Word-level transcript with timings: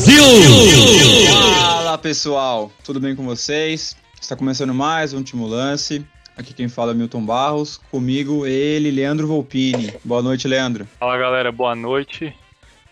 Brasil! 0.00 0.24
Fala 1.28 1.98
pessoal, 1.98 2.72
tudo 2.82 2.98
bem 2.98 3.14
com 3.14 3.22
vocês? 3.22 3.94
Está 4.18 4.34
começando 4.34 4.72
mais 4.72 5.12
um 5.12 5.18
último 5.18 5.46
lance. 5.46 6.06
Aqui 6.38 6.54
quem 6.54 6.68
fala 6.68 6.92
é 6.92 6.94
Milton 6.94 7.22
Barros, 7.22 7.78
comigo 7.90 8.46
ele, 8.46 8.90
Leandro 8.90 9.26
Volpini. 9.26 9.92
Boa 10.02 10.22
noite, 10.22 10.48
Leandro. 10.48 10.88
Fala 10.98 11.18
galera, 11.18 11.52
boa 11.52 11.74
noite. 11.74 12.34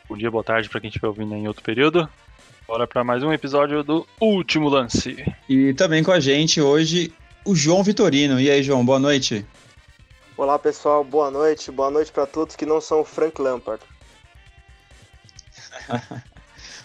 Bom 0.06 0.18
dia, 0.18 0.30
boa 0.30 0.44
tarde 0.44 0.68
para 0.68 0.80
quem 0.80 0.88
estiver 0.88 1.08
ouvindo 1.08 1.34
em 1.34 1.48
outro 1.48 1.62
período. 1.62 2.06
Bora 2.66 2.86
para 2.86 3.02
mais 3.02 3.22
um 3.22 3.32
episódio 3.32 3.82
do 3.82 4.06
Último 4.20 4.68
Lance. 4.68 5.16
E 5.48 5.72
também 5.72 6.02
com 6.02 6.12
a 6.12 6.20
gente 6.20 6.60
hoje 6.60 7.10
o 7.42 7.56
João 7.56 7.82
Vitorino. 7.82 8.38
E 8.38 8.50
aí, 8.50 8.62
João, 8.62 8.84
boa 8.84 8.98
noite. 8.98 9.46
Olá 10.36 10.58
pessoal, 10.58 11.02
boa 11.02 11.30
noite. 11.30 11.72
Boa 11.72 11.90
noite 11.90 12.12
para 12.12 12.26
todos 12.26 12.54
que 12.54 12.66
não 12.66 12.82
são 12.82 13.02
Frank 13.02 13.40
Lampard. 13.40 13.82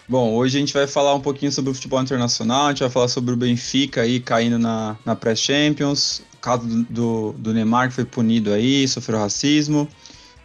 Bom, 0.06 0.34
hoje 0.34 0.58
a 0.58 0.60
gente 0.60 0.74
vai 0.74 0.86
falar 0.86 1.14
um 1.14 1.20
pouquinho 1.20 1.50
sobre 1.50 1.70
o 1.70 1.74
futebol 1.74 2.00
internacional, 2.00 2.66
a 2.66 2.68
gente 2.70 2.80
vai 2.80 2.90
falar 2.90 3.08
sobre 3.08 3.32
o 3.32 3.36
Benfica 3.36 4.02
aí 4.02 4.20
caindo 4.20 4.58
na, 4.58 4.96
na 5.02 5.16
pré-Champions, 5.16 6.22
o 6.34 6.36
caso 6.38 6.66
do, 6.90 7.34
do 7.38 7.54
Neymar 7.54 7.88
que 7.88 7.94
foi 7.94 8.04
punido 8.04 8.52
aí, 8.52 8.86
sofreu 8.86 9.18
racismo. 9.18 9.88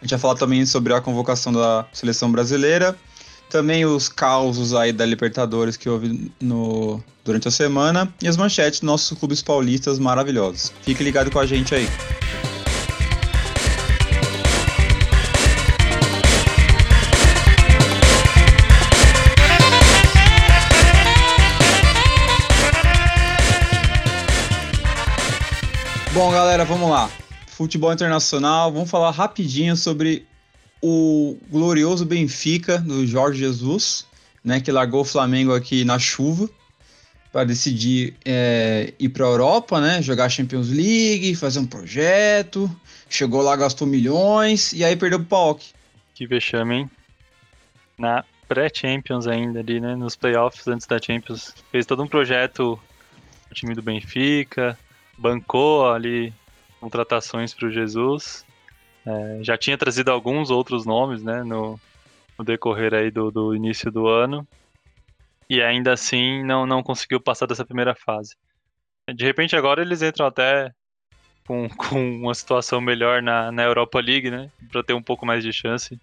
A 0.00 0.04
gente 0.04 0.12
vai 0.12 0.18
falar 0.18 0.34
também 0.36 0.64
sobre 0.64 0.94
a 0.94 1.00
convocação 1.00 1.52
da 1.52 1.86
seleção 1.92 2.32
brasileira, 2.32 2.96
também 3.50 3.84
os 3.84 4.08
causos 4.08 4.72
aí 4.72 4.94
da 4.94 5.04
Libertadores 5.04 5.76
que 5.76 5.90
houve 5.90 6.32
no, 6.40 7.02
durante 7.22 7.46
a 7.46 7.50
semana 7.50 8.10
e 8.22 8.28
as 8.28 8.38
manchetes 8.38 8.80
dos 8.80 8.86
nossos 8.86 9.18
clubes 9.18 9.42
paulistas 9.42 9.98
maravilhosos. 9.98 10.72
Fique 10.80 11.04
ligado 11.04 11.30
com 11.30 11.38
a 11.38 11.44
gente 11.44 11.74
aí. 11.74 11.86
Bom, 26.12 26.32
galera, 26.32 26.64
vamos 26.64 26.90
lá. 26.90 27.08
Futebol 27.46 27.92
internacional, 27.92 28.72
vamos 28.72 28.90
falar 28.90 29.12
rapidinho 29.12 29.76
sobre 29.76 30.26
o 30.82 31.38
glorioso 31.48 32.04
Benfica 32.04 32.78
do 32.78 33.06
Jorge 33.06 33.38
Jesus, 33.38 34.08
né, 34.42 34.60
que 34.60 34.72
largou 34.72 35.02
o 35.02 35.04
Flamengo 35.04 35.54
aqui 35.54 35.84
na 35.84 36.00
chuva 36.00 36.50
para 37.30 37.44
decidir 37.44 38.16
é, 38.24 38.92
ir 38.98 39.10
para 39.10 39.24
a 39.24 39.28
Europa, 39.28 39.80
né, 39.80 40.02
jogar 40.02 40.28
Champions 40.28 40.68
League, 40.68 41.36
fazer 41.36 41.60
um 41.60 41.66
projeto. 41.66 42.68
Chegou 43.08 43.40
lá, 43.40 43.54
gastou 43.54 43.86
milhões 43.86 44.72
e 44.72 44.84
aí 44.84 44.96
perdeu 44.96 45.20
o 45.20 45.24
PAOK. 45.24 45.64
Que 46.12 46.26
vexame, 46.26 46.74
hein? 46.74 46.90
Na 47.96 48.24
pré-Champions 48.48 49.28
ainda 49.28 49.60
ali, 49.60 49.80
né, 49.80 49.94
nos 49.94 50.16
playoffs 50.16 50.66
antes 50.66 50.88
da 50.88 51.00
Champions, 51.00 51.54
fez 51.70 51.86
todo 51.86 52.02
um 52.02 52.08
projeto 52.08 52.80
o 53.48 53.54
time 53.54 53.76
do 53.76 53.82
Benfica, 53.82 54.76
bancou 55.20 55.92
ali 55.92 56.32
contratações 56.80 57.52
para 57.52 57.68
o 57.68 57.70
Jesus. 57.70 58.44
É, 59.06 59.38
já 59.42 59.56
tinha 59.56 59.76
trazido 59.76 60.10
alguns 60.10 60.50
outros 60.50 60.86
nomes 60.86 61.22
né, 61.22 61.44
no, 61.44 61.78
no 62.38 62.44
decorrer 62.44 62.94
aí 62.94 63.10
do, 63.10 63.30
do, 63.30 63.54
início 63.54 63.90
do 63.90 64.08
ano. 64.08 64.48
E 65.48 65.60
ainda 65.60 65.92
assim 65.92 66.42
não, 66.44 66.66
não 66.66 66.82
conseguiu 66.82 67.20
passar 67.20 67.46
dessa 67.46 67.64
primeira 67.64 67.94
fase. 67.94 68.34
De 69.14 69.24
repente 69.24 69.54
agora 69.54 69.82
eles 69.82 70.00
entram 70.00 70.26
até 70.26 70.72
com, 71.46 71.68
com 71.76 72.20
uma 72.22 72.34
situação 72.34 72.80
melhor 72.80 73.20
na, 73.20 73.52
na 73.52 73.62
Europa 73.62 74.00
League, 74.00 74.30
né? 74.30 74.50
Para 74.72 74.82
ter 74.82 74.94
um 74.94 75.02
pouco 75.02 75.26
mais 75.26 75.44
de 75.44 75.52
chance. 75.52 76.00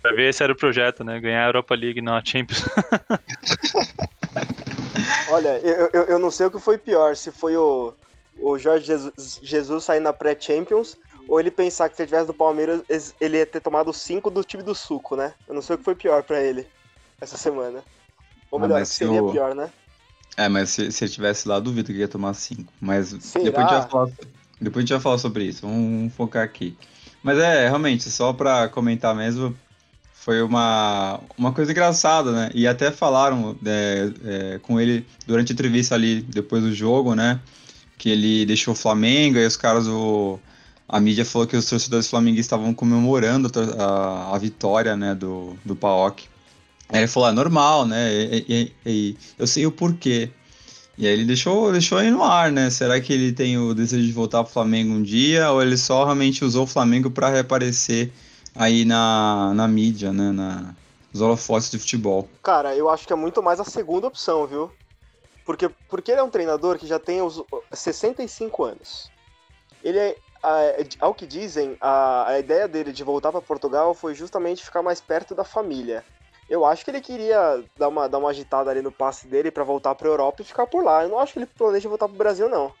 Pra 0.00 0.12
ver 0.12 0.30
esse 0.30 0.42
era 0.42 0.52
o 0.52 0.56
projeto, 0.56 1.04
né? 1.04 1.20
Ganhar 1.20 1.44
a 1.44 1.48
Europa 1.48 1.74
League, 1.74 2.00
não 2.00 2.14
a 2.14 2.24
Champions. 2.24 2.64
Olha, 5.30 5.58
eu, 5.58 5.90
eu, 5.92 6.02
eu 6.04 6.18
não 6.18 6.30
sei 6.30 6.46
o 6.46 6.50
que 6.50 6.60
foi 6.60 6.78
pior, 6.78 7.16
se 7.16 7.32
foi 7.32 7.56
o, 7.56 7.94
o 8.38 8.58
Jorge 8.58 8.86
Jesus, 8.86 9.40
Jesus 9.42 9.84
sair 9.84 10.00
na 10.00 10.12
pré-Champions, 10.12 10.96
ou 11.28 11.40
ele 11.40 11.50
pensar 11.50 11.88
que 11.88 11.96
se 11.96 12.02
ele 12.02 12.08
tivesse 12.08 12.26
do 12.26 12.34
Palmeiras, 12.34 12.82
ele 13.20 13.38
ia 13.38 13.46
ter 13.46 13.60
tomado 13.60 13.92
5 13.92 14.30
do 14.30 14.44
time 14.44 14.62
do 14.62 14.74
Suco, 14.74 15.16
né? 15.16 15.32
Eu 15.48 15.54
não 15.54 15.62
sei 15.62 15.74
o 15.74 15.78
que 15.78 15.84
foi 15.84 15.94
pior 15.94 16.22
para 16.22 16.42
ele 16.42 16.66
essa 17.20 17.36
semana. 17.36 17.82
Ou 18.50 18.58
melhor, 18.58 18.82
ah, 18.82 18.84
seria 18.84 19.22
o... 19.22 19.32
pior, 19.32 19.54
né? 19.54 19.70
É, 20.36 20.48
mas 20.48 20.70
se, 20.70 20.90
se 20.90 21.04
ele 21.04 21.12
tivesse 21.12 21.48
lá, 21.48 21.58
duvido 21.60 21.92
que 21.92 21.98
ia 21.98 22.08
tomar 22.08 22.34
5. 22.34 22.72
Mas 22.80 23.12
depois 23.12 23.36
a, 23.36 23.60
gente 23.60 23.70
vai 23.70 23.88
falar, 23.88 24.10
depois 24.60 24.76
a 24.76 24.80
gente 24.80 24.92
vai 24.92 25.00
falar 25.00 25.18
sobre 25.18 25.44
isso. 25.44 25.62
Vamos, 25.62 25.76
vamos 25.76 26.14
focar 26.14 26.44
aqui. 26.44 26.76
Mas 27.22 27.38
é, 27.38 27.68
realmente, 27.68 28.10
só 28.10 28.32
para 28.32 28.68
comentar 28.68 29.14
mesmo, 29.14 29.56
foi 30.12 30.42
uma, 30.42 31.20
uma 31.38 31.52
coisa 31.52 31.70
engraçada, 31.70 32.32
né? 32.32 32.50
E 32.54 32.66
até 32.66 32.90
falaram 32.90 33.56
é, 33.64 34.10
é, 34.24 34.58
com 34.58 34.80
ele 34.80 35.06
durante 35.26 35.52
a 35.52 35.54
entrevista 35.54 35.94
ali, 35.94 36.20
depois 36.22 36.62
do 36.62 36.72
jogo, 36.72 37.14
né? 37.14 37.40
Que 37.98 38.10
ele 38.10 38.44
deixou 38.46 38.74
o 38.74 38.76
Flamengo, 38.76 39.38
e 39.38 39.46
os 39.46 39.56
caras, 39.56 39.86
o, 39.86 40.38
a 40.88 41.00
mídia 41.00 41.24
falou 41.24 41.46
que 41.46 41.56
os 41.56 41.66
torcedores 41.66 42.08
flamenguistas 42.08 42.46
estavam 42.46 42.74
comemorando 42.74 43.50
a, 43.78 44.34
a, 44.34 44.38
vitória, 44.38 44.96
né, 44.96 45.14
do, 45.14 45.56
do 45.64 45.74
PAOK. 45.74 46.28
Aí 46.88 47.00
ele 47.00 47.08
falou, 47.08 47.28
é 47.28 47.32
normal, 47.32 47.86
né, 47.86 48.12
e, 48.12 48.44
e, 48.48 48.72
e, 48.86 49.16
eu 49.38 49.46
sei 49.46 49.66
o 49.66 49.72
porquê. 49.72 50.30
E 50.96 51.06
aí 51.06 51.12
ele 51.12 51.24
deixou, 51.24 51.72
deixou 51.72 51.98
aí 51.98 52.10
no 52.10 52.22
ar, 52.22 52.52
né, 52.52 52.70
será 52.70 53.00
que 53.00 53.12
ele 53.12 53.32
tem 53.32 53.58
o 53.58 53.74
desejo 53.74 54.06
de 54.06 54.12
voltar 54.12 54.44
pro 54.44 54.52
Flamengo 54.52 54.92
um 54.92 55.02
dia, 55.02 55.50
ou 55.50 55.62
ele 55.62 55.76
só 55.76 56.04
realmente 56.04 56.44
usou 56.44 56.64
o 56.64 56.68
Flamengo 56.68 57.10
para 57.10 57.30
reaparecer 57.30 58.12
aí 58.54 58.84
na, 58.84 59.52
na 59.54 59.66
mídia, 59.66 60.12
né, 60.12 60.30
na, 60.30 60.74
nos 61.12 61.22
holofotes 61.22 61.70
de 61.70 61.78
futebol? 61.78 62.28
Cara, 62.42 62.76
eu 62.76 62.88
acho 62.90 63.06
que 63.06 63.12
é 63.12 63.16
muito 63.16 63.42
mais 63.42 63.58
a 63.58 63.64
segunda 63.64 64.06
opção, 64.06 64.46
viu? 64.46 64.70
Porque, 65.44 65.68
porque 65.88 66.10
ele 66.10 66.20
é 66.20 66.24
um 66.24 66.30
treinador 66.30 66.78
que 66.78 66.86
já 66.86 66.98
tem 66.98 67.20
os 67.20 67.42
65 67.72 68.64
anos. 68.64 69.10
Ele 69.82 69.98
é, 69.98 70.16
ao 71.00 71.14
que 71.14 71.26
dizem, 71.26 71.76
a, 71.80 72.28
a 72.28 72.38
ideia 72.38 72.68
dele 72.68 72.92
de 72.92 73.04
voltar 73.04 73.30
para 73.30 73.40
Portugal 73.40 73.94
foi 73.94 74.14
justamente 74.14 74.64
ficar 74.64 74.82
mais 74.82 75.00
perto 75.00 75.34
da 75.34 75.44
família. 75.44 76.04
Eu 76.48 76.64
acho 76.64 76.84
que 76.84 76.90
ele 76.90 77.00
queria 77.00 77.64
dar 77.78 77.88
uma, 77.88 78.08
dar 78.08 78.18
uma 78.18 78.30
agitada 78.30 78.70
ali 78.70 78.82
no 78.82 78.92
passe 78.92 79.26
dele 79.26 79.50
para 79.50 79.64
voltar 79.64 79.94
para 79.94 80.08
Europa 80.08 80.42
e 80.42 80.44
ficar 80.44 80.66
por 80.66 80.84
lá. 80.84 81.02
Eu 81.02 81.08
não 81.08 81.18
acho 81.18 81.32
que 81.32 81.38
ele 81.38 81.46
planeja 81.46 81.88
voltar 81.88 82.06
para 82.06 82.14
o 82.14 82.18
Brasil, 82.18 82.48
não. 82.48 82.72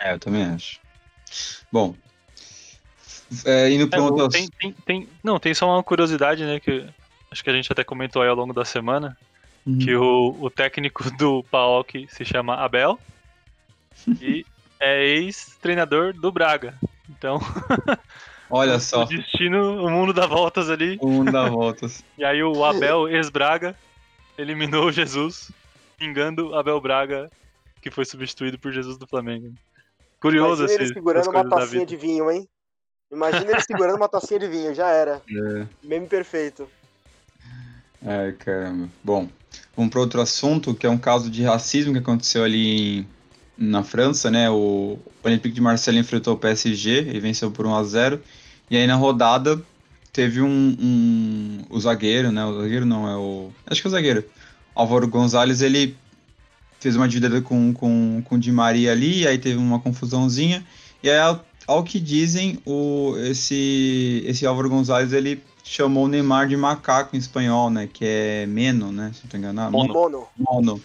É, 0.00 0.12
eu 0.12 0.18
também 0.18 0.44
acho. 0.44 0.80
Bom, 1.70 1.94
é, 3.44 3.70
indo 3.70 3.88
para 3.88 4.00
é, 4.00 4.02
outras... 4.02 4.32
tem, 4.32 4.48
tem, 4.48 4.72
tem, 4.84 5.08
Não, 5.22 5.38
tem 5.38 5.54
só 5.54 5.66
uma 5.66 5.82
curiosidade, 5.82 6.44
né, 6.44 6.60
que 6.60 6.86
acho 7.30 7.42
que 7.42 7.50
a 7.50 7.52
gente 7.52 7.72
até 7.72 7.84
comentou 7.84 8.22
aí 8.22 8.28
ao 8.28 8.34
longo 8.34 8.52
da 8.52 8.64
semana, 8.64 9.16
Uhum. 9.66 9.78
Que 9.78 9.94
o, 9.94 10.36
o 10.40 10.50
técnico 10.50 11.10
do 11.16 11.44
PAOK 11.44 12.06
se 12.08 12.24
chama 12.24 12.56
Abel 12.56 12.98
e 14.20 14.44
é 14.80 15.04
ex-treinador 15.04 16.12
do 16.12 16.32
Braga. 16.32 16.74
Então. 17.08 17.38
Olha 18.50 18.78
só. 18.78 19.04
O 19.04 19.06
destino, 19.06 19.84
o 19.84 19.90
mundo 19.90 20.12
dá 20.12 20.26
voltas 20.26 20.68
ali. 20.68 20.98
O 21.00 21.08
mundo 21.08 21.32
dá 21.32 21.48
voltas. 21.48 22.04
e 22.18 22.24
aí 22.24 22.42
o 22.42 22.64
Abel, 22.64 23.08
ex-Braga, 23.08 23.74
eliminou 24.36 24.86
o 24.86 24.92
Jesus, 24.92 25.50
pingando 25.96 26.54
Abel 26.54 26.80
Braga, 26.80 27.30
que 27.80 27.90
foi 27.90 28.04
substituído 28.04 28.58
por 28.58 28.72
Jesus 28.72 28.98
do 28.98 29.06
Flamengo. 29.06 29.54
Curioso 30.20 30.64
Imagina 30.64 30.82
ele 30.82 30.94
segurando 30.94 31.30
uma 31.30 31.48
tacinha 31.48 31.86
de 31.86 31.96
vinho, 31.96 32.30
hein? 32.30 32.48
Imagina 33.10 33.50
ele 33.52 33.60
segurando 33.62 33.96
uma 33.96 34.08
tacinha 34.08 34.40
de 34.40 34.48
vinho, 34.48 34.74
já 34.74 34.88
era. 34.88 35.22
É. 35.30 35.66
Meme 35.82 36.06
perfeito. 36.06 36.68
Ai, 38.04 38.32
caramba. 38.32 38.88
Bom, 39.02 39.28
vamos 39.76 39.90
para 39.90 40.00
outro 40.00 40.20
assunto, 40.20 40.74
que 40.74 40.86
é 40.86 40.90
um 40.90 40.98
caso 40.98 41.30
de 41.30 41.42
racismo 41.42 41.92
que 41.92 42.00
aconteceu 42.00 42.42
ali 42.42 43.06
na 43.56 43.84
França, 43.84 44.30
né? 44.30 44.50
O 44.50 44.98
Olympique 45.22 45.54
de 45.54 45.60
Marseille 45.60 46.00
enfrentou 46.00 46.34
o 46.34 46.38
PSG 46.38 47.12
e 47.12 47.20
venceu 47.20 47.50
por 47.50 47.64
1 47.64 47.74
a 47.74 47.84
0 47.84 48.20
E 48.70 48.76
aí 48.76 48.86
na 48.86 48.96
rodada 48.96 49.62
teve 50.12 50.42
um, 50.42 50.76
um 50.80 51.64
o 51.70 51.78
zagueiro, 51.78 52.32
né? 52.32 52.44
O 52.44 52.60
zagueiro 52.60 52.84
não, 52.84 53.08
é 53.08 53.16
o. 53.16 53.50
Acho 53.66 53.80
que 53.80 53.86
é 53.86 53.90
o 53.90 53.92
zagueiro. 53.92 54.24
Álvaro 54.74 55.06
Gonzalez, 55.06 55.62
ele 55.62 55.96
fez 56.80 56.96
uma 56.96 57.06
dívida 57.06 57.40
com, 57.40 57.72
com, 57.72 58.20
com 58.24 58.34
o 58.34 58.38
Di 58.38 58.50
Maria 58.50 58.90
ali, 58.90 59.26
aí 59.28 59.38
teve 59.38 59.58
uma 59.58 59.78
confusãozinha. 59.78 60.66
E 61.02 61.08
aí, 61.08 61.18
ao, 61.18 61.46
ao 61.68 61.84
que 61.84 62.00
dizem, 62.00 62.58
o, 62.66 63.14
esse, 63.18 64.24
esse 64.26 64.44
Álvaro 64.44 64.68
Gonzalez, 64.68 65.12
ele 65.12 65.40
chamou 65.64 66.04
o 66.04 66.08
Neymar 66.08 66.48
de 66.48 66.56
macaco 66.56 67.14
em 67.14 67.18
espanhol, 67.18 67.70
né? 67.70 67.88
Que 67.92 68.04
é 68.04 68.46
meno, 68.46 68.92
né? 68.92 69.12
Se 69.14 69.20
não 69.24 69.30
tô 69.30 69.36
enganado. 69.36 69.72
Mono. 69.72 70.26
Mono. 70.38 70.80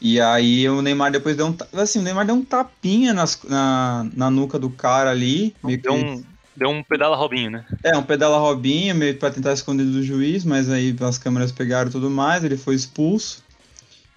E 0.00 0.20
aí 0.20 0.68
o 0.68 0.80
Neymar 0.80 1.10
depois 1.10 1.36
deu 1.36 1.48
um. 1.48 1.56
Assim, 1.72 1.98
o 1.98 2.02
Neymar 2.02 2.24
deu 2.24 2.34
um 2.34 2.44
tapinha 2.44 3.12
nas, 3.12 3.40
na, 3.44 4.08
na 4.14 4.30
nuca 4.30 4.58
do 4.58 4.70
cara 4.70 5.10
ali. 5.10 5.54
Meio 5.62 5.80
deu, 5.80 5.92
que... 5.92 6.04
um, 6.04 6.24
deu 6.56 6.68
um 6.70 6.82
pedala 6.82 7.16
Robinho, 7.16 7.50
né? 7.50 7.64
É, 7.82 7.96
um 7.96 8.02
pedala 8.02 8.38
Robinho, 8.38 8.94
meio 8.94 9.16
pra 9.16 9.30
tentar 9.30 9.52
esconder 9.52 9.84
do 9.84 10.02
juiz, 10.02 10.44
mas 10.44 10.70
aí 10.70 10.94
as 11.00 11.18
câmeras 11.18 11.50
pegaram 11.50 11.90
tudo 11.90 12.08
mais, 12.08 12.44
ele 12.44 12.56
foi 12.56 12.76
expulso. 12.76 13.42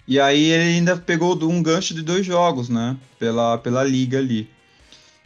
E 0.06 0.20
aí 0.20 0.50
ele 0.50 0.76
ainda 0.76 0.96
pegou 0.96 1.36
um 1.44 1.62
gancho 1.62 1.94
de 1.94 2.02
dois 2.02 2.24
jogos, 2.24 2.68
né? 2.68 2.96
Pela, 3.18 3.58
pela 3.58 3.82
liga 3.82 4.18
ali. 4.18 4.48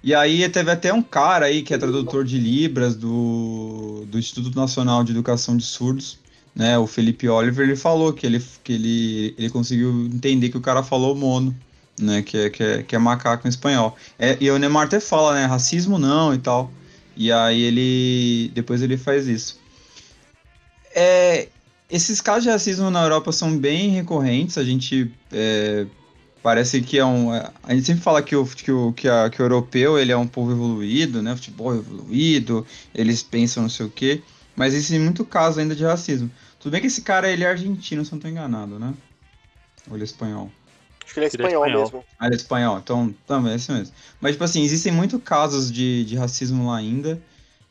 E 0.06 0.14
aí 0.14 0.48
teve 0.48 0.70
até 0.70 0.92
um 0.92 1.02
cara 1.02 1.46
aí 1.46 1.62
que 1.62 1.74
é 1.74 1.78
tradutor 1.78 2.24
de 2.24 2.38
Libras 2.38 2.94
do, 2.94 4.04
do 4.06 4.16
Instituto 4.16 4.56
Nacional 4.56 5.02
de 5.02 5.10
Educação 5.10 5.56
de 5.56 5.64
Surdos, 5.64 6.20
né, 6.54 6.78
o 6.78 6.86
Felipe 6.86 7.28
Oliver, 7.28 7.66
ele 7.66 7.74
falou 7.74 8.12
que 8.12 8.24
ele, 8.24 8.40
que 8.62 8.72
ele, 8.72 9.34
ele 9.36 9.50
conseguiu 9.50 10.06
entender 10.06 10.48
que 10.50 10.56
o 10.56 10.60
cara 10.60 10.84
falou 10.84 11.16
mono, 11.16 11.52
né, 12.00 12.22
que 12.22 12.38
é, 12.38 12.50
que 12.50 12.62
é, 12.62 12.82
que 12.84 12.94
é 12.94 12.98
macaco 13.00 13.48
em 13.48 13.50
espanhol. 13.50 13.96
É, 14.16 14.38
e 14.40 14.48
o 14.48 14.56
Neymar 14.60 14.86
até 14.86 15.00
fala, 15.00 15.34
né, 15.34 15.44
racismo 15.44 15.98
não 15.98 16.32
e 16.32 16.38
tal. 16.38 16.70
E 17.16 17.32
aí 17.32 17.60
ele, 17.62 18.52
depois 18.54 18.82
ele 18.82 18.96
faz 18.96 19.26
isso. 19.26 19.58
É, 20.94 21.48
esses 21.90 22.20
casos 22.20 22.44
de 22.44 22.50
racismo 22.50 22.92
na 22.92 23.02
Europa 23.02 23.32
são 23.32 23.58
bem 23.58 23.90
recorrentes, 23.90 24.56
a 24.56 24.62
gente 24.62 25.10
é, 25.32 25.84
parece 26.46 26.80
que 26.80 26.96
é 26.96 27.04
um. 27.04 27.32
A 27.32 27.74
gente 27.74 27.86
sempre 27.86 28.02
fala 28.02 28.22
que 28.22 28.36
o, 28.36 28.46
que 28.46 28.70
o, 28.70 28.92
que, 28.92 29.08
a, 29.08 29.28
que 29.28 29.42
o 29.42 29.44
europeu 29.44 29.98
ele 29.98 30.12
é 30.12 30.16
um 30.16 30.28
povo 30.28 30.52
evoluído, 30.52 31.20
né? 31.20 31.34
Futebol 31.34 31.74
evoluído, 31.74 32.64
eles 32.94 33.20
pensam 33.20 33.64
não 33.64 33.68
sei 33.68 33.84
o 33.84 33.90
quê. 33.90 34.22
Mas 34.54 34.72
existe 34.72 34.96
muito 34.96 35.24
caso 35.24 35.58
ainda 35.58 35.74
de 35.74 35.82
racismo. 35.82 36.30
Tudo 36.60 36.70
bem 36.70 36.80
que 36.80 36.86
esse 36.86 37.02
cara 37.02 37.28
ele 37.28 37.42
é 37.42 37.48
argentino, 37.48 38.04
se 38.04 38.12
não 38.12 38.18
estou 38.18 38.30
enganado, 38.30 38.78
né? 38.78 38.94
Ou 39.88 39.96
ele 39.96 40.04
é 40.04 40.06
espanhol? 40.06 40.48
Acho 41.04 41.14
que 41.14 41.18
ele 41.18 41.26
é 41.26 41.28
espanhol, 41.30 41.66
ele 41.66 41.78
é 41.78 41.82
espanhol. 41.82 42.04
mesmo. 42.04 42.04
Ah, 42.16 42.26
ele 42.26 42.34
é 42.34 42.36
espanhol, 42.36 42.78
então 42.78 43.14
também 43.26 43.52
é 43.52 43.56
isso 43.56 43.72
mesmo. 43.72 43.92
Mas, 44.20 44.32
tipo 44.32 44.44
assim, 44.44 44.62
existem 44.62 44.92
muitos 44.92 45.20
casos 45.24 45.72
de, 45.72 46.04
de 46.04 46.14
racismo 46.14 46.68
lá 46.68 46.76
ainda. 46.76 47.20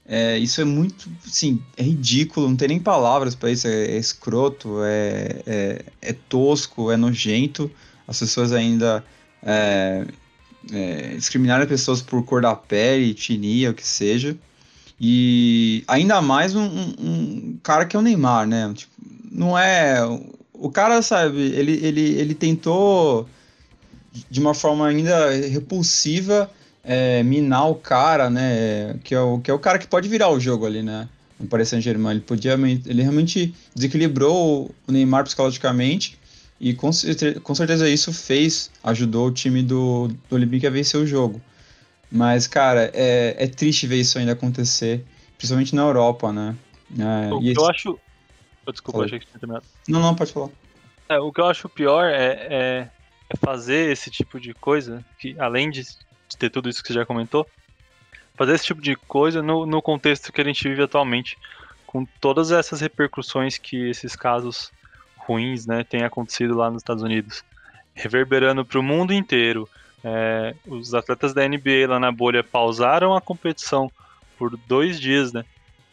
É, 0.06 0.38
isso 0.38 0.60
é 0.60 0.66
muito, 0.66 1.10
sim, 1.25 1.63
é 1.77 1.81
ridículo, 1.81 2.50
não 2.50 2.57
tem 2.57 2.68
nem 2.68 2.80
palavras 2.80 3.36
para 3.36 3.50
isso, 3.50 3.68
é, 3.68 3.86
é 3.86 3.98
escroto, 3.98 4.83
é, 4.83 5.42
é, 5.48 5.86
é, 6.01 6.13
tosco, 6.27 6.92
é 6.92 6.98
nojento. 6.98 7.72
As 8.07 8.19
pessoas 8.19 8.52
ainda 8.52 9.04
é, 9.44 10.06
é, 10.72 11.16
discriminarem 11.16 11.68
pessoas 11.68 12.02
por 12.02 12.24
cor 12.24 12.42
da 12.42 12.56
pele, 12.56 13.12
etnia, 13.12 13.72
o 13.72 13.74
que 13.74 13.86
seja. 13.86 14.36
E 15.00 15.84
ainda 15.88 16.22
mais 16.22 16.56
um, 16.56 16.63
um, 16.63 16.96
um, 17.00 17.60
cara 17.62 17.86
que 17.86 17.96
é 17.96 18.00
o 18.00 18.02
Neymar, 18.02 18.48
né? 18.48 18.72
Tipo, 18.74 18.92
não 19.31 19.57
é. 19.57 20.00
O 20.54 20.69
cara, 20.69 21.02
sabe, 21.02 21.38
ele, 21.38 21.86
ele, 21.86 22.02
ele 22.02 22.34
tentou 22.34 23.28
de 24.30 24.40
uma 24.40 24.54
forma 24.54 24.88
ainda 24.88 25.31
repulsiva 25.50 26.50
é, 26.81 27.22
minar 27.24 27.69
o 27.69 27.75
cara, 27.75 28.30
né? 28.30 28.98
Que 29.04 29.13
é 29.13 29.19
o, 29.19 29.40
que 29.40 29.51
é 29.51 29.54
o 29.54 29.60
cara 29.60 29.78
que 29.78 29.88
pode 29.88 30.08
virar 30.08 30.30
o 30.30 30.40
jogo 30.40 30.66
ali, 30.66 30.81
né? 30.81 31.10
No 31.38 31.48
Paris 31.48 31.68
Saint-Germain. 31.68 32.12
Ele, 32.12 32.22
podia, 32.22 32.54
ele 32.54 33.01
realmente 33.01 33.54
desequilibrou 33.75 34.74
o 34.88 34.92
Neymar 34.92 35.25
psicologicamente 35.25 36.18
e 36.65 36.73
com, 36.73 36.89
com 37.44 37.53
certeza 37.53 37.88
isso 37.88 38.12
fez, 38.12 38.71
ajudou 38.83 39.27
o 39.27 39.31
time 39.31 39.62
do, 39.62 40.07
do 40.07 40.35
Olympique 40.35 40.65
a 40.65 40.71
vencer 40.71 41.00
o 41.00 41.06
jogo. 41.06 41.39
Mas, 42.12 42.47
cara, 42.47 42.89
é, 42.91 43.35
é 43.38 43.45
triste 43.45 43.85
ver 43.85 43.97
isso 43.97 44.17
ainda 44.17 44.31
acontecer, 44.31 45.06
principalmente 45.38 45.75
na 45.75 45.83
Europa, 45.83 46.33
né? 46.33 46.56
É, 46.97 47.31
o 47.31 47.39
que 47.39 47.50
esse... 47.50 47.59
eu 47.59 47.69
acho. 47.69 48.00
Oh, 48.65 48.71
desculpa, 48.71 48.97
Falei. 48.97 49.06
achei 49.06 49.19
que 49.19 49.27
tinha 49.27 49.39
terminado. 49.39 49.63
Não, 49.88 50.00
não, 50.00 50.15
pode 50.15 50.33
falar. 50.33 50.50
É, 51.07 51.19
o 51.19 51.31
que 51.31 51.39
eu 51.39 51.45
acho 51.45 51.69
pior 51.69 52.06
é, 52.06 52.31
é, 52.50 52.89
é, 53.29 53.38
fazer 53.38 53.91
esse 53.91 54.09
tipo 54.09 54.39
de 54.39 54.51
coisa, 54.56 55.06
que 55.19 55.39
além 55.39 55.69
de, 55.69 55.83
de, 55.83 56.35
ter 56.35 56.50
tudo 56.50 56.67
isso 56.67 56.81
que 56.81 56.88
você 56.88 56.95
já 56.95 57.06
comentou, 57.06 57.45
fazer 58.33 58.56
esse 58.56 58.65
tipo 58.65 58.81
de 58.81 58.95
coisa 58.95 59.39
no, 59.44 59.67
no 59.67 59.83
contexto 59.83 60.33
que 60.33 60.41
a 60.41 60.44
gente 60.44 60.67
vive 60.67 60.81
atualmente, 60.81 61.38
com 61.85 62.07
todas 62.19 62.51
essas 62.51 62.81
repercussões 62.81 63.59
que 63.59 63.88
esses 63.88 64.15
casos 64.15 64.71
ruins 65.25 65.66
né, 65.66 65.83
têm 65.83 66.04
acontecido 66.04 66.56
lá 66.56 66.69
nos 66.69 66.81
Estados 66.81 67.04
Unidos, 67.04 67.44
reverberando 67.94 68.66
para 68.66 68.80
o 68.80 68.83
mundo 68.83 69.13
inteiro 69.13 69.68
é, 70.04 70.54
os 70.68 70.94
atletas 70.94 71.33
da 71.33 71.48
NBA 71.48 71.88
lá 71.88 72.00
na 72.00 72.12
bolha 72.12 72.44
pausaram 72.44 73.16
a 73.16 73.22
competição 73.22 73.92
por 74.38 74.56
dois 74.56 75.00
dias, 75.00 75.33
né? 75.33 75.44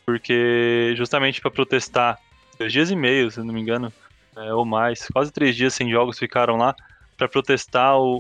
Porque 0.05 0.93
justamente 0.97 1.41
para 1.41 1.51
protestar, 1.51 2.19
dois 2.59 2.73
dias 2.73 2.91
e 2.91 2.97
meio, 2.97 3.31
se 3.31 3.41
não 3.41 3.55
me 3.55 3.61
engano, 3.61 3.91
é, 4.37 4.53
ou 4.53 4.67
mais, 4.67 5.09
quase 5.09 5.33
três 5.33 5.57
dias 5.57 5.73
sem 5.73 5.91
jogos 5.91 6.19
ficaram 6.19 6.57
lá 6.57 6.75
para 7.17 7.29
protestar 7.29 7.97
o, 7.97 8.17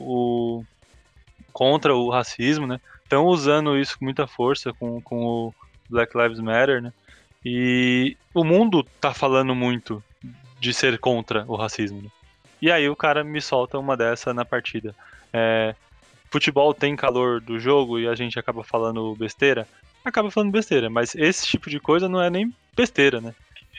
o, 0.61 0.65
contra 1.53 1.95
o 1.95 2.09
racismo, 2.09 2.67
né? 2.67 2.81
Estão 3.03 3.27
usando 3.27 3.77
isso 3.77 3.99
com 3.99 4.07
muita 4.07 4.27
força 4.27 4.73
com, 4.73 4.99
com 5.03 5.27
o 5.27 5.55
Black 5.91 6.17
Lives 6.17 6.41
Matter, 6.41 6.81
né? 6.81 6.93
E 7.45 8.17
o 8.33 8.45
mundo 8.45 8.83
tá 8.99 9.13
falando 9.13 9.55
muito 9.55 10.03
de 10.63 10.73
ser 10.73 10.97
contra 11.01 11.45
o 11.49 11.57
racismo. 11.57 12.01
Né? 12.01 12.09
E 12.63 12.71
aí 12.71 12.89
o 12.89 12.95
cara 12.95 13.25
me 13.25 13.41
solta 13.41 13.77
uma 13.77 13.97
dessa 13.97 14.33
na 14.33 14.45
partida. 14.45 14.95
É, 15.33 15.75
futebol 16.31 16.73
tem 16.73 16.95
calor 16.95 17.41
do 17.41 17.59
jogo 17.59 17.99
e 17.99 18.07
a 18.07 18.15
gente 18.15 18.39
acaba 18.39 18.63
falando 18.63 19.17
besteira, 19.17 19.67
acaba 20.05 20.31
falando 20.31 20.53
besteira, 20.53 20.89
mas 20.89 21.17
esse 21.17 21.49
tipo 21.49 21.69
de 21.69 21.81
coisa 21.81 22.09
não 22.09 22.23
é 22.23 22.31
nem 22.31 22.55
besteira, 22.77 23.21
né? 23.21 23.35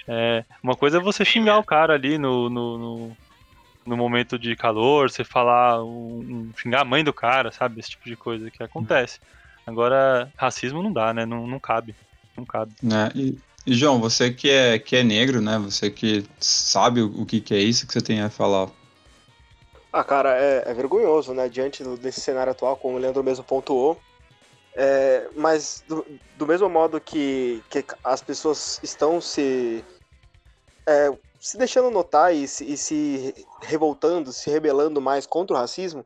É, 0.06 0.44
uma 0.62 0.76
coisa 0.76 0.98
é 0.98 1.02
você 1.02 1.24
xingar 1.24 1.58
o 1.58 1.64
cara 1.64 1.94
ali 1.94 2.18
no, 2.18 2.50
no, 2.50 2.78
no, 2.78 3.18
no 3.86 3.96
momento 3.96 4.38
de 4.38 4.54
calor, 4.54 5.10
você 5.10 5.24
falar, 5.24 5.82
um, 5.82 6.20
um, 6.20 6.52
xingar 6.58 6.82
a 6.82 6.86
mãe 6.86 7.02
do 7.02 7.14
cara, 7.14 7.50
sabe? 7.50 7.80
Esse 7.80 7.92
tipo 7.92 8.10
de 8.10 8.18
coisa 8.18 8.52
que 8.52 8.62
acontece. 8.62 9.22
Agora, 9.66 10.30
racismo 10.36 10.84
não 10.84 10.92
dá, 10.92 11.14
né? 11.14 11.26
Não, 11.26 11.48
não 11.48 11.62
cabe. 11.62 11.96
Não 12.36 12.44
cabe. 12.44 12.74
É, 12.84 13.18
e, 13.18 13.38
e, 13.66 13.74
João, 13.74 14.00
você 14.00 14.32
que 14.32 14.50
é, 14.50 14.78
que 14.78 14.96
é 14.96 15.04
negro, 15.04 15.42
né? 15.42 15.58
Você 15.60 15.90
que 15.90 16.26
sabe 16.40 17.02
o, 17.02 17.22
o 17.22 17.26
que, 17.26 17.40
que 17.40 17.54
é 17.54 17.60
isso 17.60 17.88
que 17.88 17.94
você 17.94 18.02
tem 18.02 18.22
a 18.22 18.30
falar. 18.30 18.70
Ah, 19.92 20.04
cara, 20.04 20.36
é, 20.38 20.64
é 20.66 20.74
vergonhoso, 20.74 21.34
né? 21.34 21.48
Diante 21.48 21.84
desse 21.98 22.20
cenário 22.20 22.52
atual, 22.52 22.76
como 22.76 22.96
o 22.96 23.00
Leandro 23.00 23.24
mesmo 23.24 23.44
pontuou. 23.44 24.00
É, 24.76 25.30
mas 25.36 25.84
do, 25.88 26.04
do, 26.36 26.48
mesmo 26.48 26.68
modo 26.68 27.00
que, 27.00 27.64
que 27.70 27.86
as 28.04 28.24
pessoas 28.24 28.80
estão 28.82 29.22
se, 29.22 29.86
é, 30.88 31.16
se 31.40 31.58
deixando 31.58 31.92
notar 31.92 32.34
e 32.34 32.48
se, 32.48 32.66
e 32.66 32.76
se, 32.76 33.46
revoltando, 33.62 34.34
se 34.34 34.50
rebelando 34.50 35.00
mais 35.00 35.28
contra 35.28 35.56
o 35.56 35.60
racismo, 35.60 36.04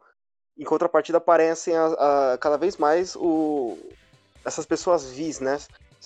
em 0.58 0.66
contrapartida 0.66 1.18
aparecem 1.18 1.76
a, 1.78 1.86
a, 2.34 2.38
cada 2.38 2.58
vez 2.58 2.76
mais 2.76 3.16
o, 3.16 3.78
essas 4.44 4.66
pessoas 4.66 5.10
vis, 5.12 5.40
né? 5.40 5.58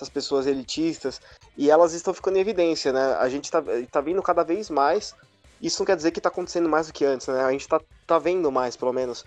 Essas 0.02 0.10
pessoas 0.10 0.48
elitistas, 0.48 1.22
e 1.56 1.70
elas 1.70 1.94
estão 1.94 2.12
ficando 2.12 2.38
em 2.38 2.42
evidência, 2.42 2.92
né? 2.92 3.14
A 3.20 3.30
gente 3.30 3.46
está 3.46 3.64
tá 3.92 4.02
vendo 4.02 4.22
cada 4.24 4.44
vez 4.44 4.68
mais 4.68 5.16
isso 5.62 5.82
não 5.82 5.86
quer 5.86 5.96
dizer 5.96 6.12
que 6.12 6.20
está 6.20 6.30
acontecendo 6.30 6.68
mais 6.68 6.88
do 6.88 6.94
que 6.94 7.06
antes, 7.06 7.28
né? 7.28 7.44
A 7.44 7.52
gente 7.52 7.62
está 7.62 7.80
tá 8.08 8.18
vendo 8.18 8.52
mais, 8.52 8.76
pelo 8.76 8.92
menos, 8.92 9.24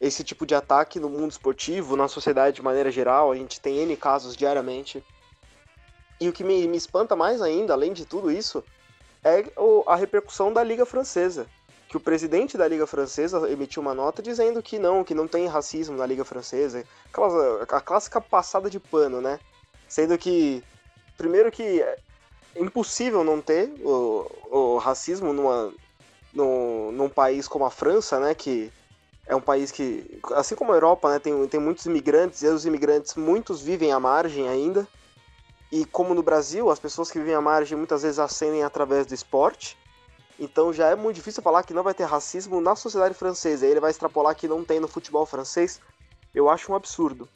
esse 0.00 0.24
tipo 0.24 0.46
de 0.46 0.54
ataque 0.54 0.98
no 0.98 1.10
mundo 1.10 1.30
esportivo, 1.30 1.96
na 1.96 2.08
sociedade 2.08 2.56
de 2.56 2.62
maneira 2.62 2.90
geral. 2.90 3.30
A 3.30 3.36
gente 3.36 3.60
tem 3.60 3.78
N 3.78 3.94
casos 3.96 4.34
diariamente. 4.34 5.04
E 6.18 6.28
o 6.28 6.32
que 6.32 6.42
me, 6.42 6.66
me 6.66 6.78
espanta 6.78 7.14
mais 7.14 7.42
ainda, 7.42 7.74
além 7.74 7.92
de 7.92 8.06
tudo 8.06 8.30
isso, 8.30 8.64
é 9.22 9.44
a 9.86 9.96
repercussão 9.96 10.50
da 10.50 10.64
Liga 10.64 10.86
Francesa. 10.86 11.46
Que 11.88 11.96
o 11.96 12.00
presidente 12.00 12.56
da 12.56 12.66
Liga 12.66 12.86
Francesa 12.86 13.48
emitiu 13.50 13.82
uma 13.82 13.94
nota 13.94 14.22
dizendo 14.22 14.62
que 14.62 14.78
não, 14.78 15.04
que 15.04 15.14
não 15.14 15.28
tem 15.28 15.46
racismo 15.46 15.96
na 15.96 16.06
Liga 16.06 16.24
Francesa. 16.24 16.84
A 17.68 17.80
clássica 17.82 18.20
passada 18.20 18.70
de 18.70 18.80
pano, 18.80 19.20
né? 19.20 19.38
Sendo 19.88 20.16
que, 20.18 20.62
primeiro 21.16 21.50
que 21.50 21.84
impossível 22.56 23.22
não 23.22 23.40
ter 23.40 23.70
o, 23.80 24.26
o 24.50 24.78
racismo 24.78 25.32
numa, 25.32 25.72
no, 26.32 26.92
num 26.92 27.08
país 27.08 27.46
como 27.46 27.64
a 27.64 27.70
França, 27.70 28.18
né, 28.18 28.34
que 28.34 28.72
é 29.26 29.34
um 29.34 29.40
país 29.40 29.70
que, 29.70 30.20
assim 30.34 30.54
como 30.54 30.72
a 30.72 30.76
Europa, 30.76 31.10
né, 31.10 31.18
tem, 31.18 31.46
tem 31.48 31.60
muitos 31.60 31.86
imigrantes, 31.86 32.42
e 32.42 32.46
os 32.46 32.64
imigrantes, 32.64 33.14
muitos 33.14 33.60
vivem 33.62 33.92
à 33.92 34.00
margem 34.00 34.48
ainda, 34.48 34.86
e 35.70 35.84
como 35.84 36.14
no 36.14 36.22
Brasil, 36.22 36.70
as 36.70 36.78
pessoas 36.78 37.10
que 37.10 37.18
vivem 37.18 37.34
à 37.34 37.40
margem 37.40 37.76
muitas 37.76 38.02
vezes 38.02 38.18
ascendem 38.18 38.62
através 38.62 39.06
do 39.06 39.14
esporte, 39.14 39.76
então 40.38 40.72
já 40.72 40.88
é 40.88 40.94
muito 40.94 41.16
difícil 41.16 41.42
falar 41.42 41.62
que 41.62 41.74
não 41.74 41.82
vai 41.82 41.94
ter 41.94 42.04
racismo 42.04 42.60
na 42.60 42.76
sociedade 42.76 43.14
francesa, 43.14 43.66
e 43.66 43.70
ele 43.70 43.80
vai 43.80 43.90
extrapolar 43.90 44.34
que 44.34 44.48
não 44.48 44.64
tem 44.64 44.78
no 44.78 44.88
futebol 44.88 45.26
francês, 45.26 45.80
eu 46.34 46.48
acho 46.48 46.70
um 46.70 46.74
absurdo. 46.74 47.28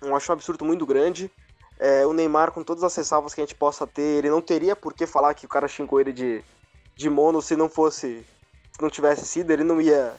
Eu 0.00 0.14
acho 0.14 0.30
um 0.30 0.34
absurdo 0.34 0.64
muito 0.64 0.84
grande, 0.84 1.30
é, 1.78 2.06
o 2.06 2.12
Neymar, 2.12 2.52
com 2.52 2.62
todas 2.62 2.82
as 2.82 2.94
ressalvas 2.96 3.34
que 3.34 3.40
a 3.40 3.44
gente 3.44 3.54
possa 3.54 3.86
ter, 3.86 4.18
ele 4.18 4.30
não 4.30 4.40
teria 4.40 4.74
por 4.74 4.94
que 4.94 5.06
falar 5.06 5.34
que 5.34 5.44
o 5.44 5.48
cara 5.48 5.68
xingou 5.68 6.00
ele 6.00 6.12
de, 6.12 6.42
de 6.94 7.10
mono 7.10 7.42
se 7.42 7.56
não 7.56 7.68
fosse. 7.68 8.24
Se 8.72 8.82
não 8.82 8.90
tivesse 8.90 9.26
sido, 9.26 9.50
ele 9.50 9.64
não 9.64 9.80
ia. 9.80 10.14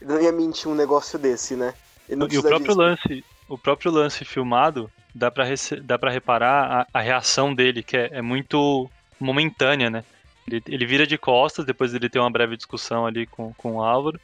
Ele 0.00 0.12
não 0.12 0.20
ia 0.20 0.32
mentir 0.32 0.68
um 0.68 0.74
negócio 0.74 1.18
desse, 1.18 1.54
né? 1.54 1.74
e 2.08 2.38
o 2.38 2.42
próprio 2.42 2.68
disso. 2.68 2.78
lance, 2.78 3.24
o 3.48 3.58
próprio 3.58 3.90
lance 3.90 4.24
filmado, 4.24 4.90
dá 5.14 5.30
pra, 5.30 5.44
dá 5.82 5.98
pra 5.98 6.10
reparar 6.10 6.86
a, 6.92 6.98
a 6.98 7.00
reação 7.00 7.54
dele, 7.54 7.82
que 7.82 7.96
é, 7.96 8.10
é 8.12 8.22
muito 8.22 8.88
momentânea, 9.18 9.88
né? 9.88 10.04
Ele, 10.46 10.62
ele, 10.68 10.86
vira 10.86 11.06
de 11.06 11.18
costas, 11.18 11.64
depois 11.64 11.92
ele 11.94 12.08
tem 12.08 12.20
uma 12.20 12.30
breve 12.30 12.56
discussão 12.56 13.06
ali 13.06 13.26
com, 13.26 13.52
com 13.54 13.76
o 13.76 13.82
Álvaro. 13.82 14.20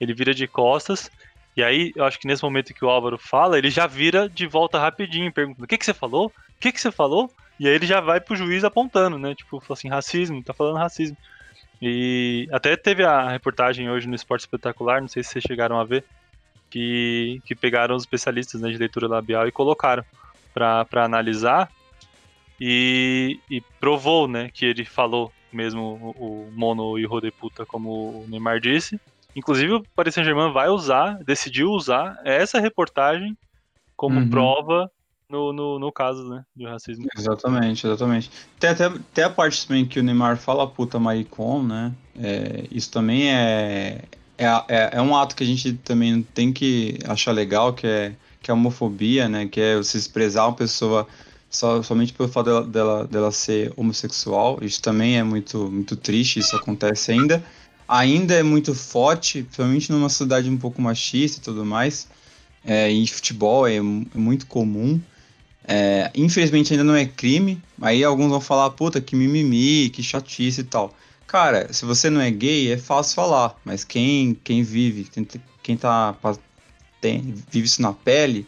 Ele 0.00 0.14
vira 0.14 0.32
de 0.32 0.46
costas 0.46 1.10
e 1.56 1.62
aí, 1.62 1.92
eu 1.96 2.04
acho 2.04 2.18
que 2.20 2.26
nesse 2.26 2.42
momento 2.42 2.74
que 2.74 2.84
o 2.84 2.90
Álvaro 2.90 3.16
fala, 3.16 3.56
ele 3.56 3.70
já 3.70 3.86
vira 3.86 4.28
de 4.28 4.46
volta 4.46 4.78
rapidinho, 4.78 5.32
pergunta: 5.32 5.64
o 5.64 5.66
que, 5.66 5.78
que 5.78 5.86
você 5.86 5.94
falou? 5.94 6.26
O 6.26 6.32
que, 6.60 6.70
que 6.70 6.80
você 6.80 6.90
falou? 6.90 7.30
E 7.58 7.66
aí 7.66 7.74
ele 7.74 7.86
já 7.86 8.00
vai 8.00 8.20
pro 8.20 8.36
juiz 8.36 8.62
apontando, 8.62 9.18
né? 9.18 9.34
Tipo, 9.34 9.62
assim, 9.70 9.88
racismo, 9.88 10.42
tá 10.44 10.52
falando 10.52 10.76
racismo. 10.76 11.16
E 11.80 12.46
até 12.52 12.76
teve 12.76 13.04
a 13.04 13.30
reportagem 13.30 13.88
hoje 13.90 14.06
no 14.06 14.14
Esporte 14.14 14.42
Espetacular, 14.42 15.00
não 15.00 15.08
sei 15.08 15.22
se 15.22 15.30
vocês 15.30 15.44
chegaram 15.46 15.78
a 15.78 15.84
ver, 15.84 16.04
que, 16.70 17.40
que 17.44 17.54
pegaram 17.54 17.96
os 17.96 18.02
especialistas 18.02 18.60
né, 18.60 18.70
de 18.70 18.78
leitura 18.78 19.08
labial 19.08 19.46
e 19.48 19.52
colocaram 19.52 20.04
para 20.52 21.04
analisar. 21.04 21.70
e, 22.60 23.38
e 23.50 23.60
provou, 23.80 24.26
né, 24.28 24.50
que 24.52 24.64
ele 24.64 24.84
falou 24.84 25.32
mesmo 25.52 26.14
o, 26.18 26.48
o 26.48 26.52
Mono 26.52 26.98
e 26.98 27.06
o 27.06 27.08
Rodeputa, 27.08 27.64
como 27.64 27.90
o 27.90 28.26
Neymar 28.28 28.60
disse. 28.60 29.00
Inclusive 29.36 29.74
o 29.74 29.82
Paris 29.94 30.14
Saint-Germain 30.14 30.50
vai 30.50 30.70
usar, 30.70 31.22
decidiu 31.22 31.68
usar 31.68 32.18
essa 32.24 32.58
reportagem 32.58 33.36
como 33.94 34.18
uhum. 34.18 34.30
prova 34.30 34.90
no, 35.28 35.52
no, 35.52 35.78
no, 35.78 35.92
caso, 35.92 36.26
né, 36.26 36.42
de 36.56 36.64
racismo. 36.64 37.06
Exatamente, 37.16 37.86
exatamente. 37.86 38.30
Tem 38.58 38.70
até, 38.70 38.86
até 38.86 39.24
a 39.24 39.30
parte 39.30 39.66
também 39.66 39.84
que 39.84 40.00
o 40.00 40.02
Neymar 40.02 40.38
fala 40.38 40.66
puta 40.66 40.98
maricon, 40.98 41.62
né, 41.62 41.92
é, 42.18 42.64
isso 42.70 42.90
também 42.90 43.30
é, 43.30 44.02
é, 44.38 44.46
é, 44.68 44.90
é, 44.94 45.02
um 45.02 45.14
ato 45.14 45.36
que 45.36 45.42
a 45.42 45.46
gente 45.46 45.74
também 45.74 46.22
tem 46.22 46.52
que 46.52 46.98
achar 47.06 47.32
legal, 47.32 47.74
que 47.74 47.86
é, 47.86 48.14
que 48.40 48.50
é 48.50 48.52
a 48.52 48.54
homofobia, 48.54 49.28
né, 49.28 49.46
que 49.46 49.60
é 49.60 49.76
você 49.76 49.98
desprezar 49.98 50.46
uma 50.46 50.56
pessoa 50.56 51.06
só, 51.50 51.82
somente 51.82 52.12
pelo 52.12 52.28
fato 52.28 52.46
dela, 52.46 52.62
dela, 52.64 53.06
dela 53.06 53.32
ser 53.32 53.72
homossexual, 53.76 54.58
isso 54.62 54.80
também 54.80 55.18
é 55.18 55.22
muito, 55.22 55.70
muito 55.70 55.96
triste, 55.96 56.38
isso 56.38 56.56
acontece 56.56 57.12
ainda. 57.12 57.42
Ainda 57.88 58.34
é 58.34 58.42
muito 58.42 58.74
forte, 58.74 59.42
principalmente 59.42 59.92
numa 59.92 60.08
cidade 60.08 60.50
um 60.50 60.56
pouco 60.56 60.82
machista 60.82 61.38
e 61.38 61.42
tudo 61.42 61.64
mais, 61.64 62.08
é, 62.64 62.90
e 62.90 63.06
futebol 63.06 63.66
é, 63.66 63.76
é 63.76 63.80
muito 63.80 64.46
comum. 64.46 65.00
É, 65.68 66.10
infelizmente 66.14 66.72
ainda 66.72 66.84
não 66.84 66.94
é 66.94 67.06
crime. 67.06 67.62
Aí 67.80 68.02
alguns 68.04 68.30
vão 68.30 68.40
falar, 68.40 68.70
puta, 68.70 69.00
que 69.00 69.16
mimimi, 69.16 69.90
que 69.90 70.02
chatice 70.02 70.60
e 70.60 70.64
tal. 70.64 70.94
Cara, 71.26 71.72
se 71.72 71.84
você 71.84 72.08
não 72.08 72.20
é 72.20 72.30
gay, 72.30 72.72
é 72.72 72.78
fácil 72.78 73.14
falar. 73.14 73.56
Mas 73.64 73.84
quem, 73.84 74.34
quem 74.44 74.62
vive, 74.62 75.08
quem, 75.62 75.76
tá, 75.76 76.16
tem, 77.00 77.34
vive 77.50 77.66
isso 77.66 77.82
na 77.82 77.92
pele, 77.92 78.46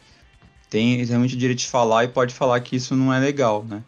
tem 0.70 1.04
realmente 1.04 1.34
o 1.34 1.38
direito 1.38 1.60
de 1.60 1.66
falar 1.66 2.04
e 2.04 2.08
pode 2.08 2.34
falar 2.34 2.60
que 2.60 2.76
isso 2.76 2.94
não 2.94 3.12
é 3.12 3.18
legal, 3.18 3.64
né? 3.64 3.82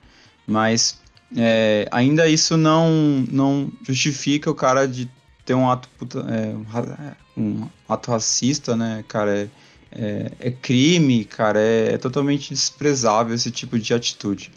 Mas 0.47 0.99
é, 1.37 1.88
ainda 1.92 2.28
isso 2.28 2.57
não, 2.57 3.25
não 3.30 3.71
justifica 3.83 4.50
o 4.50 4.54
cara 4.54 4.87
de 4.87 5.09
ter 5.50 5.54
um 5.54 5.69
ato, 5.69 5.88
puta, 5.99 6.21
é, 6.21 6.54
um 7.37 7.69
ato 7.88 8.12
racista, 8.12 8.76
né, 8.76 9.04
cara? 9.09 9.37
É, 9.37 9.49
é, 9.92 10.33
é 10.38 10.50
crime, 10.52 11.25
cara, 11.25 11.59
é, 11.59 11.95
é, 11.95 11.99
totalmente 11.99 12.50
desprezável 12.50 13.35
esse 13.35 13.50
tipo 13.50 13.76
de 13.76 13.92
atitude. 13.92 14.52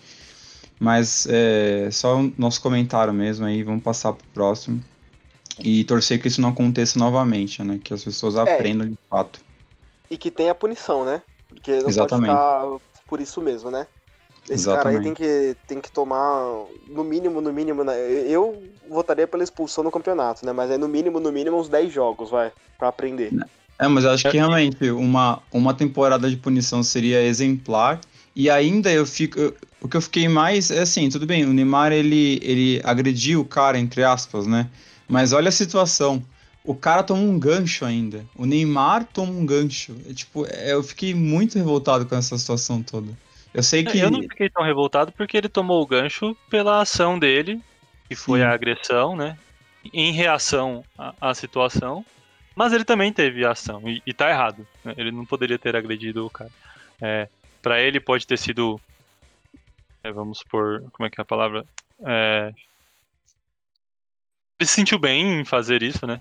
Mas 0.79 1.25
é 1.27 1.89
só 1.91 2.19
o 2.19 2.31
nosso 2.37 2.61
comentário 2.61 3.11
mesmo 3.11 3.45
aí, 3.45 3.63
vamos 3.63 3.81
passar 3.81 4.13
pro 4.13 4.27
próximo. 4.33 4.83
E 5.59 5.83
torcer 5.85 6.21
que 6.21 6.27
isso 6.27 6.41
não 6.41 6.49
aconteça 6.49 6.99
novamente, 6.99 7.63
né? 7.63 7.79
Que 7.83 7.93
as 7.93 8.03
pessoas 8.03 8.35
é. 8.35 8.41
aprendam 8.41 8.87
de 8.87 8.97
fato. 9.09 9.39
E 10.11 10.17
que 10.17 10.29
tenha 10.29 10.53
punição, 10.53 11.03
né? 11.05 11.23
Porque 11.49 11.79
não 11.79 11.89
Exatamente. 11.89 12.35
pode 12.35 12.79
ficar 12.79 13.05
por 13.07 13.19
isso 13.19 13.41
mesmo, 13.41 13.71
né? 13.71 13.87
Esse 14.45 14.53
Exatamente. 14.53 14.83
cara 14.83 14.97
aí 14.97 15.03
tem 15.03 15.13
que, 15.13 15.57
tem 15.67 15.81
que 15.81 15.91
tomar, 15.91 16.65
no 16.89 17.03
mínimo, 17.03 17.39
no 17.39 17.53
mínimo, 17.53 17.83
né? 17.83 17.93
eu 18.27 18.61
votaria 18.89 19.25
pela 19.25 19.43
expulsão 19.43 19.83
no 19.83 19.91
campeonato, 19.91 20.45
né? 20.45 20.51
Mas 20.51 20.69
é 20.69 20.77
no 20.77 20.87
mínimo, 20.87 21.19
no 21.19 21.31
mínimo, 21.31 21.57
uns 21.57 21.69
10 21.69 21.91
jogos, 21.93 22.29
vai, 22.29 22.51
pra 22.77 22.89
aprender. 22.89 23.31
É, 23.79 23.87
mas 23.87 24.03
eu 24.03 24.11
acho 24.11 24.29
que 24.29 24.37
realmente 24.37 24.91
uma, 24.91 25.41
uma 25.51 25.73
temporada 25.73 26.29
de 26.29 26.37
punição 26.37 26.83
seria 26.83 27.23
exemplar. 27.23 27.99
E 28.35 28.49
ainda 28.49 28.91
eu 28.91 29.05
fico. 29.05 29.39
Eu, 29.39 29.55
o 29.81 29.87
que 29.87 29.97
eu 29.97 30.01
fiquei 30.01 30.27
mais 30.27 30.71
é 30.71 30.81
assim, 30.81 31.09
tudo 31.09 31.25
bem, 31.25 31.45
o 31.45 31.53
Neymar 31.53 31.91
ele, 31.91 32.39
ele 32.41 32.81
agrediu 32.83 33.41
o 33.41 33.45
cara, 33.45 33.77
entre 33.77 34.03
aspas, 34.03 34.47
né? 34.47 34.69
Mas 35.07 35.33
olha 35.33 35.49
a 35.49 35.51
situação. 35.51 36.23
O 36.63 36.73
cara 36.73 37.03
toma 37.03 37.21
um 37.21 37.37
gancho 37.37 37.83
ainda. 37.83 38.25
O 38.37 38.45
Neymar 38.45 39.05
toma 39.11 39.33
um 39.33 39.45
gancho. 39.45 39.93
É, 40.09 40.13
tipo, 40.13 40.45
é, 40.45 40.73
eu 40.73 40.81
fiquei 40.81 41.13
muito 41.13 41.57
revoltado 41.57 42.05
com 42.05 42.15
essa 42.15 42.37
situação 42.37 42.81
toda. 42.81 43.09
Eu 43.53 43.63
sei 43.63 43.83
que. 43.83 43.99
Eu 43.99 44.09
não 44.09 44.21
fiquei 44.21 44.49
tão 44.49 44.63
revoltado 44.63 45.11
porque 45.11 45.37
ele 45.37 45.49
tomou 45.49 45.81
o 45.81 45.85
gancho 45.85 46.35
pela 46.49 46.81
ação 46.81 47.19
dele, 47.19 47.61
que 48.07 48.15
foi 48.15 48.39
Sim. 48.39 48.45
a 48.45 48.51
agressão, 48.51 49.15
né? 49.15 49.37
Em 49.93 50.11
reação 50.11 50.83
à, 50.97 51.13
à 51.21 51.33
situação. 51.33 52.05
Mas 52.55 52.71
ele 52.71 52.85
também 52.85 53.11
teve 53.11 53.45
ação, 53.45 53.81
e, 53.89 54.01
e 54.05 54.13
tá 54.13 54.29
errado. 54.29 54.67
Né? 54.83 54.93
Ele 54.97 55.11
não 55.11 55.25
poderia 55.25 55.57
ter 55.57 55.75
agredido 55.75 56.25
o 56.25 56.29
cara. 56.29 56.51
É, 57.01 57.27
para 57.61 57.81
ele 57.81 57.99
pode 57.99 58.25
ter 58.25 58.37
sido. 58.37 58.79
É, 60.03 60.11
vamos 60.11 60.39
supor. 60.39 60.83
Como 60.91 61.07
é 61.07 61.09
que 61.09 61.19
é 61.19 61.23
a 61.23 61.25
palavra? 61.25 61.65
É, 62.05 62.53
ele 64.59 64.67
se 64.67 64.75
sentiu 64.75 64.97
bem 64.97 65.41
em 65.41 65.45
fazer 65.45 65.83
isso, 65.83 66.05
né? 66.07 66.19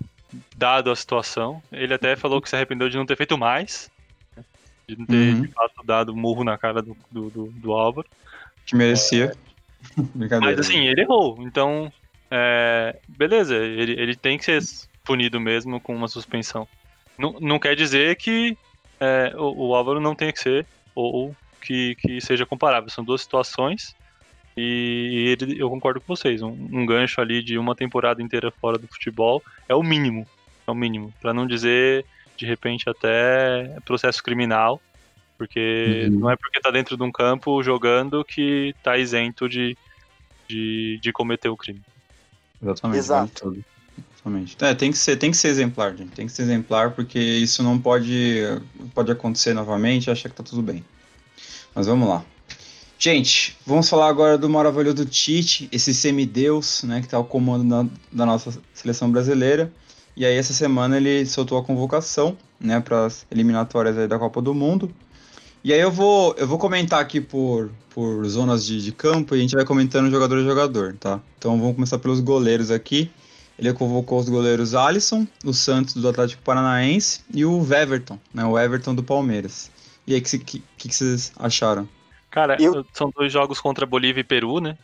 Dado 0.55 0.91
a 0.91 0.95
situação. 0.95 1.61
Ele 1.71 1.93
até 1.93 2.15
falou 2.15 2.41
que 2.41 2.49
se 2.49 2.55
arrependeu 2.55 2.89
de 2.89 2.97
não 2.97 3.05
ter 3.05 3.15
feito 3.15 3.37
mais. 3.37 3.89
Né? 4.87 4.95
De 4.95 4.99
não 4.99 5.05
ter, 5.05 5.33
uhum. 5.33 5.41
de 5.41 5.47
fato, 5.49 5.83
dado 5.85 6.15
murro 6.15 6.43
na 6.43 6.57
cara 6.57 6.81
do, 6.81 6.95
do, 7.11 7.29
do, 7.29 7.45
do 7.47 7.73
Álvaro. 7.73 8.07
Que 8.65 8.75
merecia. 8.75 9.33
É... 10.31 10.39
Mas 10.39 10.59
assim, 10.59 10.87
ele 10.87 11.01
errou. 11.01 11.35
Então, 11.41 11.91
é... 12.31 12.97
beleza, 13.05 13.53
ele, 13.53 13.91
ele 13.99 14.15
tem 14.15 14.37
que 14.37 14.45
ser 14.45 14.61
punido 15.03 15.41
mesmo 15.41 15.77
com 15.81 15.93
uma 15.93 16.07
suspensão. 16.07 16.65
Não, 17.17 17.35
não 17.41 17.59
quer 17.59 17.75
dizer 17.75 18.15
que 18.15 18.57
é, 18.97 19.33
o, 19.35 19.67
o, 19.67 19.75
Álvaro 19.75 19.99
não 19.99 20.15
tenha 20.15 20.31
que 20.31 20.39
ser, 20.39 20.65
ou 20.95 21.35
que, 21.61 21.95
que 21.95 22.21
seja 22.21 22.45
comparável. 22.45 22.89
São 22.89 23.03
duas 23.03 23.21
situações 23.21 23.93
e 24.55 25.35
ele, 25.39 25.59
eu 25.59 25.69
concordo 25.69 25.99
com 25.99 26.15
vocês. 26.15 26.41
Um, 26.41 26.51
um, 26.51 26.85
gancho 26.85 27.19
ali 27.19 27.43
de 27.43 27.57
uma 27.57 27.75
temporada 27.75 28.21
inteira 28.21 28.51
fora 28.51 28.77
do 28.77 28.87
futebol 28.87 29.43
é 29.67 29.75
o 29.75 29.83
mínimo. 29.83 30.27
É 30.67 30.71
o 30.71 30.75
mínimo. 30.75 31.13
para 31.21 31.33
não 31.33 31.45
dizer, 31.45 32.05
de 32.37 32.45
repente, 32.45 32.89
até 32.89 33.77
processo 33.85 34.23
criminal. 34.23 34.81
Porque 35.37 36.07
uhum. 36.07 36.19
não 36.19 36.29
é 36.29 36.35
porque 36.35 36.61
tá 36.61 36.71
dentro 36.71 36.95
de 36.95 37.03
um 37.03 37.11
campo 37.11 37.61
jogando 37.63 38.23
que 38.23 38.73
tá 38.83 38.97
isento 38.97 39.49
de, 39.49 39.77
de, 40.47 40.99
de 41.01 41.11
cometer 41.11 41.49
o 41.49 41.57
crime. 41.57 41.81
Exatamente. 42.61 42.99
Exato. 42.99 43.63
Exatamente. 44.13 44.55
É, 44.61 44.73
tem 44.73 44.91
que 44.91 44.97
ser, 44.97 45.17
tem 45.17 45.31
que 45.31 45.37
ser 45.37 45.49
exemplar, 45.49 45.95
gente. 45.95 46.11
Tem 46.11 46.25
que 46.25 46.31
ser 46.31 46.43
exemplar 46.43 46.91
porque 46.91 47.19
isso 47.19 47.61
não 47.61 47.77
pode, 47.77 48.41
pode 48.93 49.11
acontecer 49.11 49.53
novamente 49.53 50.07
e 50.07 50.11
achar 50.11 50.29
que 50.29 50.35
tá 50.35 50.43
tudo 50.43 50.61
bem. 50.61 50.83
Mas 51.75 51.87
vamos 51.87 52.07
lá. 52.07 52.23
Gente, 52.97 53.57
vamos 53.65 53.89
falar 53.89 54.07
agora 54.07 54.37
do 54.37 54.49
maravilhoso 54.49 55.05
Tite, 55.05 55.67
esse 55.73 55.93
semideus, 55.93 56.83
né, 56.83 57.01
que 57.01 57.07
tá 57.09 57.17
ao 57.17 57.25
comando 57.25 57.67
da, 57.67 57.91
da 58.09 58.25
nossa 58.25 58.57
seleção 58.73 59.11
brasileira. 59.11 59.69
E 60.15 60.25
aí 60.25 60.35
essa 60.35 60.53
semana 60.53 60.97
ele 60.97 61.25
soltou 61.25 61.57
a 61.57 61.63
convocação, 61.63 62.37
né, 62.59 62.79
para 62.79 63.05
as 63.05 63.25
eliminatórias 63.31 64.07
da 64.07 64.19
Copa 64.19 64.41
do 64.41 64.53
Mundo. 64.53 64.93
E 65.63 65.73
aí 65.73 65.79
eu 65.79 65.91
vou, 65.91 66.35
eu 66.37 66.45
vou 66.45 66.57
comentar 66.57 66.99
aqui 66.99 67.21
por, 67.21 67.71
por 67.89 68.25
zonas 68.25 68.65
de, 68.65 68.83
de 68.83 68.91
campo 68.91 69.33
e 69.33 69.39
a 69.39 69.41
gente 69.41 69.55
vai 69.55 69.65
comentando 69.65 70.11
jogador 70.11 70.39
a 70.39 70.43
jogador, 70.43 70.95
tá? 70.99 71.21
Então 71.37 71.57
vamos 71.57 71.75
começar 71.75 71.97
pelos 71.99 72.19
goleiros 72.19 72.69
aqui. 72.69 73.09
Ele 73.57 73.71
convocou 73.73 74.19
os 74.19 74.27
goleiros 74.27 74.75
Alisson, 74.75 75.25
o 75.45 75.53
Santos 75.53 75.93
do 75.93 76.09
Atlético 76.09 76.43
Paranaense 76.43 77.21
e 77.33 77.45
o 77.45 77.61
Everton, 77.73 78.19
né? 78.33 78.43
O 78.43 78.59
Everton 78.59 78.93
do 78.93 79.03
Palmeiras. 79.03 79.71
E 80.05 80.13
aí, 80.13 80.19
o 80.19 80.23
que, 80.23 80.37
que, 80.39 80.63
que, 80.77 80.93
vocês 80.93 81.31
acharam? 81.37 81.87
Cara, 82.29 82.57
Eu... 82.59 82.85
são 82.91 83.09
dois 83.15 83.31
jogos 83.31 83.61
contra 83.61 83.85
Bolívia 83.85 84.21
e 84.21 84.25
Peru, 84.25 84.59
né? 84.59 84.77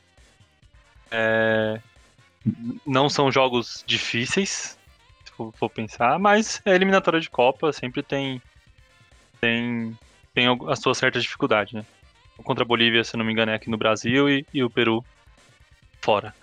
É... 1.12 1.82
Não 2.86 3.10
são 3.10 3.30
jogos 3.30 3.84
difíceis, 3.86 4.78
se 5.48 5.58
for 5.58 5.70
pensar, 5.70 6.20
mas 6.20 6.62
é 6.66 6.76
eliminatória 6.76 7.20
de 7.20 7.30
Copa, 7.30 7.72
sempre 7.72 8.04
tem, 8.04 8.42
tem, 9.40 9.98
tem 10.34 10.48
a 10.68 10.76
sua 10.76 10.94
certa 10.94 11.20
dificuldade, 11.20 11.76
né? 11.76 11.86
Contra 12.44 12.64
a 12.64 12.68
Bolívia, 12.68 13.04
se 13.04 13.18
não 13.18 13.26
me 13.26 13.32
engano, 13.32 13.52
é 13.52 13.56
aqui 13.56 13.70
no 13.70 13.78
Brasil 13.78 14.30
e, 14.30 14.46
e 14.54 14.64
o 14.64 14.70
Peru 14.70 15.04
fora. 16.02 16.34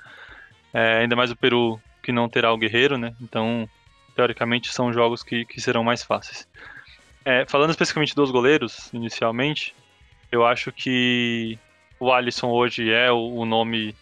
É, 0.72 0.98
ainda 0.98 1.16
mais 1.16 1.30
o 1.30 1.36
Peru 1.36 1.80
que 2.02 2.12
não 2.12 2.28
terá 2.28 2.52
o 2.52 2.58
Guerreiro, 2.58 2.98
né? 2.98 3.14
Então, 3.20 3.68
teoricamente, 4.14 4.72
são 4.72 4.92
jogos 4.92 5.22
que, 5.22 5.44
que 5.44 5.60
serão 5.60 5.82
mais 5.82 6.02
fáceis. 6.02 6.46
É, 7.24 7.44
falando 7.46 7.70
especificamente 7.70 8.14
dos 8.14 8.30
goleiros, 8.30 8.92
inicialmente, 8.92 9.74
eu 10.30 10.46
acho 10.46 10.70
que 10.70 11.58
o 11.98 12.12
Alisson 12.12 12.48
hoje 12.50 12.90
é 12.90 13.10
o, 13.10 13.38
o 13.38 13.44
nome 13.46 13.94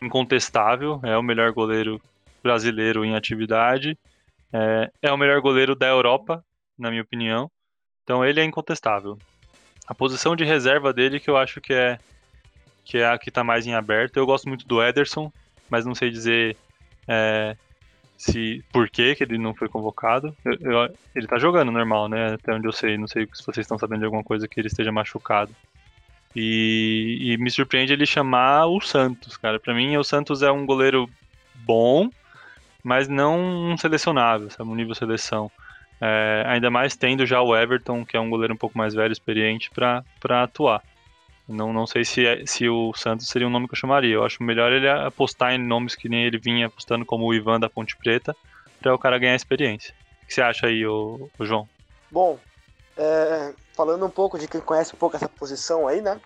incontestável, 0.00 1.00
é 1.02 1.16
o 1.16 1.22
melhor 1.22 1.52
goleiro 1.52 2.00
brasileiro 2.42 3.04
em 3.04 3.14
atividade, 3.14 3.98
é, 4.52 4.90
é, 5.02 5.12
o 5.12 5.16
melhor 5.16 5.40
goleiro 5.40 5.74
da 5.74 5.86
Europa, 5.86 6.44
na 6.78 6.90
minha 6.90 7.02
opinião. 7.02 7.50
Então 8.02 8.24
ele 8.24 8.40
é 8.40 8.44
incontestável. 8.44 9.18
A 9.86 9.94
posição 9.94 10.34
de 10.36 10.44
reserva 10.44 10.92
dele 10.92 11.20
que 11.20 11.30
eu 11.30 11.36
acho 11.36 11.60
que 11.60 11.72
é 11.72 11.98
que 12.84 12.98
é 12.98 13.06
a 13.06 13.18
que 13.18 13.28
está 13.28 13.44
mais 13.44 13.66
em 13.66 13.74
aberto. 13.74 14.16
Eu 14.16 14.26
gosto 14.26 14.48
muito 14.48 14.66
do 14.66 14.82
Ederson, 14.82 15.32
mas 15.68 15.86
não 15.86 15.94
sei 15.94 16.10
dizer 16.10 16.56
é, 17.06 17.56
se 18.16 18.64
por 18.72 18.88
que, 18.90 19.16
ele 19.20 19.38
não 19.38 19.54
foi 19.54 19.68
convocado. 19.68 20.36
Eu, 20.44 20.54
eu, 20.60 20.94
ele 21.14 21.26
tá 21.26 21.38
jogando 21.38 21.70
normal, 21.70 22.08
né? 22.08 22.34
Até 22.34 22.52
onde 22.52 22.66
eu 22.66 22.72
sei. 22.72 22.98
Não 22.98 23.06
sei 23.06 23.28
se 23.32 23.44
vocês 23.44 23.64
estão 23.64 23.78
sabendo 23.78 24.00
de 24.00 24.04
alguma 24.06 24.24
coisa 24.24 24.48
que 24.48 24.60
ele 24.60 24.68
esteja 24.68 24.90
machucado. 24.90 25.54
E, 26.34 27.18
e 27.20 27.36
me 27.38 27.50
surpreende 27.50 27.92
ele 27.92 28.06
chamar 28.06 28.66
o 28.66 28.80
Santos, 28.80 29.36
cara. 29.36 29.58
Para 29.58 29.74
mim, 29.74 29.96
o 29.96 30.04
Santos 30.04 30.42
é 30.42 30.50
um 30.50 30.66
goleiro 30.66 31.08
bom, 31.54 32.10
mas 32.82 33.08
não 33.08 33.38
um 33.38 33.76
selecionável, 33.76 34.50
sabe? 34.50 34.70
Um 34.70 34.74
nível 34.74 34.94
seleção. 34.94 35.50
É, 36.00 36.44
ainda 36.46 36.70
mais 36.70 36.96
tendo 36.96 37.26
já 37.26 37.42
o 37.42 37.54
Everton, 37.54 38.04
que 38.06 38.16
é 38.16 38.20
um 38.20 38.30
goleiro 38.30 38.54
um 38.54 38.56
pouco 38.56 38.78
mais 38.78 38.94
velho, 38.94 39.12
experiente, 39.12 39.70
para 39.70 40.02
atuar. 40.42 40.82
Não, 41.46 41.72
não 41.72 41.86
sei 41.86 42.04
se, 42.04 42.24
é, 42.24 42.46
se 42.46 42.68
o 42.68 42.92
Santos 42.94 43.26
seria 43.26 43.46
um 43.46 43.50
nome 43.50 43.66
que 43.66 43.74
eu 43.74 43.78
chamaria. 43.78 44.14
Eu 44.14 44.24
acho 44.24 44.42
melhor 44.42 44.72
ele 44.72 44.88
apostar 44.88 45.52
em 45.52 45.58
nomes 45.58 45.94
que 45.94 46.08
nem 46.08 46.24
ele 46.24 46.38
vinha 46.38 46.68
apostando, 46.68 47.04
como 47.04 47.26
o 47.26 47.34
Ivan 47.34 47.58
da 47.58 47.68
Ponte 47.68 47.96
Preta, 47.96 48.34
para 48.80 48.94
o 48.94 48.98
cara 48.98 49.18
ganhar 49.18 49.34
experiência. 49.34 49.92
O 50.22 50.26
que 50.26 50.34
você 50.34 50.40
acha 50.40 50.68
aí, 50.68 50.86
o, 50.86 51.28
João? 51.40 51.68
Bom, 52.10 52.38
é, 52.96 53.52
falando 53.74 54.06
um 54.06 54.10
pouco 54.10 54.38
de 54.38 54.46
quem 54.46 54.60
conhece 54.60 54.94
um 54.94 54.98
pouco 54.98 55.16
essa 55.16 55.28
posição 55.28 55.88
aí, 55.88 56.00
né? 56.00 56.20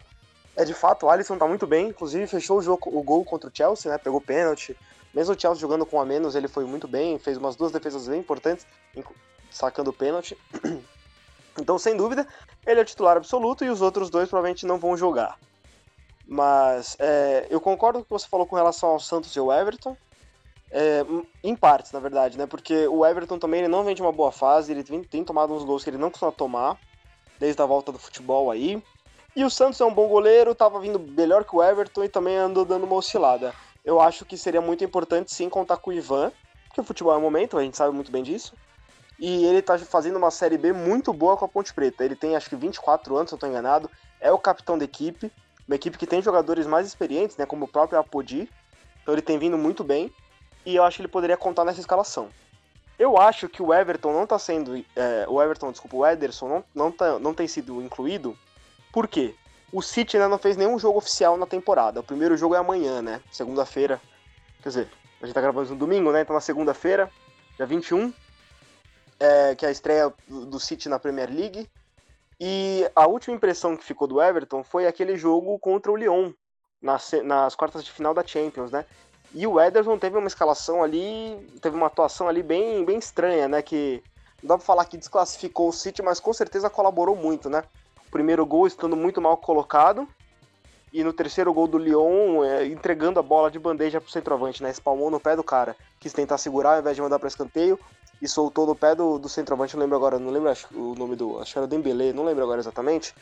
É 0.56 0.64
de 0.64 0.74
fato, 0.74 1.06
o 1.06 1.10
Alisson 1.10 1.36
tá 1.36 1.48
muito 1.48 1.66
bem, 1.66 1.88
inclusive 1.88 2.26
fechou 2.26 2.58
o 2.58 2.62
jogo, 2.62 2.90
o 2.96 3.02
gol 3.02 3.24
contra 3.24 3.48
o 3.48 3.52
Chelsea, 3.52 3.90
né? 3.90 3.98
Pegou 3.98 4.20
pênalti. 4.20 4.76
Mesmo 5.14 5.34
o 5.34 5.40
Chelsea 5.40 5.60
jogando 5.60 5.86
com 5.86 6.00
a 6.00 6.04
menos, 6.04 6.34
ele 6.34 6.48
foi 6.48 6.64
muito 6.64 6.88
bem, 6.88 7.18
fez 7.18 7.36
umas 7.36 7.54
duas 7.54 7.70
defesas 7.70 8.08
bem 8.08 8.20
importantes, 8.20 8.66
sacando 9.50 9.90
o 9.90 9.92
pênalti. 9.92 10.36
Então, 11.56 11.78
sem 11.78 11.96
dúvida, 11.96 12.26
ele 12.66 12.80
é 12.80 12.84
titular 12.84 13.16
absoluto 13.16 13.64
e 13.64 13.70
os 13.70 13.80
outros 13.80 14.10
dois 14.10 14.28
provavelmente 14.28 14.66
não 14.66 14.76
vão 14.76 14.96
jogar. 14.96 15.38
Mas 16.26 16.96
é, 16.98 17.46
eu 17.48 17.60
concordo 17.60 17.98
com 17.98 18.02
o 18.02 18.04
que 18.06 18.10
você 18.10 18.28
falou 18.28 18.44
com 18.44 18.56
relação 18.56 18.88
ao 18.88 18.98
Santos 18.98 19.36
e 19.36 19.38
ao 19.38 19.52
Everton. 19.52 19.96
É, 20.68 21.06
em 21.44 21.54
partes, 21.54 21.92
na 21.92 22.00
verdade, 22.00 22.36
né? 22.36 22.46
Porque 22.46 22.88
o 22.88 23.06
Everton 23.06 23.38
também 23.38 23.60
ele 23.60 23.68
não 23.68 23.84
vem 23.84 23.94
de 23.94 24.02
uma 24.02 24.10
boa 24.10 24.32
fase, 24.32 24.72
ele 24.72 24.82
tem, 24.82 25.04
tem 25.04 25.22
tomado 25.22 25.54
uns 25.54 25.62
gols 25.62 25.84
que 25.84 25.90
ele 25.90 25.96
não 25.96 26.10
costuma 26.10 26.32
tomar, 26.32 26.76
desde 27.38 27.62
a 27.62 27.66
volta 27.66 27.92
do 27.92 28.00
futebol 28.00 28.50
aí. 28.50 28.82
E 29.36 29.44
o 29.44 29.50
Santos 29.50 29.80
é 29.80 29.84
um 29.84 29.94
bom 29.94 30.08
goleiro, 30.08 30.50
estava 30.50 30.80
vindo 30.80 30.98
melhor 30.98 31.44
que 31.44 31.54
o 31.54 31.62
Everton 31.62 32.02
e 32.02 32.08
também 32.08 32.36
andou 32.36 32.64
dando 32.64 32.84
uma 32.84 32.96
oscilada. 32.96 33.54
Eu 33.84 34.00
acho 34.00 34.24
que 34.24 34.36
seria 34.38 34.60
muito 34.60 34.82
importante 34.82 35.32
sim 35.32 35.48
contar 35.48 35.76
com 35.76 35.90
o 35.90 35.92
Ivan, 35.92 36.32
porque 36.66 36.80
o 36.80 36.84
futebol 36.84 37.12
é 37.12 37.16
um 37.18 37.20
momento, 37.20 37.58
a 37.58 37.62
gente 37.62 37.76
sabe 37.76 37.94
muito 37.94 38.10
bem 38.10 38.22
disso. 38.22 38.54
E 39.18 39.44
ele 39.44 39.62
tá 39.62 39.78
fazendo 39.78 40.16
uma 40.16 40.30
Série 40.30 40.58
B 40.58 40.72
muito 40.72 41.12
boa 41.12 41.36
com 41.36 41.44
a 41.44 41.48
Ponte 41.48 41.72
Preta. 41.72 42.04
Ele 42.04 42.16
tem 42.16 42.34
acho 42.34 42.48
que 42.48 42.56
24 42.56 43.16
anos, 43.16 43.30
se 43.30 43.34
eu 43.34 43.38
tô 43.38 43.46
enganado. 43.46 43.88
É 44.20 44.32
o 44.32 44.38
capitão 44.38 44.76
da 44.76 44.84
equipe. 44.84 45.30
Uma 45.68 45.76
equipe 45.76 45.96
que 45.96 46.06
tem 46.06 46.20
jogadores 46.20 46.66
mais 46.66 46.86
experientes, 46.86 47.36
né? 47.36 47.46
Como 47.46 47.64
o 47.64 47.68
próprio 47.68 47.98
Apodi. 47.98 48.50
Então 49.02 49.14
ele 49.14 49.22
tem 49.22 49.38
vindo 49.38 49.56
muito 49.56 49.84
bem. 49.84 50.12
E 50.66 50.74
eu 50.74 50.82
acho 50.82 50.96
que 50.96 51.02
ele 51.02 51.08
poderia 51.08 51.36
contar 51.36 51.64
nessa 51.64 51.80
escalação. 51.80 52.28
Eu 52.98 53.18
acho 53.18 53.48
que 53.48 53.62
o 53.62 53.72
Everton 53.72 54.12
não 54.12 54.26
tá 54.26 54.38
sendo. 54.38 54.84
É, 54.96 55.26
o 55.28 55.40
Everton, 55.40 55.70
desculpa, 55.70 55.96
o 55.96 56.06
Ederson 56.06 56.48
não, 56.48 56.64
não, 56.74 56.92
tá, 56.92 57.18
não 57.18 57.34
tem 57.34 57.46
sido 57.46 57.82
incluído. 57.82 58.36
Por 58.92 59.06
quê? 59.06 59.34
O 59.74 59.82
City 59.82 60.16
ainda 60.16 60.28
não 60.28 60.38
fez 60.38 60.56
nenhum 60.56 60.78
jogo 60.78 60.98
oficial 60.98 61.36
na 61.36 61.46
temporada. 61.46 61.98
O 61.98 62.04
primeiro 62.04 62.36
jogo 62.36 62.54
é 62.54 62.58
amanhã, 62.58 63.02
né? 63.02 63.20
Segunda-feira. 63.32 64.00
Quer 64.62 64.68
dizer, 64.68 64.88
a 65.20 65.26
gente 65.26 65.34
tá 65.34 65.40
gravando 65.40 65.70
no 65.70 65.74
domingo, 65.74 66.12
né? 66.12 66.20
Então 66.20 66.32
na 66.32 66.40
segunda-feira, 66.40 67.10
dia 67.56 67.66
21, 67.66 68.14
é, 69.18 69.56
que 69.56 69.66
é 69.66 69.68
a 69.70 69.72
estreia 69.72 70.14
do 70.28 70.60
City 70.60 70.88
na 70.88 71.00
Premier 71.00 71.28
League. 71.28 71.68
E 72.38 72.88
a 72.94 73.08
última 73.08 73.34
impressão 73.34 73.76
que 73.76 73.82
ficou 73.82 74.06
do 74.06 74.22
Everton 74.22 74.62
foi 74.62 74.86
aquele 74.86 75.16
jogo 75.16 75.58
contra 75.58 75.90
o 75.90 75.96
Lyon, 75.96 76.32
nas, 76.80 77.10
nas 77.24 77.56
quartas 77.56 77.84
de 77.84 77.90
final 77.90 78.14
da 78.14 78.24
Champions, 78.24 78.70
né? 78.70 78.86
E 79.34 79.44
o 79.44 79.60
Ederson 79.60 79.98
teve 79.98 80.16
uma 80.16 80.28
escalação 80.28 80.84
ali, 80.84 81.36
teve 81.60 81.74
uma 81.74 81.88
atuação 81.88 82.28
ali 82.28 82.44
bem, 82.44 82.84
bem 82.84 82.98
estranha, 82.98 83.48
né? 83.48 83.60
Que 83.60 84.00
não 84.40 84.50
dá 84.50 84.56
pra 84.56 84.64
falar 84.64 84.84
que 84.84 84.96
desclassificou 84.96 85.70
o 85.70 85.72
City, 85.72 86.00
mas 86.00 86.20
com 86.20 86.32
certeza 86.32 86.70
colaborou 86.70 87.16
muito, 87.16 87.50
né? 87.50 87.64
Primeiro 88.14 88.46
gol 88.46 88.64
estando 88.64 88.94
muito 88.94 89.20
mal 89.20 89.36
colocado, 89.36 90.08
e 90.92 91.02
no 91.02 91.12
terceiro 91.12 91.52
gol 91.52 91.66
do 91.66 91.76
Lyon, 91.76 92.44
é, 92.44 92.64
entregando 92.64 93.18
a 93.18 93.22
bola 93.24 93.50
de 93.50 93.58
bandeja 93.58 94.00
pro 94.00 94.08
centroavante, 94.08 94.62
né? 94.62 94.70
Espalmou 94.70 95.10
no 95.10 95.18
pé 95.18 95.34
do 95.34 95.42
cara, 95.42 95.74
quis 95.98 96.12
tentar 96.12 96.38
segurar 96.38 96.74
ao 96.74 96.78
invés 96.78 96.94
de 96.94 97.02
mandar 97.02 97.18
para 97.18 97.26
escanteio 97.26 97.76
e 98.22 98.28
soltou 98.28 98.68
no 98.68 98.76
pé 98.76 98.94
do, 98.94 99.18
do 99.18 99.28
centroavante, 99.28 99.74
não 99.74 99.82
lembro 99.82 99.96
agora, 99.96 100.16
não 100.20 100.30
lembro 100.30 100.48
acho, 100.48 100.68
o 100.72 100.94
nome 100.94 101.16
do. 101.16 101.40
Acho 101.40 101.54
que 101.54 101.58
era 101.58 101.66
Dembele, 101.66 102.12
não 102.12 102.22
lembro 102.22 102.44
agora 102.44 102.60
exatamente. 102.60 103.12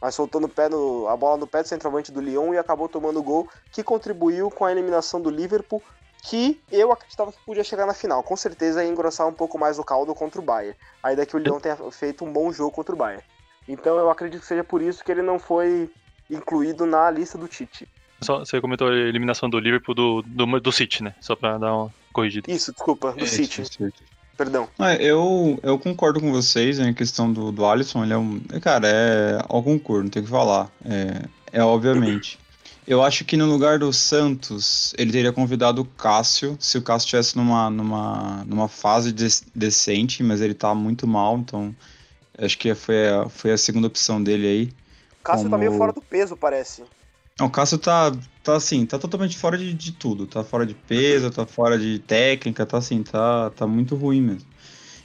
Mas 0.00 0.16
soltou 0.16 0.40
no 0.40 0.48
pé 0.48 0.68
no, 0.68 1.06
a 1.06 1.16
bola 1.16 1.36
no 1.36 1.46
pé 1.46 1.62
do 1.62 1.68
centroavante 1.68 2.10
do 2.10 2.20
Lyon 2.20 2.52
e 2.52 2.58
acabou 2.58 2.88
tomando 2.88 3.20
o 3.20 3.22
gol 3.22 3.48
que 3.70 3.84
contribuiu 3.84 4.50
com 4.50 4.64
a 4.64 4.72
eliminação 4.72 5.20
do 5.20 5.30
Liverpool, 5.30 5.80
que 6.24 6.60
eu 6.72 6.90
acreditava 6.90 7.30
que 7.30 7.38
podia 7.46 7.62
chegar 7.62 7.86
na 7.86 7.94
final. 7.94 8.20
Com 8.24 8.36
certeza 8.36 8.82
ia 8.82 8.90
engrossar 8.90 9.28
um 9.28 9.32
pouco 9.32 9.56
mais 9.56 9.78
o 9.78 9.84
caldo 9.84 10.12
contra 10.12 10.40
o 10.40 10.44
Bayern. 10.44 10.76
Ainda 11.04 11.24
que 11.24 11.36
o 11.36 11.38
Lyon 11.38 11.60
tenha 11.60 11.76
feito 11.92 12.24
um 12.24 12.32
bom 12.32 12.50
jogo 12.50 12.72
contra 12.72 12.92
o 12.92 12.98
Bayern. 12.98 13.22
Então 13.70 13.96
eu 13.96 14.10
acredito 14.10 14.40
que 14.40 14.46
seja 14.46 14.64
por 14.64 14.82
isso 14.82 15.04
que 15.04 15.12
ele 15.12 15.22
não 15.22 15.38
foi 15.38 15.88
incluído 16.28 16.84
na 16.84 17.10
lista 17.10 17.38
do 17.38 17.46
Tite. 17.46 17.86
Só, 18.20 18.40
você 18.40 18.60
comentou 18.60 18.88
a 18.88 18.94
eliminação 18.94 19.48
do 19.48 19.58
Liverpool 19.58 19.94
do, 19.94 20.22
do, 20.22 20.60
do 20.60 20.72
City, 20.72 21.02
né? 21.02 21.14
Só 21.20 21.34
pra 21.34 21.56
dar 21.56 21.74
uma 21.74 21.94
corrigida. 22.12 22.50
Isso, 22.50 22.72
desculpa, 22.72 23.12
do 23.12 23.24
é, 23.24 23.26
City. 23.26 23.62
Isso, 23.62 23.82
isso 23.84 23.92
perdão. 24.36 24.68
É, 24.78 25.02
eu, 25.02 25.58
eu 25.62 25.78
concordo 25.78 26.18
com 26.18 26.32
vocês 26.32 26.78
em 26.78 26.94
questão 26.94 27.30
do, 27.30 27.52
do 27.52 27.66
Alisson, 27.66 28.02
ele 28.02 28.14
é 28.14 28.18
um. 28.18 28.40
Cara, 28.60 28.88
é 28.88 29.38
ao 29.48 29.62
concurso, 29.62 30.02
não 30.02 30.10
tem 30.10 30.22
o 30.22 30.24
que 30.24 30.30
falar. 30.30 30.70
É, 30.84 31.22
é 31.52 31.62
obviamente. 31.62 32.38
Eu 32.86 33.02
acho 33.02 33.24
que 33.24 33.36
no 33.36 33.46
lugar 33.46 33.78
do 33.78 33.92
Santos, 33.92 34.94
ele 34.98 35.12
teria 35.12 35.32
convidado 35.32 35.82
o 35.82 35.84
Cássio, 35.84 36.56
se 36.58 36.76
o 36.76 36.82
Cássio 36.82 37.06
estivesse 37.06 37.36
numa, 37.36 37.70
numa, 37.70 38.44
numa 38.46 38.66
fase 38.66 39.12
de, 39.12 39.28
decente, 39.54 40.22
mas 40.22 40.40
ele 40.40 40.54
tá 40.54 40.74
muito 40.74 41.06
mal, 41.06 41.38
então 41.38 41.74
acho 42.40 42.58
que 42.58 42.74
foi 42.74 43.08
a, 43.08 43.28
foi 43.28 43.52
a 43.52 43.58
segunda 43.58 43.86
opção 43.86 44.22
dele 44.22 44.46
aí. 44.46 44.72
O 45.20 45.24
Cássio 45.24 45.44
como... 45.44 45.50
tá 45.50 45.58
meio 45.58 45.76
fora 45.76 45.92
do 45.92 46.00
peso, 46.00 46.36
parece. 46.36 46.82
Não, 47.38 47.46
o 47.46 47.50
Cássio 47.50 47.78
tá, 47.78 48.12
tá 48.42 48.56
assim, 48.56 48.84
tá 48.84 48.98
totalmente 48.98 49.36
fora 49.36 49.56
de, 49.56 49.72
de 49.72 49.92
tudo. 49.92 50.26
Tá 50.26 50.42
fora 50.44 50.66
de 50.66 50.74
peso, 50.74 51.30
tá 51.30 51.46
fora 51.46 51.78
de 51.78 51.98
técnica, 52.00 52.66
tá 52.66 52.78
assim, 52.78 53.02
tá, 53.02 53.50
tá 53.50 53.66
muito 53.66 53.96
ruim 53.96 54.20
mesmo. 54.20 54.48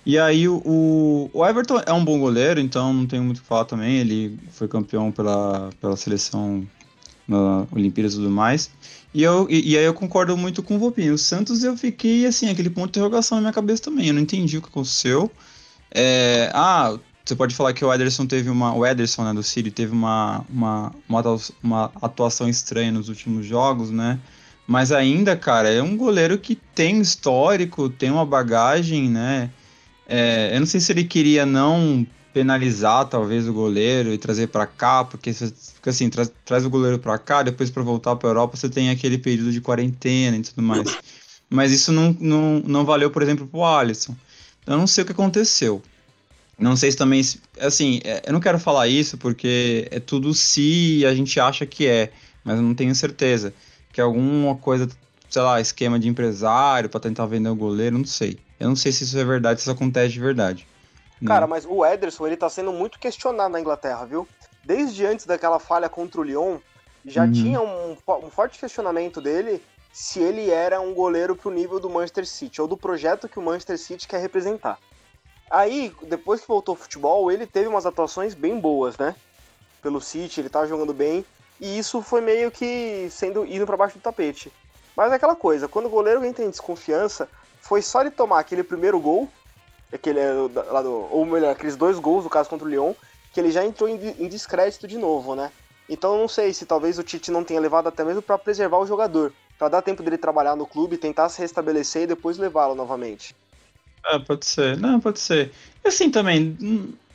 E 0.06 0.19
aí 0.19 0.48
o, 0.48 1.30
o 1.34 1.45
Everton 1.45 1.82
é 1.86 1.91
um 1.91 2.06
bom 2.06 2.19
goleiro, 2.19 2.60
então 2.60 2.93
não 2.93 3.08
tenho 3.08 3.24
muito 3.24 3.39
o 3.39 3.41
que 3.41 3.48
falar 3.48 3.65
também. 3.65 3.98
Ele 3.98 4.38
foi 4.52 4.67
campeão 4.67 5.12
pela, 5.12 5.69
pela 5.82 5.98
seleção 5.98 6.65
na 7.28 7.65
Olimpíadas 7.71 8.13
e 8.13 8.17
tudo 8.17 8.30
mais. 8.30 8.69
E, 9.13 9.24
eu, 9.24 9.48
e, 9.50 9.71
e, 9.71 9.78
aí 9.78 9.86
eu 9.86 9.93
concordo 9.93 10.36
muito 10.38 10.62
com 10.62 10.76
o 10.76 10.80
Vopinho. 10.80 11.13
O 11.13 11.17
Santos 11.17 11.63
eu 11.63 11.76
fiquei 11.76 12.26
assim, 12.26 12.50
aquele 12.50 12.69
ponto 12.69 12.86
de 12.86 13.00
interrogação 13.00 13.38
na 13.38 13.43
minha 13.43 13.54
cabeça 13.54 13.84
também. 13.84 14.10
Eu 14.10 14.13
não 14.13 14.21
entendi 14.21 14.58
o 14.58 14.62
que 14.62 14.67
aconteceu. 14.67 15.32
É, 15.89 16.52
ah, 16.54 17.00
você 17.26 17.36
pode 17.36 17.56
falar 17.56 17.74
que 17.74 17.84
o 17.84 17.92
Ederson 17.92 18.28
teve 18.28 18.50
uma. 18.50 18.74
O 18.76 18.86
Ederson, 18.86 19.24
né, 19.24 19.34
do 19.34 19.42
City, 19.42 19.72
teve 19.72 19.92
uma, 19.92 20.46
uma, 20.48 20.94
uma, 21.64 21.92
atuação 22.02 22.48
estranha 22.48 22.92
nos 22.92 23.10
últimos 23.10 23.46
jogos, 23.46 23.90
né? 23.90 24.20
Mas 24.68 24.92
ainda, 24.92 25.36
cara, 25.36 25.70
é 25.70 25.82
um 25.82 25.98
goleiro 25.98 26.38
que 26.38 26.56
tem 26.56 27.00
histórico, 27.02 27.90
tem 27.90 28.12
uma 28.12 28.26
bagagem, 28.26 29.10
né? 29.10 29.50
É, 30.08 30.56
eu 30.56 30.60
não 30.60 30.68
sei 30.68 30.80
se 30.80 30.92
ele 30.92 31.04
queria 31.04 31.46
não 31.46 32.06
penalizar, 32.32 33.06
talvez, 33.08 33.48
o 33.48 33.54
goleiro 33.54 34.14
e 34.14 34.18
trazer 34.18 34.48
para 34.48 34.68
cá, 34.68 35.04
porque, 35.04 35.32
porque 35.76 35.90
assim, 35.90 36.10
tra 36.10 36.28
traz 36.44 36.66
o 36.66 36.70
goleiro 36.70 37.00
para 37.00 37.18
cá, 37.18 37.42
depois 37.42 37.72
para 37.72 37.82
voltar 37.82 38.16
para 38.18 38.30
Europa 38.30 38.58
você 38.58 38.70
tem 38.70 38.90
aquele 38.90 39.18
período 39.18 39.52
de 39.52 39.62
quarentena 39.62 40.38
e 40.38 40.42
tudo 40.42 40.62
mais. 40.62 40.98
Mas 41.50 41.72
isso 41.72 41.92
não, 41.92 42.16
não, 42.20 42.60
não 42.66 42.86
valeu, 42.86 43.10
por 43.10 43.22
exemplo, 43.24 43.48
pro 43.48 43.64
Alisson. 43.64 44.16
Eu 44.66 44.78
não 44.78 44.86
sei 44.86 45.04
o 45.04 45.06
que 45.06 45.12
aconteceu. 45.12 45.82
Não 46.58 46.76
sei 46.76 46.91
se 46.91 46.98
também. 46.98 47.22
Assim, 47.60 48.00
é, 48.04 48.24
eu 48.26 48.34
não 48.34 48.39
quero 48.39 48.60
falar 48.60 48.88
isso 48.88 49.18
porque 49.18 49.88
é 49.91 50.00
tudo 50.00 50.34
se 50.34 51.06
a 51.06 51.13
gente 51.13 51.39
acha 51.39 51.65
que 51.65 51.88
é, 51.88 52.12
mas 52.44 52.58
eu 52.58 52.62
não 52.62 52.74
tenho 52.74 52.96
certeza. 52.96 53.54
Que 53.91 54.00
alguma 54.00 54.56
coisa, 54.56 54.89
sei 55.30 55.41
lá, 55.41 55.60
esquema 55.60 56.00
de 56.00 56.08
empresário 56.08 56.89
para 56.89 57.00
tentar 57.00 57.26
vender 57.26 57.50
o 57.50 57.56
goleiro, 57.56 57.98
não 57.98 58.06
sei. 58.06 58.39
Eu 58.60 58.70
não 58.70 58.76
sei 58.76 58.91
se 58.91 59.04
isso 59.04 59.18
é 59.18 59.24
verdade, 59.24 59.60
se 59.60 59.63
isso 59.63 59.72
acontece 59.72 60.13
de 60.13 60.20
verdade. 60.20 60.68
Cara, 61.26 61.48
mas 61.48 61.65
o 61.65 61.86
Ederson, 61.86 62.28
ele 62.28 62.38
tá 62.38 62.50
sendo 62.50 62.72
muito 62.72 63.00
questionado 63.00 63.52
na 63.52 63.60
Inglaterra, 63.60 64.06
viu? 64.06 64.28
Desde 64.63 65.06
antes 65.06 65.26
daquela 65.26 65.60
falha 65.60 65.88
contra 65.88 66.20
o 66.20 66.24
Lyon, 66.24 66.58
já 67.06 67.24
uhum. 67.24 67.32
tinha 67.32 67.62
um, 67.62 67.91
um 67.91 68.30
forte 68.30 68.60
questionamento 68.60 69.22
dele 69.22 69.62
se 69.94 70.20
ele 70.20 70.50
era 70.50 70.82
um 70.82 70.94
goleiro 70.94 71.36
pro 71.36 71.52
nível 71.52 71.80
do 71.80 71.89
Manchester 71.89 72.26
City, 72.26 72.62
ou 72.62 72.68
do 72.68 72.76
projeto 72.76 73.30
que 73.30 73.39
o 73.39 73.41
Manchester 73.41 73.78
City 73.78 74.08
quer 74.08 74.20
representar. 74.20 74.78
Aí, 75.56 75.96
depois 76.02 76.41
que 76.41 76.50
voltou 76.50 76.74
ao 76.74 76.78
futebol, 76.78 77.32
ele 77.32 77.48
teve 77.48 77.70
umas 77.70 77.86
atuações 77.86 78.34
bem 78.34 78.60
boas, 78.60 78.98
né? 78.98 79.15
Pelo 79.82 80.02
City, 80.02 80.41
ele 80.41 80.50
tava 80.50 80.68
jogando 80.68 80.94
bem. 80.94 81.26
E 81.62 81.78
isso 81.78 82.02
foi 82.02 82.20
meio 82.20 82.52
que 82.52 83.08
sendo 83.10 83.46
indo 83.46 83.65
para 83.65 83.78
baixo 83.78 83.98
do 83.98 84.02
tapete. 84.02 84.52
Mas 84.98 85.13
é 85.13 85.15
aquela 85.15 85.34
coisa, 85.34 85.65
quando 85.70 85.86
o 85.86 85.89
goleiro 85.89 86.26
entra 86.26 86.44
em 86.44 86.50
desconfiança, 86.50 87.30
foi 87.62 87.82
só 87.82 88.02
ele 88.02 88.12
tomar 88.12 88.39
aquele 88.39 88.65
primeiro 88.65 89.00
gol, 89.00 89.30
aquele, 89.94 90.20
é, 90.20 90.34
lá 90.70 90.82
do, 90.82 91.08
ou 91.10 91.26
melhor, 91.26 91.52
aqueles 91.54 91.78
dois 91.78 92.00
gols, 92.00 92.26
no 92.26 92.30
caso 92.30 92.50
contra 92.50 92.68
o 92.68 92.70
Lyon, 92.70 92.94
que 93.32 93.39
ele 93.39 93.50
já 93.50 93.63
entrou 93.63 93.88
em, 93.88 93.96
em 93.96 94.28
descrédito 94.28 94.86
de 94.86 94.98
novo, 94.98 95.36
né? 95.36 95.54
Então 95.88 96.15
eu 96.15 96.20
não 96.20 96.28
sei 96.28 96.54
se 96.54 96.65
talvez 96.65 97.00
o 97.00 97.04
Tite 97.04 97.32
não 97.32 97.46
tenha 97.46 97.62
levado 97.62 97.88
até 97.88 98.04
mesmo 98.04 98.22
para 98.22 98.38
preservar 98.38 98.80
o 98.80 98.86
jogador, 98.86 99.32
para 99.58 99.70
dar 99.70 99.82
tempo 99.82 100.04
dele 100.04 100.18
trabalhar 100.18 100.58
no 100.58 100.68
clube, 100.68 100.98
tentar 100.98 101.30
se 101.30 101.39
restabelecer 101.39 102.02
e 102.02 102.08
depois 102.08 102.38
levá-lo 102.38 102.76
novamente. 102.76 103.34
É, 104.08 104.20
pode 104.20 104.46
ser. 104.46 104.78
Não, 104.78 105.00
pode 105.00 105.20
ser. 105.20 105.52
E 105.84 105.88
assim 105.88 106.10
também, 106.10 106.58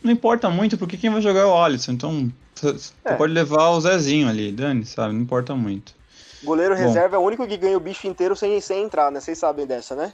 não 0.02 0.12
importa 0.12 0.50
muito, 0.50 0.76
porque 0.76 0.96
quem 0.96 1.10
vai 1.10 1.20
jogar 1.20 1.40
é 1.40 1.44
o 1.44 1.56
Alisson. 1.56 1.92
Então, 1.92 2.32
você 2.54 2.92
é. 3.04 3.14
pode 3.14 3.32
levar 3.32 3.70
o 3.70 3.80
Zezinho 3.80 4.28
ali, 4.28 4.52
Dani, 4.52 4.84
sabe? 4.84 5.14
Não 5.14 5.20
importa 5.20 5.54
muito. 5.54 5.94
Goleiro 6.42 6.74
Bom. 6.74 6.80
reserva 6.80 7.16
é 7.16 7.18
o 7.18 7.22
único 7.22 7.46
que 7.46 7.56
ganha 7.56 7.76
o 7.76 7.80
bicho 7.80 8.06
inteiro 8.06 8.34
sem, 8.34 8.60
sem 8.60 8.82
entrar, 8.82 9.10
né? 9.10 9.20
Vocês 9.20 9.38
sabem 9.38 9.66
dessa, 9.66 9.94
né? 9.94 10.12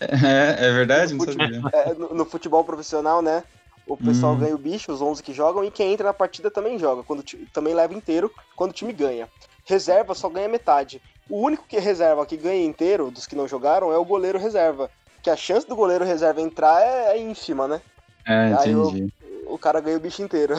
É, 0.00 0.66
é 0.66 0.72
verdade? 0.72 1.14
No, 1.14 1.24
fute... 1.24 1.36
é, 1.72 1.94
no, 1.94 2.14
no 2.14 2.24
futebol 2.24 2.62
profissional, 2.62 3.20
né? 3.20 3.42
O 3.86 3.96
pessoal 3.96 4.34
hum. 4.34 4.38
ganha 4.38 4.54
o 4.54 4.58
bicho, 4.58 4.92
os 4.92 5.00
11 5.00 5.22
que 5.22 5.32
jogam, 5.32 5.64
e 5.64 5.70
quem 5.70 5.92
entra 5.92 6.06
na 6.08 6.12
partida 6.12 6.50
também 6.50 6.78
joga, 6.78 7.02
quando 7.02 7.24
também 7.52 7.74
leva 7.74 7.94
inteiro 7.94 8.30
quando 8.54 8.70
o 8.70 8.74
time 8.74 8.92
ganha. 8.92 9.28
Reserva 9.64 10.14
só 10.14 10.28
ganha 10.28 10.48
metade. 10.48 11.00
O 11.28 11.40
único 11.40 11.64
que 11.66 11.78
reserva 11.78 12.26
que 12.26 12.36
ganha 12.36 12.64
inteiro 12.64 13.10
dos 13.10 13.26
que 13.26 13.34
não 13.34 13.48
jogaram 13.48 13.90
é 13.90 13.96
o 13.96 14.04
goleiro 14.04 14.38
reserva. 14.38 14.90
Que 15.22 15.30
a 15.30 15.36
chance 15.36 15.66
do 15.66 15.76
goleiro 15.76 16.04
reserva 16.04 16.40
entrar 16.40 16.80
é, 16.82 17.16
é 17.16 17.22
ínfima, 17.22 17.66
né? 17.66 17.80
É, 18.26 18.50
entendi. 18.50 19.12
O, 19.46 19.54
o, 19.54 19.58
cara 19.58 19.80
ganha 19.80 19.96
o 19.96 20.00
bicho 20.00 20.22
inteiro. 20.22 20.54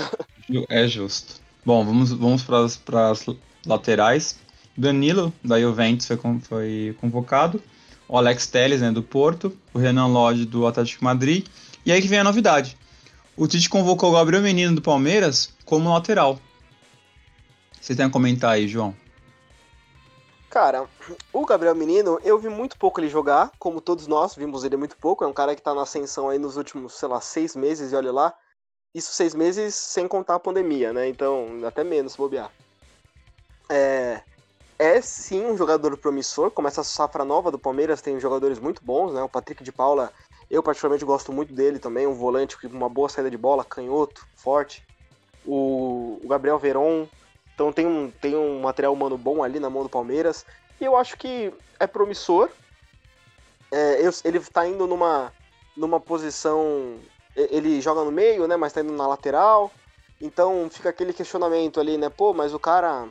É 0.67 0.87
justo. 0.87 1.35
Bom, 1.63 1.85
vamos, 1.85 2.11
vamos 2.11 2.43
para 2.43 3.09
as 3.11 3.25
laterais. 3.65 4.39
Danilo, 4.75 5.31
da 5.43 5.59
Juventus, 5.59 6.07
foi, 6.07 6.17
foi 6.41 6.97
convocado. 6.99 7.61
O 8.07 8.17
Alex 8.17 8.47
Telles, 8.47 8.81
né, 8.81 8.91
do 8.91 9.03
Porto. 9.03 9.55
O 9.73 9.77
Renan 9.77 10.07
Lodge, 10.07 10.45
do 10.45 10.65
Atlético 10.65 11.03
Madrid. 11.03 11.45
E 11.85 11.91
aí 11.91 12.01
que 12.01 12.07
vem 12.07 12.19
a 12.19 12.23
novidade 12.23 12.75
o 13.39 13.47
Tite 13.47 13.69
convocou 13.69 14.09
o 14.09 14.13
Gabriel 14.13 14.43
Menino 14.43 14.75
do 14.75 14.81
Palmeiras 14.81 15.53
como 15.63 15.93
lateral. 15.93 16.37
Você 17.79 17.95
tem 17.95 18.05
a 18.05 18.09
comentar 18.09 18.51
aí, 18.51 18.67
João? 18.67 18.93
Cara, 20.49 20.87
o 21.31 21.45
Gabriel 21.45 21.75
Menino, 21.75 22.19
eu 22.23 22.39
vi 22.39 22.49
muito 22.49 22.77
pouco 22.77 22.99
ele 22.99 23.07
jogar, 23.07 23.51
como 23.59 23.79
todos 23.79 24.07
nós 24.07 24.35
vimos 24.35 24.63
ele 24.63 24.77
muito 24.77 24.97
pouco. 24.97 25.23
É 25.23 25.27
um 25.27 25.33
cara 25.33 25.55
que 25.55 25.61
tá 25.61 25.73
na 25.75 25.83
ascensão 25.83 26.29
aí 26.29 26.39
nos 26.39 26.57
últimos, 26.57 26.93
sei 26.93 27.07
lá, 27.07 27.21
seis 27.21 27.55
meses, 27.55 27.91
e 27.91 27.95
olha 27.95 28.11
lá. 28.11 28.33
Isso 28.93 29.13
seis 29.13 29.35
meses 29.35 29.75
sem 29.75 30.07
contar 30.07 30.35
a 30.35 30.39
pandemia, 30.39 30.91
né? 30.91 31.07
Então, 31.07 31.59
até 31.67 31.83
menos 31.83 32.15
bobear. 32.15 32.51
É, 33.69 34.21
é 34.79 34.99
sim 34.99 35.45
um 35.45 35.55
jogador 35.55 35.95
promissor, 35.97 36.49
como 36.49 36.67
essa 36.67 36.83
safra 36.83 37.23
nova 37.23 37.51
do 37.51 37.59
Palmeiras 37.59 38.01
tem 38.01 38.19
jogadores 38.19 38.57
muito 38.57 38.83
bons, 38.83 39.13
né? 39.13 39.21
O 39.21 39.29
Patrick 39.29 39.63
de 39.63 39.71
Paula 39.71 40.11
eu, 40.49 40.63
particularmente, 40.63 41.05
gosto 41.05 41.31
muito 41.31 41.53
dele 41.53 41.77
também. 41.77 42.07
Um 42.07 42.13
volante 42.13 42.57
com 42.57 42.67
uma 42.69 42.89
boa 42.89 43.07
saída 43.07 43.29
de 43.29 43.37
bola, 43.37 43.63
canhoto, 43.63 44.27
forte. 44.35 44.83
O, 45.45 46.19
o 46.23 46.27
Gabriel 46.27 46.57
Veron. 46.57 47.07
Então 47.59 47.73
tem 47.73 47.85
um, 47.85 48.09
tem 48.09 48.37
um 48.37 48.61
material 48.61 48.93
humano 48.93 49.17
bom 49.17 49.43
ali 49.43 49.59
na 49.59 49.69
mão 49.69 49.83
do 49.83 49.89
Palmeiras. 49.89 50.45
E 50.79 50.85
eu 50.85 50.95
acho 50.95 51.17
que 51.17 51.53
é 51.77 51.85
promissor. 51.85 52.49
É, 53.69 53.99
ele 54.23 54.37
está 54.37 54.65
indo 54.65 54.87
numa, 54.87 55.33
numa 55.75 55.99
posição. 55.99 56.95
Ele 57.35 57.81
joga 57.81 58.05
no 58.05 58.13
meio, 58.13 58.47
né? 58.47 58.55
Mas 58.55 58.69
está 58.69 58.79
indo 58.79 58.93
na 58.93 59.05
lateral. 59.05 59.69
Então 60.21 60.69
fica 60.71 60.87
aquele 60.87 61.11
questionamento 61.11 61.81
ali, 61.81 61.97
né? 61.97 62.07
Pô, 62.07 62.33
mas 62.33 62.53
o 62.53 62.59
cara. 62.59 63.09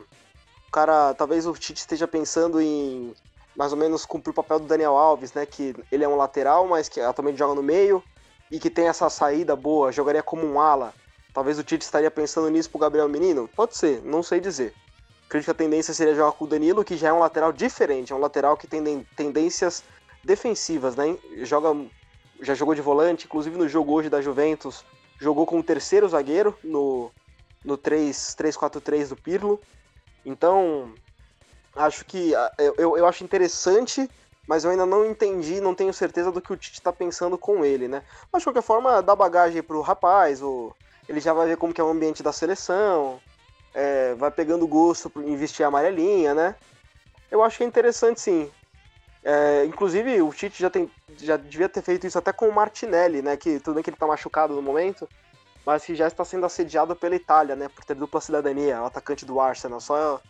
O 0.67 0.71
cara. 0.71 1.13
Talvez 1.13 1.45
o 1.45 1.53
Tite 1.53 1.81
esteja 1.81 2.07
pensando 2.07 2.59
em 2.59 3.13
mais 3.55 3.71
ou 3.71 3.77
menos 3.77 4.03
cumprir 4.03 4.31
o 4.31 4.33
papel 4.33 4.57
do 4.57 4.65
Daniel 4.65 4.97
Alves, 4.97 5.31
né? 5.31 5.45
Que 5.45 5.75
ele 5.91 6.03
é 6.03 6.09
um 6.09 6.15
lateral, 6.15 6.67
mas 6.67 6.89
que 6.89 6.99
atualmente 6.99 7.37
joga 7.37 7.53
no 7.53 7.61
meio 7.61 8.03
e 8.49 8.59
que 8.59 8.71
tem 8.71 8.87
essa 8.87 9.11
saída 9.11 9.55
boa, 9.55 9.91
jogaria 9.91 10.23
como 10.23 10.43
um 10.43 10.59
ala. 10.59 10.91
Talvez 11.39 11.57
o 11.57 11.63
Tite 11.63 11.85
estaria 11.85 12.11
pensando 12.11 12.49
nisso 12.49 12.69
pro 12.69 12.79
Gabriel 12.79 13.07
Menino? 13.07 13.47
Pode 13.55 13.77
ser, 13.77 14.01
não 14.03 14.21
sei 14.21 14.41
dizer. 14.41 14.73
Acredito 15.25 15.45
que 15.45 15.51
a 15.51 15.53
tendência 15.53 15.93
seria 15.93 16.13
jogar 16.13 16.33
com 16.33 16.43
o 16.43 16.47
Danilo, 16.47 16.83
que 16.83 16.97
já 16.97 17.07
é 17.07 17.13
um 17.13 17.19
lateral 17.19 17.53
diferente, 17.53 18.11
é 18.11 18.15
um 18.15 18.19
lateral 18.19 18.57
que 18.57 18.67
tem 18.67 19.07
tendências 19.15 19.81
defensivas, 20.21 20.97
né? 20.97 21.17
Joga, 21.43 21.73
já 22.41 22.53
jogou 22.53 22.75
de 22.75 22.81
volante, 22.81 23.25
inclusive 23.25 23.57
no 23.57 23.69
jogo 23.69 23.93
hoje 23.93 24.09
da 24.09 24.21
Juventus, 24.21 24.83
jogou 25.17 25.45
como 25.45 25.63
terceiro 25.63 26.09
zagueiro 26.09 26.53
no, 26.61 27.09
no 27.63 27.77
3-4-3 27.77 29.07
do 29.07 29.15
Pirlo. 29.15 29.61
Então, 30.25 30.93
acho 31.73 32.03
que 32.03 32.33
eu, 32.57 32.97
eu 32.97 33.05
acho 33.05 33.23
interessante, 33.23 34.11
mas 34.45 34.65
eu 34.65 34.71
ainda 34.71 34.85
não 34.85 35.05
entendi, 35.05 35.61
não 35.61 35.73
tenho 35.73 35.93
certeza 35.93 36.33
do 36.33 36.41
que 36.41 36.51
o 36.51 36.57
Tite 36.57 36.79
está 36.79 36.91
pensando 36.91 37.37
com 37.37 37.63
ele, 37.63 37.87
né? 37.87 38.03
Mas 38.29 38.41
de 38.41 38.45
qualquer 38.45 38.61
forma, 38.61 39.01
dá 39.01 39.15
bagagem 39.15 39.63
pro 39.63 39.79
rapaz, 39.79 40.43
o, 40.43 40.75
ele 41.09 41.19
já 41.19 41.33
vai 41.33 41.47
ver 41.47 41.57
como 41.57 41.73
que 41.73 41.81
é 41.81 41.83
o 41.83 41.89
ambiente 41.89 42.21
da 42.21 42.31
seleção, 42.31 43.19
é, 43.73 44.13
vai 44.13 44.29
pegando 44.29 44.67
gosto 44.67 45.11
em 45.17 45.35
vestir 45.35 45.63
a 45.63 45.67
amarelinha, 45.67 46.35
né? 46.35 46.55
Eu 47.31 47.43
acho 47.43 47.57
que 47.57 47.63
é 47.63 47.67
interessante 47.67 48.21
sim. 48.21 48.49
É, 49.23 49.65
inclusive, 49.65 50.21
o 50.21 50.31
Tite 50.31 50.61
já, 50.61 50.69
tem, 50.69 50.89
já 51.17 51.35
devia 51.35 51.67
ter 51.67 51.81
feito 51.81 52.05
isso 52.05 52.17
até 52.17 52.31
com 52.31 52.47
o 52.47 52.53
Martinelli, 52.53 53.23
né? 53.23 53.35
Que 53.35 53.59
tudo 53.59 53.73
bem 53.73 53.83
que 53.83 53.89
ele 53.89 53.97
tá 53.97 54.05
machucado 54.05 54.53
no 54.53 54.61
momento, 54.61 55.09
mas 55.65 55.83
que 55.83 55.95
já 55.95 56.07
está 56.07 56.23
sendo 56.23 56.45
assediado 56.45 56.95
pela 56.95 57.15
Itália, 57.15 57.55
né? 57.55 57.67
Por 57.69 57.83
ter 57.83 57.95
dupla 57.95 58.21
cidadania, 58.21 58.81
o 58.81 58.85
atacante 58.85 59.25
do 59.25 59.39
Arsenal. 59.39 59.79
Só 59.79 60.21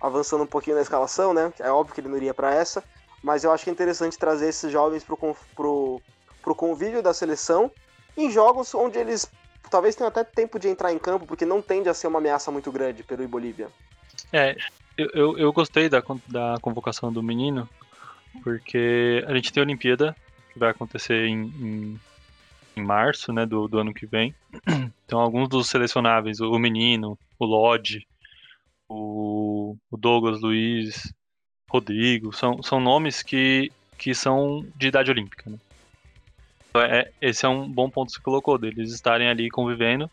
avançando 0.00 0.44
um 0.44 0.46
pouquinho 0.46 0.76
na 0.76 0.82
escalação, 0.82 1.34
né? 1.34 1.52
É 1.58 1.70
óbvio 1.70 1.94
que 1.94 2.00
ele 2.00 2.08
não 2.08 2.16
iria 2.16 2.32
para 2.32 2.54
essa, 2.54 2.82
mas 3.22 3.42
eu 3.42 3.52
acho 3.52 3.64
que 3.64 3.70
é 3.70 3.72
interessante 3.72 4.16
trazer 4.16 4.48
esses 4.48 4.70
jovens 4.70 5.02
pro, 5.02 5.16
pro, 5.56 6.00
pro 6.40 6.54
convívio 6.54 7.02
da 7.02 7.12
seleção 7.12 7.70
em 8.16 8.30
jogos 8.30 8.72
onde 8.74 8.98
eles 8.98 9.28
talvez 9.70 9.94
tenham 9.94 10.08
até 10.08 10.24
tempo 10.24 10.58
de 10.58 10.68
entrar 10.68 10.92
em 10.92 10.98
campo, 10.98 11.26
porque 11.26 11.44
não 11.44 11.62
tende 11.62 11.88
a 11.88 11.94
ser 11.94 12.06
uma 12.06 12.18
ameaça 12.18 12.50
muito 12.50 12.70
grande 12.70 13.02
Peru 13.02 13.22
e 13.22 13.26
Bolívia. 13.26 13.68
É, 14.32 14.56
eu, 14.96 15.10
eu, 15.14 15.38
eu 15.38 15.52
gostei 15.52 15.88
da, 15.88 16.02
da 16.28 16.58
convocação 16.60 17.12
do 17.12 17.22
menino, 17.22 17.68
porque 18.42 19.24
a 19.26 19.34
gente 19.34 19.52
tem 19.52 19.60
a 19.60 19.64
Olimpíada, 19.64 20.16
que 20.52 20.58
vai 20.58 20.70
acontecer 20.70 21.26
em, 21.26 21.44
em, 21.44 22.00
em 22.76 22.82
março 22.82 23.32
né, 23.32 23.46
do, 23.46 23.68
do 23.68 23.78
ano 23.78 23.94
que 23.94 24.06
vem. 24.06 24.34
Então, 25.04 25.20
alguns 25.20 25.46
dos 25.46 25.68
selecionáveis, 25.68 26.40
o 26.40 26.58
menino, 26.58 27.18
o 27.38 27.44
Lodge, 27.44 28.06
o, 28.88 29.76
o 29.90 29.96
Douglas 29.98 30.40
Luiz, 30.40 31.12
Rodrigo, 31.68 32.32
são, 32.32 32.62
são 32.62 32.80
nomes 32.80 33.22
que, 33.22 33.70
que 33.98 34.14
são 34.14 34.66
de 34.74 34.86
idade 34.86 35.10
olímpica. 35.10 35.50
Né? 35.50 35.58
É, 36.74 37.10
esse 37.20 37.44
é 37.44 37.48
um 37.48 37.68
bom 37.68 37.90
ponto 37.90 38.08
que 38.08 38.14
você 38.14 38.22
colocou, 38.22 38.58
deles 38.58 38.92
estarem 38.92 39.28
ali 39.28 39.50
convivendo 39.50 40.10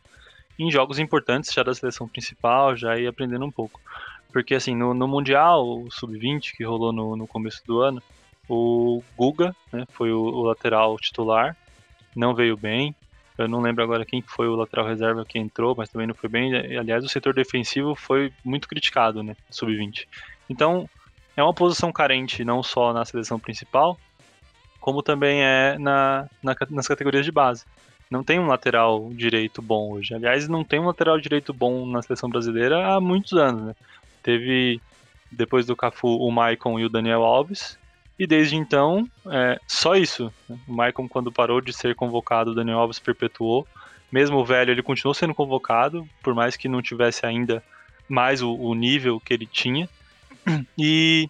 em 0.57 0.69
jogos 0.69 0.99
importantes 0.99 1.53
já 1.53 1.63
da 1.63 1.73
seleção 1.73 2.07
principal, 2.07 2.75
já 2.75 2.97
ir 2.97 3.07
aprendendo 3.07 3.45
um 3.45 3.51
pouco. 3.51 3.79
Porque 4.31 4.53
assim, 4.53 4.75
no, 4.75 4.93
no 4.93 5.07
Mundial, 5.07 5.65
o 5.65 5.89
Sub-20, 5.89 6.53
que 6.55 6.63
rolou 6.63 6.91
no, 6.91 7.15
no 7.15 7.25
começo 7.25 7.61
do 7.65 7.79
ano, 7.79 8.03
o 8.47 9.01
Guga 9.17 9.55
né, 9.71 9.85
foi 9.91 10.11
o, 10.11 10.19
o 10.19 10.43
lateral 10.43 10.97
titular, 10.97 11.55
não 12.15 12.35
veio 12.35 12.57
bem, 12.57 12.93
eu 13.37 13.47
não 13.47 13.61
lembro 13.61 13.81
agora 13.81 14.05
quem 14.05 14.21
foi 14.21 14.49
o 14.49 14.55
lateral 14.55 14.85
reserva 14.85 15.23
que 15.25 15.39
entrou, 15.39 15.73
mas 15.73 15.87
também 15.89 16.05
não 16.05 16.13
foi 16.13 16.29
bem. 16.29 16.53
Aliás, 16.77 17.05
o 17.05 17.09
setor 17.09 17.33
defensivo 17.33 17.95
foi 17.95 18.33
muito 18.43 18.67
criticado, 18.67 19.23
né? 19.23 19.33
Sub-20. 19.49 20.05
Então, 20.49 20.89
é 21.37 21.41
uma 21.41 21.53
posição 21.53 21.89
carente 21.89 22.43
não 22.43 22.61
só 22.61 22.91
na 22.91 23.05
seleção 23.05 23.39
principal, 23.39 23.97
como 24.89 25.03
também 25.03 25.43
é 25.43 25.77
na, 25.77 26.27
na, 26.41 26.55
nas 26.71 26.87
categorias 26.87 27.23
de 27.23 27.31
base. 27.31 27.63
Não 28.09 28.23
tem 28.23 28.39
um 28.39 28.47
lateral 28.47 29.11
direito 29.13 29.61
bom 29.61 29.91
hoje. 29.91 30.15
Aliás, 30.15 30.47
não 30.47 30.63
tem 30.63 30.79
um 30.79 30.87
lateral 30.87 31.19
direito 31.19 31.53
bom 31.53 31.85
na 31.85 32.01
seleção 32.01 32.27
brasileira 32.27 32.87
há 32.87 32.99
muitos 32.99 33.33
anos, 33.33 33.65
né? 33.65 33.75
Teve, 34.23 34.81
depois 35.31 35.67
do 35.67 35.75
Cafu, 35.75 36.07
o 36.07 36.31
Maicon 36.31 36.79
e 36.79 36.85
o 36.85 36.89
Daniel 36.89 37.23
Alves, 37.23 37.77
e 38.17 38.25
desde 38.25 38.55
então, 38.55 39.07
é, 39.27 39.59
só 39.67 39.95
isso. 39.95 40.33
O 40.67 40.73
Maicon, 40.73 41.07
quando 41.07 41.31
parou 41.31 41.61
de 41.61 41.71
ser 41.71 41.93
convocado, 41.93 42.49
o 42.49 42.55
Daniel 42.55 42.79
Alves 42.79 42.97
perpetuou. 42.97 43.67
Mesmo 44.11 44.37
o 44.37 44.45
velho, 44.45 44.71
ele 44.71 44.81
continuou 44.81 45.13
sendo 45.13 45.35
convocado, 45.35 46.09
por 46.23 46.33
mais 46.33 46.57
que 46.57 46.67
não 46.67 46.81
tivesse 46.81 47.27
ainda 47.27 47.63
mais 48.09 48.41
o, 48.41 48.55
o 48.55 48.73
nível 48.73 49.19
que 49.19 49.35
ele 49.35 49.45
tinha. 49.45 49.87
E 50.75 51.29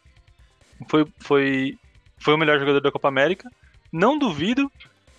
foi, 0.87 1.05
foi, 1.19 1.77
foi 2.19 2.33
o 2.33 2.37
melhor 2.37 2.59
jogador 2.59 2.81
da 2.81 2.91
Copa 2.91 3.07
América. 3.07 3.49
Não 3.91 4.17
duvido 4.17 4.71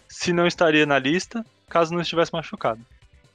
se 0.09 0.33
não 0.33 0.47
estaria 0.47 0.87
na 0.87 0.99
lista 0.99 1.45
caso 1.69 1.95
não 1.95 2.01
estivesse 2.01 2.33
machucado. 2.33 2.81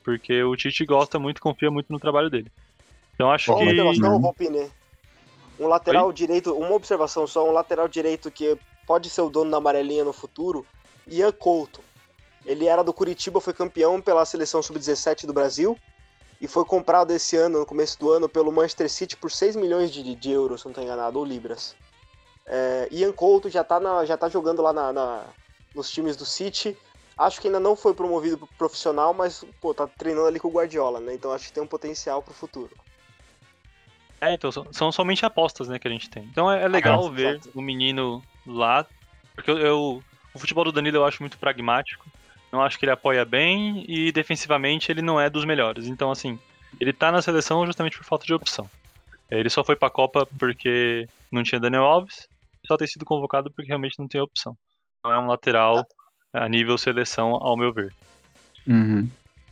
Porque 0.03 0.43
o 0.43 0.55
Tite 0.55 0.85
gosta 0.85 1.17
muito, 1.17 1.41
confia 1.41 1.71
muito 1.71 1.91
no 1.91 1.99
trabalho 1.99 2.29
dele. 2.29 2.51
Então 3.15 3.31
acho 3.31 3.51
Bom, 3.51 3.59
que. 3.59 3.99
Não, 3.99 4.33
um 5.57 5.67
lateral 5.67 6.07
Oi? 6.07 6.13
direito, 6.13 6.53
uma 6.53 6.73
observação 6.73 7.25
só, 7.25 7.47
um 7.47 7.51
lateral 7.53 7.87
direito 7.87 8.29
que 8.29 8.57
pode 8.85 9.09
ser 9.09 9.21
o 9.21 9.29
dono 9.29 9.49
da 9.49 9.57
amarelinha 9.57 10.03
no 10.03 10.13
futuro, 10.13 10.65
Ian 11.07 11.31
Couto. 11.31 11.81
Ele 12.45 12.67
era 12.67 12.83
do 12.83 12.93
Curitiba, 12.93 13.41
foi 13.41 13.53
campeão 13.53 13.99
pela 14.01 14.25
seleção 14.25 14.61
sub-17 14.61 15.25
do 15.25 15.33
Brasil 15.33 15.77
e 16.39 16.47
foi 16.47 16.65
comprado 16.65 17.11
esse 17.11 17.35
ano, 17.37 17.59
no 17.59 17.65
começo 17.65 17.97
do 17.97 18.11
ano, 18.11 18.29
pelo 18.29 18.51
Manchester 18.51 18.89
City 18.89 19.15
por 19.15 19.31
6 19.31 19.55
milhões 19.55 19.91
de, 19.91 20.13
de 20.13 20.31
euros, 20.31 20.61
se 20.61 20.67
não 20.67 20.71
estou 20.71 20.83
enganado, 20.83 21.17
ou 21.17 21.25
libras. 21.25 21.75
É, 22.47 22.87
Ian 22.91 23.11
Couto 23.11 23.49
já 23.49 23.61
está 23.61 24.05
já 24.05 24.17
tá 24.17 24.29
jogando 24.29 24.61
lá 24.61 24.71
na, 24.71 24.93
na, 24.93 25.23
nos 25.73 25.89
times 25.89 26.15
do 26.15 26.25
City. 26.25 26.77
Acho 27.17 27.39
que 27.39 27.47
ainda 27.47 27.59
não 27.59 27.75
foi 27.75 27.93
promovido 27.93 28.37
pro 28.37 28.47
profissional, 28.57 29.13
mas 29.13 29.43
pô, 29.61 29.73
tá 29.73 29.87
treinando 29.87 30.27
ali 30.27 30.39
com 30.39 30.49
o 30.49 30.51
Guardiola, 30.51 30.99
né? 30.99 31.13
Então 31.13 31.31
acho 31.31 31.47
que 31.47 31.53
tem 31.53 31.63
um 31.63 31.67
potencial 31.67 32.21
pro 32.21 32.33
futuro. 32.33 32.71
É, 34.19 34.33
então 34.33 34.51
são, 34.51 34.67
são, 34.71 34.91
somente 34.91 35.25
apostas, 35.25 35.67
né, 35.67 35.77
que 35.77 35.87
a 35.87 35.91
gente 35.91 36.09
tem. 36.09 36.23
Então 36.23 36.51
é, 36.51 36.63
é 36.63 36.67
legal 36.67 37.05
ah, 37.05 37.09
ver 37.09 37.39
o 37.53 37.61
menino 37.61 38.23
lá, 38.45 38.85
porque 39.33 39.51
eu, 39.51 39.57
eu, 39.57 40.03
o 40.33 40.39
futebol 40.39 40.63
do 40.63 40.71
Danilo 40.71 40.97
eu 40.97 41.05
acho 41.05 41.21
muito 41.21 41.37
pragmático. 41.37 42.05
Não 42.51 42.61
acho 42.61 42.77
que 42.79 42.85
ele 42.85 42.91
apoia 42.91 43.25
bem 43.25 43.83
e 43.87 44.11
defensivamente 44.11 44.91
ele 44.91 45.01
não 45.01 45.19
é 45.19 45.29
dos 45.29 45.45
melhores. 45.45 45.87
Então, 45.87 46.11
assim, 46.11 46.39
ele 46.79 46.93
tá 46.93 47.11
na 47.11 47.21
seleção 47.21 47.65
justamente 47.65 47.97
por 47.97 48.05
falta 48.05 48.25
de 48.25 48.33
opção. 48.33 48.69
Ele 49.29 49.49
só 49.49 49.63
foi 49.63 49.75
pra 49.75 49.89
Copa 49.89 50.27
porque 50.39 51.07
não 51.31 51.43
tinha 51.43 51.59
Daniel 51.59 51.83
Alves, 51.83 52.29
só 52.65 52.77
tem 52.77 52.87
sido 52.87 53.05
convocado 53.05 53.51
porque 53.51 53.67
realmente 53.67 53.99
não 53.99 54.07
tem 54.07 54.21
opção. 54.21 54.57
Não 55.03 55.11
é 55.11 55.19
um 55.19 55.27
lateral 55.27 55.85
a 56.33 56.49
nível 56.49 56.77
seleção, 56.77 57.35
ao 57.35 57.55
meu 57.55 57.71
ver. 57.71 57.93
Uhum. 58.67 59.09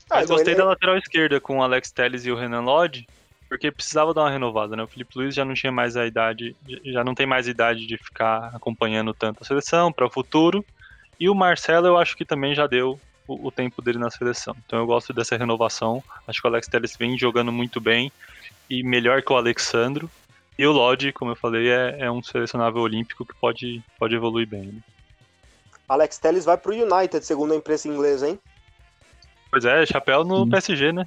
Ah, 0.09 0.15
Mas 0.15 0.29
gostei 0.29 0.53
ele... 0.53 0.61
da 0.61 0.65
lateral 0.65 0.97
esquerda 0.97 1.39
com 1.39 1.59
o 1.59 1.63
Alex 1.63 1.91
Telles 1.91 2.25
e 2.25 2.31
o 2.31 2.35
Renan 2.35 2.61
Lodge, 2.61 3.07
porque 3.47 3.71
precisava 3.71 4.13
dar 4.13 4.21
uma 4.21 4.31
renovada, 4.31 4.75
né? 4.75 4.83
O 4.83 4.87
Felipe 4.87 5.17
Luiz 5.17 5.33
já 5.33 5.45
não 5.45 5.53
tinha 5.53 5.71
mais 5.71 5.95
a 5.95 6.05
idade, 6.05 6.55
já 6.85 7.03
não 7.03 7.15
tem 7.15 7.25
mais 7.25 7.47
idade 7.47 7.85
de 7.85 7.97
ficar 7.97 8.51
acompanhando 8.53 9.13
tanto 9.13 9.41
a 9.41 9.45
seleção 9.45 9.91
para 9.91 10.05
o 10.05 10.09
futuro. 10.09 10.65
E 11.19 11.29
o 11.29 11.35
Marcelo 11.35 11.87
eu 11.87 11.97
acho 11.97 12.17
que 12.17 12.25
também 12.25 12.53
já 12.55 12.67
deu 12.67 12.99
o, 13.27 13.47
o, 13.47 13.51
tempo 13.51 13.81
dele 13.81 13.97
na 13.97 14.09
seleção. 14.09 14.55
Então 14.65 14.79
eu 14.79 14.85
gosto 14.85 15.13
dessa 15.13 15.37
renovação. 15.37 16.03
Acho 16.27 16.41
que 16.41 16.47
o 16.47 16.49
Alex 16.49 16.67
Telles 16.67 16.97
vem 16.97 17.17
jogando 17.17 17.51
muito 17.51 17.79
bem 17.79 18.11
e 18.69 18.83
melhor 18.83 19.21
que 19.21 19.31
o 19.31 19.37
Alexandro. 19.37 20.09
E 20.57 20.65
o 20.65 20.71
Lodge, 20.71 21.11
como 21.11 21.31
eu 21.31 21.35
falei, 21.35 21.69
é, 21.69 21.97
é 22.01 22.11
um 22.11 22.21
selecionável 22.21 22.81
olímpico 22.81 23.25
que 23.25 23.33
pode, 23.35 23.83
pode 23.97 24.15
evoluir 24.15 24.47
bem. 24.47 24.63
Né? 24.63 24.81
Alex 25.87 26.17
Telles 26.17 26.45
vai 26.45 26.57
pro 26.57 26.73
United, 26.73 27.25
segundo 27.25 27.53
a 27.53 27.57
imprensa 27.57 27.87
inglesa, 27.87 28.29
hein? 28.29 28.39
Pois 29.49 29.65
é, 29.65 29.85
chapéu 29.85 30.23
no 30.23 30.43
Sim. 30.43 30.49
PSG, 30.49 30.91
né? 30.91 31.05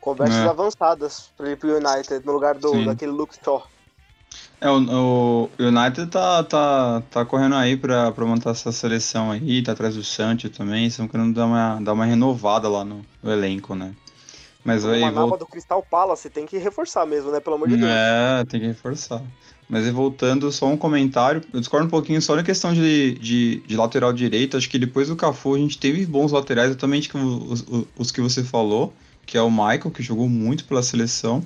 Conversas 0.00 0.44
é. 0.44 0.48
avançadas 0.48 1.30
pra 1.36 1.50
ir 1.50 1.56
pro 1.56 1.76
United, 1.76 2.24
no 2.24 2.32
lugar 2.32 2.54
do, 2.54 2.84
daquele 2.84 3.12
Luke 3.12 3.34
Shaw. 3.42 3.66
É, 4.60 4.70
o, 4.70 4.78
o, 4.78 5.50
United 5.58 6.06
tá, 6.08 6.44
tá, 6.44 7.02
tá 7.10 7.24
correndo 7.24 7.54
aí 7.54 7.76
pra, 7.76 8.12
pra 8.12 8.26
montar 8.26 8.50
essa 8.50 8.70
seleção 8.70 9.30
aí, 9.30 9.62
tá 9.62 9.72
atrás 9.72 9.96
do 9.96 10.04
Sancho 10.04 10.50
também, 10.50 10.86
estão 10.86 11.08
querendo 11.08 11.34
dar 11.34 11.46
uma, 11.46 11.80
dar 11.80 11.92
uma 11.92 12.04
renovada 12.04 12.68
lá 12.68 12.84
no, 12.84 13.04
no 13.22 13.32
elenco, 13.32 13.74
né? 13.74 13.94
Mas 14.64 14.84
aí, 14.84 15.00
uma 15.00 15.10
nova 15.10 15.38
do 15.38 15.46
Crystal 15.46 15.82
Palace, 15.82 16.28
tem 16.28 16.44
que 16.46 16.58
reforçar 16.58 17.06
mesmo, 17.06 17.30
né? 17.30 17.40
Pelo 17.40 17.56
amor 17.56 17.68
de 17.68 17.76
Deus. 17.76 17.90
É, 17.90 18.44
tem 18.44 18.60
que 18.60 18.66
reforçar. 18.66 19.22
Mas 19.68 19.86
aí, 19.86 19.90
voltando, 19.92 20.50
só 20.50 20.66
um 20.66 20.76
comentário. 20.76 21.42
Eu 21.52 21.60
discordo 21.60 21.86
um 21.86 21.90
pouquinho 21.90 22.20
só 22.20 22.36
na 22.36 22.42
questão 22.42 22.74
de, 22.74 23.14
de, 23.14 23.62
de, 23.66 23.76
lateral 23.76 24.12
direito. 24.12 24.56
Acho 24.56 24.68
que 24.68 24.78
depois 24.78 25.08
do 25.08 25.16
Cafu 25.16 25.54
a 25.54 25.58
gente 25.58 25.78
teve 25.78 26.04
bons 26.04 26.32
laterais, 26.32 26.70
exatamente 26.70 27.10
os, 27.16 27.64
os, 27.68 27.86
os, 27.96 28.10
que 28.10 28.20
você 28.20 28.42
falou, 28.42 28.92
que 29.24 29.38
é 29.38 29.42
o 29.42 29.50
Michael, 29.50 29.90
que 29.90 30.02
jogou 30.02 30.28
muito 30.28 30.64
pela 30.64 30.82
seleção. 30.82 31.42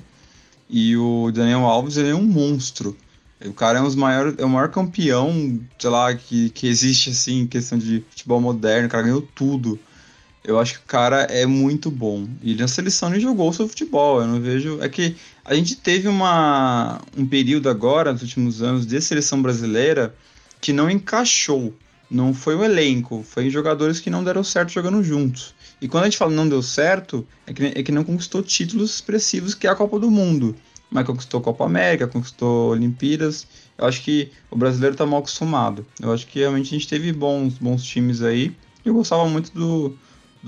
E 0.68 0.96
o 0.96 1.31
Daniel 1.31 1.66
Alves, 1.66 1.98
ele 1.98 2.09
é 2.09 2.14
um 2.14 2.24
monstro. 2.24 2.96
O 3.44 3.53
cara 3.53 3.79
é, 3.79 3.83
um 3.83 3.85
dos 3.85 3.94
maiores, 3.94 4.35
é 4.38 4.44
o 4.44 4.48
maior 4.48 4.70
campeão, 4.70 5.61
sei 5.79 5.90
lá, 5.90 6.14
que, 6.14 6.48
que 6.50 6.66
existe 6.66 7.11
assim, 7.11 7.40
em 7.40 7.46
questão 7.46 7.77
de 7.77 8.03
futebol 8.09 8.40
moderno. 8.40 8.88
O 8.88 8.90
cara 8.90 9.03
ganhou 9.03 9.22
tudo. 9.22 9.79
Eu 10.44 10.61
acho 10.61 10.74
que 10.74 10.85
o 10.85 10.87
cara 10.87 11.22
é 11.22 11.46
muito 11.46 11.90
bom. 11.90 12.28
E 12.42 12.54
na 12.54 12.68
seleção 12.68 13.11
ele 13.11 13.20
jogou 13.20 13.48
o 13.48 13.52
seu 13.52 13.66
futebol. 13.66 14.20
Eu 14.20 14.26
não 14.26 14.40
vejo. 14.40 14.78
É 14.83 14.88
que 14.90 15.16
a 15.42 15.54
gente 15.54 15.74
teve 15.76 16.07
uma, 16.07 17.00
um 17.16 17.26
período 17.26 17.70
agora, 17.70 18.12
nos 18.12 18.20
últimos 18.20 18.62
anos, 18.62 18.87
de 18.87 19.00
seleção 19.00 19.40
brasileira 19.40 20.14
que 20.61 20.72
não 20.72 20.90
encaixou. 20.90 21.74
Não 22.11 22.35
foi 22.35 22.54
o 22.54 22.62
elenco, 22.62 23.24
foi 23.26 23.48
jogadores 23.48 23.98
que 24.00 24.11
não 24.11 24.22
deram 24.22 24.44
certo 24.44 24.70
jogando 24.70 25.02
juntos. 25.02 25.54
E 25.80 25.88
quando 25.88 26.04
a 26.04 26.07
gente 26.07 26.18
fala 26.18 26.30
não 26.30 26.48
deu 26.48 26.62
certo, 26.62 27.26
é 27.46 27.52
que, 27.52 27.64
é 27.64 27.83
que 27.83 27.90
não 27.90 28.04
conquistou 28.04 28.42
títulos 28.42 28.94
expressivos, 28.94 29.54
que 29.54 29.66
é 29.66 29.70
a 29.70 29.74
Copa 29.74 29.98
do 29.98 30.11
Mundo. 30.11 30.54
Mas 30.90 31.07
conquistou 31.07 31.40
Copa 31.40 31.64
América, 31.64 32.07
conquistou 32.07 32.70
Olimpíadas. 32.70 33.46
Eu 33.76 33.87
acho 33.87 34.02
que 34.02 34.30
o 34.50 34.57
brasileiro 34.57 34.94
está 34.94 35.04
mal 35.04 35.20
acostumado. 35.20 35.85
Eu 36.00 36.12
acho 36.12 36.26
que 36.26 36.38
realmente 36.38 36.68
a 36.68 36.78
gente 36.78 36.87
teve 36.87 37.12
bons, 37.12 37.54
bons 37.54 37.83
times 37.83 38.22
aí. 38.22 38.54
Eu 38.85 38.94
gostava 38.94 39.26
muito 39.26 39.50
do, 39.52 39.96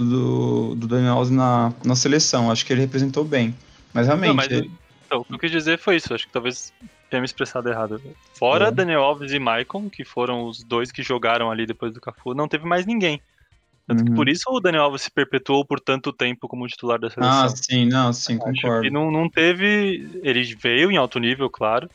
do, 0.05 0.75
do 0.75 0.87
Daniel 0.87 1.15
Alves 1.15 1.31
na, 1.31 1.73
na 1.85 1.97
seleção. 1.97 2.51
Acho 2.51 2.65
que 2.65 2.73
ele 2.73 2.83
representou 2.83 3.25
bem. 3.25 3.55
Mas 3.93 4.07
realmente. 4.07 4.29
Não, 4.29 4.35
mas, 4.35 4.51
ele... 4.51 4.71
então, 5.07 5.21
o 5.21 5.25
que 5.25 5.35
eu 5.35 5.39
quis 5.39 5.51
dizer 5.51 5.79
foi 5.79 5.97
isso. 5.97 6.13
Acho 6.13 6.27
que 6.27 6.33
talvez 6.33 6.73
tenha 7.11 7.21
me 7.21 7.27
expressado 7.27 7.69
errado. 7.69 8.01
Fora 8.35 8.69
é. 8.69 8.71
Daniel 8.71 9.03
Alves 9.03 9.33
e 9.33 9.39
Maicon, 9.39 9.89
que 9.89 10.05
foram 10.05 10.47
os 10.47 10.63
dois 10.63 10.93
que 10.93 11.03
jogaram 11.03 11.51
ali 11.51 11.67
depois 11.67 11.93
do 11.93 12.01
Cafu, 12.01 12.35
não 12.35 12.49
teve 12.49 12.67
mais 12.67 12.85
ninguém. 12.85 13.21
Tanto 13.87 14.01
uhum. 14.01 14.07
que 14.07 14.15
por 14.15 14.29
isso 14.29 14.51
o 14.51 14.61
Daniel 14.61 14.85
Alves 14.85 15.03
se 15.03 15.11
perpetuou 15.11 15.65
por 15.65 15.79
tanto 15.79 16.13
tempo 16.13 16.49
como 16.49 16.67
titular 16.67 16.99
da 16.99 17.09
seleção. 17.09 17.45
Ah, 17.45 17.49
sim, 17.49 17.87
não, 17.87 18.13
sim, 18.13 18.37
concordo. 18.37 18.85
E 18.85 18.91
não, 18.91 19.11
não 19.11 19.29
teve. 19.29 20.11
Ele 20.23 20.43
veio 20.57 20.91
em 20.91 20.97
alto 20.97 21.21
nível, 21.21 21.49
claro. 21.49 21.89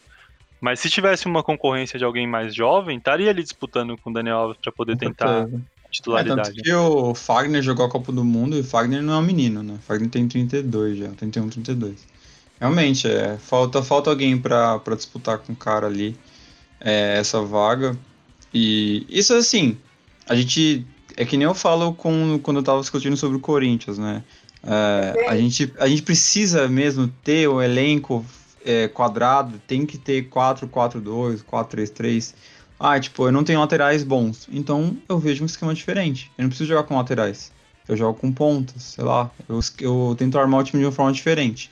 Mas 0.62 0.80
se 0.80 0.90
tivesse 0.90 1.26
uma 1.26 1.44
concorrência 1.44 2.00
de 2.00 2.06
alguém 2.06 2.28
mais 2.28 2.54
jovem, 2.56 2.98
estaria 2.98 3.30
ali 3.30 3.44
disputando 3.44 3.98
com 3.98 4.10
o 4.10 4.14
Daniel 4.14 4.38
Alves 4.38 4.58
para 4.62 4.72
poder 4.72 4.96
tentar 4.96 5.48
titularidade. 5.92 6.40
É, 6.40 6.44
tanto 6.54 6.64
que 6.64 6.74
o 6.74 7.14
Fagner 7.14 7.62
jogou 7.62 7.86
a 7.86 7.90
Copa 7.90 8.12
do 8.12 8.24
Mundo 8.24 8.56
e 8.56 8.62
o 8.62 8.64
Fagner 8.64 9.02
não 9.04 9.14
é 9.14 9.18
um 9.18 9.22
menino, 9.22 9.62
né? 9.62 9.76
O 9.76 9.82
Fagner 9.86 10.10
tem 10.10 10.28
32 10.28 10.98
já, 10.98 11.10
31, 11.10 11.50
32. 11.50 12.08
Realmente, 12.60 13.08
é, 13.08 13.38
falta, 13.38 13.84
falta 13.84 14.10
alguém 14.10 14.38
para 14.38 14.80
disputar 14.96 15.38
com 15.40 15.54
o 15.54 15.56
cara 15.56 15.88
ali 15.88 16.16
é, 16.80 17.18
essa 17.18 17.42
vaga. 17.42 17.98
E 18.54 19.06
isso 19.10 19.34
assim, 19.34 19.78
a 20.28 20.36
gente. 20.36 20.86
É 21.18 21.26
que 21.26 21.36
nem 21.36 21.46
eu 21.46 21.54
falo 21.54 21.94
com, 21.94 22.40
quando 22.42 22.58
eu 22.58 22.64
tava 22.64 22.80
discutindo 22.80 23.18
sobre 23.18 23.36
o 23.36 23.40
Corinthians, 23.40 23.98
né? 23.98 24.24
É, 24.64 25.28
a, 25.28 25.36
gente, 25.36 25.74
a 25.78 25.88
gente 25.88 26.04
precisa 26.04 26.68
mesmo 26.68 27.08
ter 27.24 27.48
o 27.48 27.62
elenco 27.62 28.26
é, 28.64 28.88
quadrado, 28.88 29.60
tem 29.68 29.86
que 29.86 29.98
ter 29.98 30.30
4-4-2, 30.30 31.44
4-3-3 31.44 32.34
ah, 32.84 33.00
tipo, 33.00 33.28
eu 33.28 33.32
não 33.32 33.44
tenho 33.44 33.60
laterais 33.60 34.04
bons. 34.04 34.48
Então 34.52 34.98
eu 35.08 35.20
vejo 35.20 35.44
um 35.44 35.46
esquema 35.46 35.72
diferente. 35.72 36.32
Eu 36.36 36.42
não 36.42 36.50
preciso 36.50 36.70
jogar 36.70 36.84
com 36.84 36.98
laterais. 36.98 37.52
Eu 37.88 37.96
jogo 37.96 38.18
com 38.20 38.32
pontas, 38.32 38.82
sei 38.82 39.04
lá. 39.04 39.30
Eu, 39.48 39.60
eu 39.80 40.16
tento 40.18 40.40
armar 40.40 40.62
o 40.62 40.64
time 40.64 40.82
de 40.82 40.88
uma 40.88 40.92
forma 40.92 41.14
diferente. 41.14 41.70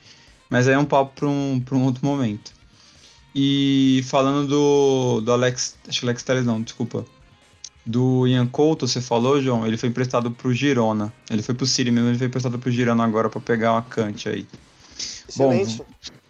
Mas 0.48 0.68
aí 0.68 0.74
é 0.74 0.78
um 0.78 0.84
papo 0.84 1.12
para 1.16 1.26
um, 1.26 1.60
um 1.72 1.84
outro 1.84 2.06
momento. 2.06 2.52
E 3.34 4.04
falando 4.06 4.46
do, 4.46 5.20
do 5.20 5.32
Alex. 5.32 5.76
Acho 5.88 5.98
que 5.98 6.06
Alex 6.06 6.22
Telles 6.22 6.46
não, 6.46 6.62
desculpa. 6.62 7.04
Do 7.84 8.28
Ian 8.28 8.46
Couto, 8.46 8.86
você 8.86 9.00
falou, 9.00 9.42
João? 9.42 9.66
Ele 9.66 9.76
foi 9.76 9.88
emprestado 9.88 10.30
pro 10.30 10.54
Girona. 10.54 11.12
Ele 11.28 11.42
foi 11.42 11.56
pro 11.56 11.66
City 11.66 11.90
mesmo, 11.90 12.10
ele 12.10 12.18
foi 12.18 12.28
emprestado 12.28 12.56
pro 12.56 12.70
Girona 12.70 13.02
agora 13.02 13.28
para 13.28 13.40
pegar 13.40 13.72
uma 13.72 13.82
cante 13.82 14.28
aí. 14.28 14.46
Excelente. 15.28 15.78
Bom, 15.78 15.86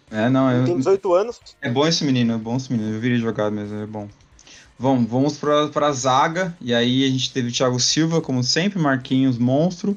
é, 0.09 0.27
não, 0.27 0.49
ele 0.49 0.61
eu, 0.61 0.65
tem 0.65 0.77
18 0.77 1.13
anos. 1.13 1.39
É 1.61 1.69
bom 1.69 1.87
esse 1.87 2.03
menino, 2.03 2.33
é 2.33 2.37
bom 2.37 2.57
esse 2.57 2.71
menino. 2.71 2.95
Eu 2.95 2.99
viria 2.99 3.19
jogar 3.19 3.51
mesmo, 3.51 3.79
é 3.79 3.85
bom. 3.85 4.09
Vamos, 4.81 5.07
vamos 5.07 5.37
para 5.37 5.85
a 5.85 5.91
zaga. 5.91 6.57
E 6.59 6.73
aí 6.73 7.05
a 7.05 7.07
gente 7.07 7.31
teve 7.31 7.49
o 7.49 7.51
Thiago 7.51 7.79
Silva, 7.79 8.19
como 8.19 8.43
sempre, 8.43 8.79
Marquinhos, 8.79 9.37
monstro. 9.37 9.95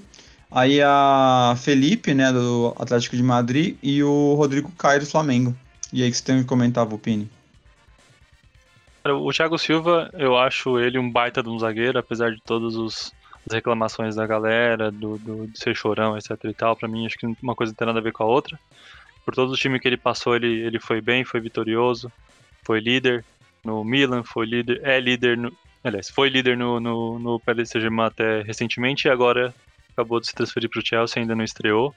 Aí 0.50 0.78
a 0.82 1.54
Felipe, 1.56 2.12
né, 2.12 2.30
do 2.30 2.74
Atlético 2.78 3.16
de 3.16 3.22
Madrid, 3.22 3.78
e 3.82 4.04
o 4.04 4.34
Rodrigo 4.34 4.70
Caio 4.72 5.00
do 5.00 5.06
Flamengo. 5.06 5.56
E 5.90 6.02
aí 6.02 6.10
que 6.10 6.16
você 6.18 6.22
tem 6.22 6.38
que 6.38 6.44
comentar, 6.44 6.84
Vupini? 6.84 7.30
O 9.06 9.32
Thiago 9.32 9.56
Silva, 9.56 10.10
eu 10.12 10.36
acho 10.36 10.78
ele 10.78 10.98
um 10.98 11.10
baita 11.10 11.42
de 11.42 11.48
um 11.48 11.58
zagueiro, 11.58 11.98
apesar 11.98 12.32
de 12.32 12.42
todas 12.42 12.76
as 12.76 13.12
reclamações 13.50 14.14
da 14.14 14.26
galera, 14.26 14.90
do, 14.90 15.16
do, 15.16 15.46
de 15.46 15.58
ser 15.58 15.74
chorão, 15.74 16.14
etc 16.18 16.32
e 16.44 16.52
tal. 16.52 16.76
Pra 16.76 16.86
mim, 16.86 17.06
acho 17.06 17.16
que 17.16 17.26
uma 17.42 17.54
coisa 17.54 17.70
não 17.72 17.76
tem 17.76 17.86
nada 17.86 18.00
a 18.00 18.02
ver 18.02 18.12
com 18.12 18.22
a 18.22 18.26
outra. 18.26 18.60
Por 19.24 19.34
todo 19.34 19.50
o 19.50 19.56
time 19.56 19.80
que 19.80 19.88
ele 19.88 19.96
passou, 19.96 20.36
ele, 20.36 20.60
ele 20.60 20.78
foi 20.78 21.00
bem, 21.00 21.24
foi 21.24 21.40
vitorioso, 21.40 22.12
foi 22.62 22.80
líder 22.80 23.24
no 23.64 23.84
Milan, 23.84 24.22
foi 24.22 24.46
líder, 24.46 24.80
é 24.82 25.00
líder 25.00 25.36
no, 25.36 25.52
aliás, 25.82 26.10
foi 26.10 26.28
líder 26.28 26.56
no, 26.56 26.80
no, 26.80 27.18
no 27.18 27.40
Paris 27.40 27.70
Saint-Germain 27.70 28.06
até 28.06 28.42
recentemente 28.42 29.06
e 29.06 29.10
agora 29.10 29.54
acabou 29.90 30.20
de 30.20 30.26
se 30.26 30.34
transferir 30.34 30.68
para 30.68 30.80
o 30.80 30.86
Chelsea, 30.86 31.22
ainda 31.22 31.34
não 31.34 31.44
estreou. 31.44 31.94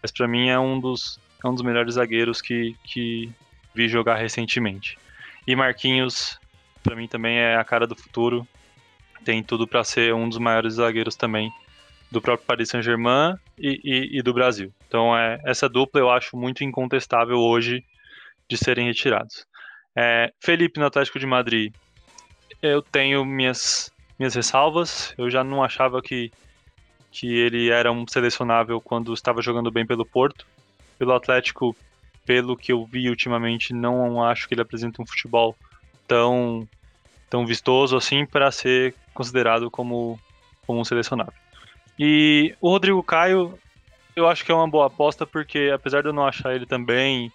Mas 0.00 0.10
para 0.10 0.26
mim 0.26 0.48
é 0.48 0.58
um 0.58 0.80
dos, 0.80 1.20
é 1.42 1.48
um 1.48 1.54
dos 1.54 1.62
melhores 1.62 1.94
zagueiros 1.94 2.40
que, 2.40 2.76
que 2.84 3.30
vi 3.74 3.88
jogar 3.88 4.16
recentemente. 4.16 4.98
E 5.46 5.54
Marquinhos, 5.56 6.38
para 6.82 6.96
mim 6.96 7.08
também 7.08 7.38
é 7.38 7.56
a 7.56 7.64
cara 7.64 7.86
do 7.86 7.96
futuro. 7.96 8.46
Tem 9.24 9.42
tudo 9.42 9.66
para 9.66 9.84
ser 9.84 10.14
um 10.14 10.28
dos 10.28 10.38
maiores 10.38 10.74
zagueiros 10.74 11.14
também 11.14 11.52
do 12.10 12.20
próprio 12.20 12.46
Paris 12.46 12.68
Saint-Germain 12.68 13.36
e, 13.58 13.80
e, 13.82 14.18
e, 14.18 14.22
do 14.22 14.34
Brasil. 14.34 14.72
Então 14.86 15.16
é, 15.16 15.40
essa 15.44 15.68
dupla 15.68 16.00
eu 16.00 16.10
acho 16.10 16.36
muito 16.36 16.62
incontestável 16.62 17.38
hoje 17.38 17.84
de 18.48 18.56
serem 18.56 18.86
retirados. 18.86 19.46
É, 19.96 20.32
Felipe 20.40 20.80
no 20.80 20.86
Atlético 20.86 21.18
de 21.18 21.26
Madrid, 21.26 21.72
eu 22.60 22.80
tenho 22.82 23.24
minhas, 23.24 23.92
minhas 24.18 24.34
ressalvas. 24.34 25.14
Eu 25.18 25.30
já 25.30 25.44
não 25.44 25.62
achava 25.62 26.00
que, 26.00 26.30
que 27.10 27.26
ele 27.26 27.70
era 27.70 27.92
um 27.92 28.06
selecionável 28.06 28.80
quando 28.80 29.12
estava 29.12 29.42
jogando 29.42 29.70
bem 29.70 29.86
pelo 29.86 30.06
Porto. 30.06 30.46
Pelo 30.98 31.14
Atlético, 31.14 31.76
pelo 32.24 32.56
que 32.56 32.72
eu 32.72 32.86
vi 32.86 33.08
ultimamente, 33.08 33.74
não 33.74 34.22
acho 34.22 34.46
que 34.46 34.54
ele 34.54 34.62
apresenta 34.62 35.02
um 35.02 35.06
futebol 35.06 35.56
tão, 36.06 36.68
tão 37.28 37.44
vistoso 37.44 37.96
assim 37.96 38.24
para 38.24 38.50
ser 38.50 38.94
considerado 39.12 39.70
como, 39.70 40.18
como 40.66 40.80
um 40.80 40.84
selecionável. 40.84 41.34
E 41.98 42.54
o 42.60 42.70
Rodrigo 42.70 43.02
Caio, 43.02 43.58
eu 44.14 44.28
acho 44.28 44.44
que 44.44 44.52
é 44.52 44.54
uma 44.54 44.68
boa 44.68 44.86
aposta, 44.86 45.26
porque 45.26 45.70
apesar 45.74 46.02
de 46.02 46.08
eu 46.08 46.12
não 46.12 46.26
achar 46.26 46.54
ele 46.54 46.66
também 46.66 47.32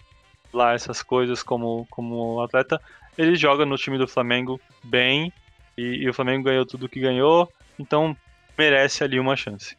lá 0.52 0.74
essas 0.74 1.02
coisas 1.02 1.42
como, 1.42 1.86
como 1.90 2.40
atleta, 2.42 2.80
ele 3.16 3.36
joga 3.36 3.66
no 3.66 3.76
time 3.76 3.98
do 3.98 4.08
Flamengo 4.08 4.60
bem 4.82 5.32
e, 5.76 6.02
e 6.02 6.08
o 6.08 6.14
Flamengo 6.14 6.44
ganhou 6.44 6.64
tudo 6.64 6.88
que 6.88 7.00
ganhou, 7.00 7.50
então 7.78 8.16
merece 8.56 9.04
ali 9.04 9.18
uma 9.18 9.36
chance. 9.36 9.76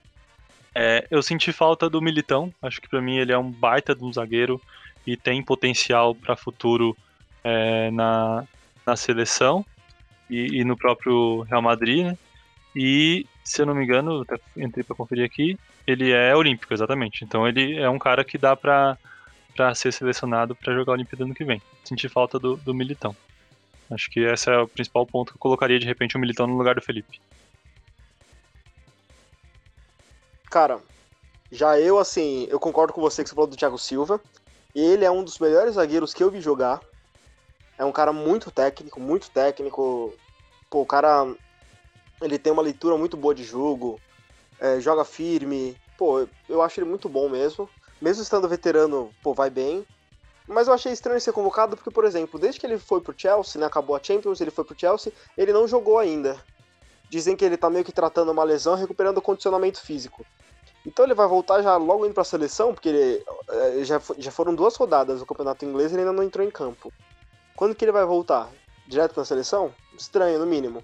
É, 0.73 1.05
eu 1.09 1.21
senti 1.21 1.51
falta 1.51 1.89
do 1.89 2.01
Militão, 2.01 2.53
acho 2.61 2.79
que 2.79 2.87
para 2.87 3.01
mim 3.01 3.17
ele 3.17 3.31
é 3.31 3.37
um 3.37 3.51
baita 3.51 3.95
de 3.95 4.03
um 4.03 4.13
zagueiro 4.13 4.61
e 5.05 5.17
tem 5.17 5.43
potencial 5.43 6.13
para 6.13 6.35
futuro 6.35 6.95
é, 7.43 7.89
na, 7.91 8.45
na 8.85 8.95
seleção 8.95 9.65
e, 10.29 10.59
e, 10.59 10.63
no 10.63 10.77
próprio 10.77 11.41
Real 11.41 11.61
Madrid, 11.61 12.05
né? 12.05 12.17
E 12.75 13.25
se 13.43 13.61
eu 13.61 13.65
não 13.65 13.73
me 13.73 13.83
engano, 13.83 14.23
entrei 14.55 14.83
para 14.83 14.95
conferir 14.95 15.25
aqui, 15.25 15.57
ele 15.87 16.11
é 16.11 16.35
olímpico, 16.35 16.71
exatamente. 16.71 17.23
Então 17.23 17.47
ele 17.47 17.77
é 17.77 17.89
um 17.89 17.97
cara 17.97 18.23
que 18.23 18.37
dá 18.37 18.55
para 18.55 18.95
para 19.59 19.75
ser 19.75 19.91
selecionado 19.91 20.55
para 20.55 20.73
jogar 20.73 20.93
a 20.93 20.95
Olimpíada 20.95 21.25
ano 21.25 21.35
que 21.35 21.43
vem. 21.43 21.61
Senti 21.83 22.07
falta 22.07 22.39
do, 22.39 22.55
do 22.55 22.73
Militão. 22.73 23.13
Acho 23.91 24.09
que 24.09 24.21
esse 24.21 24.49
é 24.49 24.57
o 24.57 24.69
principal 24.69 25.05
ponto 25.05 25.33
que 25.33 25.35
eu 25.35 25.41
colocaria 25.41 25.77
de 25.77 25.85
repente 25.85 26.15
o 26.15 26.19
Militão 26.19 26.47
no 26.47 26.57
lugar 26.57 26.75
do 26.75 26.81
Felipe. 26.81 27.19
Cara, 30.49 30.79
já 31.51 31.77
eu 31.77 31.99
assim, 31.99 32.47
eu 32.49 32.57
concordo 32.57 32.93
com 32.93 33.01
você 33.01 33.21
que 33.21 33.27
você 33.27 33.35
falou 33.35 33.49
do 33.49 33.57
Thiago 33.57 33.77
Silva. 33.77 34.21
Ele 34.73 35.03
é 35.03 35.11
um 35.11 35.25
dos 35.25 35.37
melhores 35.39 35.75
zagueiros 35.75 36.13
que 36.13 36.23
eu 36.23 36.31
vi 36.31 36.39
jogar. 36.39 36.79
É 37.77 37.83
um 37.83 37.91
cara 37.91 38.13
muito 38.13 38.49
técnico, 38.51 38.97
muito 38.97 39.29
técnico. 39.29 40.13
Pô, 40.69 40.83
o 40.83 40.85
cara 40.85 41.35
ele 42.21 42.39
tem 42.39 42.53
uma 42.53 42.61
leitura 42.61 42.97
muito 42.97 43.17
boa 43.17 43.35
de 43.35 43.43
jogo, 43.43 43.99
é, 44.57 44.79
joga 44.79 45.03
firme. 45.03 45.75
Pô, 45.97 46.25
eu 46.47 46.61
acho 46.61 46.79
ele 46.79 46.89
muito 46.89 47.09
bom 47.09 47.27
mesmo 47.27 47.69
mesmo 48.01 48.23
estando 48.23 48.47
veterano, 48.47 49.13
pô, 49.21 49.33
vai 49.33 49.49
bem. 49.49 49.85
Mas 50.47 50.67
eu 50.67 50.73
achei 50.73 50.91
estranho 50.91 51.21
ser 51.21 51.31
convocado 51.31 51.75
porque, 51.75 51.91
por 51.91 52.05
exemplo, 52.05 52.39
desde 52.39 52.59
que 52.59 52.65
ele 52.65 52.79
foi 52.79 53.01
pro 53.01 53.13
Chelsea, 53.15 53.59
né, 53.59 53.67
acabou 53.67 53.95
a 53.95 54.01
Champions, 54.01 54.41
ele 54.41 54.49
foi 54.49 54.63
pro 54.63 54.77
Chelsea, 54.77 55.13
ele 55.37 55.53
não 55.53 55.67
jogou 55.67 55.99
ainda. 55.99 56.43
Dizem 57.09 57.35
que 57.35 57.45
ele 57.45 57.57
tá 57.57 57.69
meio 57.69 57.85
que 57.85 57.91
tratando 57.91 58.31
uma 58.31 58.43
lesão, 58.43 58.75
recuperando 58.75 59.17
o 59.17 59.21
condicionamento 59.21 59.81
físico. 59.81 60.25
Então 60.85 61.05
ele 61.05 61.13
vai 61.13 61.27
voltar 61.27 61.61
já 61.61 61.75
logo 61.77 62.05
indo 62.05 62.13
pra 62.13 62.23
seleção, 62.23 62.73
porque 62.73 62.89
ele, 62.89 63.23
é, 63.49 63.83
já, 63.83 64.01
já 64.17 64.31
foram 64.31 64.55
duas 64.55 64.75
rodadas 64.75 65.19
do 65.19 65.25
campeonato 65.25 65.65
inglês 65.65 65.91
e 65.91 65.95
ele 65.95 66.01
ainda 66.01 66.13
não 66.13 66.23
entrou 66.23 66.45
em 66.45 66.49
campo. 66.49 66.91
Quando 67.55 67.75
que 67.75 67.83
ele 67.83 67.91
vai 67.91 68.05
voltar? 68.05 68.49
Direto 68.87 69.13
pra 69.13 69.25
seleção? 69.25 69.73
Estranho, 69.95 70.39
no 70.39 70.45
mínimo. 70.45 70.83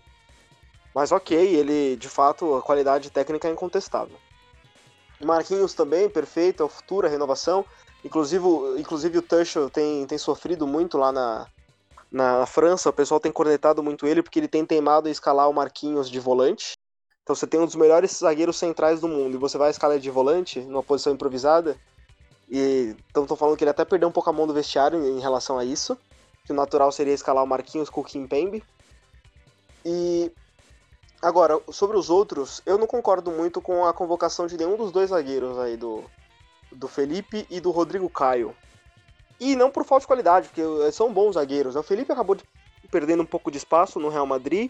Mas 0.94 1.12
ok, 1.12 1.38
ele, 1.38 1.96
de 1.96 2.08
fato, 2.08 2.56
a 2.56 2.62
qualidade 2.62 3.10
técnica 3.10 3.48
é 3.48 3.52
incontestável. 3.52 4.18
Marquinhos 5.24 5.74
também, 5.74 6.10
perfeito, 6.10 6.64
é 6.64 6.66
o 6.66 6.70
futuro, 6.70 7.08
a 7.08 7.10
renovação. 7.10 7.66
Inclusive, 8.04 8.46
inclusive 8.78 9.18
o 9.18 9.22
Tuchel 9.22 9.70
tem, 9.70 10.06
tem 10.06 10.18
sofrido 10.18 10.68
muito 10.68 10.98
lá 10.98 11.12
na, 11.12 11.48
na 12.12 12.46
França, 12.46 12.90
o 12.90 12.94
pessoal 12.94 13.20
tem 13.20 13.32
cornetado 13.32 13.82
muito 13.82 14.06
ele 14.06 14.22
porque 14.22 14.40
ele 14.40 14.48
tem 14.48 14.66
teimado 14.66 15.08
em 15.08 15.12
escalar 15.12 15.50
o 15.50 15.54
Marquinhos 15.54 16.10
de 16.10 16.20
volante. 16.20 16.74
Então 17.24 17.36
você 17.36 17.48
tem 17.48 17.60
um 17.60 17.66
dos 17.66 17.76
melhores 17.76 18.12
zagueiros 18.20 18.58
centrais 18.58 19.02
do 19.02 19.08
mundo 19.08 19.36
e 19.36 19.40
você 19.40 19.58
vai 19.58 19.72
escalar 19.72 19.98
de 19.98 20.12
volante, 20.12 20.60
numa 20.62 20.84
posição 20.84 21.12
improvisada. 21.12 21.76
E 22.50 22.96
então 23.10 23.26
tô 23.26 23.36
falando 23.36 23.58
que 23.58 23.64
ele 23.64 23.72
até 23.72 23.84
perdeu 23.84 24.08
um 24.08 24.12
pouco 24.12 24.30
a 24.30 24.34
mão 24.34 24.46
do 24.46 24.54
vestiário 24.54 25.04
em 25.04 25.20
relação 25.20 25.58
a 25.58 25.66
isso. 25.66 25.98
Que 26.46 26.52
o 26.52 26.56
natural 26.56 26.92
seria 26.92 27.14
escalar 27.14 27.44
o 27.44 27.48
Marquinhos 27.48 27.90
com 27.90 28.02
o 28.02 28.04
Kimpembe. 28.04 28.64
E 29.84 30.32
Agora, 31.26 31.60
sobre 31.72 31.98
os 31.98 32.12
outros, 32.12 32.62
eu 32.68 32.78
não 32.78 32.86
concordo 32.86 33.32
muito 33.32 33.60
com 33.60 33.84
a 33.84 33.92
convocação 33.92 34.46
de 34.46 34.56
nenhum 34.56 34.78
dos 34.78 34.92
dois 34.92 35.10
zagueiros 35.10 35.58
aí, 35.58 35.76
do, 35.76 36.04
do 36.72 36.88
Felipe 36.88 37.48
e 37.50 37.60
do 37.60 37.72
Rodrigo 37.72 38.08
Caio. 38.08 38.56
E 39.40 39.56
não 39.56 39.72
por 39.72 39.84
falta 39.84 40.02
de 40.02 40.08
qualidade, 40.08 40.50
porque 40.50 40.62
são 40.92 41.12
bons 41.12 41.34
zagueiros. 41.34 41.76
O 41.76 41.82
Felipe 41.82 42.12
acabou 42.12 42.36
de, 42.36 42.44
perdendo 42.92 43.24
um 43.24 43.26
pouco 43.26 43.50
de 43.50 43.58
espaço 43.58 44.00
no 44.00 44.10
Real 44.10 44.28
Madrid. 44.28 44.70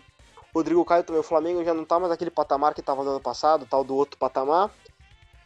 O 0.53 0.59
Rodrigo 0.59 0.85
Caio 0.85 1.03
também, 1.03 1.19
o 1.19 1.23
Flamengo 1.23 1.61
já 1.61 1.73
não 1.73 1.83
tá 1.83 1.99
mais 1.99 2.13
aquele 2.13 2.31
patamar 2.31 2.73
que 2.73 2.81
tava 2.81 3.03
no 3.03 3.09
ano 3.09 3.19
passado, 3.19 3.67
tal 3.69 3.83
do 3.83 3.93
outro 3.93 4.17
patamar. 4.17 4.71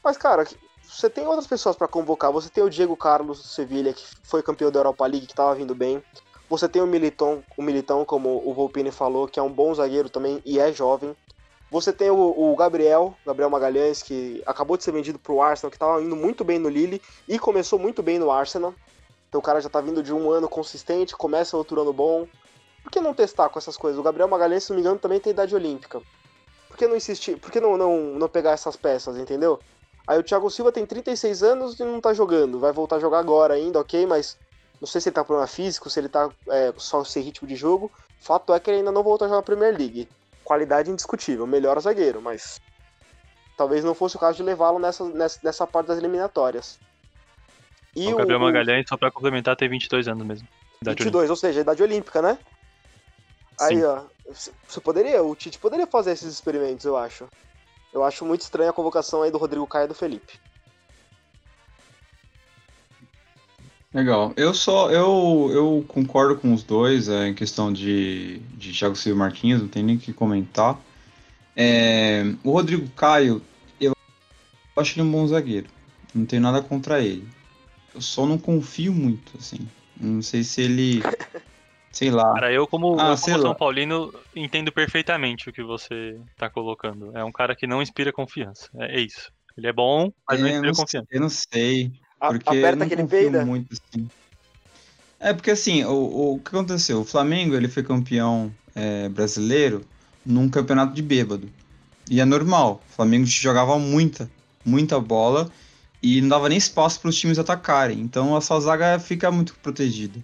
Mas, 0.03 0.15
cara, 0.15 0.45
você 0.83 1.09
tem 1.09 1.25
outras 1.25 1.47
pessoas 1.47 1.75
para 1.75 1.87
convocar. 1.87 2.31
Você 2.31 2.51
tem 2.51 2.63
o 2.63 2.69
Diego 2.69 2.95
Carlos 2.95 3.41
do 3.41 3.47
Sevilha, 3.47 3.93
que 3.93 4.05
foi 4.21 4.43
campeão 4.43 4.69
da 4.69 4.77
Europa 4.77 5.07
League, 5.07 5.25
que 5.25 5.33
tava 5.33 5.55
vindo 5.55 5.73
bem. 5.73 6.03
Você 6.49 6.67
tem 6.67 6.81
o 6.81 6.87
Militão, 6.87 7.43
o 7.55 7.61
Militão, 7.61 8.03
como 8.03 8.41
o 8.43 8.53
Volpini 8.55 8.91
falou, 8.91 9.27
que 9.27 9.39
é 9.39 9.43
um 9.43 9.51
bom 9.51 9.71
zagueiro 9.73 10.09
também 10.09 10.41
e 10.43 10.59
é 10.59 10.71
jovem. 10.73 11.15
Você 11.69 11.93
tem 11.93 12.09
o, 12.09 12.15
o 12.17 12.55
Gabriel, 12.55 13.15
Gabriel 13.23 13.51
Magalhães, 13.51 14.01
que 14.01 14.41
acabou 14.47 14.75
de 14.75 14.83
ser 14.83 14.91
vendido 14.91 15.19
para 15.19 15.31
o 15.31 15.43
Arsenal, 15.43 15.69
que 15.69 15.75
estava 15.75 16.01
indo 16.01 16.15
muito 16.15 16.43
bem 16.43 16.57
no 16.57 16.67
Lille 16.67 16.99
e 17.27 17.37
começou 17.37 17.77
muito 17.77 18.01
bem 18.01 18.17
no 18.17 18.31
Arsenal. 18.31 18.73
Então 19.27 19.37
o 19.37 19.43
cara 19.43 19.61
já 19.61 19.67
está 19.67 19.79
vindo 19.79 20.01
de 20.01 20.11
um 20.11 20.31
ano 20.31 20.49
consistente, 20.49 21.15
começa 21.15 21.55
outro 21.55 21.79
ano 21.79 21.93
bom. 21.93 22.27
Por 22.81 22.91
que 22.91 22.99
não 22.99 23.13
testar 23.13 23.49
com 23.49 23.59
essas 23.59 23.77
coisas? 23.77 23.99
O 23.99 24.03
Gabriel 24.03 24.27
Magalhães, 24.27 24.63
se 24.63 24.71
não 24.71 24.77
me 24.77 24.81
engano, 24.81 24.97
também 24.97 25.19
tem 25.19 25.29
idade 25.29 25.53
olímpica. 25.53 26.01
Por 26.67 26.75
que 26.75 26.87
não 26.87 26.95
insistir? 26.95 27.37
Por 27.37 27.51
que 27.51 27.59
não, 27.59 27.77
não, 27.77 27.97
não 28.15 28.27
pegar 28.27 28.53
essas 28.53 28.75
peças, 28.75 29.15
entendeu? 29.17 29.59
Aí 30.07 30.17
o 30.17 30.23
Thiago 30.23 30.49
Silva 30.49 30.71
tem 30.71 30.83
36 30.83 31.43
anos 31.43 31.79
e 31.79 31.83
não 31.83 31.97
está 31.97 32.11
jogando. 32.11 32.59
Vai 32.59 32.71
voltar 32.71 32.95
a 32.95 32.99
jogar 32.99 33.19
agora 33.19 33.53
ainda, 33.53 33.79
ok, 33.79 34.07
mas 34.07 34.35
não 34.79 34.87
sei 34.87 35.01
se 35.01 35.09
ele 35.09 35.15
tá 35.15 35.21
com 35.21 35.27
problema 35.27 35.47
físico, 35.47 35.89
se 35.89 35.99
ele 35.99 36.09
tá 36.09 36.29
é, 36.49 36.73
só 36.77 37.03
sem 37.03 37.21
ritmo 37.23 37.47
de 37.47 37.55
jogo. 37.55 37.91
Fato 38.19 38.53
é 38.53 38.59
que 38.59 38.69
ele 38.69 38.79
ainda 38.79 38.91
não 38.91 39.03
voltou 39.03 39.25
a 39.25 39.29
jogar 39.29 39.37
na 39.37 39.43
Premier 39.43 39.77
League. 39.77 40.07
Qualidade 40.43 40.89
indiscutível, 40.89 41.45
melhor 41.45 41.79
zagueiro, 41.79 42.21
mas 42.21 42.61
talvez 43.57 43.83
não 43.83 43.93
fosse 43.93 44.15
o 44.15 44.19
caso 44.19 44.37
de 44.37 44.43
levá-lo 44.43 44.79
nessa, 44.79 45.03
nessa, 45.09 45.39
nessa 45.43 45.67
parte 45.67 45.87
das 45.87 45.97
eliminatórias. 45.97 46.79
E 47.95 48.11
o 48.13 48.15
Gabriel 48.15 48.39
o, 48.39 48.43
Magalhães, 48.43 48.85
só 48.87 48.95
pra 48.95 49.11
complementar, 49.11 49.55
tem 49.55 49.69
22 49.69 50.07
anos 50.07 50.25
mesmo. 50.25 50.47
Idade 50.81 51.03
22, 51.03 51.15
olímpica. 51.15 51.31
ou 51.31 51.35
seja, 51.35 51.61
idade 51.61 51.83
olímpica, 51.83 52.21
né? 52.21 52.37
Aí, 53.59 53.75
Sim. 53.75 53.83
ó, 53.83 54.03
você 54.67 54.79
poderia, 54.79 55.21
o 55.21 55.35
Tite 55.35 55.59
poderia 55.59 55.85
fazer 55.85 56.11
esses 56.11 56.31
experimentos, 56.31 56.85
eu 56.85 56.95
acho. 56.95 57.27
Eu 57.91 58.03
acho 58.03 58.23
muito 58.23 58.41
estranha 58.41 58.69
a 58.69 58.73
convocação 58.73 59.23
aí 59.23 59.31
do 59.31 59.37
Rodrigo 59.37 59.67
Caio 59.67 59.85
e 59.85 59.87
do 59.89 59.95
Felipe. 59.95 60.39
Legal. 63.93 64.33
Eu 64.37 64.53
só 64.53 64.91
eu, 64.91 65.49
eu 65.51 65.85
concordo 65.87 66.37
com 66.37 66.53
os 66.53 66.63
dois 66.63 67.09
é, 67.09 67.27
em 67.27 67.33
questão 67.33 67.73
de, 67.73 68.39
de 68.53 68.71
Thiago 68.71 68.95
Silva 68.95 69.15
e 69.15 69.19
Marquinhos, 69.19 69.61
não 69.61 69.67
tem 69.67 69.81
nem 69.81 69.95
o 69.95 69.99
que 69.99 70.13
comentar. 70.13 70.79
É, 71.55 72.23
o 72.43 72.51
Rodrigo 72.51 72.87
Caio, 72.91 73.41
eu 73.81 73.93
acho 74.77 74.93
ele 74.93 75.07
um 75.07 75.11
bom 75.11 75.27
zagueiro. 75.27 75.67
Não 76.13 76.25
tenho 76.25 76.41
nada 76.41 76.61
contra 76.61 77.01
ele. 77.01 77.27
Eu 77.93 78.01
só 78.01 78.25
não 78.25 78.37
confio 78.37 78.93
muito, 78.93 79.35
assim. 79.37 79.67
Não 79.99 80.21
sei 80.21 80.43
se 80.43 80.61
ele. 80.61 81.01
Sei 81.91 82.11
lá. 82.11 82.35
Cara, 82.35 82.53
eu 82.53 82.67
como, 82.67 82.99
ah, 82.99 83.13
eu 83.13 83.17
como 83.17 83.41
São 83.41 83.55
Paulino 83.55 84.13
entendo 84.35 84.71
perfeitamente 84.71 85.49
o 85.49 85.51
que 85.51 85.63
você 85.63 86.21
tá 86.37 86.47
colocando. 86.47 87.17
É 87.17 87.23
um 87.23 87.31
cara 87.31 87.55
que 87.55 87.65
não 87.65 87.81
inspira 87.81 88.13
confiança. 88.13 88.69
É, 88.75 88.97
é 88.97 89.01
isso. 89.01 89.31
Ele 89.57 89.67
é 89.67 89.73
bom, 89.73 90.13
mas 90.29 90.39
é, 90.39 90.43
não 90.43 90.49
inspira 90.49 90.67
não 90.67 90.75
confiança. 90.75 91.07
Eu 91.09 91.19
não 91.19 91.29
sei. 91.29 91.91
Porque 92.19 92.49
Aperta 92.49 92.83
aquele 92.83 93.05
peida. 93.05 93.45
Muito, 93.45 93.73
assim. 93.73 94.09
É 95.19 95.33
porque 95.33 95.51
assim, 95.51 95.83
o, 95.83 96.33
o 96.33 96.39
que 96.39 96.49
aconteceu? 96.49 97.01
O 97.01 97.05
Flamengo 97.05 97.55
ele 97.55 97.67
foi 97.67 97.83
campeão 97.83 98.51
é, 98.75 99.09
brasileiro 99.09 99.85
num 100.25 100.49
campeonato 100.49 100.93
de 100.93 101.01
bêbado. 101.01 101.49
E 102.09 102.19
é 102.19 102.25
normal. 102.25 102.81
O 102.89 102.95
Flamengo 102.95 103.25
jogava 103.25 103.77
muita, 103.77 104.29
muita 104.65 104.99
bola 104.99 105.51
e 106.01 106.21
não 106.21 106.29
dava 106.29 106.49
nem 106.49 106.57
espaço 106.57 106.99
para 106.99 107.09
os 107.09 107.17
times 107.17 107.37
atacarem. 107.37 107.99
Então 107.99 108.35
a 108.35 108.41
sua 108.41 108.59
zaga 108.59 108.99
fica 108.99 109.29
muito 109.31 109.55
protegida. 109.61 110.19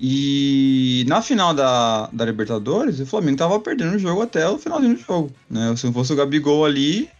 E 0.00 1.04
na 1.08 1.20
final 1.20 1.52
da, 1.52 2.06
da 2.12 2.24
Libertadores, 2.24 3.00
o 3.00 3.06
Flamengo 3.06 3.38
tava 3.38 3.58
perdendo 3.60 3.96
o 3.96 3.98
jogo 3.98 4.22
até 4.22 4.48
o 4.48 4.56
finalzinho 4.56 4.94
do 4.94 5.00
jogo. 5.00 5.32
Né? 5.50 5.74
Se 5.76 5.86
não 5.86 5.92
fosse 5.92 6.12
o 6.12 6.16
Gabigol 6.16 6.64
ali, 6.64 7.10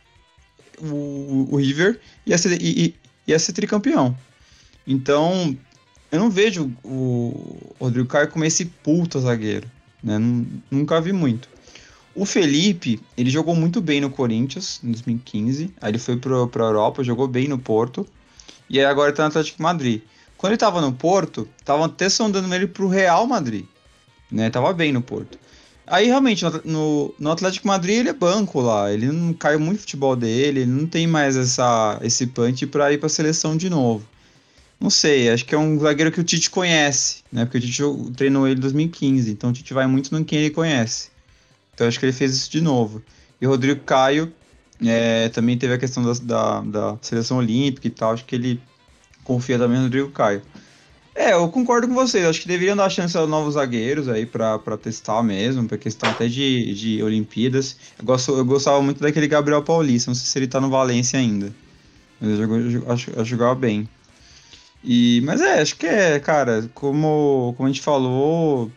o, 0.80 1.48
o 1.50 1.56
River 1.56 2.00
ia 2.24 2.38
ser, 2.38 2.60
ia 2.62 2.94
ser 3.36 3.52
tricampeão. 3.52 4.16
Então, 4.86 5.56
eu 6.10 6.18
não 6.18 6.30
vejo 6.30 6.72
o 6.84 7.74
Rodrigo 7.78 8.08
Caio 8.08 8.28
como 8.28 8.44
esse 8.44 8.64
puta 8.64 9.18
zagueiro. 9.20 9.68
Né? 10.02 10.18
Nunca 10.70 11.00
vi 11.00 11.12
muito. 11.12 11.48
O 12.14 12.24
Felipe, 12.24 13.00
ele 13.16 13.30
jogou 13.30 13.54
muito 13.54 13.80
bem 13.80 14.00
no 14.00 14.10
Corinthians 14.10 14.80
em 14.82 14.92
2015. 14.92 15.74
Aí 15.80 15.90
ele 15.90 15.98
foi 15.98 16.16
pro, 16.16 16.48
pra 16.48 16.64
Europa, 16.64 17.04
jogou 17.04 17.28
bem 17.28 17.46
no 17.46 17.58
Porto. 17.58 18.06
E 18.68 18.78
aí 18.78 18.84
agora 18.84 19.12
tá 19.12 19.22
no 19.22 19.28
Atlético 19.28 19.62
Madrid. 19.62 20.02
Quando 20.36 20.52
ele 20.52 20.58
tava 20.58 20.80
no 20.80 20.92
Porto, 20.92 21.48
estavam 21.58 21.84
até 21.84 22.08
sondando 22.08 22.52
ele 22.54 22.66
pro 22.66 22.88
Real 22.88 23.26
Madrid. 23.26 23.66
Né? 24.30 24.50
Tava 24.50 24.72
bem 24.72 24.92
no 24.92 25.02
Porto. 25.02 25.38
Aí 25.90 26.06
realmente, 26.06 26.44
no, 26.64 27.14
no 27.18 27.30
Atlético 27.30 27.66
Madrid 27.66 27.98
ele 27.98 28.08
é 28.08 28.12
banco 28.12 28.60
lá, 28.60 28.92
ele 28.92 29.06
não 29.06 29.32
caiu 29.32 29.60
muito 29.60 29.80
futebol 29.80 30.14
dele, 30.14 30.60
ele 30.60 30.70
não 30.70 30.86
tem 30.86 31.06
mais 31.06 31.36
essa, 31.36 31.98
esse 32.02 32.26
punch 32.26 32.66
para 32.66 32.92
ir 32.92 32.98
para 32.98 33.06
a 33.06 33.10
seleção 33.10 33.56
de 33.56 33.70
novo. 33.70 34.06
Não 34.80 34.90
sei, 34.90 35.28
acho 35.28 35.44
que 35.44 35.54
é 35.54 35.58
um 35.58 35.78
zagueiro 35.78 36.12
que 36.12 36.20
o 36.20 36.24
Tite 36.24 36.50
conhece, 36.50 37.24
né? 37.32 37.44
Porque 37.44 37.58
o 37.58 37.60
Tite 37.60 37.82
treinou 38.16 38.46
ele 38.46 38.58
em 38.58 38.60
2015, 38.60 39.30
então 39.32 39.50
o 39.50 39.52
Tite 39.52 39.74
vai 39.74 39.86
muito 39.86 40.16
no 40.16 40.24
quem 40.24 40.38
ele 40.38 40.50
conhece. 40.50 41.10
Então 41.74 41.88
acho 41.88 41.98
que 41.98 42.06
ele 42.06 42.12
fez 42.12 42.34
isso 42.34 42.50
de 42.50 42.60
novo. 42.60 43.02
E 43.40 43.46
o 43.46 43.50
Rodrigo 43.50 43.80
Caio 43.80 44.32
é, 44.84 45.28
também 45.30 45.58
teve 45.58 45.74
a 45.74 45.78
questão 45.78 46.04
da, 46.04 46.12
da, 46.12 46.60
da, 46.60 46.98
seleção 47.00 47.38
olímpica 47.38 47.86
e 47.88 47.90
tal, 47.90 48.12
acho 48.12 48.24
que 48.24 48.34
ele 48.34 48.60
confia 49.24 49.58
também 49.58 49.78
no 49.78 49.84
Rodrigo 49.84 50.10
Caio. 50.10 50.42
É, 51.20 51.32
eu 51.32 51.48
concordo 51.48 51.88
com 51.88 51.94
vocês. 51.94 52.24
Acho 52.24 52.42
que 52.42 52.46
deveriam 52.46 52.76
dar 52.76 52.88
chance 52.88 53.16
aos 53.16 53.28
novos 53.28 53.54
zagueiros 53.54 54.08
aí 54.08 54.24
pra 54.24 54.58
testar 54.80 55.20
mesmo, 55.22 55.66
pra 55.66 55.76
questão 55.76 56.08
até 56.08 56.28
de, 56.28 56.72
de 56.74 57.02
Olimpíadas. 57.02 57.76
Eu, 57.98 58.04
gosto, 58.04 58.32
eu 58.38 58.44
gostava 58.44 58.80
muito 58.80 59.00
daquele 59.00 59.26
Gabriel 59.26 59.62
Paulista, 59.64 60.10
não 60.10 60.14
sei 60.14 60.26
se 60.26 60.38
ele 60.38 60.46
tá 60.46 60.60
no 60.60 60.70
Valência 60.70 61.18
ainda. 61.18 61.52
Mas 62.20 62.38
eu, 62.38 63.16
eu 63.16 63.24
jogava 63.24 63.56
bem. 63.56 63.88
E, 64.84 65.20
mas 65.24 65.40
é, 65.40 65.60
acho 65.60 65.76
que 65.76 65.86
é, 65.86 66.20
cara, 66.20 66.70
como, 66.72 67.52
como 67.56 67.68
a 67.68 67.72
gente 67.72 67.82
falou, 67.82 68.70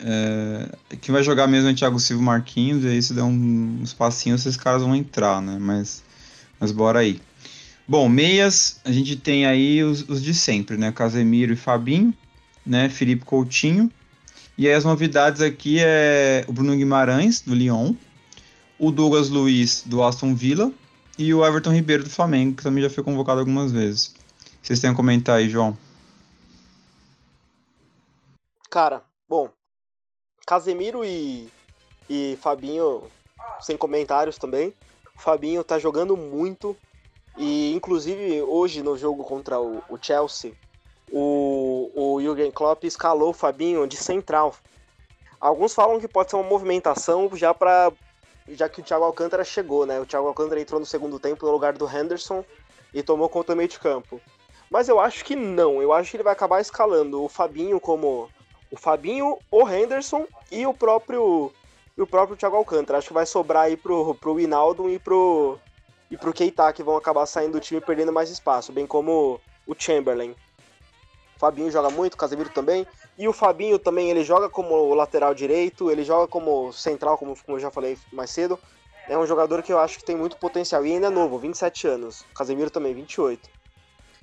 É, 0.00 0.68
quem 1.00 1.12
vai 1.12 1.22
jogar 1.22 1.46
mesmo 1.48 1.70
é 1.70 1.74
Thiago 1.74 1.98
Silva 1.98 2.22
Marquinhos, 2.22 2.84
e 2.84 2.88
aí 2.88 3.02
se 3.02 3.14
der 3.14 3.22
um, 3.22 3.80
uns 3.82 3.92
passinhos, 3.94 4.40
esses 4.46 4.56
caras 4.56 4.82
vão 4.82 4.94
entrar, 4.94 5.40
né? 5.42 5.58
Mas, 5.60 6.02
mas 6.60 6.72
bora 6.72 7.00
aí. 7.00 7.20
Bom, 7.90 8.06
meias, 8.06 8.82
a 8.84 8.92
gente 8.92 9.16
tem 9.16 9.46
aí 9.46 9.82
os, 9.82 10.06
os 10.10 10.22
de 10.22 10.34
sempre, 10.34 10.76
né? 10.76 10.92
Casemiro 10.92 11.54
e 11.54 11.56
Fabinho, 11.56 12.12
né? 12.64 12.90
Felipe 12.90 13.24
Coutinho. 13.24 13.90
E 14.58 14.68
aí 14.68 14.74
as 14.74 14.84
novidades 14.84 15.40
aqui 15.40 15.78
é 15.80 16.44
o 16.46 16.52
Bruno 16.52 16.76
Guimarães, 16.76 17.40
do 17.40 17.54
Lyon, 17.54 17.94
o 18.78 18.90
Douglas 18.90 19.30
Luiz, 19.30 19.84
do 19.86 20.02
Aston 20.02 20.34
Villa, 20.34 20.70
e 21.16 21.32
o 21.32 21.42
Everton 21.42 21.72
Ribeiro, 21.72 22.04
do 22.04 22.10
Flamengo, 22.10 22.56
que 22.56 22.62
também 22.62 22.84
já 22.84 22.90
foi 22.90 23.02
convocado 23.02 23.40
algumas 23.40 23.72
vezes. 23.72 24.14
Vocês 24.60 24.80
têm 24.80 24.90
a 24.90 24.94
comentar 24.94 25.38
aí, 25.38 25.48
João? 25.48 25.74
Cara, 28.68 29.02
bom, 29.26 29.48
Casemiro 30.46 31.06
e, 31.06 31.48
e 32.10 32.36
Fabinho, 32.42 33.04
sem 33.60 33.78
comentários 33.78 34.36
também. 34.36 34.74
O 35.16 35.20
Fabinho 35.22 35.64
tá 35.64 35.78
jogando 35.78 36.18
muito. 36.18 36.76
E 37.38 37.72
inclusive 37.72 38.42
hoje 38.42 38.82
no 38.82 38.98
jogo 38.98 39.22
contra 39.22 39.60
o, 39.60 39.80
o 39.88 39.96
Chelsea, 40.00 40.52
o, 41.10 41.90
o 41.94 42.20
Jürgen 42.20 42.50
Klopp 42.50 42.82
escalou 42.84 43.30
o 43.30 43.32
Fabinho 43.32 43.86
de 43.86 43.96
central. 43.96 44.54
Alguns 45.40 45.72
falam 45.72 46.00
que 46.00 46.08
pode 46.08 46.30
ser 46.30 46.36
uma 46.36 46.48
movimentação 46.48 47.30
já 47.34 47.54
para 47.54 47.92
já 48.48 48.68
que 48.68 48.80
o 48.80 48.84
Thiago 48.84 49.04
Alcântara 49.04 49.44
chegou, 49.44 49.86
né? 49.86 50.00
O 50.00 50.06
Thiago 50.06 50.26
Alcântara 50.26 50.60
entrou 50.60 50.80
no 50.80 50.86
segundo 50.86 51.20
tempo 51.20 51.46
no 51.46 51.52
lugar 51.52 51.74
do 51.74 51.88
Henderson 51.88 52.44
e 52.92 53.02
tomou 53.02 53.28
conta 53.28 53.52
do 53.52 53.56
meio 53.56 53.68
de 53.68 53.78
campo. 53.78 54.20
Mas 54.70 54.88
eu 54.88 54.98
acho 54.98 55.24
que 55.24 55.36
não. 55.36 55.80
Eu 55.80 55.92
acho 55.92 56.10
que 56.10 56.16
ele 56.16 56.24
vai 56.24 56.32
acabar 56.32 56.60
escalando 56.60 57.22
o 57.22 57.28
Fabinho 57.28 57.78
como 57.78 58.28
o 58.70 58.76
Fabinho, 58.76 59.38
o 59.50 59.68
Henderson 59.68 60.26
e 60.50 60.66
o 60.66 60.74
próprio 60.74 61.52
e 61.96 62.02
o 62.02 62.06
próprio 62.06 62.36
Thiago 62.36 62.56
Alcântara. 62.56 62.98
Acho 62.98 63.08
que 63.08 63.14
vai 63.14 63.26
sobrar 63.26 63.64
aí 63.64 63.76
pro, 63.76 64.14
pro 64.14 64.40
Hinaldo 64.40 64.88
e 64.88 64.98
pro, 64.98 65.58
e 66.10 66.16
pro 66.16 66.32
Keita, 66.32 66.72
que 66.72 66.82
vão 66.82 66.96
acabar 66.96 67.26
saindo 67.26 67.52
do 67.52 67.60
time 67.60 67.80
perdendo 67.80 68.12
mais 68.12 68.30
espaço, 68.30 68.72
bem 68.72 68.86
como 68.86 69.40
o 69.66 69.74
Chamberlain. 69.76 70.34
O 71.36 71.38
Fabinho 71.38 71.70
joga 71.70 71.90
muito, 71.90 72.14
o 72.14 72.16
Casemiro 72.16 72.50
também. 72.50 72.86
E 73.16 73.28
o 73.28 73.32
Fabinho 73.32 73.78
também, 73.78 74.10
ele 74.10 74.24
joga 74.24 74.48
como 74.48 74.92
lateral 74.94 75.34
direito, 75.34 75.90
ele 75.90 76.02
joga 76.02 76.26
como 76.26 76.72
central, 76.72 77.16
como, 77.16 77.36
como 77.44 77.56
eu 77.56 77.60
já 77.60 77.70
falei 77.70 77.96
mais 78.12 78.30
cedo. 78.30 78.58
É 79.08 79.16
um 79.16 79.26
jogador 79.26 79.62
que 79.62 79.72
eu 79.72 79.78
acho 79.78 79.98
que 79.98 80.04
tem 80.04 80.16
muito 80.16 80.36
potencial. 80.36 80.84
E 80.84 80.92
ainda 80.92 81.06
é 81.06 81.10
novo, 81.10 81.38
27 81.38 81.86
anos. 81.86 82.22
O 82.22 82.34
Casemiro 82.34 82.70
também, 82.70 82.92
28. 82.92 83.48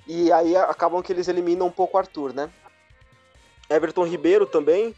E 0.06 0.30
aí 0.30 0.56
acabam 0.56 1.02
que 1.02 1.12
eles 1.12 1.26
eliminam 1.26 1.66
um 1.66 1.70
pouco 1.70 1.96
o 1.96 2.00
Arthur, 2.00 2.34
né? 2.34 2.50
Everton 3.70 4.04
Ribeiro 4.04 4.46
também 4.46 4.94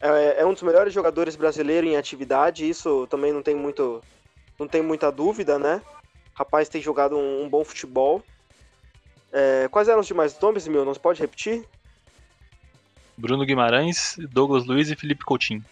é, 0.00 0.40
é, 0.40 0.46
um 0.46 0.52
dos 0.52 0.62
melhores 0.62 0.92
jogadores 0.92 1.34
brasileiros 1.34 1.90
em 1.90 1.96
atividade, 1.96 2.68
isso 2.68 3.06
também 3.08 3.32
não 3.32 3.42
tem 3.42 3.54
muito 3.54 4.02
não 4.58 4.66
tem 4.66 4.82
muita 4.82 5.10
dúvida, 5.10 5.58
né? 5.58 5.82
Rapaz 6.38 6.68
tem 6.68 6.80
jogado 6.80 7.16
um, 7.16 7.42
um 7.42 7.48
bom 7.48 7.64
futebol. 7.64 8.22
É, 9.32 9.66
quais 9.72 9.88
eram 9.88 9.98
os 9.98 10.06
demais 10.06 10.38
nomes, 10.38 10.68
meu? 10.68 10.84
Não 10.84 10.94
pode 10.94 11.20
repetir? 11.20 11.66
Bruno 13.16 13.44
Guimarães, 13.44 14.14
Douglas 14.30 14.64
Luiz 14.64 14.88
e 14.88 14.94
Felipe 14.94 15.24
Coutinho. 15.24 15.64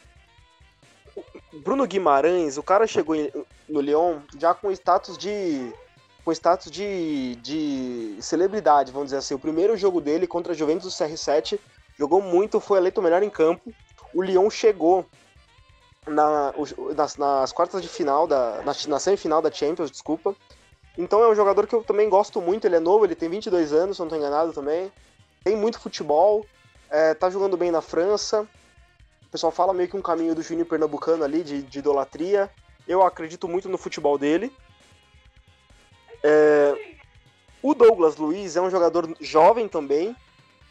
Bruno 1.52 1.86
Guimarães, 1.86 2.58
o 2.58 2.64
cara 2.64 2.84
chegou 2.84 3.14
no 3.68 3.80
Lyon 3.80 4.18
já 4.36 4.52
com 4.52 4.72
status 4.72 5.16
de 5.16 5.72
com 6.24 6.32
status 6.32 6.72
de, 6.72 7.36
de 7.36 8.16
celebridade, 8.20 8.90
vamos 8.90 9.06
dizer 9.06 9.18
assim. 9.18 9.34
O 9.34 9.38
primeiro 9.38 9.76
jogo 9.76 10.00
dele 10.00 10.26
contra 10.26 10.52
a 10.52 10.56
Juventus 10.56 10.92
do 10.92 11.04
CR7 11.04 11.60
jogou 11.96 12.20
muito, 12.20 12.58
foi 12.58 12.78
eleito 12.78 13.00
o 13.00 13.04
melhor 13.04 13.22
em 13.22 13.30
campo. 13.30 13.72
O 14.12 14.20
Lyon 14.20 14.50
chegou 14.50 15.06
na, 16.04 16.52
nas, 16.96 17.16
nas, 17.16 17.52
quartas 17.52 17.80
de 17.80 17.88
final, 17.88 18.26
da, 18.26 18.60
na, 18.64 18.72
na 18.88 18.98
semifinal 18.98 19.40
da 19.40 19.52
Champions, 19.52 19.92
desculpa. 19.92 20.34
Então 20.97 21.22
é 21.22 21.28
um 21.28 21.34
jogador 21.34 21.66
que 21.66 21.74
eu 21.74 21.82
também 21.82 22.09
gosto 22.09 22.40
muito, 22.40 22.66
ele 22.66 22.76
é 22.76 22.80
novo, 22.80 23.05
ele 23.05 23.14
tem 23.14 23.28
22 23.28 23.72
anos, 23.72 23.97
se 23.97 24.01
não 24.01 24.07
estou 24.07 24.18
enganado 24.18 24.53
também. 24.53 24.90
Tem 25.44 25.55
muito 25.55 25.78
futebol, 25.78 26.47
é, 26.90 27.14
tá 27.14 27.28
jogando 27.28 27.57
bem 27.57 27.70
na 27.70 27.82
França. 27.82 28.49
O 29.26 29.28
pessoal 29.30 29.53
fala 29.53 29.74
meio 29.74 29.88
que 29.88 29.97
um 29.97 30.03
caminho 30.03 30.34
do 30.34 30.42
Juninho 30.42 30.66
Pernambucano 30.66 31.24
ali, 31.24 31.42
de, 31.42 31.62
de 31.62 31.78
idolatria. 31.78 32.51
Eu 32.88 33.03
acredito 33.03 33.47
muito 33.47 33.68
no 33.68 33.76
futebol 33.76 34.16
dele. 34.16 34.53
É, 36.22 36.97
o 37.62 37.74
Douglas 37.74 38.16
Luiz 38.16 38.57
é 38.57 38.61
um 38.61 38.70
jogador 38.70 39.14
jovem 39.20 39.68
também, 39.68 40.16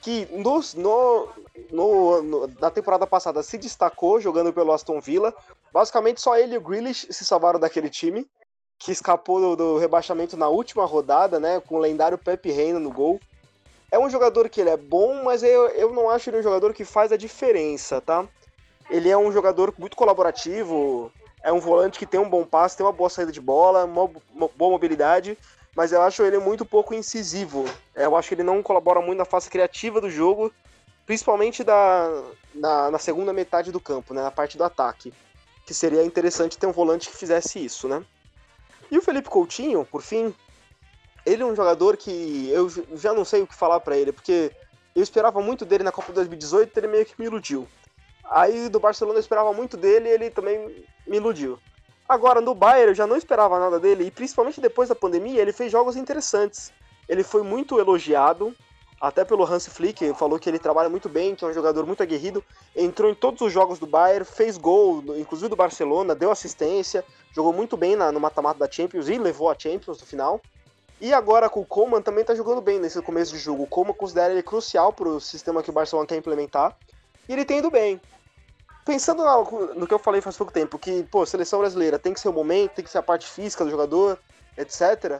que 0.01 0.27
no, 0.31 0.61
no, 0.75 1.29
no, 1.71 2.47
na 2.59 2.71
temporada 2.71 3.05
passada 3.05 3.43
se 3.43 3.57
destacou 3.57 4.19
jogando 4.19 4.53
pelo 4.53 4.71
Aston 4.71 4.99
Villa. 4.99 5.33
Basicamente, 5.71 6.21
só 6.21 6.37
ele 6.37 6.55
e 6.55 6.57
o 6.57 6.61
Grealish 6.61 7.07
se 7.09 7.25
salvaram 7.25 7.59
daquele 7.59 7.89
time, 7.89 8.25
que 8.77 8.91
escapou 8.91 9.39
do, 9.39 9.55
do 9.55 9.77
rebaixamento 9.77 10.37
na 10.37 10.47
última 10.47 10.85
rodada, 10.85 11.39
né? 11.39 11.59
Com 11.59 11.75
o 11.75 11.79
lendário 11.79 12.17
Pepe 12.17 12.51
Reina 12.51 12.79
no 12.79 12.91
gol. 12.91 13.19
É 13.91 13.99
um 13.99 14.09
jogador 14.09 14.49
que 14.49 14.59
ele 14.59 14.69
é 14.69 14.77
bom, 14.77 15.23
mas 15.23 15.43
eu, 15.43 15.67
eu 15.69 15.93
não 15.93 16.09
acho 16.09 16.29
ele 16.29 16.39
um 16.39 16.43
jogador 16.43 16.73
que 16.73 16.83
faz 16.83 17.11
a 17.11 17.17
diferença, 17.17 18.01
tá? 18.01 18.27
Ele 18.89 19.09
é 19.09 19.17
um 19.17 19.31
jogador 19.31 19.73
muito 19.77 19.95
colaborativo, 19.95 21.11
é 21.41 21.51
um 21.51 21.59
volante 21.59 21.99
que 21.99 22.05
tem 22.05 22.19
um 22.19 22.29
bom 22.29 22.43
passe, 22.43 22.75
tem 22.75 22.85
uma 22.85 22.91
boa 22.91 23.09
saída 23.09 23.31
de 23.31 23.41
bola, 23.41 23.85
uma, 23.85 24.09
uma 24.33 24.49
boa 24.55 24.71
mobilidade, 24.71 25.37
mas 25.75 25.91
eu 25.91 26.01
acho 26.01 26.23
ele 26.23 26.39
muito 26.39 26.65
pouco 26.65 26.93
incisivo. 26.93 27.65
Eu 27.95 28.15
acho 28.15 28.29
que 28.29 28.35
ele 28.35 28.43
não 28.43 28.63
colabora 28.63 29.01
muito 29.01 29.19
na 29.19 29.25
fase 29.25 29.49
criativa 29.49 30.01
do 30.01 30.09
jogo, 30.09 30.51
principalmente 31.05 31.63
da, 31.63 32.23
na, 32.53 32.91
na 32.91 32.99
segunda 32.99 33.31
metade 33.31 33.71
do 33.71 33.79
campo, 33.79 34.13
né, 34.13 34.23
na 34.23 34.31
parte 34.31 34.57
do 34.57 34.63
ataque. 34.63 35.13
Que 35.65 35.73
seria 35.73 36.03
interessante 36.03 36.57
ter 36.57 36.67
um 36.67 36.71
volante 36.71 37.09
que 37.09 37.15
fizesse 37.15 37.63
isso, 37.63 37.87
né? 37.87 38.03
E 38.91 38.97
o 38.97 39.01
Felipe 39.01 39.29
Coutinho, 39.29 39.85
por 39.85 40.01
fim, 40.01 40.33
ele 41.25 41.43
é 41.43 41.45
um 41.45 41.55
jogador 41.55 41.97
que 41.97 42.49
eu 42.49 42.69
já 42.95 43.13
não 43.13 43.25
sei 43.25 43.41
o 43.41 43.47
que 43.47 43.55
falar 43.55 43.79
para 43.79 43.97
ele, 43.97 44.11
porque 44.11 44.51
eu 44.95 45.01
esperava 45.01 45.41
muito 45.41 45.65
dele 45.65 45.83
na 45.83 45.91
Copa 45.91 46.13
2018 46.13 46.77
ele 46.77 46.87
meio 46.87 47.05
que 47.05 47.15
me 47.19 47.25
iludiu. 47.25 47.67
Aí 48.29 48.69
do 48.69 48.79
Barcelona 48.79 49.17
eu 49.17 49.21
esperava 49.21 49.51
muito 49.53 49.75
dele 49.75 50.09
e 50.09 50.11
ele 50.11 50.29
também 50.29 50.85
me 51.05 51.17
iludiu. 51.17 51.59
Agora, 52.07 52.39
no 52.39 52.53
Bayern 52.53 52.89
eu 52.89 52.95
já 52.95 53.07
não 53.07 53.17
esperava 53.17 53.59
nada 53.59 53.79
dele, 53.79 54.05
e 54.05 54.11
principalmente 54.11 54.61
depois 54.61 54.89
da 54.89 54.95
pandemia, 54.95 55.41
ele 55.41 55.51
fez 55.51 55.71
jogos 55.71 55.95
interessantes. 55.95 56.71
Ele 57.09 57.23
foi 57.23 57.41
muito 57.41 57.79
elogiado, 57.79 58.55
até 58.99 59.25
pelo 59.25 59.43
Hans 59.43 59.67
Flick, 59.67 60.13
falou 60.13 60.39
que 60.39 60.49
ele 60.49 60.57
trabalha 60.59 60.89
muito 60.89 61.09
bem, 61.09 61.35
que 61.35 61.43
é 61.43 61.47
um 61.47 61.53
jogador 61.53 61.85
muito 61.85 62.01
aguerrido, 62.01 62.43
entrou 62.75 63.11
em 63.11 63.15
todos 63.15 63.41
os 63.41 63.51
jogos 63.51 63.77
do 63.77 63.85
Bayern, 63.85 64.25
fez 64.25 64.57
gol, 64.57 65.03
inclusive 65.17 65.49
do 65.49 65.55
Barcelona, 65.55 66.15
deu 66.15 66.31
assistência, 66.31 67.03
jogou 67.33 67.53
muito 67.53 67.75
bem 67.75 67.95
na, 67.95 68.11
no 68.11 68.19
mata-mata 68.19 68.59
da 68.59 68.71
Champions 68.71 69.07
e 69.09 69.17
levou 69.17 69.49
a 69.49 69.55
Champions 69.57 69.99
no 69.99 70.05
final. 70.05 70.41
E 70.99 71.13
agora 71.13 71.49
com 71.49 71.59
o 71.59 71.65
Coman 71.65 72.01
também 72.01 72.23
tá 72.23 72.33
jogando 72.33 72.61
bem 72.61 72.79
nesse 72.79 73.01
começo 73.01 73.33
de 73.33 73.39
jogo. 73.39 73.63
O 73.63 73.67
Coman 73.67 73.93
considera 73.93 74.31
ele 74.31 74.41
crucial 74.41 74.93
pro 74.93 75.19
sistema 75.19 75.61
que 75.61 75.69
o 75.69 75.73
Barcelona 75.73 76.07
quer 76.07 76.15
implementar. 76.15 76.75
E 77.27 77.33
ele 77.33 77.43
tem 77.43 77.59
ido 77.59 77.69
bem 77.69 77.99
pensando 78.85 79.23
no 79.75 79.87
que 79.87 79.93
eu 79.93 79.99
falei 79.99 80.21
faz 80.21 80.37
pouco 80.37 80.53
tempo, 80.53 80.77
que, 80.77 81.03
pô, 81.05 81.25
seleção 81.25 81.59
brasileira 81.59 81.97
tem 81.97 82.13
que 82.13 82.19
ser 82.19 82.29
o 82.29 82.33
momento, 82.33 82.73
tem 82.73 82.85
que 82.85 82.91
ser 82.91 82.99
a 82.99 83.03
parte 83.03 83.27
física 83.27 83.65
do 83.65 83.71
jogador, 83.71 84.19
etc. 84.55 85.19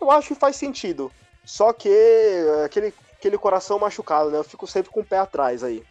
Eu 0.00 0.10
acho 0.10 0.28
que 0.28 0.34
faz 0.34 0.56
sentido. 0.56 1.10
Só 1.48 1.72
que 1.72 1.88
é, 1.88 2.64
aquele, 2.66 2.92
aquele 3.16 3.38
coração 3.38 3.78
machucado, 3.78 4.30
né? 4.30 4.36
Eu 4.36 4.44
fico 4.44 4.66
sempre 4.66 4.92
com 4.92 5.00
o 5.00 5.04
pé 5.04 5.16
atrás 5.16 5.64
aí. 5.64 5.82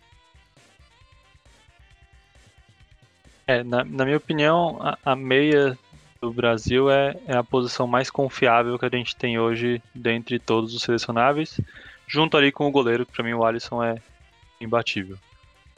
É, 3.47 3.63
na, 3.63 3.83
na 3.83 4.05
minha 4.05 4.17
opinião, 4.17 4.77
a, 4.79 4.99
a, 5.03 5.15
meia 5.15 5.75
do 6.21 6.31
Brasil 6.31 6.91
é, 6.91 7.17
é 7.25 7.35
a 7.35 7.43
posição 7.43 7.87
mais 7.87 8.11
confiável 8.11 8.77
que 8.77 8.85
a 8.85 8.89
gente 8.89 9.15
tem 9.15 9.39
hoje 9.39 9.81
dentre 9.95 10.37
todos 10.37 10.75
os 10.75 10.83
selecionáveis, 10.83 11.59
junto 12.05 12.37
ali 12.37 12.51
com 12.51 12.67
o 12.67 12.71
goleiro, 12.71 13.03
que 13.03 13.13
pra 13.13 13.23
mim 13.23 13.33
o 13.33 13.43
Alisson 13.43 13.83
é 13.83 13.99
imbatível. 14.61 15.17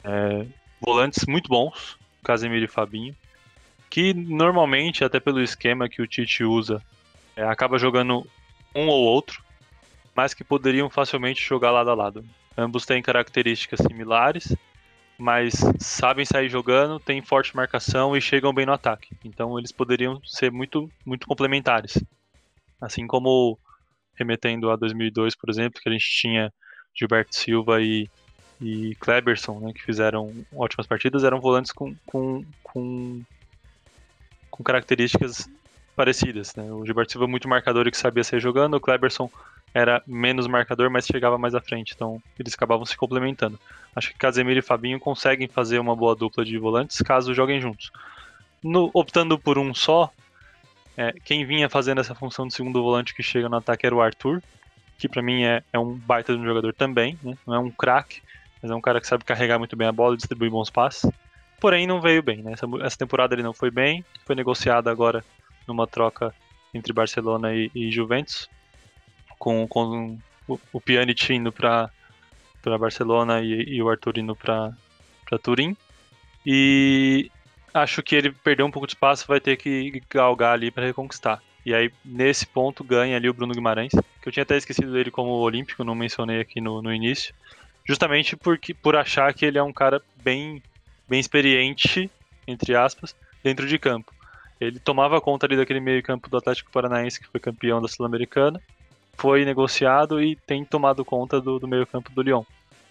É, 0.04 0.44
volantes 0.78 1.24
muito 1.24 1.48
bons, 1.48 1.96
Casemiro 2.22 2.66
e 2.66 2.68
Fabinho, 2.68 3.16
que 3.88 4.12
normalmente, 4.12 5.04
até 5.04 5.18
pelo 5.18 5.40
esquema 5.40 5.88
que 5.88 6.02
o 6.02 6.06
Tite 6.06 6.44
usa, 6.44 6.82
é, 7.34 7.44
acaba 7.44 7.78
jogando 7.78 8.26
um 8.74 8.86
ou 8.86 9.04
outro, 9.04 9.42
mas 10.20 10.34
que 10.34 10.44
poderiam 10.44 10.90
facilmente 10.90 11.42
jogar 11.42 11.70
lado 11.70 11.88
a 11.88 11.94
lado. 11.94 12.22
Ambos 12.54 12.84
têm 12.84 13.00
características 13.00 13.80
similares, 13.80 14.54
mas 15.16 15.54
sabem 15.78 16.26
sair 16.26 16.50
jogando, 16.50 17.00
têm 17.00 17.22
forte 17.22 17.56
marcação 17.56 18.14
e 18.14 18.20
chegam 18.20 18.52
bem 18.52 18.66
no 18.66 18.72
ataque. 18.74 19.16
Então 19.24 19.58
eles 19.58 19.72
poderiam 19.72 20.20
ser 20.22 20.52
muito, 20.52 20.90
muito 21.06 21.26
complementares. 21.26 22.04
Assim 22.78 23.06
como 23.06 23.58
remetendo 24.14 24.70
a 24.70 24.76
2002, 24.76 25.34
por 25.34 25.48
exemplo, 25.48 25.80
que 25.80 25.88
a 25.88 25.92
gente 25.92 26.04
tinha 26.04 26.52
Gilberto 26.94 27.34
Silva 27.34 27.80
e 27.80 28.06
e 28.60 28.94
Kleberson, 28.96 29.58
né, 29.58 29.72
que 29.72 29.82
fizeram 29.82 30.34
ótimas 30.54 30.86
partidas, 30.86 31.24
eram 31.24 31.40
volantes 31.40 31.72
com, 31.72 31.94
com, 32.04 32.44
com, 32.62 33.22
com 34.50 34.62
características 34.62 35.48
parecidas. 35.96 36.54
Né? 36.54 36.70
O 36.70 36.84
Gilberto 36.84 37.12
Silva 37.12 37.26
muito 37.26 37.48
marcador 37.48 37.86
e 37.86 37.90
que 37.90 37.96
sabia 37.96 38.22
sair 38.22 38.38
jogando, 38.38 38.74
o 38.74 38.80
Kleberson 38.80 39.30
era 39.72 40.02
menos 40.06 40.46
marcador, 40.46 40.90
mas 40.90 41.06
chegava 41.06 41.38
mais 41.38 41.54
à 41.54 41.60
frente. 41.60 41.92
Então 41.94 42.22
eles 42.38 42.54
acabavam 42.54 42.84
se 42.84 42.96
complementando. 42.96 43.58
Acho 43.94 44.10
que 44.10 44.18
Casemiro 44.18 44.58
e 44.58 44.62
Fabinho 44.62 44.98
conseguem 44.98 45.48
fazer 45.48 45.78
uma 45.78 45.94
boa 45.94 46.14
dupla 46.14 46.44
de 46.44 46.56
volantes 46.58 47.00
caso 47.02 47.34
joguem 47.34 47.60
juntos. 47.60 47.90
No, 48.62 48.90
optando 48.92 49.38
por 49.38 49.58
um 49.58 49.72
só, 49.72 50.10
é, 50.96 51.12
quem 51.24 51.44
vinha 51.44 51.68
fazendo 51.68 52.00
essa 52.00 52.14
função 52.14 52.46
de 52.46 52.54
segundo 52.54 52.82
volante 52.82 53.14
que 53.14 53.22
chega 53.22 53.48
no 53.48 53.56
ataque 53.56 53.86
era 53.86 53.94
o 53.94 54.02
Arthur, 54.02 54.42
que 54.98 55.08
para 55.08 55.22
mim 55.22 55.44
é, 55.44 55.62
é, 55.72 55.78
um 55.78 55.94
baita 55.94 56.34
de 56.34 56.38
um 56.38 56.44
jogador 56.44 56.74
também, 56.74 57.18
né? 57.22 57.36
não 57.46 57.54
é 57.54 57.58
um 57.58 57.70
craque, 57.70 58.20
mas 58.60 58.70
é 58.70 58.74
um 58.74 58.80
cara 58.80 59.00
que 59.00 59.06
sabe 59.06 59.24
carregar 59.24 59.58
muito 59.58 59.76
bem 59.76 59.88
a 59.88 59.92
bola 59.92 60.14
e 60.14 60.18
distribuir 60.18 60.50
bons 60.50 60.68
passes. 60.68 61.10
Porém, 61.58 61.86
não 61.86 62.00
veio 62.00 62.22
bem, 62.22 62.42
né? 62.42 62.52
Essa, 62.52 62.66
essa 62.82 62.98
temporada 62.98 63.34
ele 63.34 63.42
não 63.42 63.52
foi 63.52 63.70
bem, 63.70 64.04
foi 64.24 64.34
negociado 64.34 64.88
agora 64.88 65.24
numa 65.66 65.86
troca 65.86 66.34
entre 66.72 66.92
Barcelona 66.92 67.54
e, 67.54 67.70
e 67.74 67.90
Juventus, 67.90 68.48
com, 69.40 69.66
com 69.66 70.18
o, 70.46 70.60
o 70.70 70.80
Pjanic 70.80 71.32
indo 71.32 71.50
para 71.50 71.90
Barcelona 72.78 73.40
e, 73.40 73.64
e, 73.64 73.82
o 73.82 73.88
Arthur 73.88 74.18
indo 74.18 74.36
para 74.36 74.74
Turim. 75.42 75.74
E 76.44 77.30
acho 77.72 78.02
que 78.02 78.14
ele 78.14 78.30
perdeu 78.30 78.66
um 78.66 78.70
pouco 78.70 78.86
de 78.86 78.92
espaço, 78.92 79.26
vai 79.26 79.40
ter 79.40 79.56
que 79.56 80.00
galgar 80.10 80.52
ali 80.52 80.70
para 80.70 80.84
reconquistar. 80.84 81.42
E 81.64 81.74
aí, 81.74 81.90
nesse 82.04 82.46
ponto, 82.46 82.84
ganha 82.84 83.16
ali 83.16 83.28
o 83.28 83.34
Bruno 83.34 83.54
Guimarães, 83.54 83.92
que 84.22 84.28
eu 84.28 84.32
tinha 84.32 84.42
até 84.42 84.56
esquecido 84.56 84.92
dele 84.92 85.10
como 85.10 85.30
olímpico, 85.30 85.84
não 85.84 85.94
mencionei 85.94 86.40
aqui 86.40 86.60
no, 86.60 86.80
no 86.82 86.92
início. 86.92 87.34
Justamente 87.86 88.36
porque, 88.36 88.74
por 88.74 88.94
achar 88.94 89.32
que 89.32 89.44
ele 89.44 89.58
é 89.58 89.62
um 89.62 89.72
cara 89.72 90.02
bem, 90.22 90.62
bem 91.08 91.18
experiente, 91.18 92.10
entre 92.46 92.74
aspas, 92.74 93.16
dentro 93.42 93.66
de 93.66 93.78
campo. 93.78 94.12
Ele 94.60 94.78
tomava 94.78 95.20
conta 95.20 95.46
ali 95.46 95.56
daquele 95.56 95.80
meio 95.80 96.02
campo 96.02 96.28
do 96.28 96.36
Atlético 96.36 96.70
Paranaense, 96.70 97.20
que 97.20 97.28
foi 97.28 97.40
campeão 97.40 97.80
da 97.80 97.88
Sul-Americana, 97.88 98.60
foi 99.16 99.44
negociado 99.44 100.22
e 100.22 100.36
tem 100.36 100.64
tomado 100.64 101.04
conta 101.04 101.40
do, 101.40 101.58
do 101.58 101.68
meio 101.68 101.86
campo 101.86 102.10
do 102.10 102.22
Lyon. 102.22 102.42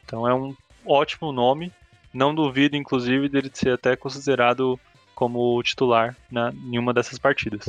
Então 0.06 0.28
é 0.28 0.34
um 0.34 0.56
ótimo 0.86 1.32
nome, 1.32 1.72
não 2.14 2.34
duvido, 2.34 2.76
inclusive, 2.76 3.30
dele 3.30 3.50
ser 3.54 3.74
até 3.74 3.96
considerado 3.96 4.80
como 5.14 5.62
titular 5.64 6.16
na, 6.32 6.52
em 6.52 6.78
uma 6.78 6.94
dessas 6.94 7.20
partidas. 7.20 7.68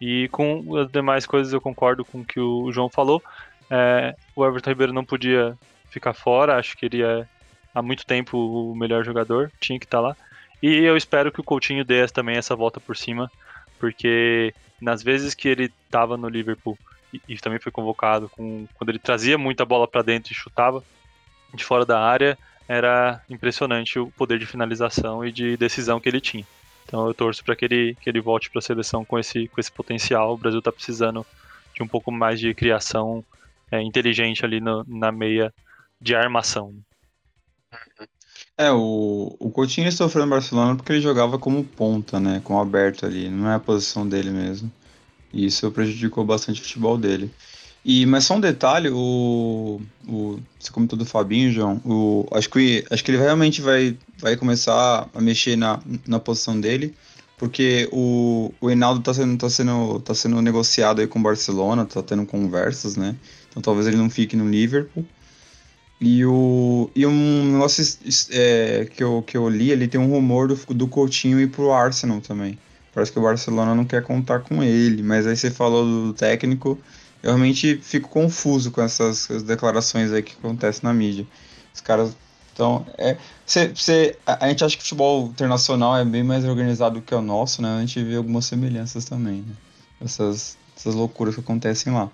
E 0.00 0.28
com 0.28 0.76
as 0.76 0.90
demais 0.90 1.26
coisas 1.26 1.52
eu 1.52 1.60
concordo 1.60 2.04
com 2.04 2.20
o 2.20 2.24
que 2.24 2.40
o 2.40 2.72
João 2.72 2.88
falou. 2.88 3.22
É, 3.68 4.16
o 4.34 4.44
Everton 4.46 4.70
Ribeiro 4.70 4.92
não 4.92 5.04
podia 5.04 5.58
ficar 5.90 6.14
fora, 6.14 6.56
acho 6.56 6.76
que 6.76 6.86
ele 6.86 7.02
é 7.02 7.26
há 7.74 7.82
muito 7.82 8.06
tempo 8.06 8.38
o 8.38 8.74
melhor 8.74 9.04
jogador, 9.04 9.52
tinha 9.60 9.78
que 9.78 9.84
estar 9.84 10.00
lá. 10.00 10.16
E 10.62 10.76
eu 10.76 10.96
espero 10.96 11.32
que 11.32 11.40
o 11.40 11.44
Coutinho 11.44 11.84
dê 11.84 12.06
também 12.08 12.36
essa 12.36 12.56
volta 12.56 12.80
por 12.80 12.96
cima, 12.96 13.30
porque 13.78 14.54
nas 14.80 15.02
vezes 15.02 15.34
que 15.34 15.48
ele 15.48 15.72
estava 15.86 16.16
no 16.16 16.28
Liverpool 16.28 16.78
e, 17.12 17.20
e, 17.28 17.38
também 17.38 17.58
foi 17.58 17.72
convocado, 17.72 18.28
com, 18.28 18.66
quando 18.74 18.90
ele 18.90 18.98
trazia 18.98 19.36
muita 19.36 19.64
bola 19.64 19.86
para 19.88 20.02
dentro 20.02 20.32
e 20.32 20.34
chutava 20.34 20.82
de 21.52 21.64
fora 21.64 21.84
da 21.84 22.00
área, 22.00 22.38
era 22.68 23.20
impressionante 23.28 23.98
o 23.98 24.10
poder 24.12 24.38
de 24.38 24.46
finalização 24.46 25.24
e 25.24 25.32
de 25.32 25.56
decisão 25.56 26.00
que 26.00 26.08
ele 26.08 26.20
tinha. 26.20 26.46
Então 26.86 27.06
eu 27.06 27.14
torço 27.14 27.44
para 27.44 27.56
que 27.56 27.64
ele, 27.64 27.96
que 28.00 28.08
ele 28.08 28.20
volte 28.20 28.50
para 28.50 28.58
a 28.58 28.62
seleção 28.62 29.04
com 29.04 29.18
esse, 29.18 29.48
com 29.48 29.60
esse 29.60 29.70
potencial. 29.70 30.34
O 30.34 30.36
Brasil 30.36 30.58
está 30.60 30.72
precisando 30.72 31.26
de 31.74 31.82
um 31.82 31.88
pouco 31.88 32.10
mais 32.12 32.38
de 32.38 32.54
criação 32.54 33.24
é, 33.70 33.80
inteligente 33.82 34.44
ali 34.44 34.60
no, 34.60 34.84
na 34.86 35.10
meia 35.12 35.52
de 36.00 36.14
armação. 36.14 36.74
É, 38.56 38.70
o, 38.70 39.36
o 39.38 39.50
Coutinho 39.50 39.90
sofreu 39.90 40.24
no 40.24 40.30
Barcelona 40.30 40.76
porque 40.76 40.92
ele 40.92 41.00
jogava 41.00 41.38
como 41.38 41.64
ponta, 41.64 42.20
né? 42.20 42.40
Como 42.44 42.60
aberto 42.60 43.06
ali, 43.06 43.28
não 43.28 43.48
é 43.48 43.54
a 43.54 43.60
posição 43.60 44.06
dele 44.08 44.30
mesmo. 44.30 44.70
E 45.32 45.46
isso 45.46 45.70
prejudicou 45.70 46.24
bastante 46.24 46.60
o 46.60 46.64
futebol 46.64 46.98
dele. 46.98 47.30
E, 47.84 48.04
mas 48.04 48.24
só 48.24 48.36
um 48.36 48.40
detalhe, 48.40 48.90
o, 48.90 49.80
o, 50.06 50.38
você 50.58 50.70
comentou 50.70 50.98
do 50.98 51.06
Fabinho, 51.06 51.50
João, 51.50 51.80
o, 51.84 52.26
acho, 52.32 52.50
que, 52.50 52.84
acho 52.90 53.02
que 53.02 53.10
ele 53.10 53.18
realmente 53.18 53.62
vai, 53.62 53.96
vai 54.18 54.36
começar 54.36 55.08
a 55.14 55.20
mexer 55.20 55.56
na, 55.56 55.80
na 56.06 56.20
posição 56.20 56.60
dele, 56.60 56.94
porque 57.38 57.88
o, 57.90 58.52
o 58.60 58.66
Reinaldo 58.66 59.00
está 59.00 59.14
sendo, 59.14 59.38
tá 59.38 59.48
sendo, 59.48 60.00
tá 60.00 60.14
sendo 60.14 60.42
negociado 60.42 61.00
aí 61.00 61.06
com 61.06 61.18
o 61.18 61.22
Barcelona, 61.22 61.84
está 61.84 62.02
tendo 62.02 62.26
conversas, 62.26 62.96
né? 62.96 63.16
Então 63.48 63.62
talvez 63.62 63.86
ele 63.86 63.96
não 63.96 64.10
fique 64.10 64.36
no 64.36 64.48
Liverpool. 64.48 65.06
E, 65.98 66.24
o, 66.24 66.90
e 66.94 67.06
um 67.06 67.52
negócio 67.52 67.98
é, 68.30 68.86
que, 68.94 69.02
eu, 69.02 69.22
que 69.26 69.36
eu 69.36 69.48
li, 69.48 69.70
ele 69.70 69.88
tem 69.88 70.00
um 70.00 70.08
rumor 70.10 70.48
do, 70.48 70.74
do 70.74 70.86
Coutinho 70.86 71.40
ir 71.40 71.50
pro 71.50 71.72
Arsenal 71.72 72.20
também. 72.20 72.58
Parece 72.92 73.12
que 73.12 73.18
o 73.18 73.22
Barcelona 73.22 73.74
não 73.74 73.84
quer 73.84 74.02
contar 74.02 74.40
com 74.40 74.62
ele, 74.62 75.02
mas 75.02 75.26
aí 75.26 75.36
você 75.36 75.50
falou 75.50 75.84
do 75.84 76.12
técnico, 76.12 76.78
eu 77.22 77.30
realmente 77.30 77.76
fico 77.76 78.08
confuso 78.08 78.70
com 78.70 78.82
essas, 78.82 79.28
declarações 79.42 80.12
aí 80.12 80.22
que 80.22 80.34
acontecem 80.34 80.82
na 80.82 80.92
mídia. 80.92 81.26
Os 81.72 81.80
caras 81.80 82.16
então, 82.52 82.84
é, 82.98 83.16
cê, 83.46 83.72
cê, 83.74 84.18
a, 84.26 84.44
a, 84.44 84.48
gente 84.48 84.62
acha 84.62 84.76
que 84.76 84.82
o 84.82 84.84
futebol 84.84 85.26
internacional 85.28 85.96
é 85.96 86.04
bem 86.04 86.22
mais 86.22 86.44
organizado 86.44 87.00
que 87.00 87.14
o 87.14 87.22
nosso, 87.22 87.62
né? 87.62 87.76
A 87.76 87.80
gente 87.80 88.02
vê 88.04 88.16
algumas 88.16 88.44
semelhanças 88.44 89.06
também, 89.06 89.42
né? 89.42 89.54
Essas, 89.98 90.58
essas 90.76 90.94
loucuras 90.94 91.34
que 91.34 91.40
acontecem 91.40 91.90
lá. 91.90 92.10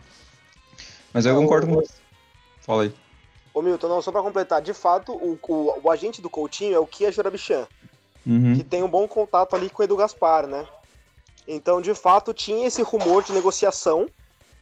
Mas 1.12 1.26
eu 1.26 1.34
concordo 1.34 1.66
com 1.66 1.74
você. 1.74 1.94
Fala 2.60 2.84
aí. 2.84 2.94
Ô 3.52 3.60
Milton, 3.60 3.88
não, 3.88 4.02
só 4.02 4.12
pra 4.12 4.22
completar, 4.22 4.62
de 4.62 4.72
fato, 4.72 5.12
o, 5.14 5.38
o, 5.48 5.80
o 5.82 5.90
agente 5.90 6.22
do 6.22 6.30
Coutinho 6.30 6.74
é 6.74 6.78
o 6.78 6.86
Kia 6.86 7.10
Jurabichan, 7.10 7.66
uhum. 8.26 8.56
que 8.56 8.64
tem 8.64 8.82
um 8.82 8.88
bom 8.88 9.06
contato 9.06 9.54
ali 9.54 9.70
com 9.70 9.82
o 9.82 9.84
Edu 9.84 9.96
Gaspar, 9.96 10.46
né? 10.46 10.66
Então, 11.46 11.80
de 11.80 11.94
fato, 11.94 12.34
tinha 12.34 12.66
esse 12.66 12.82
rumor 12.82 13.22
de 13.22 13.32
negociação 13.32 14.08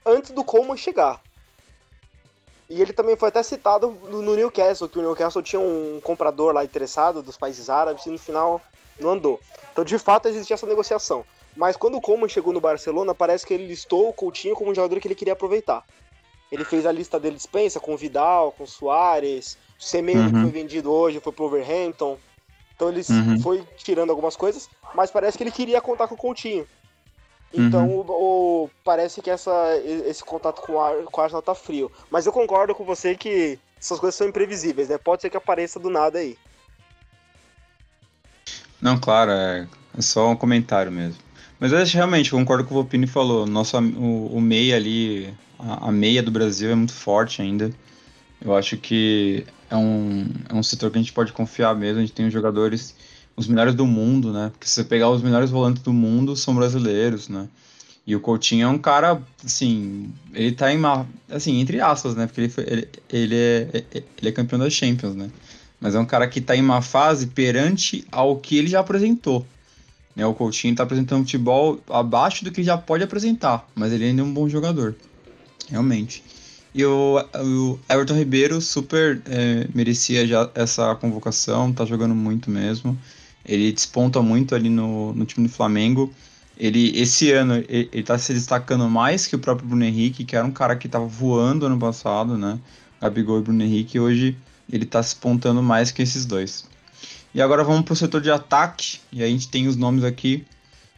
antes 0.05 0.31
do 0.33 0.45
Coleman 0.45 0.77
chegar. 0.77 1.21
E 2.69 2.81
ele 2.81 2.93
também 2.93 3.17
foi 3.17 3.29
até 3.29 3.43
citado 3.43 3.91
no 4.11 4.35
Newcastle, 4.35 4.89
que 4.89 4.99
o 4.99 5.03
Newcastle 5.03 5.43
tinha 5.43 5.61
um 5.61 6.01
comprador 6.03 6.53
lá 6.53 6.65
interessado 6.65 7.23
dos 7.23 7.37
países 7.37 7.71
árabes 7.71 8.07
e 8.07 8.11
no 8.11 8.19
final 8.19 8.61
não 8.99 9.11
andou. 9.11 9.41
Então, 9.73 9.85
de 9.85 9.99
fato, 9.99 10.29
existia 10.29 10.55
essa 10.55 10.67
negociação. 10.67 11.25
Mas 11.57 11.77
quando 11.77 11.97
o 11.97 12.01
Coleman 12.01 12.29
chegou 12.29 12.53
no 12.53 12.61
Barcelona, 12.61 13.15
parece 13.15 13.47
que 13.47 13.55
ele 13.55 13.67
listou 13.67 14.09
o 14.09 14.13
Coutinho 14.13 14.55
como 14.55 14.71
um 14.71 14.75
jogador 14.75 14.99
que 14.99 15.07
ele 15.07 15.15
queria 15.15 15.35
aproveitar. 15.35 15.85
Ele 16.51 16.65
fez 16.65 16.87
a 16.87 16.93
lista 16.93 17.19
dele 17.19 17.37
dispensa 17.37 17.81
com 17.81 17.95
o 17.95 17.97
Vidal, 17.97 18.53
com 18.53 18.65
o 18.65 18.67
Soares, 18.67 19.57
o 19.79 19.83
Semedo 19.83 20.21
uhum. 20.21 20.33
que 20.33 20.41
foi 20.41 20.51
vendido 20.51 20.93
hoje 20.93 21.21
foi 21.21 21.33
pro 21.33 21.45
Overhampton. 21.45 22.19
Então 22.75 22.89
ele 22.89 23.03
uhum. 23.09 23.41
foi 23.41 23.65
tirando 23.77 24.11
algumas 24.11 24.37
coisas, 24.37 24.69
mas 24.95 25.11
parece 25.11 25.37
que 25.39 25.45
ele 25.45 25.53
queria 25.53 25.81
contar 25.81 26.09
com 26.09 26.15
o 26.15 26.19
Coutinho. 26.19 26.67
Então, 27.53 27.89
uhum. 27.89 28.05
o, 28.09 28.65
o, 28.65 28.71
parece 28.83 29.23
que 29.23 29.31
essa, 29.31 29.77
esse 30.07 30.25
contato 30.25 30.61
com, 30.61 30.81
a, 30.81 31.05
com 31.05 31.21
o 31.21 31.25
Arsenal 31.25 31.41
tá 31.41 31.55
frio. 31.55 31.91
Mas 32.11 32.27
eu 32.27 32.33
concordo 32.33 32.75
com 32.75 32.85
você 32.85 33.15
que 33.15 33.59
essas 33.81 34.01
coisas 34.01 34.17
são 34.17 34.27
imprevisíveis, 34.27 34.89
né? 34.89 34.99
Pode 34.99 35.23
ser 35.23 35.31
que 35.31 35.37
apareça 35.37 35.79
do 35.79 35.89
nada 35.89 36.19
aí. 36.19 36.37
Não, 38.81 38.99
claro, 38.99 39.31
é, 39.31 39.69
é 39.97 40.03
só 40.03 40.29
um 40.31 40.37
comentário 40.37 40.91
mesmo. 40.91 41.23
Mas 41.61 41.73
eu 41.73 41.85
realmente 41.85 42.31
concordo 42.31 42.65
com 42.65 42.71
o 42.71 42.73
que 42.73 42.81
o 42.81 42.83
Vopini 42.83 43.07
falou. 43.07 43.47
Nosso, 43.47 43.79
o, 43.79 44.37
o 44.37 44.41
meia 44.41 44.77
ali, 44.77 45.33
a, 45.59 45.89
a, 45.89 45.93
meia 45.93 46.23
do 46.23 46.31
Brasil 46.31 46.71
é 46.71 46.75
muito 46.75 46.93
forte 46.93 47.41
ainda. 47.41 47.71
Eu 48.45 48.55
acho 48.57 48.77
que 48.77 49.47
é 49.75 49.79
um, 49.79 50.27
é 50.49 50.55
um 50.55 50.63
setor 50.63 50.91
que 50.91 50.99
a 50.99 51.01
gente 51.01 51.13
pode 51.13 51.33
confiar 51.33 51.75
mesmo. 51.75 51.99
A 51.99 52.01
gente 52.01 52.13
tem 52.13 52.31
jogadores 52.31 52.95
os 53.37 53.49
melhores 53.49 53.75
do 53.75 53.87
mundo, 53.87 54.33
né? 54.33 54.51
Porque 54.51 54.69
se 54.69 54.75
você 54.75 54.85
pegar 54.85 55.11
os 55.11 55.23
melhores 55.23 55.51
volantes 55.51 55.83
do 55.83 55.93
mundo, 55.93 56.37
são 56.37 56.55
brasileiros, 56.55 57.29
né? 57.29 57.49
E 58.07 58.15
o 58.15 58.21
Coutinho 58.21 58.67
é 58.67 58.69
um 58.69 58.79
cara, 58.79 59.21
assim, 59.45 60.13
ele 60.33 60.53
tá 60.53 60.73
em 60.73 60.79
assim, 61.29 61.61
entre 61.61 61.81
aspas, 61.81 62.15
né? 62.15 62.27
Porque 62.27 62.43
ele, 62.43 62.49
foi, 62.49 62.65
ele, 62.65 62.89
ele, 63.11 63.35
é, 63.35 63.85
ele 64.19 64.29
é 64.29 64.33
campeão 64.33 64.59
da 64.59 64.71
Champions, 64.71 65.17
né? 65.17 65.31
Mas 65.81 65.95
é 65.95 65.99
um 65.99 66.07
cara 66.07 66.29
que 66.29 66.41
tá 66.41 66.55
em 66.55 66.61
uma 66.61 66.81
fase 66.81 67.27
perante 67.29 68.07
ao 68.13 68.37
que 68.37 68.57
ele 68.57 68.69
já 68.69 68.81
apresentou. 68.81 69.45
Né? 70.15 70.25
O 70.25 70.35
Coutinho 70.35 70.75
tá 70.75 70.85
apresentando 70.85 71.23
futebol 71.23 71.81
abaixo 71.91 72.45
do 72.45 72.53
que 72.53 72.63
já 72.63 72.79
pode 72.79 73.03
apresentar, 73.03 73.69
mas 73.75 73.93
ele 73.93 74.05
ainda 74.05 74.23
é 74.23 74.25
um 74.25 74.33
bom 74.33 74.49
jogador, 74.49 74.95
realmente. 75.69 76.23
E 76.75 76.85
o, 76.85 77.25
o 77.37 77.79
Everton 77.89 78.15
Ribeiro 78.15 78.61
super 78.61 79.23
é, 79.27 79.69
merecia 79.73 80.27
já 80.27 80.51
essa 80.57 80.93
convocação, 80.97 81.73
tá 81.73 81.85
jogando 81.85 82.15
muito 82.17 82.51
mesmo. 82.51 82.99
Ele 83.45 83.71
desponta 83.71 84.21
muito 84.21 84.55
ali 84.55 84.69
no, 84.69 85.13
no 85.13 85.25
time 85.25 85.47
do 85.47 85.53
Flamengo. 85.53 86.13
Ele, 86.59 86.91
esse 86.99 87.31
ano, 87.31 87.55
ele, 87.69 87.89
ele 87.93 88.03
tá 88.03 88.19
se 88.19 88.35
destacando 88.35 88.89
mais 88.89 89.27
que 89.27 89.37
o 89.37 89.39
próprio 89.39 89.69
Bruno 89.69 89.85
Henrique, 89.85 90.25
que 90.25 90.35
era 90.35 90.45
um 90.45 90.51
cara 90.51 90.75
que 90.75 90.89
tava 90.89 91.07
voando 91.07 91.67
ano 91.67 91.79
passado, 91.79 92.37
né? 92.37 92.59
Gabigol 93.01 93.39
e 93.39 93.43
Bruno 93.43 93.63
Henrique. 93.63 94.01
Hoje 94.01 94.37
ele 94.73 94.85
tá 94.85 95.01
se 95.03 95.15
pontando 95.15 95.63
mais 95.63 95.93
que 95.93 96.03
esses 96.03 96.27
dois. 96.27 96.65
E 97.33 97.41
agora 97.41 97.63
vamos 97.63 97.85
pro 97.85 97.95
setor 97.95 98.21
de 98.21 98.31
ataque. 98.31 98.99
E 99.13 99.23
a 99.23 99.27
gente 99.29 99.49
tem 99.49 99.69
os 99.69 99.77
nomes 99.77 100.03
aqui 100.03 100.45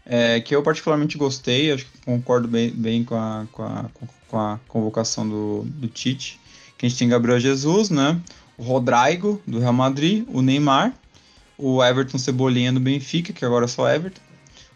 é, 0.06 0.40
que 0.40 0.54
eu 0.54 0.62
particularmente 0.62 1.18
gostei. 1.18 1.72
Acho 1.72 1.84
que 1.84 1.98
concordo 2.04 2.48
bem, 2.48 2.70
bem 2.70 3.04
com, 3.04 3.16
a, 3.16 3.46
com, 3.52 3.62
a, 3.62 3.86
com 3.92 4.06
a 4.32 4.58
convocação 4.68 5.28
do, 5.28 5.62
do 5.64 5.88
Tite. 5.88 6.40
Que 6.78 6.86
a 6.86 6.88
gente 6.88 6.98
tem 6.98 7.08
Gabriel 7.08 7.38
Jesus, 7.38 7.90
né? 7.90 8.20
O 8.56 8.62
Rodrigo, 8.62 9.40
do 9.46 9.58
Real 9.58 9.72
Madrid. 9.72 10.26
O 10.28 10.40
Neymar 10.40 10.94
o 11.58 11.82
Everton 11.82 12.18
Cebolinha 12.18 12.72
do 12.72 12.80
Benfica, 12.80 13.32
que 13.32 13.44
agora 13.44 13.64
é 13.64 13.68
só 13.68 13.88
Everton, 13.88 14.20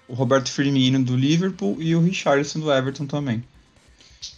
o 0.09 0.15
Roberto 0.15 0.51
Firmino 0.51 1.03
do 1.03 1.17
Liverpool 1.17 1.77
e 1.79 1.95
o 1.95 2.01
Richarlison 2.01 2.61
do 2.61 2.73
Everton 2.73 3.07
também. 3.07 3.45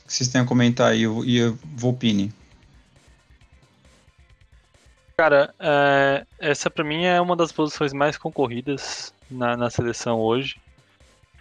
que 0.07 0.13
vocês 0.13 0.29
têm 0.29 0.41
a 0.41 0.45
comentar 0.45 0.93
aí 0.93 1.05
e 1.05 1.55
Volpini. 1.65 2.33
Cara, 5.17 5.55
é, 5.59 6.27
essa 6.39 6.69
para 6.69 6.85
mim 6.85 7.05
é 7.05 7.21
uma 7.21 7.37
das 7.37 7.53
posições 7.53 7.93
mais 7.93 8.17
concorridas 8.17 9.15
na, 9.31 9.57
na 9.57 9.71
seleção 9.71 10.19
hoje. 10.19 10.57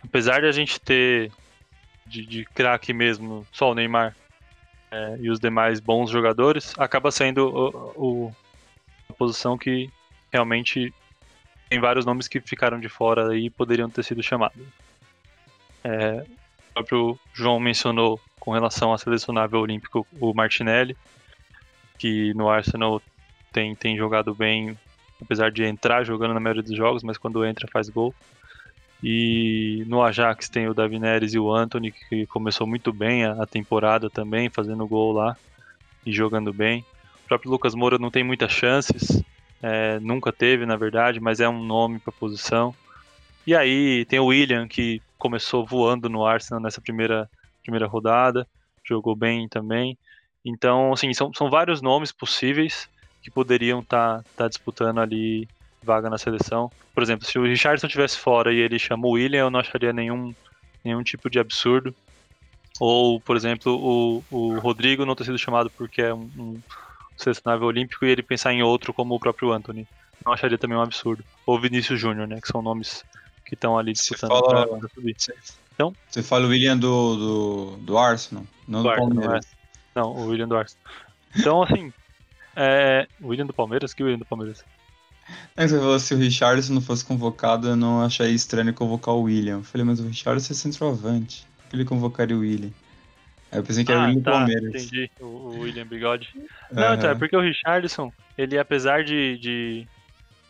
Apesar 0.03 0.41
de 0.41 0.47
a 0.47 0.51
gente 0.51 0.80
ter 0.80 1.32
de, 2.12 2.26
de 2.26 2.45
craque 2.45 2.93
mesmo, 2.93 3.47
só 3.51 3.72
o 3.72 3.76
Neymar 3.76 4.16
é, 4.91 5.18
e 5.22 5.30
os 5.30 5.39
demais 5.39 5.80
bons 5.80 6.12
jogadores, 6.12 6.74
acaba 6.78 7.09
sendo 7.09 7.47
o, 7.47 8.28
o, 8.28 8.36
a 9.09 9.14
posição 9.14 9.57
que 9.57 9.89
realmente 10.32 10.93
tem 11.70 11.80
vários 11.80 12.05
nomes 12.05 12.28
que 12.28 12.41
ficaram 12.41 12.80
de 12.80 12.89
fora 12.89 13.36
e 13.38 13.49
poderiam 13.49 13.89
ter 13.89 14.03
sido 14.03 14.22
chamados. 14.22 14.62
É, 15.84 16.26
o 16.70 16.74
próprio 16.74 17.20
João 17.34 17.59
mencionou 17.59 18.20
com 18.39 18.51
relação 18.51 18.93
a 18.93 18.97
selecionável 18.97 19.59
olímpico 19.59 20.05
o 20.20 20.34
Martinelli, 20.34 20.97
que 21.97 22.34
no 22.34 22.49
Arsenal 22.49 23.01
tem, 23.53 23.74
tem 23.76 23.95
jogado 23.95 24.36
bem, 24.36 24.78
apesar 25.22 25.49
de 25.51 25.64
entrar 25.64 26.03
jogando 26.03 26.34
na 26.34 26.39
maioria 26.39 26.64
dos 26.64 26.76
jogos, 26.76 27.03
mas 27.03 27.18
quando 27.18 27.45
entra 27.45 27.70
faz 27.72 27.88
gol. 27.88 28.14
E 29.04 29.84
no 29.88 30.04
Ajax 30.04 30.47
tem 30.47 30.68
o 30.68 30.74
Davi 30.74 30.99
Neres 30.99 31.34
e 31.34 31.39
o 31.39 31.52
Anthony, 31.52 31.91
que 31.91 32.28
começou 32.28 32.68
muito 32.68 32.93
bem 32.93 33.26
a, 33.26 33.45
temporada 33.47 34.10
também, 34.10 34.49
fazendo 34.49 34.88
gol 34.88 35.12
lá 35.12 35.36
e 36.06 36.12
jogando 36.12 36.54
bem. 36.54 36.86
O 37.26 37.28
próprio 37.28 37.49
Lucas 37.52 37.74
Moura 37.74 37.97
não 37.97 38.12
tem 38.12 38.24
muitas 38.24 38.52
chances, 38.52 39.24
é, 39.62 39.99
nunca 39.99 40.32
teve, 40.32 40.66
na 40.66 40.76
verdade, 40.76 41.20
mas 41.20 41.39
é 41.39 41.49
um 41.49 41.64
nome 41.64 41.97
para 41.97 42.14
a 42.14 42.20
posição. 42.20 42.76
E 43.45 43.56
aí 43.56 44.06
tem 44.06 44.20
o 44.20 44.26
William, 44.26 44.68
que 44.68 45.02
começou 45.18 45.66
voando 45.66 46.08
no 46.08 46.26
Arsenal 46.26 46.62
nessa 46.62 46.80
primeira, 46.80 47.28
primeira 47.64 47.88
rodada, 47.88 48.47
jogou 48.84 49.16
bem 49.16 49.47
também. 49.47 49.97
Então, 50.45 50.93
assim, 50.93 51.12
são, 51.14 51.34
são 51.34 51.49
vários 51.49 51.82
nomes 51.82 52.12
possíveis 52.12 52.88
que 53.24 53.32
poderiam 53.32 53.80
estar 53.80 54.20
tá, 54.20 54.26
tá 54.36 54.47
disputando 54.47 54.99
ali 54.99 55.47
vaga 55.84 56.10
na 56.10 56.18
seleção. 56.18 56.72
Por 56.94 57.04
exemplo, 57.04 57.26
se 57.26 57.38
o 57.40 57.44
Richardson 57.44 57.88
estivesse 57.88 58.18
fora 58.18 58.54
e 58.54 58.58
ele 58.58 58.78
chama 58.78 59.08
o 59.08 59.12
William, 59.12 59.42
eu 59.42 59.50
não 59.50 59.60
acharia 59.60 59.92
nenhum, 59.92 60.34
nenhum 60.84 61.04
tipo 61.04 61.30
de 61.30 61.40
absurdo. 61.40 61.94
Ou, 62.80 63.20
por 63.20 63.36
exemplo, 63.36 63.74
o, 63.74 64.24
o 64.32 64.60
Rodrigo 64.60 65.06
não 65.06 65.16
ter 65.16 65.26
sido 65.26 65.38
chamado 65.38 65.70
porque 65.70 66.02
é 66.02 66.14
um, 66.14 66.30
um 66.38 66.62
selecionável 67.18 67.68
olímpico 67.68 68.06
e 68.06 68.10
ele 68.10 68.24
pensar 68.24 68.54
em 68.54 68.64
outro 68.64 68.94
como 68.94 69.16
o 69.16 69.20
próprio 69.20 69.52
Anthony. 69.52 69.88
Não 70.26 70.34
acharia 70.34 70.58
também 70.58 70.78
um 70.78 70.82
absurdo. 70.82 71.24
Ou 71.46 71.60
Vinícius 71.60 72.00
Júnior, 72.00 72.28
né? 72.28 72.40
Que 72.40 72.48
são 72.48 72.62
nomes 72.62 73.04
que 73.46 73.56
estão 73.56 73.78
ali 73.78 73.94
disputando 73.94 74.32
você 74.32 74.40
fala, 74.40 74.80
pra 74.80 74.90
subir. 74.90 75.16
Então, 75.74 75.96
você 76.10 76.24
fala 76.24 76.46
o 76.46 76.50
William 76.50 76.78
do, 76.78 77.16
do, 77.16 77.78
do 77.78 77.98
Arsenal, 77.98 78.46
não 78.68 78.84
do, 78.84 78.90
do 78.90 78.96
Palmeiras. 78.96 79.48
Não, 79.96 80.02
é. 80.02 80.06
não, 80.06 80.12
o 80.16 80.28
William 80.28 80.48
do 80.48 80.56
Arsenal. 80.56 80.84
Então, 81.36 81.64
assim, 81.64 81.94
é, 82.56 83.08
William 83.22 83.46
do 83.46 83.54
Palmeiras? 83.54 83.94
Que 83.94 84.04
William 84.04 84.20
do 84.20 84.26
Palmeiras? 84.26 84.64
É, 85.56 85.68
você 85.68 85.78
falou 85.78 86.00
se 86.00 86.14
o 86.14 86.18
Richardson 86.18 86.74
não 86.74 86.82
fosse 86.82 87.04
convocado, 87.04 87.70
eu 87.70 87.76
não 87.76 88.02
acharia 88.02 88.34
estranho 88.34 88.74
convocar 88.74 89.14
o 89.14 89.24
William. 89.24 89.58
Eu 89.58 89.64
falei, 89.64 89.86
mas 89.86 90.00
o 90.00 90.08
Richardson 90.08 90.54
é 90.54 90.56
centroavante. 90.56 91.46
Por 91.58 91.70
que 91.70 91.76
ele 91.76 91.86
convocaria 91.86 92.36
o 92.36 92.40
William? 92.40 92.72
Aí 93.52 93.60
eu 93.60 93.64
pensei 93.64 93.84
que 93.84 93.92
era 93.92 94.02
ah, 94.02 94.06
o 94.06 94.08
William 94.08 94.24
tá, 94.24 94.32
Palmeiras. 94.32 94.70
Entendi, 94.70 95.12
o, 95.20 95.26
o 95.26 95.60
William 95.60 95.86
Bigode. 95.86 96.30
Não, 96.72 96.88
uhum. 96.88 96.94
então, 96.94 97.10
é 97.10 97.16
porque 97.16 97.36
o 97.36 97.42
Richardson, 97.42 98.12
ele 98.38 98.58
apesar 98.58 99.04
de, 99.04 99.38
de, 99.38 99.88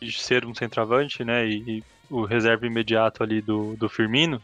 de 0.01 0.11
ser 0.11 0.45
um 0.45 0.53
centroavante, 0.53 1.23
né, 1.23 1.47
e, 1.47 1.77
e, 1.77 1.83
o 2.09 2.25
reserva 2.25 2.67
imediato 2.67 3.23
ali 3.23 3.41
do, 3.41 3.75
do 3.77 3.87
Firmino, 3.87 4.41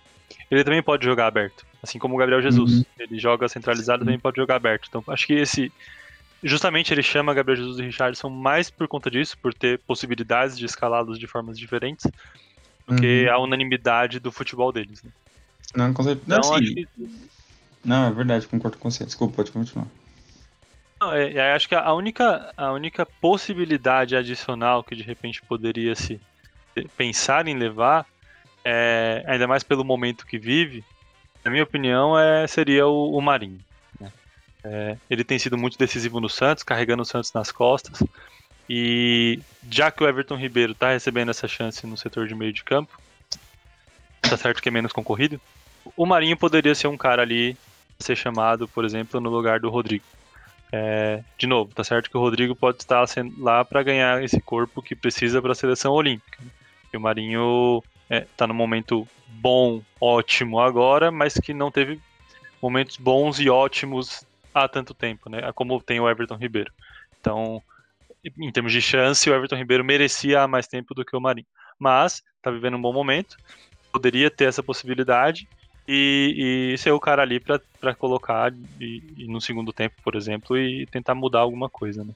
ele 0.49 0.63
também 0.63 0.81
pode 0.81 1.05
jogar 1.05 1.27
aberto. 1.27 1.65
Assim 1.83 1.99
como 1.99 2.15
o 2.15 2.17
Gabriel 2.17 2.41
Jesus. 2.41 2.77
Uhum. 2.77 2.85
Ele 2.97 3.19
joga 3.19 3.47
centralizado 3.47 4.03
e 4.03 4.05
também 4.05 4.19
pode 4.19 4.37
jogar 4.37 4.55
aberto. 4.55 4.87
Então 4.87 5.03
acho 5.07 5.27
que 5.27 5.33
esse, 5.33 5.71
Justamente 6.43 6.93
ele 6.93 7.01
chama 7.01 7.33
Gabriel 7.33 7.57
Jesus 7.57 7.79
e 7.79 7.83
Richardson 7.83 8.29
mais 8.29 8.69
por 8.69 8.87
conta 8.87 9.09
disso, 9.09 9.37
por 9.39 9.53
ter 9.53 9.79
possibilidades 9.79 10.57
de 10.57 10.65
escalá-los 10.65 11.17
de 11.17 11.27
formas 11.27 11.57
diferentes, 11.57 12.05
do 12.87 12.93
uhum. 12.93 12.99
que 12.99 13.27
a 13.27 13.37
unanimidade 13.39 14.19
do 14.19 14.31
futebol 14.31 14.71
deles. 14.71 15.01
Né? 15.03 15.11
Não, 15.75 15.93
com 15.93 16.03
certeza. 16.03 16.37
Então, 16.37 16.51
não, 16.51 16.59
que... 16.59 16.87
não, 17.83 18.07
é 18.07 18.11
verdade, 18.11 18.47
concordo 18.47 18.77
com 18.77 18.89
você. 18.89 19.05
Desculpa, 19.05 19.37
pode 19.37 19.51
continuar. 19.51 19.87
Não, 20.99 21.13
é, 21.13 21.33
é, 21.33 21.53
acho 21.53 21.67
que 21.67 21.75
a 21.75 21.93
única, 21.93 22.51
a 22.55 22.71
única 22.71 23.05
possibilidade 23.05 24.15
adicional 24.15 24.83
que 24.83 24.95
de 24.95 25.03
repente 25.03 25.41
poderia 25.41 25.95
se 25.95 26.19
pensar 26.95 27.47
em 27.47 27.57
levar, 27.57 28.05
é, 28.63 29.23
ainda 29.27 29.47
mais 29.47 29.63
pelo 29.63 29.83
momento 29.83 30.25
que 30.25 30.37
vive, 30.37 30.83
na 31.43 31.51
minha 31.51 31.63
opinião, 31.63 32.17
é, 32.17 32.45
seria 32.47 32.87
o, 32.87 33.15
o 33.15 33.21
Marinho. 33.21 33.59
É, 34.69 34.97
ele 35.09 35.23
tem 35.23 35.39
sido 35.39 35.57
muito 35.57 35.77
decisivo 35.77 36.19
no 36.19 36.29
Santos, 36.29 36.63
carregando 36.63 37.03
o 37.03 37.05
Santos 37.05 37.31
nas 37.31 37.51
costas. 37.51 38.03
E 38.69 39.39
já 39.69 39.89
que 39.89 40.03
o 40.03 40.07
Everton 40.07 40.35
Ribeiro 40.35 40.73
está 40.73 40.91
recebendo 40.91 41.31
essa 41.31 41.47
chance 41.47 41.87
no 41.87 41.97
setor 41.97 42.27
de 42.27 42.35
meio 42.35 42.51
de 42.51 42.63
campo, 42.63 42.99
tá 44.21 44.35
certo 44.35 44.61
que 44.61 44.67
é 44.67 44.71
menos 44.71 44.91
concorrido, 44.91 45.39
o 45.95 46.05
Marinho 46.05 46.35
poderia 46.35 46.75
ser 46.75 46.87
um 46.87 46.97
cara 46.97 47.21
ali 47.21 47.57
ser 47.97 48.15
chamado, 48.15 48.67
por 48.67 48.83
exemplo, 48.83 49.21
no 49.21 49.29
lugar 49.29 49.59
do 49.59 49.69
Rodrigo. 49.69 50.03
É, 50.71 51.23
de 51.37 51.47
novo, 51.47 51.73
tá 51.73 51.83
certo 51.83 52.09
que 52.09 52.17
o 52.17 52.19
Rodrigo 52.19 52.53
pode 52.53 52.79
estar 52.79 53.05
lá 53.37 53.63
para 53.63 53.83
ganhar 53.83 54.21
esse 54.21 54.41
corpo 54.41 54.81
que 54.81 54.95
precisa 54.95 55.41
para 55.41 55.53
a 55.53 55.55
seleção 55.55 55.93
olímpica. 55.93 56.43
E 56.91 56.97
o 56.97 56.99
Marinho 56.99 57.81
está 58.03 58.15
é, 58.15 58.27
tá 58.35 58.47
no 58.47 58.53
momento 58.53 59.07
bom, 59.27 59.81
ótimo 59.99 60.59
agora, 60.59 61.09
mas 61.09 61.35
que 61.35 61.53
não 61.53 61.71
teve 61.71 62.01
momentos 62.61 62.97
bons 62.97 63.39
e 63.39 63.49
ótimos 63.49 64.25
há 64.53 64.67
tanto 64.67 64.93
tempo, 64.93 65.29
né? 65.29 65.51
Como 65.53 65.81
tem 65.81 65.99
o 65.99 66.09
Everton 66.09 66.35
Ribeiro. 66.35 66.71
Então, 67.19 67.61
em 68.39 68.51
termos 68.51 68.71
de 68.71 68.81
chance, 68.81 69.29
o 69.29 69.33
Everton 69.33 69.55
Ribeiro 69.55 69.83
merecia 69.83 70.41
há 70.41 70.47
mais 70.47 70.67
tempo 70.67 70.93
do 70.93 71.05
que 71.05 71.15
o 71.15 71.21
Marinho. 71.21 71.47
Mas 71.79 72.21
está 72.37 72.51
vivendo 72.51 72.77
um 72.77 72.81
bom 72.81 72.93
momento, 72.93 73.37
poderia 73.91 74.29
ter 74.29 74.45
essa 74.45 74.63
possibilidade 74.63 75.47
e, 75.87 76.73
e 76.73 76.77
ser 76.77 76.91
o 76.91 76.99
cara 76.99 77.21
ali 77.21 77.39
para 77.39 77.95
colocar 77.95 78.51
e, 78.79 79.01
e, 79.17 79.27
no 79.27 79.39
segundo 79.39 79.71
tempo, 79.71 79.95
por 80.03 80.15
exemplo, 80.15 80.57
e 80.57 80.85
tentar 80.87 81.15
mudar 81.15 81.39
alguma 81.39 81.69
coisa, 81.69 82.03
né? 82.03 82.13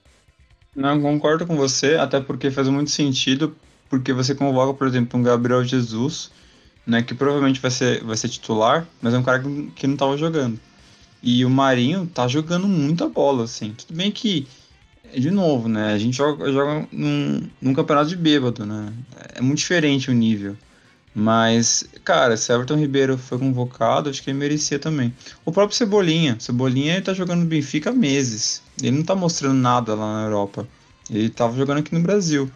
Não, 0.76 1.02
concordo 1.02 1.46
com 1.46 1.56
você, 1.56 1.96
até 1.96 2.20
porque 2.20 2.50
faz 2.50 2.68
muito 2.70 2.92
sentido, 2.92 3.56
porque 3.90 4.14
você 4.14 4.34
convoca, 4.34 4.74
por 4.74 4.88
exemplo, 4.88 5.20
um 5.20 5.24
Gabriel 5.24 5.64
Jesus, 5.64 6.32
né, 6.88 7.04
que 7.04 7.14
provavelmente 7.14 7.60
vai 7.60 7.72
ser, 7.72 8.04
vai 8.04 8.16
ser 8.16 8.30
titular, 8.30 8.88
mas 9.02 9.14
é 9.14 9.18
um 9.18 9.24
cara 9.24 9.44
que 9.76 9.86
não 9.86 9.96
estava 9.96 10.18
jogando. 10.18 10.60
E 11.22 11.46
o 11.46 11.50
Marinho 11.50 12.08
tá 12.08 12.28
jogando 12.28 12.68
muita 12.68 13.08
bola, 13.08 13.44
assim. 13.44 13.74
Tudo 13.74 13.96
bem 13.96 14.12
que, 14.12 14.48
de 15.16 15.30
novo, 15.30 15.70
né? 15.70 15.94
A 15.94 15.98
gente 15.98 16.18
joga, 16.18 16.52
joga 16.52 16.88
num, 16.92 17.48
num 17.62 17.74
campeonato 17.74 18.10
de 18.10 18.16
bêbado, 18.16 18.66
né? 18.66 18.92
É 19.36 19.42
muito 19.42 19.60
diferente 19.60 20.10
o 20.10 20.14
nível. 20.14 20.58
Mas, 21.14 21.84
cara, 22.06 22.38
se 22.38 22.54
Everton 22.54 22.78
Ribeiro 22.78 23.18
foi 23.18 23.38
convocado, 23.38 24.10
acho 24.10 24.24
que 24.24 24.30
ele 24.30 24.40
merecia 24.40 24.80
também. 24.80 25.14
O 25.46 25.52
próprio 25.52 25.78
Cebolinha. 25.78 26.38
Cebolinha 26.40 26.94
ele 26.94 27.02
tá 27.02 27.14
jogando 27.14 27.42
no 27.42 27.46
Benfica 27.46 27.90
há 27.90 27.94
meses. 27.94 28.64
Ele 28.82 28.98
não 28.98 29.04
tá 29.04 29.14
mostrando 29.14 29.56
nada 29.56 29.94
lá 29.94 30.22
na 30.22 30.26
Europa. 30.26 30.68
Ele 31.10 31.30
tava 31.30 31.56
jogando 31.58 31.80
aqui 31.80 31.94
no 31.94 32.02
Brasil. 32.02 32.50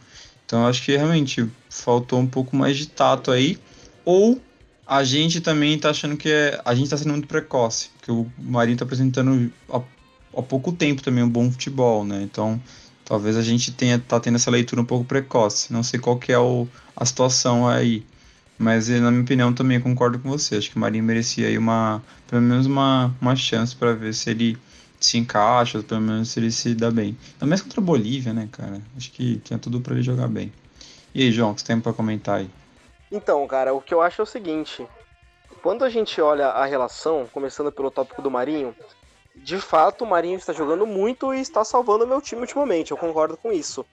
Então 0.46 0.66
acho 0.66 0.84
que 0.84 0.96
realmente 0.96 1.46
faltou 1.70 2.20
um 2.20 2.28
pouco 2.28 2.56
mais 2.56 2.78
de 2.78 2.88
tato 2.88 3.30
aí. 3.30 3.60
Ou 4.06 4.40
a 4.88 5.04
gente 5.04 5.42
também 5.42 5.78
tá 5.80 5.90
achando 5.90 6.16
que 6.16 6.30
é, 6.30 6.62
a 6.64 6.76
gente 6.76 6.90
tá 6.90 6.98
sendo 6.98 7.12
muito 7.12 7.28
precoce, 7.28 7.90
que 8.02 8.12
o 8.12 8.32
Marinho 8.38 8.78
tá 8.78 8.86
apresentando 8.86 9.52
há, 9.70 9.82
há, 10.38 10.42
pouco 10.44 10.72
tempo 10.72 11.02
também 11.02 11.24
um 11.24 11.30
bom 11.30 11.52
futebol, 11.52 12.06
né? 12.06 12.22
Então, 12.22 12.62
talvez 13.04 13.36
a 13.36 13.42
gente 13.42 13.72
tenha 13.72 13.98
tá 13.98 14.20
tendo 14.20 14.36
essa 14.36 14.52
leitura 14.52 14.82
um 14.82 14.86
pouco 14.86 15.04
precoce. 15.04 15.74
Não 15.74 15.82
sei 15.82 16.00
qual 16.00 16.18
que 16.18 16.32
é 16.32 16.38
o, 16.38 16.68
a 16.96 17.04
situação 17.04 17.68
aí, 17.68 18.06
mas 18.60 18.88
na 18.90 19.10
minha 19.10 19.24
opinião 19.24 19.54
também 19.54 19.80
concordo 19.80 20.20
com 20.20 20.30
você. 20.30 20.58
Acho 20.58 20.70
que 20.70 20.78
o 20.78 20.80
Marinho 20.80 21.04
merecia 21.04 21.48
aí 21.48 21.58
uma, 21.58 22.04
pelo 22.28 22.42
menos 22.42 22.68
uma, 22.68 23.16
uma 23.20 23.36
chance 23.36 23.76
para 23.76 23.94
ver 23.94 24.14
se 24.14 24.30
ele 24.30 24.58
se 25.00 25.18
encaixa, 25.18 25.82
pelo 25.82 26.02
menos 26.02 26.30
se 26.30 26.40
ele 26.40 26.52
se 26.52 26.76
dá 26.76 26.92
bem. 26.92 27.18
Ainda 27.34 27.48
mais 27.48 27.62
contra 27.62 27.82
a 27.82 27.84
Bolívia, 27.84 28.34
né, 28.34 28.48
cara? 28.52 28.82
Acho 28.96 29.12
que 29.12 29.38
tinha 29.44 29.58
tudo 29.58 29.82
para 29.82 29.96
ele 29.96 30.04
jogar 30.04 30.28
bem. 30.28 30.52
E 31.14 31.24
aí, 31.24 31.32
João, 31.32 31.52
o 31.52 31.56
que 31.56 31.62
você 31.62 31.68
tem 31.68 31.80
para 31.80 31.94
comentar 31.94 32.40
aí? 32.40 32.50
Então, 33.12 33.46
cara, 33.48 33.74
o 33.74 33.82
que 33.82 33.94
eu 33.94 34.02
acho 34.02 34.22
é 34.22 34.24
o 34.24 34.28
seguinte: 34.28 34.88
quando 35.62 35.84
a 35.84 35.90
gente 35.90 36.20
olha 36.22 36.48
a 36.48 36.66
relação, 36.66 37.28
começando 37.32 37.72
pelo 37.72 37.92
tópico 37.92 38.22
do 38.22 38.32
Marinho, 38.32 38.76
de 39.36 39.60
fato 39.60 40.04
o 40.04 40.08
Marinho 40.08 40.38
está 40.38 40.54
jogando 40.54 40.86
muito 40.86 41.34
e 41.34 41.42
está 41.42 41.64
salvando 41.64 42.06
o 42.06 42.08
meu 42.08 42.22
time 42.22 42.42
ultimamente, 42.42 42.92
eu 42.92 42.98
concordo 42.98 43.38
com 43.38 43.52
isso. 43.52 43.86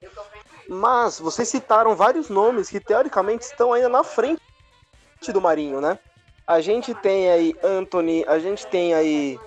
Mas 0.69 1.19
vocês 1.19 1.49
citaram 1.49 1.97
vários 1.97 2.29
nomes 2.29 2.71
que 2.71 2.81
teoricamente 2.81 3.45
estão 3.45 3.73
ainda 3.73 3.89
na 3.89 4.05
frente 4.05 4.41
do 5.33 5.41
Marinho, 5.41 5.81
né? 5.81 5.99
A 6.47 6.61
gente 6.61 6.95
tem 6.95 7.31
aí 7.31 7.55
Anthony, 7.63 8.25
a 8.27 8.39
gente 8.39 8.67
tem 8.67 8.95
aí 8.95 9.39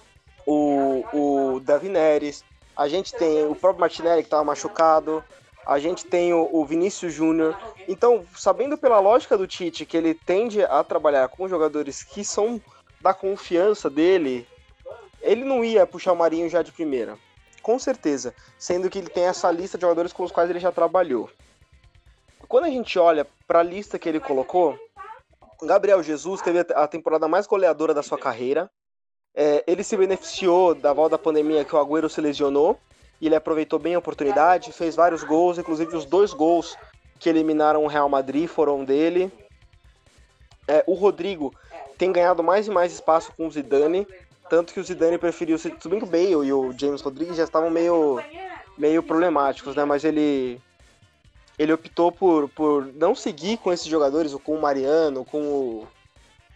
o, 0.46 1.04
o 1.14 1.60
Davi 1.60 1.90
Neres, 1.90 2.44
a 2.76 2.88
gente 2.88 3.14
tem 3.14 3.46
o 3.46 3.56
próprio 3.56 3.82
Martinelli 3.82 4.22
que 4.22 4.28
estava 4.28 4.44
machucado, 4.44 5.24
a 5.66 5.80
gente 5.80 6.06
tem 6.06 6.34
o, 6.34 6.50
o 6.52 6.66
Vinícius 6.66 7.14
Júnior. 7.14 7.58
Então, 7.88 8.26
sabendo 8.36 8.78
pela 8.78 9.00
lógica 9.00 9.38
do 9.38 9.48
Tite 9.48 9.86
que 9.86 9.98
ele 9.98 10.14
tende 10.14 10.64
a 10.64 10.84
trabalhar 10.84 11.28
com 11.30 11.48
jogadores 11.48 12.04
que 12.04 12.24
são 12.24 12.62
da 13.02 13.14
confiança 13.14 13.90
dele, 13.90 14.48
ele 15.22 15.44
não 15.44 15.64
ia 15.64 15.88
puxar 15.88 16.14
o 16.14 16.16
Marinho 16.16 16.50
já 16.50 16.62
de 16.62 16.72
primeira. 16.72 17.18
Com 17.62 17.80
certeza. 17.80 18.34
Sendo 18.60 18.90
que 18.90 19.00
ele 19.00 19.10
tem 19.10 19.26
essa 19.26 19.50
lista 19.52 19.78
de 19.78 19.82
jogadores 19.82 20.14
com 20.14 20.24
os 20.24 20.32
quais 20.32 20.50
ele 20.50 20.60
já 20.60 20.72
trabalhou. 20.72 21.30
Quando 22.48 22.66
a 22.66 22.70
gente 22.70 23.00
olha 23.00 23.26
para 23.48 23.60
a 23.60 23.64
lista 23.64 23.98
que 23.98 24.08
ele 24.08 24.20
colocou, 24.20 24.78
Gabriel 25.64 26.04
Jesus 26.04 26.42
teve 26.42 26.60
a 26.60 26.88
temporada 26.88 27.28
mais 27.28 27.48
goleadora 27.48 27.94
da 27.94 28.04
sua 28.04 28.20
carreira. 28.20 28.70
É, 29.34 29.64
ele 29.66 29.84
se 29.84 29.98
beneficiou 29.98 30.76
da 30.76 30.94
volta 30.94 31.18
da 31.18 31.24
pandemia 31.24 31.66
que 31.66 31.76
o 31.76 31.80
Agüero 31.80 32.10
se 32.10 32.22
lesionou. 32.22 32.80
E 33.20 33.28
ele 33.28 33.36
aproveitou 33.36 33.80
bem 33.80 33.96
a 33.96 34.00
oportunidade, 34.00 34.72
fez 34.72 34.96
vários 34.96 35.24
gols, 35.24 35.58
inclusive 35.58 35.96
os 35.96 36.06
dois 36.06 36.34
gols 36.34 36.78
que 37.20 37.30
eliminaram 37.30 37.84
o 37.84 37.88
Real 37.88 38.10
Madrid 38.10 38.48
foram 38.48 38.84
dele. 38.84 39.32
É, 40.68 40.84
o 40.88 40.94
Rodrigo 40.94 41.54
tem 41.98 42.12
ganhado 42.12 42.44
mais 42.44 42.68
e 42.68 42.72
mais 42.72 42.92
espaço 42.92 43.32
com 43.38 43.48
o 43.48 43.52
Zidane, 43.52 44.08
tanto 44.50 44.74
que 44.74 44.80
o 44.80 44.84
Zidane 44.84 45.18
preferiu, 45.18 45.58
se 45.58 45.70
bem 45.88 46.04
o 46.04 46.06
Bale 46.06 46.48
e 46.48 46.54
o 46.54 46.72
James 46.78 47.02
Rodrigues 47.02 47.38
já 47.38 47.44
estavam 47.44 47.70
meio, 47.70 48.20
meio 48.78 49.02
problemáticos, 49.02 49.76
né? 49.76 49.86
Mas 49.86 50.04
ele 50.04 50.62
ele 51.58 51.72
optou 51.72 52.12
por, 52.12 52.50
por 52.50 52.86
não 52.94 53.16
seguir 53.16 53.58
com 53.58 53.72
esses 53.72 53.88
jogadores, 53.88 54.34
com 54.44 54.56
o 54.56 54.62
Mariano, 54.62 55.24
com 55.24 55.42
o, 55.42 55.88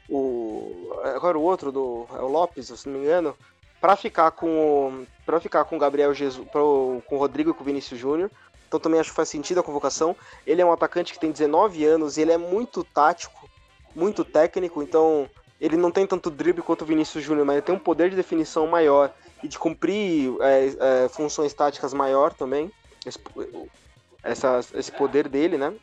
o 0.09 0.99
agora 1.03 1.37
o 1.37 1.41
outro 1.41 1.71
do 1.71 2.05
é 2.11 2.21
o 2.21 2.27
Lopes, 2.27 2.67
se 2.67 2.89
não 2.89 2.99
me 2.99 3.05
engano, 3.05 3.35
para 3.79 3.95
ficar 3.95 4.31
com 4.31 5.05
para 5.25 5.39
ficar 5.39 5.63
com 5.65 5.75
o 5.75 5.79
Gabriel 5.79 6.13
Jesus, 6.13 6.47
pro, 6.49 7.03
com 7.05 7.15
o 7.15 7.19
Rodrigo 7.19 7.51
e 7.51 7.53
com 7.53 7.61
o 7.61 7.65
Vinícius 7.65 7.99
Júnior. 7.99 8.31
Então 8.67 8.79
também 8.79 8.99
acho 8.99 9.09
que 9.11 9.15
faz 9.15 9.29
sentido 9.29 9.59
a 9.59 9.63
convocação. 9.63 10.15
Ele 10.45 10.61
é 10.61 10.65
um 10.65 10.71
atacante 10.71 11.13
que 11.13 11.19
tem 11.19 11.31
19 11.31 11.85
anos 11.85 12.17
e 12.17 12.21
ele 12.21 12.31
é 12.31 12.37
muito 12.37 12.83
tático, 12.83 13.49
muito 13.95 14.23
técnico, 14.23 14.81
então 14.81 15.29
ele 15.59 15.75
não 15.75 15.91
tem 15.91 16.07
tanto 16.07 16.29
drible 16.29 16.61
quanto 16.63 16.83
o 16.83 16.85
Vinícius 16.85 17.23
Júnior, 17.23 17.45
mas 17.45 17.57
ele 17.57 17.65
tem 17.65 17.75
um 17.75 17.79
poder 17.79 18.09
de 18.09 18.15
definição 18.15 18.65
maior 18.65 19.11
e 19.43 19.47
de 19.47 19.59
cumprir 19.59 20.33
é, 20.39 21.05
é, 21.05 21.09
funções 21.09 21.53
táticas 21.53 21.93
maior 21.93 22.33
também. 22.33 22.71
Esse, 23.05 23.19
essa, 24.23 24.59
esse 24.73 24.91
poder 24.91 25.27
dele, 25.27 25.57
né? 25.57 25.73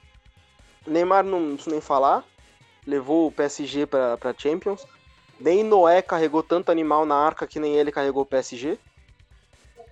Neymar 0.87 1.25
não 1.25 1.55
preciso 1.55 1.71
nem 1.71 1.81
falar, 1.81 2.25
levou 2.87 3.27
o 3.27 3.33
PSG 3.33 3.87
para 3.87 4.35
Champions. 4.37 4.87
Nem 5.39 5.63
Noé 5.63 6.01
carregou 6.03 6.43
tanto 6.43 6.71
animal 6.71 7.05
na 7.05 7.15
arca 7.15 7.47
que 7.47 7.61
nem 7.61 7.75
ele 7.75 7.93
carregou 7.93 8.23
o 8.23 8.27
PSG. 8.27 8.79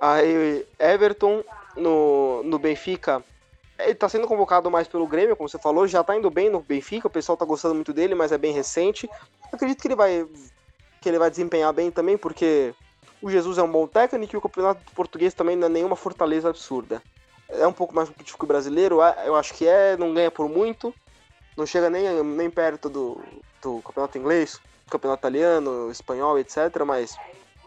Aí 0.01 0.67
Everton 0.79 1.43
no, 1.77 2.43
no 2.43 2.59
Benfica, 2.59 3.23
ele 3.79 3.95
tá 3.95 4.09
sendo 4.09 4.27
convocado 4.27 4.71
mais 4.71 4.89
pelo 4.89 5.07
Grêmio, 5.07 5.37
como 5.37 5.49
você 5.49 5.59
falou, 5.59 5.87
já 5.87 6.03
tá 6.03 6.17
indo 6.17 6.31
bem 6.31 6.51
no 6.51 6.61
Benfica, 6.61 7.07
o 7.07 7.11
pessoal 7.11 7.37
tá 7.37 7.45
gostando 7.45 7.75
muito 7.75 7.93
dele, 7.93 8.15
mas 8.15 8.33
é 8.33 8.39
bem 8.39 8.53
recente. 8.53 9.09
acredito 9.53 9.81
que 9.81 9.89
ele 9.89 9.97
vai 9.97 10.27
que 11.01 11.09
ele 11.11 11.19
vai 11.19 11.31
desempenhar 11.31 11.71
bem 11.71 11.91
também, 11.91 12.17
porque 12.17 12.75
o 13.21 13.31
Jesus 13.31 13.59
é 13.59 13.63
um 13.63 13.71
bom 13.71 13.87
técnico 13.87 14.35
e 14.35 14.39
o 14.39 14.41
campeonato 14.41 14.81
português 14.95 15.35
também 15.35 15.55
não 15.55 15.67
é 15.67 15.71
nenhuma 15.71 15.97
fortaleza 15.97 16.49
absurda. 16.49 17.03
É 17.47 17.67
um 17.67 17.75
pouco 17.75 17.95
mais 17.95 18.09
competitivo 18.09 18.39
que 18.39 18.45
o 18.45 18.49
brasileiro, 18.49 19.03
é, 19.03 19.25
eu 19.27 19.37
acho 19.37 19.53
que 19.53 19.69
é, 19.69 19.99
não 19.99 20.15
ganha 20.15 20.31
por 20.31 20.49
muito, 20.49 20.95
não 21.59 21.67
chega 21.67 21.91
nem, 21.91 22.25
nem 22.25 22.51
perto 22.51 22.89
do, 22.89 23.21
do 23.63 23.83
campeonato 23.83 24.17
inglês, 24.17 24.59
campeonato 24.91 25.21
italiano, 25.21 25.91
espanhol, 25.91 26.39
etc. 26.39 26.85
Mas 26.87 27.17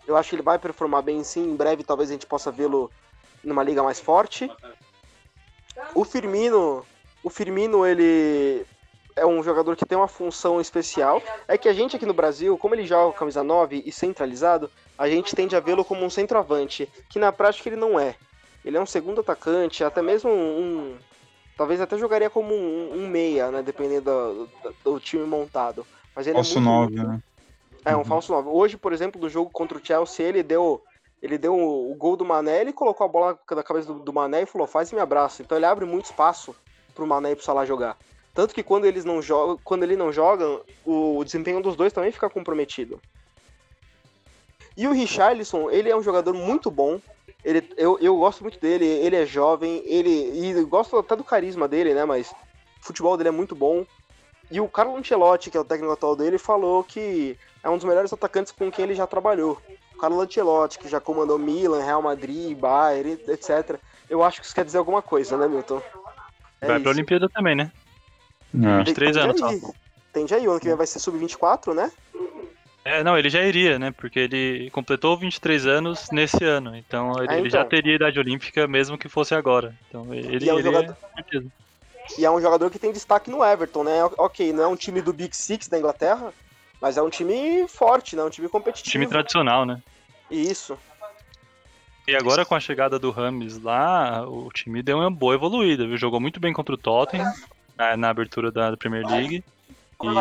eu 0.08 0.16
acho 0.16 0.30
que 0.30 0.36
ele 0.36 0.44
vai 0.44 0.58
performar 0.58 1.02
bem 1.02 1.24
sim. 1.24 1.52
Em 1.52 1.56
breve 1.56 1.84
talvez 1.84 2.10
a 2.10 2.14
gente 2.14 2.26
possa 2.26 2.52
vê-lo 2.52 2.92
numa 3.44 3.64
liga 3.64 3.84
mais 3.84 4.00
forte. 4.00 4.50
O 5.94 6.04
Firmino, 6.04 6.86
o 7.24 7.30
Firmino 7.30 7.86
ele 7.86 8.66
é 9.18 9.26
um 9.26 9.42
jogador 9.44 9.76
que 9.76 9.86
tem 9.86 9.98
uma 9.98 10.08
função 10.08 10.62
especial. 10.62 11.22
É 11.48 11.58
que 11.58 11.68
a 11.68 11.74
gente 11.74 11.96
aqui 11.96 12.06
no 12.06 12.14
Brasil, 12.14 12.58
como 12.58 12.76
ele 12.76 12.86
joga 12.86 13.18
camisa 13.18 13.44
9 13.44 13.84
e 13.86 13.92
centralizado, 13.92 14.70
a 14.98 15.10
gente 15.10 15.36
tende 15.36 15.56
a 15.56 15.60
vê-lo 15.60 15.84
como 15.84 16.06
um 16.06 16.10
centroavante, 16.10 16.88
que 17.10 17.20
na 17.20 17.32
prática 17.32 17.70
ele 17.70 17.76
não 17.76 18.00
é. 18.00 18.16
Ele 18.64 18.78
é 18.78 18.82
um 18.82 18.86
segundo 18.86 19.22
atacante, 19.22 19.84
até 19.84 20.02
mesmo 20.02 20.30
um. 20.32 20.98
talvez 21.58 21.82
até 21.82 21.98
jogaria 21.98 22.30
como 22.30 22.54
um, 22.54 22.92
um 22.94 23.08
meia, 23.08 23.50
né? 23.50 23.62
Dependendo 23.62 24.04
do, 24.04 24.46
do, 24.46 24.76
do, 24.84 25.00
time 25.00 25.26
montado. 25.26 25.86
Mas 26.18 26.26
ele 26.26 26.34
falso 26.34 26.58
é 26.58 26.62
muito, 26.62 26.96
9, 26.96 27.08
né? 27.08 27.24
É, 27.86 27.96
um 27.96 28.00
uhum. 28.00 28.06
falso 28.06 28.32
9. 28.32 28.50
Hoje, 28.50 28.76
por 28.76 28.92
exemplo, 28.92 29.22
do 29.22 29.30
jogo 29.30 29.52
contra 29.52 29.78
o 29.78 29.82
Chelsea, 29.86 30.26
ele 30.26 30.42
deu 30.42 30.82
ele 31.22 31.38
deu 31.38 31.56
o, 31.56 31.94
gol 31.96 32.16
do 32.16 32.26
Mané, 32.26 32.62
ele 32.62 32.74
colocou 32.74 33.06
a 33.06 33.08
bola 33.08 33.40
na 33.52 33.64
cabeça 33.64 33.94
do, 33.94 34.00
do 34.00 34.12
Mané 34.12 34.42
e 34.42 34.46
falou: 34.48 34.66
faz 34.66 34.92
e 34.92 34.96
me 34.96 35.02
abraço. 35.02 35.44
Então 35.44 35.56
ele 35.56 35.66
abre 35.68 35.86
muito 35.86 36.06
espaço 36.06 36.56
pro 36.96 37.06
Mané 37.06 37.32
e 37.32 37.36
pro 37.36 37.46
Salah 37.46 37.66
jogar. 37.66 37.96
Tanto 38.34 38.54
que 38.54 38.64
quando 38.64 38.86
eles 38.86 39.06
não 39.06 39.22
jogam, 39.22 39.60
quando 39.64 39.84
ele 39.84 39.96
não 39.96 40.12
joga, 40.12 40.60
o 40.84 41.24
desempenho 41.24 41.62
dos 41.62 41.76
dois 41.76 41.94
também 41.94 42.12
fica 42.12 42.30
comprometido. 42.30 43.00
E 44.76 44.88
o 44.88 44.92
Richarlison, 44.92 45.70
ele 45.70 45.90
é 45.90 45.96
um 45.96 46.04
jogador 46.04 46.34
muito 46.34 46.72
bom. 46.72 47.00
Ele, 47.46 47.68
eu, 47.78 48.00
eu 48.00 48.18
gosto 48.18 48.42
muito 48.42 48.60
dele, 48.60 48.86
ele 48.86 49.16
é 49.16 49.26
jovem, 49.26 49.84
ele 49.86 50.50
e 50.50 50.64
gosto 50.64 50.98
até 50.98 51.16
do 51.16 51.24
carisma 51.24 51.68
dele, 51.68 51.94
né? 51.94 52.06
Mas 52.06 52.32
o 52.82 52.86
futebol 52.86 53.16
dele 53.18 53.30
é 53.30 53.32
muito 53.32 53.56
bom. 53.56 53.86
E 54.50 54.62
o 54.62 54.68
Carlo 54.68 54.96
Ancelotti, 54.96 55.52
que 55.52 55.58
é 55.58 55.60
o 55.60 55.66
técnico 55.66 55.92
atual 55.92 56.16
dele, 56.16 56.38
falou 56.38 56.84
que 56.84 57.38
é 57.64 57.70
um 57.70 57.76
dos 57.76 57.86
melhores 57.86 58.14
atacantes 58.14 58.52
com 58.52 58.72
quem 58.72 58.86
ele 58.86 58.96
já 58.96 59.06
trabalhou. 59.06 59.62
Carlo 60.00 60.22
Ancelotti, 60.22 60.80
que 60.80 60.88
já 60.88 61.02
comandou 61.02 61.38
Milan, 61.38 61.84
Real 61.84 62.02
Madrid, 62.02 62.58
Bayern, 62.58 63.20
etc. 63.28 63.78
Eu 64.10 64.24
acho 64.24 64.40
que 64.40 64.46
isso 64.46 64.56
quer 64.56 64.64
dizer 64.64 64.78
alguma 64.78 65.02
coisa, 65.02 65.38
né, 65.38 65.48
Milton? 65.48 65.82
É 66.62 66.68
vai 66.68 66.76
isso. 66.76 66.84
pra 66.84 66.92
Olimpíada 66.92 67.28
também, 67.30 67.56
né? 67.56 67.72
É. 68.54 68.78
23 68.78 69.18
anos 69.18 69.40
só. 69.40 69.50
Tem 70.14 70.28
já 70.28 70.38
aí, 70.38 70.48
o 70.48 70.52
ano 70.52 70.60
que 70.60 70.68
vem 70.68 70.76
vai 70.76 70.88
ser 70.88 71.00
sub-24, 71.00 71.74
né? 71.74 71.92
É, 72.86 73.04
não, 73.04 73.18
ele 73.18 73.30
já 73.30 73.44
iria, 73.44 73.78
né? 73.78 73.92
Porque 73.92 74.18
ele 74.18 74.70
completou 74.72 75.18
23 75.18 75.66
anos 75.68 76.08
nesse 76.10 76.44
ano. 76.46 76.74
Então 76.74 77.12
ele, 77.12 77.20
ah, 77.20 77.24
então. 77.26 77.38
ele 77.40 77.50
já 77.50 77.66
teria 77.66 77.96
idade 77.96 78.18
olímpica 78.18 78.66
mesmo 78.66 78.98
que 78.98 79.10
fosse 79.10 79.36
agora. 79.36 79.76
Então 79.88 80.14
ele, 80.14 80.46
e 80.46 80.50
é 80.50 80.54
um 80.54 80.60
ele 80.60 80.64
jogador... 80.64 80.96
é... 81.34 81.42
E 82.18 82.26
é 82.26 82.32
um 82.32 82.42
jogador 82.42 82.70
que 82.70 82.80
tem 82.80 82.92
destaque 82.92 83.30
no 83.30 83.44
Everton, 83.44 83.84
né? 83.84 84.04
Ok, 84.18 84.54
não 84.54 84.64
é 84.64 84.68
um 84.68 84.76
time 84.76 85.02
do 85.02 85.14
Big 85.14 85.36
Six 85.36 85.68
da 85.68 85.78
Inglaterra, 85.78 86.34
mas 86.82 86.98
é 86.98 87.02
um 87.02 87.10
time 87.10 87.68
forte, 87.68 88.16
né? 88.16 88.24
Um 88.24 88.30
time 88.30 88.48
competitivo. 88.48 88.92
Time 88.92 89.08
tradicional, 89.08 89.66
né? 89.66 89.82
Isso. 90.30 90.78
E 92.08 92.16
agora 92.16 92.46
com 92.46 92.56
a 92.56 92.60
chegada 92.60 92.98
do 92.98 93.12
Rames 93.12 93.62
lá, 93.62 94.26
o 94.28 94.50
time 94.54 94.82
deu 94.82 94.98
uma 94.98 95.12
boa 95.12 95.36
evoluída, 95.36 95.86
viu? 95.86 95.98
Jogou 95.98 96.22
muito 96.22 96.40
bem 96.40 96.54
contra 96.54 96.74
o 96.74 96.78
Tottenham 96.78 97.30
na, 97.78 97.98
na 97.98 98.10
abertura 98.10 98.50
da, 98.50 98.72
da, 98.72 98.78
Premier 98.78 99.06
League. 99.06 99.44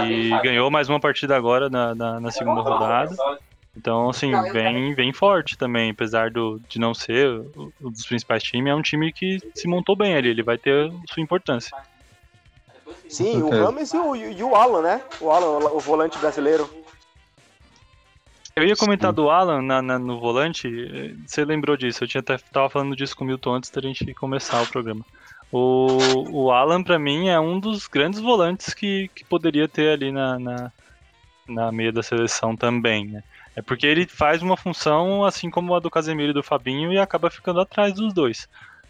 E 0.09 0.31
ganhou 0.43 0.71
mais 0.71 0.89
uma 0.89 0.99
partida 0.99 1.37
agora 1.37 1.71
na, 1.71 1.95
na, 1.95 2.19
na 2.19 2.31
segunda 2.33 2.61
rodada. 2.61 3.15
Então, 3.77 4.09
assim, 4.09 4.33
vem, 4.53 4.95
vem 4.95 5.13
forte 5.13 5.57
também, 5.57 5.91
apesar 5.91 6.31
do, 6.31 6.59
de 6.67 6.79
não 6.79 6.95
ser 6.95 7.29
um 7.81 7.91
dos 7.91 8.07
principais 8.07 8.43
times, 8.43 8.71
é 8.71 8.75
um 8.75 8.81
time 8.81 9.13
que 9.13 9.39
se 9.55 9.69
montou 9.69 9.95
bem 9.95 10.17
ali, 10.17 10.31
ele 10.31 10.43
vai 10.43 10.57
ter 10.57 10.91
sua 11.11 11.23
importância. 11.23 11.77
Sim, 13.09 13.43
o 13.43 13.51
Rames 13.51 13.93
e 13.93 13.99
o, 13.99 14.17
e 14.17 14.43
o 14.43 14.55
Alan, 14.57 14.83
né? 14.83 15.03
O 15.21 15.31
Alan, 15.31 15.71
o 15.71 15.79
volante 15.79 16.19
brasileiro. 16.19 16.69
Eu 18.57 18.65
ia 18.65 18.75
comentar 18.75 19.13
do 19.13 19.29
Alan 19.29 19.61
na, 19.61 19.83
na, 19.83 19.99
no 19.99 20.19
volante, 20.19 20.67
você 21.27 21.45
lembrou 21.45 21.77
disso, 21.77 22.03
eu 22.03 22.09
tinha 22.09 22.23
até 22.23 22.39
tava 22.39 22.71
falando 22.71 22.97
disso 22.97 23.15
com 23.15 23.25
o 23.25 23.27
Milton 23.27 23.57
antes 23.57 23.69
da 23.69 23.83
gente 23.83 24.15
começar 24.15 24.63
o 24.63 24.67
programa. 24.67 25.05
O, 25.53 25.99
o 26.33 26.51
Alan, 26.51 26.83
para 26.83 26.99
mim, 26.99 27.29
é 27.29 27.39
um 27.39 27.61
dos 27.61 27.87
grandes 27.87 28.19
volantes 28.19 28.73
que, 28.73 29.09
que 29.15 29.25
poderia 29.25 29.69
ter 29.69 29.91
ali 29.91 30.11
na, 30.11 30.39
na, 30.39 30.73
na 31.47 31.71
meia 31.71 31.93
da 31.93 32.03
seleção 32.03 32.57
também, 32.57 33.07
né? 33.07 33.23
É 33.57 33.63
porque 33.63 33.87
ele 33.87 34.07
faz 34.07 34.43
uma 34.43 34.57
função 34.57 35.25
assim 35.25 35.51
como 35.51 35.75
a 35.75 35.81
do 35.81 35.91
Casemiro 35.91 36.31
e 36.31 36.35
do 36.35 36.43
Fabinho 36.43 36.93
e 36.93 36.99
acaba 36.99 37.31
ficando 37.31 37.59
atrás 37.59 37.95
dos 37.95 38.13
dois. 38.13 38.47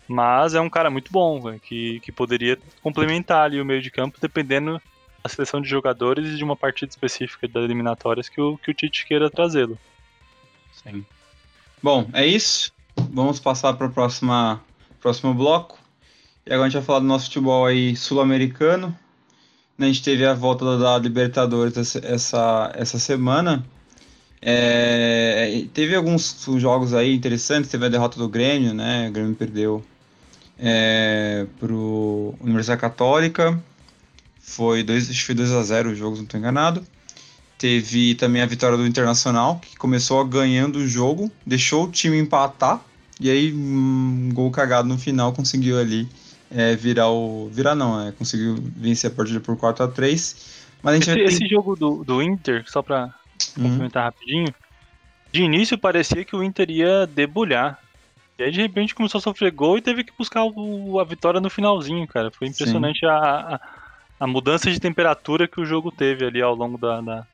Mas 0.08 0.54
é 0.54 0.60
um 0.60 0.68
cara 0.68 0.90
muito 0.90 1.12
bom, 1.12 1.50
né? 1.50 1.60
que, 1.62 2.00
que 2.00 2.10
poderia 2.10 2.58
complementar 2.82 3.44
ali 3.44 3.60
o 3.60 3.64
meio 3.64 3.80
de 3.80 3.90
campo, 3.90 4.18
dependendo 4.20 4.82
da 5.22 5.28
seleção 5.28 5.60
de 5.60 5.68
jogadores 5.68 6.28
e 6.28 6.36
de 6.36 6.44
uma 6.44 6.56
partida 6.56 6.90
específica 6.90 7.46
das 7.46 7.64
eliminatórias 7.64 8.28
que 8.28 8.40
o, 8.40 8.58
que 8.58 8.70
o 8.72 8.74
Tite 8.74 9.06
queira 9.06 9.30
trazê-lo. 9.30 9.78
Sim. 10.82 11.04
Bom, 11.80 12.08
é 12.12 12.26
isso. 12.26 12.72
Vamos 13.10 13.38
passar 13.38 13.74
para 13.74 13.86
o 13.86 13.92
próximo 13.92 15.34
bloco. 15.34 15.78
E 16.44 16.52
agora 16.52 16.66
a 16.66 16.68
gente 16.68 16.78
vai 16.78 16.86
falar 16.86 17.00
do 17.00 17.06
nosso 17.06 17.26
futebol 17.26 17.66
aí 17.66 17.94
sul-americano. 17.96 18.96
A 19.78 19.84
gente 19.84 20.02
teve 20.02 20.24
a 20.24 20.34
volta 20.34 20.78
da 20.78 20.98
Libertadores 20.98 21.96
essa, 21.96 22.72
essa 22.74 22.98
semana. 22.98 23.64
É, 24.48 25.64
teve 25.74 25.96
alguns 25.96 26.46
jogos 26.56 26.94
aí 26.94 27.12
interessantes. 27.12 27.68
Teve 27.68 27.86
a 27.86 27.88
derrota 27.88 28.16
do 28.16 28.28
Grêmio, 28.28 28.72
né? 28.72 29.08
O 29.08 29.12
Grêmio 29.12 29.34
perdeu 29.34 29.84
é, 30.56 31.46
pro 31.58 32.32
Universidade 32.40 32.80
Católica. 32.80 33.60
Foi 34.40 34.84
2 34.84 35.20
foi 35.20 35.34
2 35.34 35.50
a 35.50 35.62
0 35.64 35.90
o 35.90 35.94
jogo, 35.96 36.14
se 36.14 36.20
não 36.20 36.26
estou 36.26 36.38
enganado. 36.38 36.86
Teve 37.58 38.14
também 38.14 38.40
a 38.40 38.46
vitória 38.46 38.76
do 38.76 38.86
Internacional, 38.86 39.58
que 39.58 39.76
começou 39.76 40.24
ganhando 40.24 40.76
o 40.76 40.86
jogo, 40.86 41.28
deixou 41.44 41.86
o 41.86 41.90
time 41.90 42.16
empatar, 42.16 42.80
e 43.18 43.30
aí 43.30 43.52
um 43.52 44.30
gol 44.32 44.50
cagado 44.50 44.86
no 44.86 44.98
final 44.98 45.32
conseguiu 45.32 45.78
ali 45.80 46.06
é, 46.50 46.76
virar 46.76 47.08
o. 47.08 47.48
Virar 47.50 47.74
não, 47.74 48.00
é, 48.00 48.12
conseguiu 48.12 48.62
vencer 48.76 49.10
a 49.10 49.14
partida 49.14 49.40
por 49.40 49.56
4 49.56 49.86
a 49.86 49.88
3 49.88 50.36
Mas 50.82 50.92
a 50.92 50.98
gente 50.98 51.20
esse, 51.24 51.34
esse 51.42 51.48
jogo 51.48 51.74
do, 51.74 52.04
do 52.04 52.22
Inter, 52.22 52.62
só 52.68 52.82
para 52.82 53.12
uhum. 53.56 53.64
complementar 53.64 54.04
rapidinho, 54.04 54.54
de 55.32 55.42
início 55.42 55.78
parecia 55.78 56.24
que 56.24 56.34
o 56.34 56.42
Inter 56.42 56.70
ia 56.70 57.06
debulhar. 57.06 57.80
E 58.38 58.42
aí 58.42 58.50
de 58.50 58.60
repente 58.60 58.94
começou 58.94 59.18
a 59.18 59.22
sofrer 59.22 59.50
gol 59.50 59.78
e 59.78 59.82
teve 59.82 60.04
que 60.04 60.12
buscar 60.16 60.44
o, 60.44 61.00
a 61.00 61.04
vitória 61.04 61.40
no 61.40 61.48
finalzinho, 61.48 62.06
cara. 62.06 62.30
Foi 62.30 62.46
impressionante 62.46 63.04
a, 63.06 63.14
a, 63.14 63.60
a, 64.20 64.26
mudança 64.26 64.70
de 64.70 64.78
temperatura 64.78 65.48
que 65.48 65.60
o 65.60 65.64
jogo 65.64 65.90
teve 65.90 66.24
ali 66.24 66.42
ao 66.42 66.54
longo 66.54 66.76
da. 66.76 67.00
da, 67.00 67.26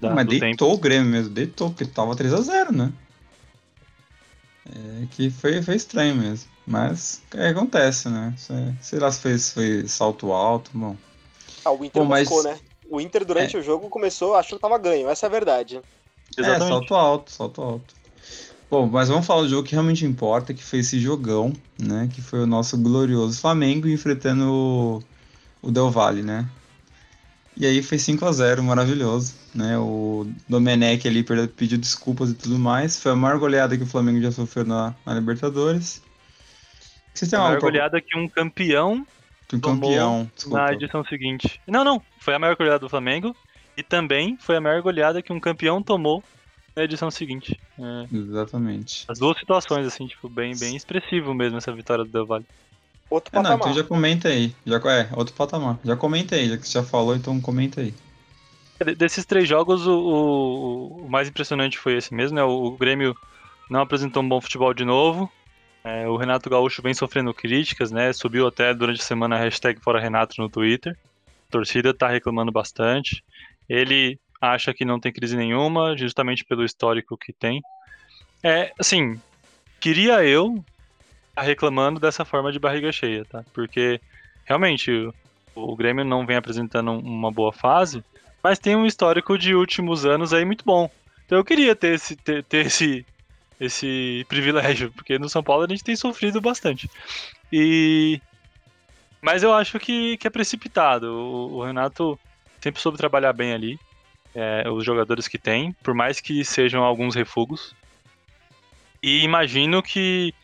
da 0.00 0.10
Mas 0.10 0.26
deitou 0.26 0.68
tempo. 0.68 0.72
o 0.72 0.78
Grêmio 0.78 1.10
mesmo, 1.10 1.34
deitou, 1.34 1.68
porque 1.68 1.84
tava 1.84 2.16
3x0, 2.16 2.70
né? 2.70 2.92
É 4.74 5.06
que 5.10 5.28
foi, 5.28 5.60
foi 5.60 5.76
estranho 5.76 6.16
mesmo. 6.16 6.50
Mas 6.66 7.22
é, 7.34 7.48
acontece, 7.48 8.08
né? 8.08 8.32
Sei 8.80 8.98
lá 8.98 9.10
se 9.10 9.20
foi, 9.20 9.38
foi 9.38 9.88
salto 9.88 10.32
alto, 10.32 10.70
bom. 10.72 10.96
Ah, 11.64 11.72
o 11.72 11.84
Inter 11.84 12.02
Pô, 12.02 12.04
mas... 12.04 12.28
buscou, 12.28 12.50
né? 12.50 12.58
O 12.92 13.00
Inter 13.00 13.24
durante 13.24 13.56
é. 13.56 13.58
o 13.58 13.62
jogo 13.62 13.88
começou, 13.88 14.34
achou 14.34 14.58
que 14.58 14.62
tava 14.62 14.76
ganho, 14.76 15.08
essa 15.08 15.24
é 15.24 15.28
a 15.28 15.30
verdade. 15.30 15.80
Exatamente. 16.36 16.64
É, 16.64 16.68
salto 16.68 16.94
alto, 16.94 17.32
salto 17.32 17.62
alto. 17.62 17.94
Bom, 18.70 18.86
mas 18.86 19.08
vamos 19.08 19.26
falar 19.26 19.40
do 19.40 19.48
jogo 19.48 19.66
que 19.66 19.72
realmente 19.72 20.04
importa, 20.04 20.52
que 20.52 20.62
foi 20.62 20.80
esse 20.80 21.00
jogão, 21.00 21.54
né? 21.82 22.10
Que 22.12 22.20
foi 22.20 22.40
o 22.40 22.46
nosso 22.46 22.76
glorioso 22.76 23.40
Flamengo 23.40 23.88
enfrentando 23.88 24.44
o, 24.52 25.02
o 25.62 25.70
Del 25.70 25.90
Valle, 25.90 26.22
né? 26.22 26.46
E 27.56 27.64
aí 27.64 27.82
foi 27.82 27.98
5 27.98 28.22
a 28.26 28.32
0 28.32 28.62
maravilhoso, 28.62 29.36
né? 29.54 29.78
O 29.78 30.26
Domenech 30.46 31.08
ali 31.08 31.24
pediu 31.56 31.78
desculpas 31.78 32.28
e 32.28 32.34
tudo 32.34 32.58
mais. 32.58 33.00
Foi 33.00 33.12
a 33.12 33.16
maior 33.16 33.38
goleada 33.38 33.74
que 33.74 33.84
o 33.84 33.86
Flamengo 33.86 34.20
já 34.20 34.30
sofreu 34.30 34.66
na, 34.66 34.94
na 35.06 35.14
Libertadores. 35.14 36.02
Vocês 37.14 37.30
têm 37.30 37.38
a 37.38 37.42
maior 37.42 37.60
goleada 37.60 38.02
que 38.02 38.18
um 38.18 38.28
campeão 38.28 39.06
campeão, 39.60 40.30
desculpa. 40.34 40.58
na 40.58 40.72
edição 40.72 41.04
seguinte. 41.04 41.60
Não, 41.66 41.84
não, 41.84 42.02
foi 42.18 42.34
a 42.34 42.38
maior 42.38 42.56
goleada 42.56 42.78
do 42.78 42.88
Flamengo 42.88 43.36
e 43.76 43.82
também 43.82 44.36
foi 44.40 44.56
a 44.56 44.60
maior 44.60 44.82
goleada 44.82 45.22
que 45.22 45.32
um 45.32 45.40
campeão 45.40 45.82
tomou 45.82 46.22
na 46.74 46.84
edição 46.84 47.10
seguinte. 47.10 47.58
É. 47.78 48.16
Exatamente. 48.16 49.04
As 49.08 49.18
duas 49.18 49.38
situações, 49.38 49.86
assim, 49.86 50.06
tipo, 50.06 50.28
bem, 50.28 50.56
bem 50.58 50.76
expressivo 50.76 51.34
mesmo 51.34 51.58
essa 51.58 51.72
vitória 51.72 52.04
do 52.04 52.10
Del 52.10 52.26
Valle. 52.26 52.46
Outro 53.10 53.30
patamar. 53.30 53.52
É, 53.52 53.54
não, 53.54 53.60
então 53.60 53.74
já 53.74 53.84
comenta 53.84 54.28
aí. 54.28 54.54
Já, 54.64 54.76
é, 54.76 55.08
outro 55.14 55.34
patamar. 55.34 55.78
Já 55.84 55.96
comenta 55.96 56.34
aí, 56.34 56.48
já 56.48 56.56
que 56.56 56.66
você 56.66 56.72
já 56.72 56.82
falou, 56.82 57.14
então 57.14 57.38
comenta 57.40 57.82
aí. 57.82 57.94
Desses 58.96 59.24
três 59.24 59.46
jogos, 59.46 59.86
o, 59.86 59.92
o, 59.92 61.04
o 61.04 61.10
mais 61.10 61.28
impressionante 61.28 61.78
foi 61.78 61.96
esse 61.96 62.12
mesmo, 62.14 62.36
né? 62.36 62.42
O, 62.42 62.64
o 62.64 62.76
Grêmio 62.76 63.14
não 63.70 63.80
apresentou 63.80 64.22
um 64.22 64.28
bom 64.28 64.40
futebol 64.40 64.72
de 64.72 64.84
novo. 64.84 65.30
É, 65.84 66.06
o 66.06 66.16
Renato 66.16 66.48
Gaúcho 66.48 66.80
vem 66.80 66.94
sofrendo 66.94 67.34
críticas, 67.34 67.90
né? 67.90 68.12
Subiu 68.12 68.46
até 68.46 68.72
durante 68.72 69.00
a 69.00 69.04
semana 69.04 69.36
a 69.36 69.38
hashtag 69.38 69.80
Fora 69.80 70.00
Renato 70.00 70.40
no 70.40 70.48
Twitter. 70.48 70.96
A 71.48 71.52
torcida 71.52 71.92
tá 71.92 72.08
reclamando 72.08 72.52
bastante. 72.52 73.24
Ele 73.68 74.18
acha 74.40 74.72
que 74.72 74.84
não 74.84 75.00
tem 75.00 75.12
crise 75.12 75.36
nenhuma, 75.36 75.96
justamente 75.96 76.44
pelo 76.44 76.64
histórico 76.64 77.16
que 77.16 77.32
tem. 77.32 77.60
É, 78.42 78.72
assim, 78.78 79.20
queria 79.80 80.24
eu 80.24 80.64
tá 81.34 81.42
reclamando 81.42 81.98
dessa 81.98 82.24
forma 82.24 82.52
de 82.52 82.58
barriga 82.58 82.92
cheia, 82.92 83.24
tá? 83.24 83.44
Porque 83.52 84.00
realmente 84.44 84.90
o, 84.90 85.14
o 85.54 85.76
Grêmio 85.76 86.04
não 86.04 86.26
vem 86.26 86.36
apresentando 86.36 86.92
uma 86.92 87.30
boa 87.30 87.52
fase, 87.52 88.04
mas 88.42 88.58
tem 88.58 88.76
um 88.76 88.86
histórico 88.86 89.38
de 89.38 89.54
últimos 89.54 90.04
anos 90.04 90.32
aí 90.32 90.44
muito 90.44 90.64
bom. 90.64 90.90
Então 91.24 91.38
eu 91.38 91.44
queria 91.44 91.74
ter 91.74 91.94
esse, 91.94 92.16
ter, 92.16 92.44
ter 92.44 92.66
esse, 92.66 93.06
esse 93.62 94.26
privilégio, 94.28 94.90
porque 94.90 95.18
no 95.18 95.28
São 95.28 95.42
Paulo 95.42 95.64
a 95.64 95.68
gente 95.68 95.84
tem 95.84 95.94
sofrido 95.94 96.40
bastante. 96.40 96.90
E 97.52 98.20
mas 99.20 99.44
eu 99.44 99.54
acho 99.54 99.78
que, 99.78 100.16
que 100.16 100.26
é 100.26 100.30
precipitado. 100.30 101.06
O, 101.06 101.58
o 101.58 101.64
Renato 101.64 102.18
sempre 102.60 102.80
soube 102.80 102.98
trabalhar 102.98 103.32
bem 103.32 103.52
ali. 103.52 103.78
É, 104.34 104.68
os 104.68 104.84
jogadores 104.84 105.28
que 105.28 105.38
tem, 105.38 105.72
por 105.74 105.94
mais 105.94 106.20
que 106.20 106.44
sejam 106.44 106.82
alguns 106.82 107.14
refugos. 107.14 107.74
E 109.00 109.22
imagino 109.22 109.80
que 109.82 110.34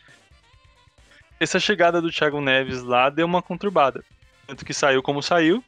essa 1.39 1.59
chegada 1.59 2.01
do 2.01 2.11
Thiago 2.11 2.39
Neves 2.39 2.83
lá 2.83 3.09
deu 3.09 3.25
uma 3.25 3.41
conturbada. 3.41 4.03
Tanto 4.47 4.63
que 4.63 4.73
saiu 4.73 5.03
como 5.03 5.21
saiu. 5.21 5.61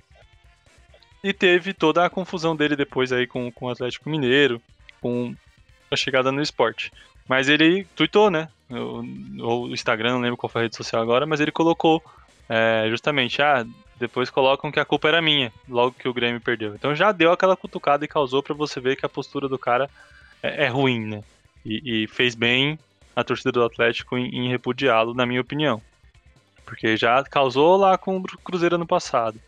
E 1.21 1.33
teve 1.33 1.73
toda 1.73 2.05
a 2.05 2.09
confusão 2.09 2.55
dele 2.55 2.75
depois 2.75 3.11
aí 3.11 3.27
com, 3.27 3.51
com 3.51 3.65
o 3.65 3.69
Atlético 3.69 4.09
Mineiro, 4.09 4.61
com 5.01 5.35
a 5.91 5.95
chegada 5.95 6.31
no 6.31 6.41
esporte. 6.41 6.91
Mas 7.31 7.47
ele 7.47 7.85
tweetou, 7.95 8.29
né? 8.29 8.49
Ou 8.69 9.67
o 9.67 9.73
Instagram, 9.73 10.11
não 10.11 10.19
lembro 10.19 10.35
qual 10.35 10.49
foi 10.49 10.59
a 10.59 10.63
rede 10.63 10.75
social 10.75 11.01
agora, 11.01 11.25
mas 11.25 11.39
ele 11.39 11.49
colocou 11.49 12.03
é, 12.49 12.87
justamente, 12.89 13.41
ah, 13.41 13.65
depois 13.97 14.29
colocam 14.29 14.69
que 14.69 14.81
a 14.81 14.83
culpa 14.83 15.07
era 15.07 15.21
minha, 15.21 15.49
logo 15.65 15.95
que 15.97 16.09
o 16.09 16.13
Grêmio 16.13 16.41
perdeu. 16.41 16.75
Então 16.75 16.93
já 16.93 17.13
deu 17.13 17.31
aquela 17.31 17.55
cutucada 17.55 18.03
e 18.03 18.07
causou 18.09 18.43
para 18.43 18.53
você 18.53 18.81
ver 18.81 18.97
que 18.97 19.05
a 19.05 19.09
postura 19.09 19.47
do 19.47 19.57
cara 19.57 19.89
é, 20.43 20.65
é 20.65 20.67
ruim, 20.67 21.05
né? 21.05 21.23
E, 21.65 22.03
e, 22.03 22.07
fez 22.07 22.35
bem 22.35 22.77
a 23.15 23.23
torcida 23.23 23.53
do 23.53 23.63
Atlético 23.63 24.17
em, 24.17 24.27
em 24.35 24.49
repudiá-lo, 24.49 25.13
na 25.13 25.25
minha 25.25 25.39
opinião. 25.39 25.81
Porque 26.65 26.97
já 26.97 27.23
causou 27.23 27.77
lá 27.77 27.97
com 27.97 28.17
o 28.17 28.23
Cruzeiro 28.43 28.77
no 28.77 28.85
passado. 28.85 29.39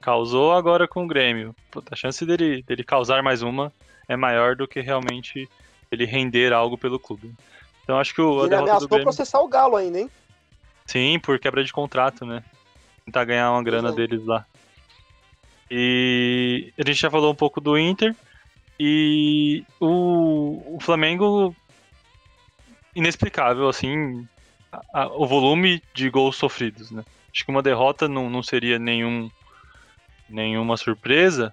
Causou 0.00 0.52
agora 0.54 0.88
com 0.88 1.04
o 1.04 1.06
Grêmio. 1.06 1.54
Puta, 1.70 1.94
a 1.94 1.96
chance 1.96 2.26
dele, 2.26 2.64
dele 2.64 2.82
causar 2.82 3.22
mais 3.22 3.42
uma 3.42 3.72
é 4.08 4.16
maior 4.16 4.56
do 4.56 4.66
que 4.66 4.80
realmente 4.80 5.48
ele 5.90 6.04
render 6.04 6.52
algo 6.52 6.76
pelo 6.76 6.98
clube. 6.98 7.34
Então 7.82 7.98
acho 7.98 8.14
que 8.14 8.20
o. 8.20 8.44
Ele 8.44 8.54
ameaçou 8.54 8.88
Grêmio... 8.88 9.04
processar 9.04 9.40
o 9.40 9.48
Galo 9.48 9.76
ainda, 9.76 10.00
hein? 10.00 10.10
Sim, 10.86 11.18
por 11.18 11.38
quebra 11.38 11.64
de 11.64 11.72
contrato, 11.72 12.24
né? 12.24 12.42
Tentar 13.04 13.24
ganhar 13.24 13.50
uma 13.50 13.62
grana 13.62 13.90
é. 13.90 13.92
deles 13.92 14.24
lá. 14.24 14.44
E 15.70 16.72
a 16.78 16.86
gente 16.86 17.00
já 17.00 17.10
falou 17.10 17.32
um 17.32 17.36
pouco 17.36 17.60
do 17.60 17.78
Inter. 17.78 18.14
E 18.80 19.64
o, 19.80 20.76
o 20.76 20.78
Flamengo 20.80 21.54
inexplicável, 22.94 23.68
assim, 23.68 24.26
a, 24.72 25.02
a, 25.02 25.06
o 25.08 25.26
volume 25.26 25.82
de 25.92 26.08
gols 26.08 26.36
sofridos, 26.36 26.90
né? 26.90 27.04
Acho 27.32 27.44
que 27.44 27.50
uma 27.50 27.62
derrota 27.62 28.08
não, 28.08 28.30
não 28.30 28.42
seria 28.42 28.78
nenhum, 28.78 29.30
nenhuma 30.28 30.76
surpresa 30.76 31.52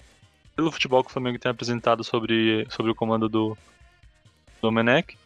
pelo 0.55 0.71
futebol 0.71 1.03
que 1.03 1.09
o 1.09 1.13
Flamengo 1.13 1.37
tem 1.37 1.51
apresentado 1.51 2.03
sobre, 2.03 2.65
sobre 2.69 2.91
o 2.91 2.95
comando 2.95 3.27
do 3.27 3.57
Domenech 4.61 5.17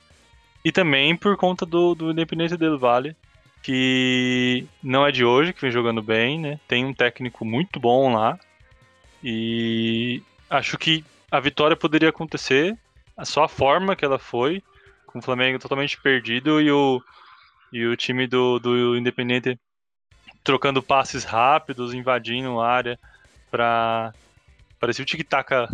e 0.63 0.71
também 0.71 1.15
por 1.15 1.37
conta 1.37 1.65
do, 1.65 1.95
do 1.95 2.11
Independente 2.11 2.57
del 2.57 2.77
Vale, 2.77 3.15
que 3.61 4.65
não 4.81 5.05
é 5.05 5.11
de 5.11 5.23
hoje, 5.23 5.53
que 5.53 5.61
vem 5.61 5.71
jogando 5.71 6.01
bem, 6.01 6.39
né? 6.39 6.59
Tem 6.67 6.85
um 6.85 6.93
técnico 6.93 7.45
muito 7.45 7.79
bom 7.79 8.13
lá 8.13 8.37
e 9.23 10.21
acho 10.49 10.77
que 10.77 11.03
a 11.29 11.39
vitória 11.39 11.75
poderia 11.75 12.09
acontecer, 12.09 12.77
só 13.23 13.43
a 13.43 13.49
forma 13.49 13.95
que 13.95 14.05
ela 14.05 14.17
foi, 14.17 14.63
com 15.05 15.19
o 15.19 15.21
Flamengo 15.21 15.59
totalmente 15.59 15.99
perdido 15.99 16.61
e 16.61 16.71
o, 16.71 17.01
e 17.71 17.85
o 17.85 17.95
time 17.95 18.27
do, 18.27 18.59
do 18.59 18.97
Independente 18.97 19.59
trocando 20.43 20.81
passes 20.81 21.23
rápidos, 21.23 21.93
invadindo 21.93 22.59
a 22.59 22.67
área 22.67 22.99
para 23.51 24.13
parecia 24.79 25.03
o 25.03 25.05
tic-tac 25.05 25.67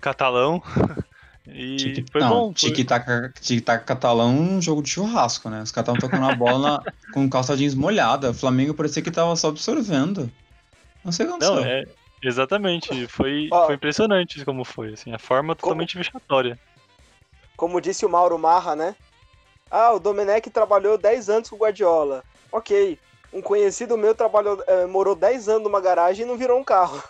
catalão. 0.00 0.62
E 1.48 1.76
tic, 1.76 2.10
foi 2.10 2.20
não, 2.20 2.28
bom. 2.28 2.52
Tic-tac 2.52 3.32
tic 3.40 3.64
catalão 3.64 4.36
um 4.36 4.60
jogo 4.60 4.82
de 4.82 4.90
churrasco, 4.90 5.48
né? 5.48 5.62
Os 5.62 5.70
caras 5.70 5.88
estavam 5.88 6.00
tocando 6.00 6.30
a 6.30 6.34
bola 6.34 6.58
na, 6.58 6.92
com 7.12 7.28
calça 7.28 7.56
jeans 7.56 7.74
molhada. 7.74 8.30
O 8.30 8.34
Flamengo 8.34 8.74
parecia 8.74 9.02
que 9.02 9.10
tava 9.10 9.34
só 9.36 9.48
absorvendo. 9.48 10.30
Não 11.04 11.12
sei 11.12 11.26
o 11.26 11.28
que 11.28 11.34
aconteceu. 11.34 11.56
Não, 11.56 11.64
é, 11.64 11.84
exatamente. 12.22 13.06
Foi, 13.06 13.48
Ó, 13.52 13.66
foi 13.66 13.74
impressionante 13.76 14.44
como 14.44 14.64
foi. 14.64 14.94
Assim, 14.94 15.12
a 15.12 15.18
forma 15.18 15.54
totalmente 15.54 15.92
como, 15.92 16.04
vexatória 16.04 16.58
como 17.56 17.80
disse 17.80 18.04
o 18.04 18.08
Mauro 18.08 18.38
Marra, 18.38 18.76
né? 18.76 18.94
Ah, 19.70 19.92
o 19.92 19.98
Domenech 19.98 20.48
trabalhou 20.50 20.98
10 20.98 21.28
anos 21.30 21.48
com 21.48 21.56
o 21.56 21.58
Guardiola. 21.58 22.22
Ok. 22.52 22.98
Um 23.32 23.42
conhecido 23.42 23.96
meu 23.96 24.14
trabalhou, 24.14 24.62
é, 24.66 24.86
morou 24.86 25.16
10 25.16 25.48
anos 25.48 25.64
numa 25.64 25.80
garagem 25.80 26.24
e 26.24 26.28
não 26.28 26.36
virou 26.36 26.60
um 26.60 26.64
carro. 26.64 27.02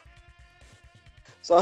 Só, 1.43 1.59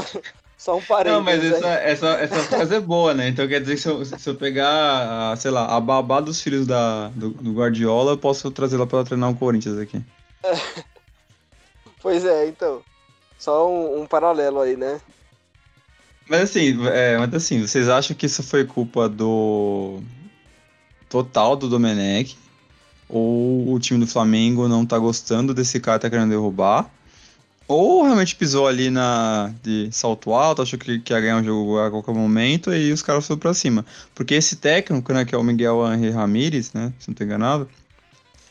só 0.57 0.77
um 0.77 0.81
parênteses. 0.81 1.17
Não, 1.17 1.23
mas 1.23 1.43
essa, 1.43 1.67
essa, 1.67 2.07
essa 2.15 2.43
frase 2.43 2.75
é 2.75 2.79
boa, 2.79 3.13
né? 3.13 3.27
Então 3.27 3.47
quer 3.47 3.59
dizer 3.59 3.75
que 3.75 3.81
se 3.81 3.87
eu, 3.87 4.05
se 4.05 4.29
eu 4.29 4.35
pegar, 4.35 5.35
sei 5.37 5.51
lá, 5.51 5.75
a 5.75 5.79
babá 5.79 6.21
dos 6.21 6.41
filhos 6.41 6.65
da, 6.65 7.09
do, 7.09 7.29
do 7.29 7.53
Guardiola, 7.53 8.13
eu 8.13 8.17
posso 8.17 8.49
trazê-la 8.51 8.87
para 8.87 9.03
treinar 9.03 9.29
o 9.29 9.35
Corinthians 9.35 9.77
aqui. 9.77 10.01
pois 12.01 12.25
é, 12.25 12.47
então. 12.47 12.81
Só 13.37 13.69
um, 13.69 14.01
um 14.01 14.05
paralelo 14.07 14.61
aí, 14.61 14.77
né? 14.77 14.99
Mas 16.27 16.41
assim, 16.41 16.87
é, 16.87 17.17
mas 17.17 17.33
assim, 17.33 17.61
vocês 17.61 17.87
acham 17.87 18.15
que 18.15 18.25
isso 18.25 18.41
foi 18.41 18.65
culpa 18.65 19.07
do 19.07 20.01
total 21.09 21.55
do 21.55 21.69
Domenech? 21.69 22.37
Ou 23.07 23.71
o 23.71 23.79
time 23.79 23.99
do 23.99 24.07
Flamengo 24.07 24.67
não 24.67 24.85
tá 24.85 24.97
gostando 24.97 25.53
desse 25.53 25.79
cara 25.79 25.99
tá 25.99 26.09
querendo 26.09 26.29
derrubar? 26.29 26.89
Ou 27.67 28.03
realmente 28.03 28.35
pisou 28.35 28.67
ali 28.67 28.91
na 28.91 29.51
de 29.63 29.89
salto 29.91 30.33
alto, 30.33 30.61
achou 30.61 30.77
que, 30.77 30.99
que 30.99 31.11
ia 31.11 31.19
ganhar 31.19 31.37
um 31.37 31.43
jogo 31.43 31.79
a 31.79 31.89
qualquer 31.89 32.13
momento 32.13 32.71
e 32.71 32.91
os 32.91 33.01
caras 33.01 33.25
foram 33.25 33.39
pra 33.39 33.53
cima. 33.55 33.83
Porque 34.13 34.35
esse 34.35 34.55
técnico, 34.57 35.11
né, 35.11 35.25
que 35.25 35.33
é 35.33 35.37
o 35.37 35.43
Miguel 35.43 35.81
Henrique 35.91 36.13
Ramírez, 36.13 36.73
né, 36.73 36.93
se 36.99 37.07
não 37.07 37.15
tô 37.15 37.23
enganado, 37.23 37.67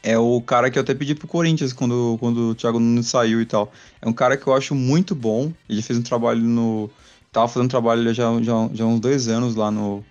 é 0.03 0.19
o 0.19 0.41
cara 0.41 0.71
que 0.71 0.79
eu 0.79 0.83
até 0.83 0.95
pedi 0.95 1.15
pro 1.15 1.29
Corinthians 1.29 1.73
quando, 1.73 2.17
quando 2.19 2.51
o 2.51 2.55
Thiago 2.55 2.81
Nunes 2.81 3.07
saiu 3.07 3.41
e 3.41 3.47
tal. 3.47 3.73
É 4.03 4.09
um 4.09 4.13
cara 4.13 4.37
que 4.37 4.47
eu 4.47 4.55
acho 4.55 4.75
muito 4.75 5.15
bom. 5.15 5.53
Ele 5.69 5.81
fez 5.81 5.99
um 5.99 6.03
trabalho 6.03 6.43
no, 6.43 6.91
tava 7.33 7.49
fazendo 7.49 7.71
trabalho 7.71 8.13
já, 8.13 8.31
já, 8.43 8.71
já 8.73 8.85
uns 8.85 9.01
dois 9.01 9.29
anos 9.29 9.55
lá 9.55 9.71
no, 9.71 10.05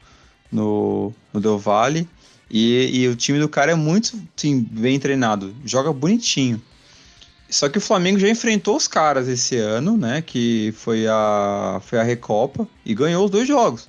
no, 0.52 1.14
no 1.32 1.40
Del 1.40 1.60
Valle. 1.60 2.08
E, 2.50 3.02
e 3.02 3.08
o 3.08 3.16
time 3.16 3.40
do 3.40 3.50
cara 3.50 3.72
é 3.72 3.76
muito 3.76 4.20
sim, 4.36 4.60
bem 4.60 5.00
treinado, 5.00 5.56
joga 5.66 5.92
bonitinho. 5.94 6.62
Só 7.54 7.70
que 7.70 7.78
o 7.78 7.82
Flamengo 7.82 8.18
já 8.18 8.28
enfrentou 8.28 8.76
os 8.76 8.88
caras 8.88 9.28
esse 9.28 9.56
ano, 9.58 9.96
né? 9.96 10.24
Que 10.24 10.74
foi 10.76 11.06
a, 11.08 11.80
foi 11.86 12.00
a 12.00 12.04
Recopa 12.04 12.68
e 12.84 12.96
ganhou 12.96 13.24
os 13.24 13.30
dois 13.30 13.48
jogos. 13.48 13.88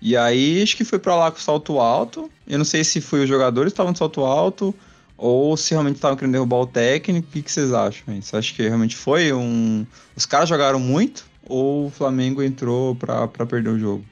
E 0.00 0.16
aí 0.16 0.62
acho 0.62 0.76
que 0.76 0.84
foi 0.84 1.00
para 1.00 1.16
lá 1.16 1.28
com 1.32 1.40
salto 1.40 1.80
alto. 1.80 2.30
Eu 2.46 2.56
não 2.56 2.64
sei 2.64 2.84
se 2.84 3.00
foi 3.00 3.24
os 3.24 3.28
jogadores 3.28 3.72
que 3.72 3.74
estavam 3.74 3.92
de 3.92 3.98
salto 3.98 4.20
alto 4.20 4.72
ou 5.18 5.56
se 5.56 5.72
realmente 5.72 5.96
estavam 5.96 6.16
querendo 6.16 6.34
derrubar 6.34 6.58
o 6.58 6.66
técnico. 6.68 7.26
O 7.26 7.32
que, 7.32 7.42
que 7.42 7.50
vocês 7.50 7.72
acham? 7.72 8.14
Você 8.22 8.36
acha 8.36 8.54
que 8.54 8.62
realmente 8.62 8.94
foi 8.94 9.32
um. 9.32 9.84
Os 10.14 10.24
caras 10.24 10.48
jogaram 10.48 10.78
muito 10.78 11.24
ou 11.48 11.86
o 11.86 11.90
Flamengo 11.90 12.44
entrou 12.44 12.94
para 12.94 13.26
perder 13.44 13.70
o 13.70 13.78
jogo? 13.78 14.04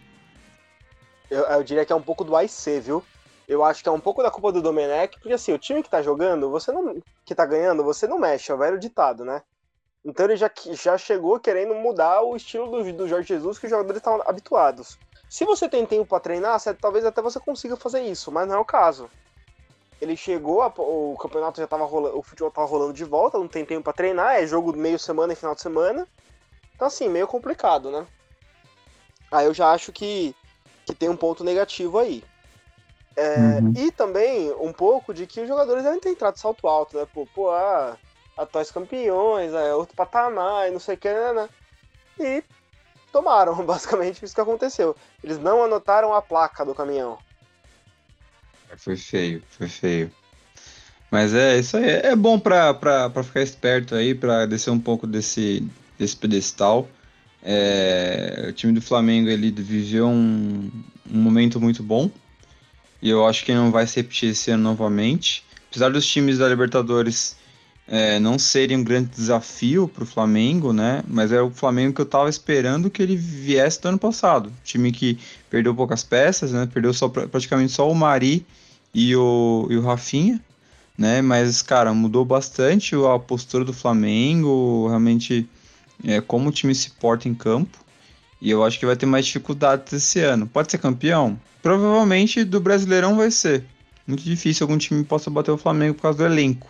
Eu, 1.31 1.43
eu, 1.45 1.63
diria 1.63 1.85
que 1.85 1.93
é 1.93 1.97
um 1.97 2.03
pouco 2.03 2.25
do 2.25 2.35
AIC, 2.35 2.81
viu? 2.81 3.05
Eu 3.49 3.65
acho 3.65 3.83
que 3.83 3.89
é 3.89 3.93
um 3.93 4.01
pouco 4.01 4.23
da 4.23 4.31
culpa 4.31 4.53
do 4.53 4.63
Domenech, 4.63 5.19
porque 5.19 5.35
assim, 5.35 5.53
o 5.53 5.59
time 5.59 5.83
que 5.83 5.91
tá 5.91 6.01
jogando, 6.01 6.51
você 6.51 6.71
não. 6.71 7.03
que 7.25 7.35
tá 7.35 7.45
ganhando, 7.45 7.85
você 7.85 8.07
não 8.07 8.19
mexe, 8.19 8.51
é 8.51 8.55
o 8.55 8.59
velho 8.59 8.79
ditado, 8.79 9.25
né? 9.25 9.43
Então 10.05 10.27
ele 10.27 10.37
já, 10.37 10.51
já 10.73 10.99
chegou 10.99 11.39
querendo 11.39 11.75
mudar 11.75 12.23
o 12.23 12.35
estilo 12.35 12.71
do, 12.71 12.93
do 12.93 13.09
Jorge 13.09 13.29
Jesus 13.29 13.59
que 13.59 13.67
os 13.67 13.71
jogadores 13.71 13.99
estavam 13.99 14.23
habituados. 14.27 14.99
Se 15.29 15.45
você 15.45 15.69
tem 15.69 15.87
tempo 15.87 16.07
para 16.07 16.21
treinar, 16.21 16.59
você, 16.59 16.75
talvez 16.75 17.05
até 17.05 17.23
você 17.23 17.39
consiga 17.41 17.77
fazer 17.77 18.03
isso, 18.03 18.31
mas 18.31 18.47
não 18.47 18.57
é 18.57 18.59
o 18.59 18.65
caso. 18.65 19.09
Ele 20.01 20.17
chegou, 20.17 20.63
a, 20.63 20.73
o 20.77 21.17
campeonato 21.19 21.61
já 21.61 21.67
tava 21.67 21.85
rolando, 21.85 22.19
o 22.19 22.23
futebol 22.23 22.51
tava 22.51 22.67
rolando 22.67 22.93
de 22.93 23.05
volta, 23.05 23.39
não 23.39 23.47
tem 23.47 23.65
tempo 23.65 23.85
para 23.85 23.93
treinar, 23.93 24.35
é 24.35 24.47
jogo 24.47 24.77
meio 24.77 24.99
semana 24.99 25.33
e 25.33 25.37
final 25.37 25.55
de 25.55 25.63
semana. 25.63 26.07
Então 26.75 26.89
assim, 26.89 27.09
meio 27.09 27.29
complicado, 27.29 27.91
né? 27.91 28.07
Aí 29.31 29.47
eu 29.47 29.55
já 29.55 29.71
acho 29.71 29.93
que, 29.93 30.35
que 30.85 30.95
tem 30.95 31.09
um 31.09 31.17
ponto 31.17 31.45
negativo 31.45 31.99
aí. 31.99 32.25
É, 33.17 33.59
uhum. 33.61 33.73
E 33.77 33.91
também 33.91 34.53
um 34.53 34.73
pouco 34.73 35.13
de 35.13 35.27
que 35.27 35.41
os 35.41 35.49
jogadores 35.49 35.85
devem 35.85 36.01
ter 36.01 36.11
entrado 36.11 36.35
de 36.35 36.41
salto 36.41 36.67
alto, 36.67 36.97
né? 36.97 37.07
Pô, 37.13 37.27
pô 37.35 37.51
ah, 37.51 37.97
atuais 38.37 38.71
campeões, 38.71 39.53
é 39.53 39.75
outro 39.75 39.95
patamar 39.95 40.69
e 40.69 40.71
não 40.71 40.81
sei 40.81 40.95
o 40.95 40.99
que, 40.99 41.13
né, 41.13 41.33
né? 41.33 41.49
E 42.19 42.45
tomaram, 43.13 43.55
basicamente 43.65 44.25
isso 44.25 44.35
que 44.35 44.41
aconteceu. 44.41 44.97
Eles 45.23 45.39
não 45.39 45.63
anotaram 45.63 46.15
a 46.15 46.23
placa 46.23 46.65
do 46.65 46.75
caminhão. 46.75 47.19
Foi 48.77 48.97
feio, 48.97 49.43
foi 49.51 49.69
feio. 49.69 50.11
Mas 51.11 51.35
é 51.35 51.59
isso 51.59 51.77
aí, 51.77 51.91
é 51.91 52.17
bom 52.17 52.39
pra, 52.39 52.73
pra, 52.73 53.11
pra 53.11 53.23
ficar 53.23 53.43
esperto 53.43 53.95
aí, 53.95 54.15
pra 54.15 54.47
descer 54.47 54.71
um 54.71 54.81
pouco 54.81 55.07
desse, 55.07 55.69
desse 55.99 56.17
pedestal. 56.17 56.89
É, 57.43 58.47
o 58.49 58.53
time 58.55 58.73
do 58.73 58.81
Flamengo 58.81 59.29
ele 59.29 59.51
viveu 59.51 60.07
um, 60.07 60.71
um 61.11 61.19
momento 61.19 61.61
muito 61.61 61.83
bom 61.83 62.11
e 63.03 63.11
eu 63.11 63.27
acho 63.27 63.45
que 63.45 63.53
não 63.53 63.71
vai 63.71 63.87
se 63.87 63.97
repetir 63.97 64.31
esse 64.31 64.51
ano 64.53 64.63
novamente. 64.63 65.45
Apesar 65.69 65.91
dos 65.91 66.07
times 66.07 66.39
da 66.39 66.49
Libertadores 66.49 67.37
é, 67.87 68.21
não 68.21 68.39
seria 68.39 68.79
um 68.79 68.85
grande 68.85 69.11
desafio 69.11 69.89
para 69.89 70.05
o 70.05 70.07
Flamengo, 70.07 70.73
né? 70.73 71.03
Mas 71.09 71.33
é 71.33 71.43
o 71.43 71.51
Flamengo 71.51 71.95
que 71.95 72.01
eu 72.01 72.05
estava 72.05 72.31
esperando 72.31 72.89
que 72.89 73.03
ele 73.03 73.17
viesse 73.17 73.83
do 73.83 73.89
ano 73.89 73.99
passado. 73.99 74.53
Time 74.63 74.93
que 74.93 75.19
perdeu 75.51 75.75
poucas 75.75 76.05
peças, 76.05 76.53
né? 76.53 76.69
Perdeu 76.73 76.95
só, 76.95 77.09
praticamente 77.09 77.73
só 77.73 77.91
o 77.91 77.95
Mari 77.95 78.47
e 78.95 79.17
o, 79.17 79.67
e 79.69 79.77
o 79.77 79.83
Rafinha, 79.83 80.41
né? 80.97 81.21
Mas, 81.21 81.61
cara, 81.61 81.93
mudou 81.93 82.25
bastante 82.25 82.95
a 82.95 83.19
postura 83.19 83.65
do 83.65 83.73
Flamengo, 83.73 84.87
realmente 84.89 85.49
é, 86.05 86.21
como 86.21 86.51
o 86.51 86.53
time 86.53 86.75
se 86.75 86.91
porta 86.91 87.29
em 87.29 87.35
campo. 87.35 87.79
E 88.43 88.51
eu 88.51 88.65
acho 88.65 88.77
que 88.77 88.85
vai 88.85 88.97
ter 88.97 89.07
mais 89.07 89.25
dificuldades 89.25 89.93
esse 89.93 90.19
ano. 90.19 90.49
Pode 90.49 90.69
ser 90.69 90.79
campeão? 90.79 91.39
Provavelmente 91.63 92.43
do 92.43 92.59
Brasileirão 92.59 93.17
vai 93.17 93.31
ser. 93.31 93.65
Muito 94.05 94.25
difícil 94.25 94.65
algum 94.65 94.77
time 94.77 95.05
possa 95.05 95.31
bater 95.31 95.53
o 95.53 95.57
Flamengo 95.57 95.95
por 95.95 96.03
causa 96.03 96.19
do 96.19 96.25
elenco. 96.25 96.67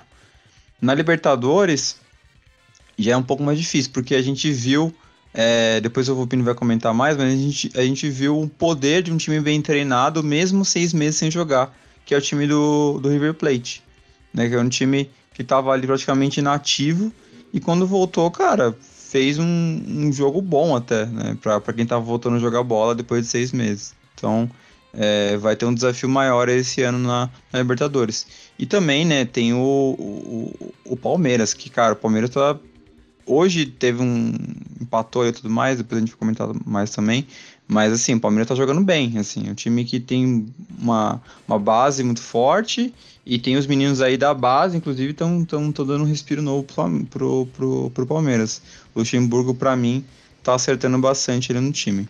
Na 0.82 0.92
Libertadores, 0.92 1.96
já 2.98 3.12
é 3.12 3.16
um 3.16 3.22
pouco 3.22 3.42
mais 3.42 3.58
difícil, 3.58 3.90
porque 3.90 4.14
a 4.14 4.20
gente 4.20 4.52
viu. 4.52 4.94
É, 5.32 5.80
depois 5.80 6.10
o 6.10 6.14
Vupino 6.14 6.44
vai 6.44 6.54
comentar 6.54 6.92
mais, 6.92 7.16
mas 7.16 7.32
a 7.32 7.36
gente, 7.36 7.72
a 7.74 7.82
gente 7.82 8.10
viu 8.10 8.38
o 8.38 8.46
poder 8.46 9.02
de 9.02 9.10
um 9.10 9.16
time 9.16 9.40
bem 9.40 9.62
treinado, 9.62 10.22
mesmo 10.22 10.66
seis 10.66 10.92
meses 10.92 11.16
sem 11.16 11.30
jogar, 11.30 11.74
que 12.04 12.14
é 12.14 12.18
o 12.18 12.20
time 12.20 12.46
do, 12.46 12.98
do 13.00 13.08
River 13.08 13.32
Plate. 13.32 13.82
Né, 14.34 14.46
que 14.46 14.54
é 14.54 14.60
um 14.60 14.68
time 14.68 15.08
que 15.32 15.40
estava 15.40 15.72
ali 15.72 15.86
praticamente 15.86 16.38
inativo, 16.38 17.10
e 17.50 17.60
quando 17.60 17.86
voltou, 17.86 18.30
cara, 18.30 18.76
fez 19.12 19.38
um, 19.38 19.44
um 19.86 20.10
jogo 20.10 20.40
bom 20.40 20.74
até, 20.74 21.04
né? 21.04 21.36
Pra, 21.42 21.60
pra 21.60 21.74
quem 21.74 21.84
tava 21.84 22.02
voltando 22.02 22.36
a 22.36 22.38
jogar 22.38 22.62
bola 22.62 22.94
depois 22.94 23.24
de 23.24 23.28
seis 23.28 23.52
meses. 23.52 23.94
Então, 24.14 24.50
é, 24.94 25.36
vai 25.36 25.54
ter 25.54 25.66
um 25.66 25.74
desafio 25.74 26.08
maior 26.08 26.48
esse 26.48 26.80
ano 26.80 26.98
na, 26.98 27.28
na, 27.52 27.58
Libertadores. 27.58 28.26
E 28.58 28.64
também, 28.64 29.04
né, 29.04 29.26
tem 29.26 29.52
o, 29.52 29.58
o, 29.58 30.72
o, 30.86 30.96
Palmeiras, 30.96 31.52
que, 31.52 31.68
cara, 31.68 31.92
o 31.92 31.96
Palmeiras 31.96 32.30
tá. 32.30 32.58
Hoje 33.26 33.66
teve 33.66 34.02
um 34.02 34.32
empatou 34.80 35.26
e 35.26 35.32
tudo 35.32 35.50
mais, 35.50 35.76
depois 35.76 35.98
a 35.98 36.00
gente 36.00 36.10
vai 36.12 36.18
comentar 36.18 36.48
mais 36.64 36.90
também. 36.90 37.26
Mas 37.66 37.92
assim, 37.92 38.14
o 38.14 38.20
Palmeiras 38.20 38.48
tá 38.48 38.54
jogando 38.54 38.82
bem. 38.82 39.18
Assim, 39.18 39.48
é 39.48 39.52
um 39.52 39.54
time 39.54 39.84
que 39.84 39.98
tem 39.98 40.46
uma, 40.78 41.20
uma 41.46 41.58
base 41.58 42.02
muito 42.02 42.20
forte 42.20 42.92
e 43.24 43.38
tem 43.38 43.56
os 43.56 43.66
meninos 43.66 44.00
aí 44.00 44.16
da 44.16 44.34
base, 44.34 44.76
inclusive, 44.76 45.12
estão 45.12 45.44
tão, 45.44 45.70
tão 45.70 45.86
dando 45.86 46.02
um 46.02 46.06
respiro 46.06 46.42
novo 46.42 46.64
pro, 46.64 47.46
pro, 47.46 47.90
pro, 47.90 48.06
Palmeiras. 48.06 48.60
O 48.94 48.98
Luxemburgo, 48.98 49.54
para 49.54 49.76
mim, 49.76 50.04
tá 50.42 50.54
acertando 50.54 50.98
bastante 50.98 51.52
ele 51.52 51.60
no 51.60 51.72
time. 51.72 52.08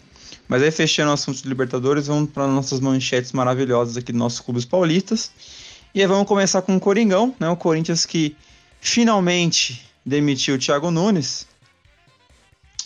Mas 0.49 0.63
aí, 0.63 0.71
fechando 0.71 1.11
o 1.11 1.15
assunto 1.15 1.43
de 1.43 1.49
Libertadores, 1.49 2.07
vamos 2.07 2.31
para 2.31 2.47
nossas 2.47 2.81
manchetes 2.81 3.33
maravilhosas 3.33 3.97
aqui 3.97 4.11
dos 4.11 4.19
nossos 4.19 4.41
clubes 4.41 4.65
paulistas. 4.65 5.31
E 5.95 6.01
aí 6.01 6.07
vamos 6.07 6.27
começar 6.27 6.63
com 6.63 6.75
o 6.77 6.81
Coringão, 6.81 7.35
né? 7.39 7.49
O 7.51 7.57
Corinthians 7.57 8.07
que 8.07 8.35
finalmente 8.81 9.87
demitiu 10.05 10.55
o 10.55 10.59
Thiago 10.59 10.91
Nunes. 10.91 11.47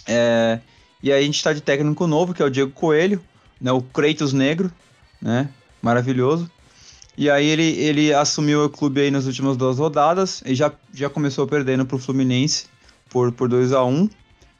É, 0.06 0.58
e 1.02 1.12
aí 1.12 1.22
a 1.22 1.24
gente 1.24 1.36
está 1.36 1.52
de 1.52 1.60
técnico 1.60 2.06
novo, 2.06 2.32
que 2.34 2.42
é 2.42 2.44
o 2.44 2.50
Diego 2.50 2.72
Coelho, 2.72 3.22
né? 3.60 3.72
O 3.72 3.82
Kratos 3.82 4.32
Negro, 4.32 4.72
né? 5.20 5.48
Maravilhoso. 5.82 6.50
E 7.16 7.30
aí 7.30 7.46
ele, 7.46 7.64
ele 7.78 8.12
assumiu 8.12 8.64
o 8.64 8.68
clube 8.68 9.00
aí 9.00 9.10
nas 9.10 9.26
últimas 9.26 9.56
duas 9.56 9.78
rodadas 9.78 10.42
e 10.44 10.54
já, 10.54 10.70
já 10.92 11.08
começou 11.08 11.46
perdendo 11.46 11.86
para 11.86 11.96
o 11.96 11.98
Fluminense 11.98 12.66
por, 13.08 13.32
por 13.32 13.48
2 13.48 13.72
a 13.72 13.82
1 13.84 13.88
um. 13.88 14.10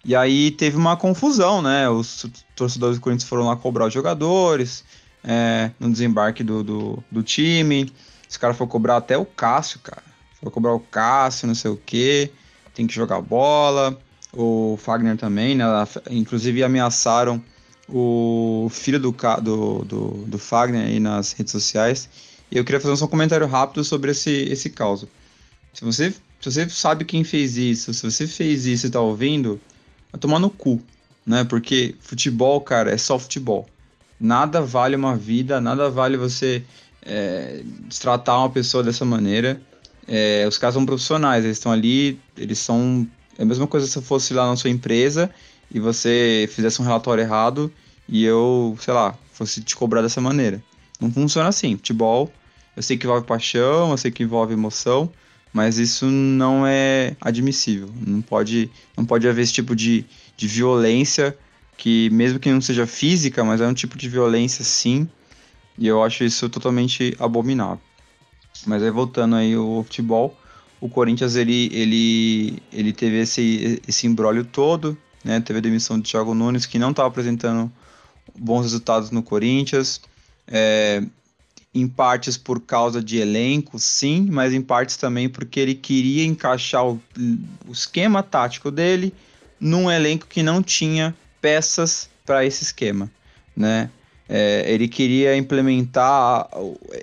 E 0.05 0.15
aí 0.15 0.53
teve 0.53 0.77
uma 0.77 0.97
confusão, 0.97 1.61
né? 1.61 1.89
Os 1.89 2.27
torcedores 2.55 2.97
do 2.97 3.03
Corinthians 3.03 3.29
foram 3.29 3.47
lá 3.47 3.57
cobrar 3.57 3.87
os 3.87 3.93
jogadores 3.93 4.85
é, 5.23 5.71
no 5.81 5.91
desembarque 5.91 6.45
do, 6.45 6.63
do, 6.63 7.05
do 7.11 7.23
time. 7.23 7.93
Os 8.29 8.37
caras 8.37 8.57
foram 8.57 8.71
cobrar 8.71 8.97
até 8.97 9.19
o 9.19 9.27
Cássio, 9.27 9.81
cara. 9.81 10.03
Foram 10.39 10.53
cobrar 10.53 10.73
o 10.73 10.81
Cássio, 10.81 11.49
não 11.49 11.55
sei 11.55 11.71
o 11.71 11.77
quê. 11.77 12.31
Tem 12.73 12.87
que 12.87 12.95
jogar 12.95 13.21
bola. 13.21 13.99
O 14.37 14.77
Fagner 14.81 15.17
também, 15.17 15.55
né? 15.55 15.65
Inclusive 16.11 16.63
ameaçaram 16.63 17.43
o 17.89 18.69
filho 18.71 19.01
do, 19.01 19.13
do, 19.43 19.85
do, 19.85 20.09
do 20.27 20.39
Fagner 20.39 20.87
aí 20.87 21.01
nas 21.01 21.33
redes 21.33 21.53
sociais. 21.53 22.09
E 22.51 22.59
eu 22.59 22.65
queria 22.65 22.81
fazer 22.81 22.97
só 22.97 23.07
um 23.07 23.09
comentário 23.09 23.47
rápido 23.47 23.83
sobre 23.83 24.11
esse, 24.11 24.31
esse 24.31 24.71
caso. 24.71 25.09
Se 25.73 25.85
você, 25.85 26.11
se 26.11 26.51
você 26.51 26.69
sabe 26.69 27.05
quem 27.05 27.25
fez 27.25 27.57
isso, 27.57 27.93
se 27.93 28.03
você 28.03 28.27
fez 28.27 28.67
isso 28.67 28.87
e 28.87 28.91
tá 28.91 29.01
ouvindo, 29.01 29.61
vai 30.13 30.21
tomar 30.21 30.39
no 30.39 30.51
cu, 30.51 30.81
né? 31.25 31.45
Porque 31.45 31.95
futebol, 32.01 32.61
cara, 32.61 32.91
é 32.91 32.99
só 32.99 33.19
futebol. 33.19 33.67
Nada 34.19 34.63
vale 34.63 34.97
uma 34.97 35.17
vida, 35.17 35.61
nada 35.61 35.91
vale 35.91 36.17
você 36.17 36.65
é, 37.03 37.63
destratar 37.87 38.39
uma 38.39 38.51
pessoa 38.51 38.83
dessa 38.83 39.05
maneira. 39.05 39.61
É, 40.09 40.45
os 40.49 40.57
caras 40.57 40.75
são 40.75 40.87
profissionais, 40.87 41.45
eles 41.45 41.59
estão 41.59 41.73
ali, 41.73 42.19
eles 42.37 42.59
são. 42.59 43.07
É 43.39 43.43
a 43.43 43.47
mesma 43.47 43.67
coisa 43.67 43.87
se 43.87 43.97
eu 43.97 44.03
fosse 44.03 44.33
lá 44.33 44.47
na 44.47 44.57
sua 44.57 44.71
empresa 44.71 45.31
e 45.71 45.79
você 45.79 46.49
fizesse 46.53 46.81
um 46.81 46.85
relatório 46.85 47.23
errado 47.23 47.73
e 48.09 48.25
eu, 48.25 48.77
sei 48.81 48.95
lá, 48.95 49.15
fosse 49.33 49.63
te 49.63 49.77
cobrar 49.77 50.03
dessa 50.03 50.21
maneira. 50.21 50.63
Não 51.01 51.11
funciona 51.11 51.49
assim. 51.49 51.77
Futebol, 51.77 52.33
eu 52.77 52.83
sei 52.83 52.97
que 52.97 53.07
envolve 53.07 53.27
paixão, 53.27 53.91
eu 53.91 53.97
sei 53.97 54.11
que 54.11 54.23
envolve 54.23 54.53
emoção, 54.53 55.13
mas 55.53 55.79
isso 55.79 56.07
não 56.07 56.67
é 56.67 57.17
admissível. 57.21 57.89
Não 58.07 58.23
pode, 58.23 58.71
não 58.97 59.05
pode 59.05 59.29
haver 59.29 59.43
esse 59.43 59.53
tipo 59.53 59.75
de, 59.75 60.05
de 60.37 60.47
violência 60.47 61.37
que, 61.77 62.09
mesmo 62.11 62.39
que 62.39 62.51
não 62.51 62.61
seja 62.61 62.87
física, 62.87 63.45
mas 63.45 63.61
é 63.61 63.67
um 63.67 63.75
tipo 63.75 63.99
de 63.99 64.09
violência 64.09 64.65
sim, 64.65 65.09
e 65.79 65.87
eu 65.87 66.03
acho 66.03 66.25
isso 66.25 66.49
totalmente 66.49 67.15
abominável. 67.19 67.81
Mas 68.67 68.83
aí 68.83 68.91
voltando 68.91 69.37
aí 69.37 69.57
o 69.57 69.83
futebol, 69.85 70.39
o 70.87 70.89
Corinthians 70.89 71.37
ele, 71.37 71.69
ele, 71.73 72.63
ele 72.73 72.93
teve 72.93 73.21
esse, 73.21 73.81
esse 73.87 74.07
embrólio 74.07 74.45
todo, 74.45 74.97
né? 75.25 75.41
Teve 75.41 75.59
a 75.59 75.63
demissão 75.63 75.99
de 75.99 76.11
Thiago 76.11 76.35
Nunes, 76.35 76.67
que 76.67 76.79
não 76.79 76.91
estava 76.91 77.09
apresentando 77.09 77.71
bons 78.39 78.63
resultados 78.63 79.11
no 79.11 79.23
Corinthians. 79.23 80.01
É, 80.49 81.03
em 81.75 81.87
partes 81.87 82.39
por 82.39 82.61
causa 82.61 83.03
de 83.03 83.19
elenco, 83.19 83.79
sim, 83.79 84.29
mas 84.31 84.55
em 84.55 84.63
partes 84.63 84.97
também 84.97 85.29
porque 85.29 85.61
ele 85.61 85.75
queria 85.75 86.25
encaixar 86.25 86.87
o, 86.87 87.01
o 87.69 87.73
esquema 87.73 88.23
tático 88.23 88.71
dele 88.71 89.13
num 89.61 89.91
elenco 89.91 90.27
que 90.27 90.43
não 90.43 90.63
tinha 90.63 91.15
peças 91.39 92.09
para 92.25 92.47
esse 92.47 92.63
esquema, 92.63 93.11
né? 93.55 93.91
é, 94.29 94.65
ele 94.67 94.89
queria 94.89 95.37
implementar, 95.37 96.49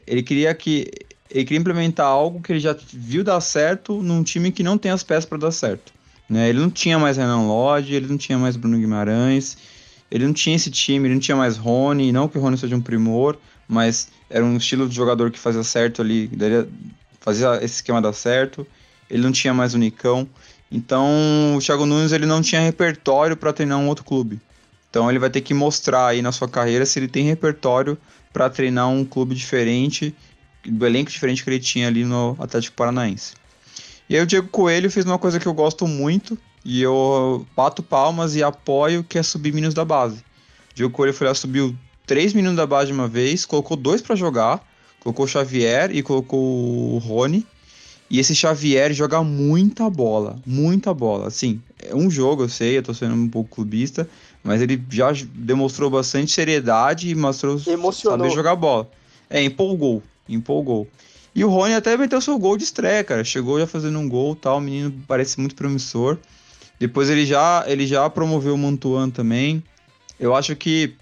ele 0.05 0.21
queria 0.21 0.53
que 0.53 0.91
ele 1.34 1.45
queria 1.45 1.59
implementar 1.59 2.05
algo 2.05 2.39
que 2.39 2.51
ele 2.51 2.59
já 2.59 2.75
viu 2.93 3.23
dar 3.23 3.41
certo 3.41 4.01
num 4.03 4.23
time 4.23 4.51
que 4.51 4.61
não 4.61 4.77
tem 4.77 4.91
as 4.91 5.01
peças 5.01 5.25
para 5.25 5.39
dar 5.39 5.51
certo. 5.51 5.91
Né? 6.29 6.47
Ele 6.49 6.59
não 6.59 6.69
tinha 6.69 6.99
mais 6.99 7.17
Renan 7.17 7.47
Lodge, 7.47 7.93
ele 7.93 8.07
não 8.07 8.17
tinha 8.17 8.38
mais 8.38 8.55
Bruno 8.55 8.77
Guimarães, 8.77 9.57
ele 10.11 10.25
não 10.25 10.34
tinha 10.34 10.55
esse 10.55 10.69
time, 10.69 11.07
ele 11.07 11.15
não 11.15 11.21
tinha 11.21 11.36
mais 11.36 11.57
Rony, 11.57 12.11
não 12.11 12.27
que 12.27 12.38
o 12.38 12.41
Rony 12.41 12.55
seja 12.55 12.75
um 12.75 12.81
primor, 12.81 13.36
mas 13.67 14.09
era 14.29 14.45
um 14.45 14.55
estilo 14.57 14.88
de 14.88 14.95
jogador 14.95 15.31
que 15.31 15.39
fazia 15.39 15.63
certo 15.63 16.03
ali, 16.03 16.29
fazia 17.19 17.55
esse 17.55 17.75
esquema 17.75 17.99
dar 17.99 18.13
certo. 18.13 18.65
Ele 19.09 19.23
não 19.23 19.31
tinha 19.31 19.53
mais 19.53 19.73
o 19.73 19.77
Nicão. 19.77 20.27
Então, 20.71 21.55
o 21.55 21.59
Thiago 21.59 21.86
Nunes 21.86 22.11
ele 22.11 22.27
não 22.27 22.41
tinha 22.41 22.61
repertório 22.61 23.36
para 23.36 23.51
treinar 23.51 23.79
um 23.79 23.88
outro 23.88 24.05
clube. 24.05 24.39
Então, 24.89 25.09
ele 25.09 25.17
vai 25.17 25.31
ter 25.31 25.41
que 25.41 25.53
mostrar 25.53 26.07
aí 26.07 26.21
na 26.21 26.31
sua 26.31 26.47
carreira 26.47 26.86
se 26.86 26.99
ele 26.99 27.07
tem 27.07 27.25
repertório 27.25 27.97
para 28.31 28.49
treinar 28.49 28.89
um 28.89 29.03
clube 29.03 29.34
diferente, 29.36 30.15
do 30.66 30.86
elenco 30.86 31.11
diferente 31.11 31.43
que 31.43 31.49
ele 31.49 31.59
tinha 31.59 31.88
ali 31.88 32.03
no 32.05 32.36
Atlético 32.39 32.76
Paranaense. 32.76 33.34
E 34.09 34.16
aí 34.16 34.22
o 34.22 34.26
Diego 34.26 34.47
Coelho 34.49 34.91
fez 34.91 35.05
uma 35.05 35.18
coisa 35.18 35.39
que 35.39 35.45
eu 35.45 35.53
gosto 35.53 35.88
muito, 35.88 36.38
e 36.64 36.82
eu 36.82 37.45
bato 37.55 37.84
palmas 37.84 38.36
e 38.36 38.43
apoio, 38.43 39.03
que 39.03 39.18
é 39.18 39.24
subir 39.24 39.53
meninos 39.53 39.74
da 39.74 39.84
base. 39.84 40.18
O 40.72 40.76
Diego 40.76 40.93
Coelho 40.93 41.14
foi 41.14 41.28
lá, 41.28 41.34
subiu 41.34 41.76
três 42.05 42.34
meninos 42.34 42.57
da 42.57 42.66
base 42.66 42.88
de 42.88 42.93
uma 42.93 43.07
vez, 43.07 43.45
colocou 43.45 43.76
dois 43.76 44.01
para 44.01 44.16
jogar, 44.16 44.66
colocou 44.99 45.26
o 45.26 45.28
Xavier 45.28 45.95
e 45.95 46.01
colocou 46.01 46.39
o 46.95 46.97
Rony. 46.99 47.45
E 48.09 48.20
esse 48.20 48.36
Xavier 48.36 48.93
joga 48.93 49.24
muita 49.24 49.89
bola, 49.89 50.38
muita 50.45 50.93
bola. 50.93 51.28
Assim, 51.28 51.61
é 51.80 51.95
um 51.95 52.09
jogo, 52.09 52.43
eu 52.43 52.49
sei, 52.49 52.78
eu 52.78 52.84
tô 52.84 52.93
sendo 52.93 53.16
um 53.16 53.28
pouco 53.28 53.55
clubista, 53.55 54.07
mas 54.43 54.61
ele 54.61 54.82
já 54.89 55.11
demonstrou 55.34 55.89
bastante 55.89 56.32
seriedade 56.32 57.09
e 57.09 57.16
mostrou 57.16 57.59
Emocionou. 57.66 58.20
saber 58.20 58.36
jogar 58.36 58.55
bola. 58.55 58.89
É, 59.30 59.41
empolgou, 59.43 60.03
empolgou. 60.28 60.88
E 61.36 61.43
o 61.43 61.49
Rony 61.49 61.74
até 61.74 61.97
meteu 61.97 62.21
seu 62.21 62.38
gol 62.38 62.57
de 62.57 62.63
estreia, 62.63 63.03
cara. 63.03 63.24
Chegou 63.24 63.59
já 63.59 63.65
fazendo 63.65 63.97
um 63.97 64.07
gol 64.07 64.36
tal, 64.36 64.57
o 64.57 64.61
menino 64.61 64.93
parece 65.07 65.39
muito 65.39 65.55
promissor. 65.55 66.17
Depois 66.80 67.09
ele 67.09 67.26
já, 67.26 67.63
ele 67.67 67.88
já 67.88 68.09
promoveu 68.09 68.53
o 68.53 68.57
Mantuan 68.57 69.09
também. 69.09 69.63
Eu 70.19 70.36
acho 70.36 70.55
que 70.55 70.95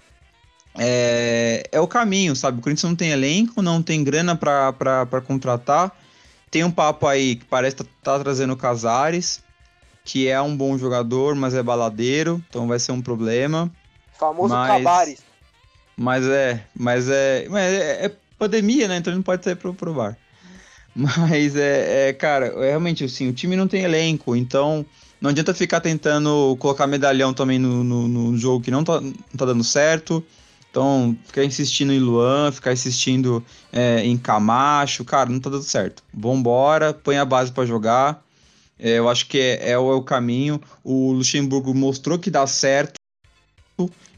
é, 0.78 1.68
é 1.70 1.80
o 1.80 1.86
caminho, 1.86 2.34
sabe? 2.34 2.58
O 2.58 2.62
Corinthians 2.62 2.90
não 2.90 2.96
tem 2.96 3.10
elenco, 3.10 3.60
não 3.60 3.82
tem 3.82 4.02
grana 4.02 4.34
para 4.34 5.20
contratar. 5.26 5.94
Tem 6.50 6.64
um 6.64 6.70
papo 6.70 7.06
aí 7.06 7.36
que 7.36 7.44
parece 7.44 7.76
tá, 7.76 7.84
tá 8.02 8.18
trazendo 8.20 8.52
o 8.52 8.56
Casares, 8.56 9.42
que 10.04 10.28
é 10.28 10.40
um 10.40 10.56
bom 10.56 10.76
jogador, 10.76 11.34
mas 11.34 11.54
é 11.54 11.62
baladeiro, 11.62 12.42
então 12.48 12.66
vai 12.66 12.78
ser 12.78 12.92
um 12.92 13.00
problema. 13.00 13.70
Famoso 14.18 14.54
mas, 14.54 14.68
Cabares. 14.68 15.18
Mas 15.96 16.26
é, 16.26 16.64
mas 16.74 17.08
é, 17.08 17.46
mas 17.48 17.72
é, 17.72 18.06
é, 18.06 18.16
pandemia, 18.42 18.88
né? 18.88 18.96
Então 18.96 19.12
ele 19.12 19.18
não 19.18 19.22
pode 19.22 19.44
sair 19.44 19.54
pro, 19.54 19.72
pro 19.72 19.94
bar. 19.94 20.16
Mas 20.94 21.56
é, 21.56 22.08
é, 22.08 22.12
cara, 22.12 22.46
é 22.46 22.68
realmente 22.68 23.04
assim, 23.04 23.28
o 23.28 23.32
time 23.32 23.56
não 23.56 23.68
tem 23.68 23.82
elenco, 23.82 24.36
então 24.36 24.84
não 25.20 25.30
adianta 25.30 25.54
ficar 25.54 25.80
tentando 25.80 26.56
colocar 26.58 26.86
medalhão 26.86 27.32
também 27.32 27.58
no, 27.58 27.82
no, 27.84 28.08
no 28.08 28.36
jogo 28.36 28.64
que 28.64 28.70
não 28.70 28.82
tá, 28.84 29.00
não 29.00 29.12
tá 29.36 29.44
dando 29.46 29.64
certo. 29.64 30.24
Então, 30.70 31.14
ficar 31.26 31.44
insistindo 31.44 31.92
em 31.92 31.98
Luan, 31.98 32.50
ficar 32.50 32.72
insistindo 32.72 33.44
é, 33.70 34.02
em 34.06 34.16
Camacho, 34.16 35.04
cara, 35.04 35.28
não 35.28 35.38
tá 35.38 35.50
dando 35.50 35.62
certo. 35.62 36.02
Vambora, 36.14 36.94
põe 36.94 37.18
a 37.18 37.26
base 37.26 37.52
para 37.52 37.66
jogar. 37.66 38.24
É, 38.78 38.98
eu 38.98 39.08
acho 39.08 39.26
que 39.26 39.38
é, 39.38 39.68
é, 39.68 39.70
é, 39.72 39.78
o, 39.78 40.02
caminho. 40.02 40.60
O 40.82 41.12
Luxemburgo 41.12 41.74
mostrou 41.74 42.18
que 42.18 42.30
dá 42.30 42.46
certo. 42.46 42.94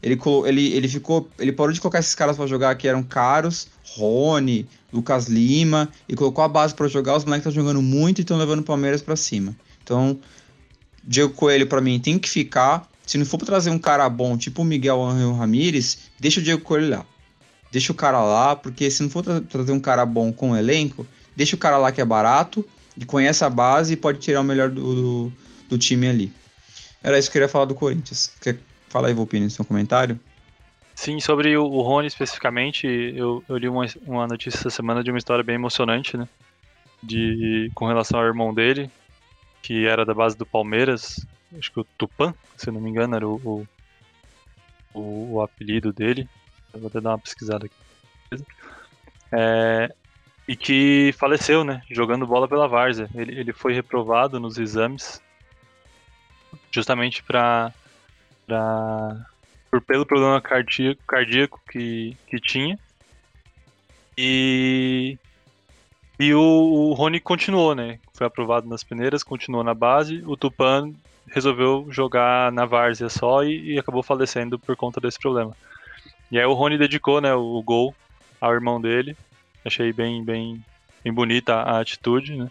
Ele, 0.05 0.19
ele, 0.45 0.73
ele 0.73 0.87
ficou. 0.87 1.27
Ele 1.39 1.51
parou 1.51 1.73
de 1.73 1.81
colocar 1.81 1.97
esses 1.97 2.13
caras 2.13 2.37
para 2.37 2.45
jogar 2.45 2.75
que 2.75 2.87
eram 2.87 3.01
caros. 3.01 3.67
Rony, 3.97 4.67
Lucas 4.93 5.25
Lima, 5.25 5.89
e 6.07 6.15
colocou 6.15 6.43
a 6.43 6.47
base 6.47 6.75
para 6.75 6.87
jogar. 6.87 7.17
Os 7.17 7.25
moleques 7.25 7.47
estão 7.47 7.63
jogando 7.63 7.81
muito 7.81 8.19
e 8.19 8.21
estão 8.21 8.37
levando 8.37 8.59
o 8.59 8.63
Palmeiras 8.63 9.01
para 9.01 9.15
cima. 9.15 9.55
Então, 9.83 10.19
Diego 11.03 11.33
Coelho, 11.33 11.65
para 11.65 11.81
mim, 11.81 11.99
tem 11.99 12.19
que 12.19 12.29
ficar. 12.29 12.87
Se 13.03 13.17
não 13.17 13.25
for 13.25 13.39
pra 13.39 13.47
trazer 13.47 13.71
um 13.71 13.79
cara 13.79 14.07
bom, 14.07 14.37
tipo 14.37 14.61
o 14.61 14.65
Miguel 14.65 15.03
Angel 15.03 15.33
Ramírez, 15.33 15.97
deixa 16.19 16.39
o 16.39 16.43
Diego 16.43 16.61
Coelho 16.61 16.89
lá. 16.89 17.05
Deixa 17.71 17.91
o 17.91 17.95
cara 17.95 18.23
lá, 18.23 18.55
porque 18.55 18.91
se 18.91 19.01
não 19.01 19.09
for 19.09 19.23
tra 19.23 19.41
trazer 19.41 19.71
um 19.71 19.79
cara 19.79 20.05
bom 20.05 20.31
com 20.31 20.51
o 20.51 20.55
elenco, 20.55 21.05
deixa 21.35 21.55
o 21.55 21.59
cara 21.59 21.77
lá 21.77 21.91
que 21.91 21.99
é 21.99 22.05
barato, 22.05 22.63
e 22.95 23.05
conhece 23.05 23.43
a 23.43 23.49
base 23.49 23.93
e 23.93 23.97
pode 23.97 24.19
tirar 24.19 24.41
o 24.41 24.43
melhor 24.43 24.69
do, 24.69 24.95
do, 24.95 25.33
do 25.69 25.77
time 25.77 26.07
ali. 26.07 26.31
Era 27.03 27.17
isso 27.17 27.29
que 27.29 27.37
eu 27.37 27.41
queria 27.41 27.51
falar 27.51 27.65
do 27.65 27.75
Corinthians. 27.75 28.31
Quer 28.41 28.59
falar 28.95 29.09
aí, 29.09 29.13
Volpini, 29.13 29.49
seu 29.49 29.65
comentário? 29.65 30.17
Sim, 30.95 31.19
sobre 31.19 31.57
o, 31.57 31.65
o 31.65 31.81
Rony 31.81 32.07
especificamente, 32.07 32.87
eu, 32.87 33.43
eu 33.49 33.57
li 33.57 33.67
uma, 33.67 33.85
uma 34.07 34.25
notícia 34.25 34.57
essa 34.57 34.69
semana 34.69 35.03
de 35.03 35.11
uma 35.11 35.17
história 35.17 35.43
bem 35.43 35.55
emocionante, 35.55 36.15
né? 36.15 36.29
De, 37.03 37.69
com 37.75 37.87
relação 37.87 38.17
ao 38.17 38.25
irmão 38.25 38.53
dele, 38.53 38.89
que 39.61 39.85
era 39.85 40.05
da 40.05 40.13
base 40.13 40.37
do 40.37 40.45
Palmeiras, 40.45 41.27
acho 41.57 41.73
que 41.73 41.79
o 41.81 41.83
Tupan, 41.83 42.33
se 42.55 42.71
não 42.71 42.79
me 42.79 42.89
engano, 42.89 43.17
era 43.17 43.27
o, 43.27 43.67
o, 44.93 45.33
o 45.33 45.41
apelido 45.41 45.91
dele. 45.91 46.29
Eu 46.73 46.79
vou 46.79 46.87
até 46.87 47.01
dar 47.01 47.09
uma 47.09 47.19
pesquisada 47.19 47.65
aqui. 47.65 48.45
É, 49.29 49.93
e 50.47 50.55
que 50.55 51.13
faleceu, 51.17 51.65
né? 51.65 51.81
Jogando 51.91 52.25
bola 52.25 52.47
pela 52.47 52.65
Várzea. 52.65 53.09
Ele, 53.13 53.37
ele 53.37 53.51
foi 53.51 53.73
reprovado 53.73 54.39
nos 54.39 54.57
exames 54.57 55.21
justamente 56.71 57.21
para 57.21 57.73
por 59.71 59.81
pelo 59.81 60.05
problema 60.05 60.39
cardíaco, 60.41 61.01
cardíaco 61.07 61.61
que, 61.69 62.15
que 62.27 62.39
tinha. 62.39 62.77
E 64.17 65.17
e 66.19 66.33
o, 66.33 66.39
o 66.39 66.93
Rony 66.93 67.19
continuou, 67.19 67.75
né? 67.75 67.99
Foi 68.13 68.25
aprovado 68.25 68.67
nas 68.67 68.83
peneiras, 68.83 69.23
continuou 69.23 69.63
na 69.63 69.73
base. 69.73 70.23
O 70.25 70.37
Tupan 70.37 70.93
resolveu 71.27 71.87
jogar 71.89 72.51
na 72.51 72.65
várzea 72.65 73.09
só 73.09 73.43
e, 73.43 73.73
e, 73.73 73.79
acabou 73.79 74.01
falecendo 74.01 74.57
por 74.57 74.75
conta 74.75 75.01
desse 75.01 75.19
problema. 75.19 75.55
E 76.31 76.39
aí 76.39 76.45
o 76.45 76.53
Rony 76.53 76.77
dedicou, 76.77 77.19
né, 77.19 77.33
o, 77.35 77.57
o 77.57 77.61
gol 77.61 77.93
ao 78.39 78.53
irmão 78.53 78.79
dele. 78.79 79.17
Achei 79.65 79.91
bem, 79.91 80.23
bem, 80.23 80.63
bem 81.03 81.13
bonita 81.13 81.55
a, 81.55 81.77
a 81.77 81.81
atitude, 81.81 82.37
né? 82.37 82.49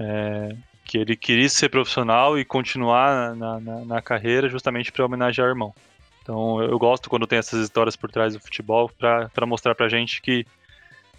É, 0.00 0.56
que 0.88 0.96
ele 0.96 1.14
queria 1.14 1.48
ser 1.50 1.68
profissional 1.68 2.38
e 2.38 2.46
continuar 2.46 3.36
na, 3.36 3.60
na, 3.60 3.84
na 3.84 4.02
carreira 4.02 4.48
justamente 4.48 4.90
para 4.90 5.04
homenagear 5.04 5.46
o 5.46 5.50
irmão. 5.50 5.74
Então 6.22 6.62
eu 6.62 6.78
gosto 6.78 7.10
quando 7.10 7.26
tem 7.26 7.38
essas 7.38 7.62
histórias 7.62 7.94
por 7.94 8.10
trás 8.10 8.32
do 8.32 8.40
futebol 8.40 8.90
para 8.98 9.46
mostrar 9.46 9.74
pra 9.74 9.88
gente 9.90 10.22
que 10.22 10.46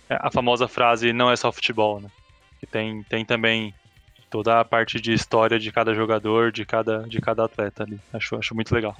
é 0.10 0.18
a 0.19 0.31
famosa 0.31 0.68
frase 0.68 1.14
não 1.14 1.31
é 1.31 1.35
só 1.35 1.52
futebol, 1.52 2.02
né? 2.02 2.10
Que 2.60 2.65
tem, 2.65 3.03
tem 3.03 3.23
também 3.23 3.72
toda 4.27 4.60
a 4.60 4.65
parte 4.65 4.99
de 4.99 5.14
história 5.14 5.60
de 5.60 5.72
cada 5.72 5.93
jogador, 5.93 6.52
de 6.52 6.65
cada, 6.65 7.03
de 7.07 7.22
cada 7.22 7.45
atleta 7.45 7.84
ali. 7.84 7.99
Acho, 8.11 8.38
acho 8.38 8.56
muito 8.56 8.73
legal. 8.73 8.98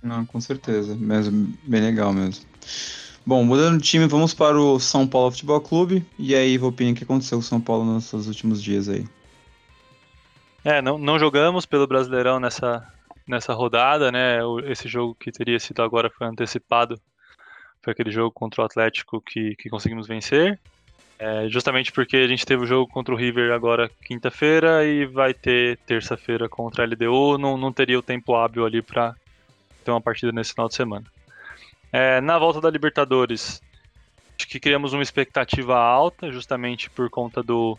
Não, 0.00 0.24
com 0.24 0.40
certeza. 0.40 0.94
Mesmo, 0.94 1.52
bem 1.64 1.80
legal 1.80 2.12
mesmo. 2.12 2.44
Bom, 3.26 3.44
mudando 3.44 3.80
de 3.80 3.88
time, 3.88 4.06
vamos 4.06 4.34
para 4.34 4.56
o 4.56 4.78
São 4.78 5.06
Paulo 5.06 5.32
Futebol 5.32 5.60
Clube. 5.60 6.04
E 6.16 6.32
aí, 6.32 6.56
Vopinha, 6.56 6.92
o 6.92 6.94
que 6.94 7.04
aconteceu 7.04 7.38
com 7.38 7.44
o 7.44 7.46
São 7.46 7.60
Paulo 7.60 7.84
nos 7.84 8.12
últimos 8.12 8.62
dias 8.62 8.88
aí? 8.88 9.04
É, 10.64 10.80
não, 10.80 10.96
não 10.98 11.18
jogamos 11.18 11.66
pelo 11.66 11.86
Brasileirão 11.86 12.38
nessa, 12.38 12.86
nessa 13.26 13.52
rodada, 13.52 14.12
né? 14.12 14.38
Esse 14.66 14.88
jogo 14.88 15.14
que 15.14 15.32
teria 15.32 15.58
sido 15.58 15.82
agora 15.82 16.10
foi 16.10 16.26
antecipado 16.26 17.00
foi 17.82 17.92
aquele 17.92 18.12
jogo 18.12 18.30
contra 18.30 18.62
o 18.62 18.64
Atlético 18.64 19.20
que, 19.20 19.56
que 19.56 19.68
conseguimos 19.68 20.06
vencer. 20.06 20.58
É, 21.18 21.48
justamente 21.48 21.92
porque 21.92 22.16
a 22.16 22.26
gente 22.26 22.46
teve 22.46 22.62
o 22.64 22.66
jogo 22.66 22.90
contra 22.90 23.14
o 23.14 23.16
River 23.16 23.52
agora 23.52 23.90
quinta-feira 24.04 24.84
e 24.84 25.04
vai 25.04 25.34
ter 25.34 25.78
terça-feira 25.78 26.48
contra 26.48 26.84
a 26.84 26.86
LDU. 26.86 27.38
Não, 27.38 27.56
não 27.56 27.72
teria 27.72 27.98
o 27.98 28.02
tempo 28.02 28.34
hábil 28.34 28.64
ali 28.64 28.80
para 28.80 29.14
ter 29.84 29.90
uma 29.90 30.00
partida 30.00 30.32
nesse 30.32 30.52
final 30.52 30.68
de 30.68 30.74
semana. 30.74 31.04
É, 31.92 32.20
na 32.20 32.38
volta 32.38 32.60
da 32.60 32.70
Libertadores, 32.70 33.60
acho 34.38 34.48
que 34.48 34.58
criamos 34.58 34.92
uma 34.92 35.02
expectativa 35.02 35.76
alta, 35.76 36.30
justamente 36.32 36.88
por 36.88 37.10
conta 37.10 37.42
do, 37.42 37.78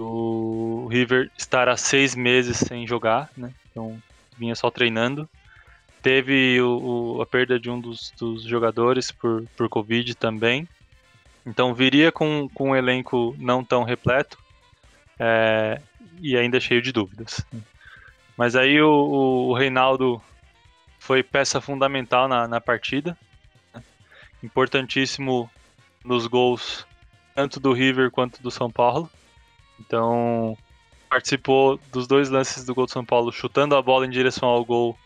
do 0.00 0.88
River 0.90 1.30
estar 1.36 1.68
há 1.68 1.76
seis 1.76 2.14
meses 2.14 2.56
sem 2.56 2.86
jogar, 2.86 3.28
né? 3.36 3.52
Então 3.70 4.02
vinha 4.38 4.54
só 4.54 4.70
treinando. 4.70 5.28
Teve 6.00 6.58
o, 6.62 7.16
o, 7.18 7.22
a 7.22 7.26
perda 7.26 7.60
de 7.60 7.68
um 7.68 7.78
dos, 7.78 8.10
dos, 8.18 8.42
jogadores 8.44 9.12
por, 9.12 9.44
por 9.54 9.68
Covid 9.68 10.14
também. 10.14 10.66
Então 11.44 11.74
viria 11.74 12.10
com, 12.10 12.48
com 12.54 12.70
um 12.70 12.76
elenco 12.76 13.36
não 13.38 13.62
tão 13.62 13.82
repleto 13.84 14.38
é, 15.18 15.78
e 16.18 16.34
ainda 16.34 16.58
cheio 16.58 16.80
de 16.80 16.92
dúvidas. 16.92 17.44
Mas 18.38 18.56
aí 18.56 18.80
o, 18.80 19.50
o 19.50 19.52
Reinaldo 19.52 20.22
foi 20.98 21.22
peça 21.22 21.60
fundamental 21.60 22.26
na, 22.26 22.48
na 22.48 22.58
partida. 22.58 23.18
Importantíssimo 24.42 25.50
nos 26.02 26.26
gols, 26.26 26.86
tanto 27.34 27.60
do 27.60 27.74
River 27.74 28.10
quanto 28.10 28.42
do 28.42 28.50
São 28.50 28.70
Paulo. 28.70 29.10
Então 29.80 30.56
participou 31.08 31.78
dos 31.90 32.06
dois 32.06 32.30
lances 32.30 32.64
do 32.64 32.74
gol 32.74 32.86
do 32.86 32.92
São 32.92 33.04
Paulo, 33.04 33.32
chutando 33.32 33.74
a 33.74 33.82
bola 33.82 34.06
em 34.06 34.10
direção 34.10 34.48
ao 34.48 34.64
gol 34.64 34.96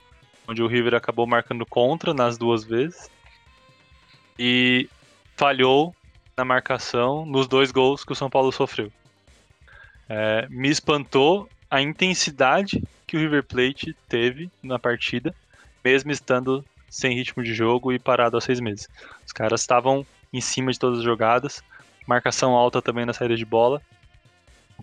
onde 0.47 0.63
o 0.63 0.67
River 0.67 0.95
acabou 0.95 1.27
marcando 1.27 1.65
contra 1.65 2.13
nas 2.13 2.37
duas 2.37 2.65
vezes. 2.65 3.11
e 4.39 4.89
falhou 5.37 5.95
na 6.37 6.45
marcação 6.45 7.25
nos 7.25 7.47
dois 7.47 7.71
gols 7.71 8.05
que 8.05 8.13
o 8.13 8.17
São 8.17 8.29
Paulo 8.29 8.51
sofreu. 8.51 8.93
É, 10.09 10.47
me 10.51 10.69
espantou 10.69 11.49
a 11.71 11.81
intensidade 11.81 12.83
que 13.07 13.17
o 13.17 13.21
River 13.21 13.45
Plate 13.45 13.97
teve 14.09 14.51
na 14.63 14.79
partida, 14.79 15.35
mesmo 15.85 16.11
estando 16.11 16.65
sem 16.89 17.15
ritmo 17.15 17.43
de 17.43 17.55
jogo 17.55 17.93
e 17.93 17.99
parado 17.99 18.37
há 18.37 18.41
seis 18.41 18.61
meses. 18.61 18.89
Os 19.25 19.33
caras 19.33 19.61
estavam 19.61 20.07
em 20.33 20.41
cima 20.41 20.73
de 20.73 20.79
todas 20.79 20.99
as 20.99 21.05
jogadas, 21.05 21.63
marcação 22.07 22.55
alta 22.55 22.83
também 22.83 23.05
na 23.05 23.13
saída 23.13 23.37
de 23.37 23.45
bola. 23.45 23.81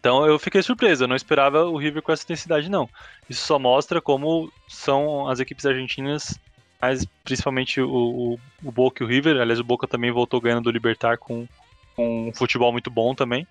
Então 0.02 0.26
eu 0.26 0.40
fiquei 0.40 0.64
surpreso, 0.64 1.03
eu 1.03 1.07
não 1.07 1.15
esperava 1.15 1.64
o 1.64 1.78
River 1.78 2.02
com 2.02 2.11
essa 2.11 2.23
intensidade, 2.23 2.69
não. 2.69 2.90
Isso 3.30 3.45
só 3.45 3.60
mostra 3.60 4.02
como 4.02 4.52
são 4.68 5.30
as 5.30 5.40
equipes 5.40 5.64
argentinas, 5.64 6.40
mas 6.82 7.06
principalmente 7.23 7.80
o, 7.80 7.88
o, 7.88 8.40
o 8.64 8.72
Boca 8.72 9.03
e 9.03 9.06
o 9.06 9.07
River. 9.07 9.40
Aliás, 9.40 9.60
o 9.60 9.64
Boca 9.64 9.88
também 9.88 10.11
voltou 10.11 10.41
ganhando 10.41 10.64
do 10.64 10.72
Libertar 10.72 11.19
com, 11.19 11.48
com 11.95 12.30
um 12.30 12.34
futebol 12.34 12.72
muito 12.72 12.90
bom 12.90 13.14
também. 13.14 13.48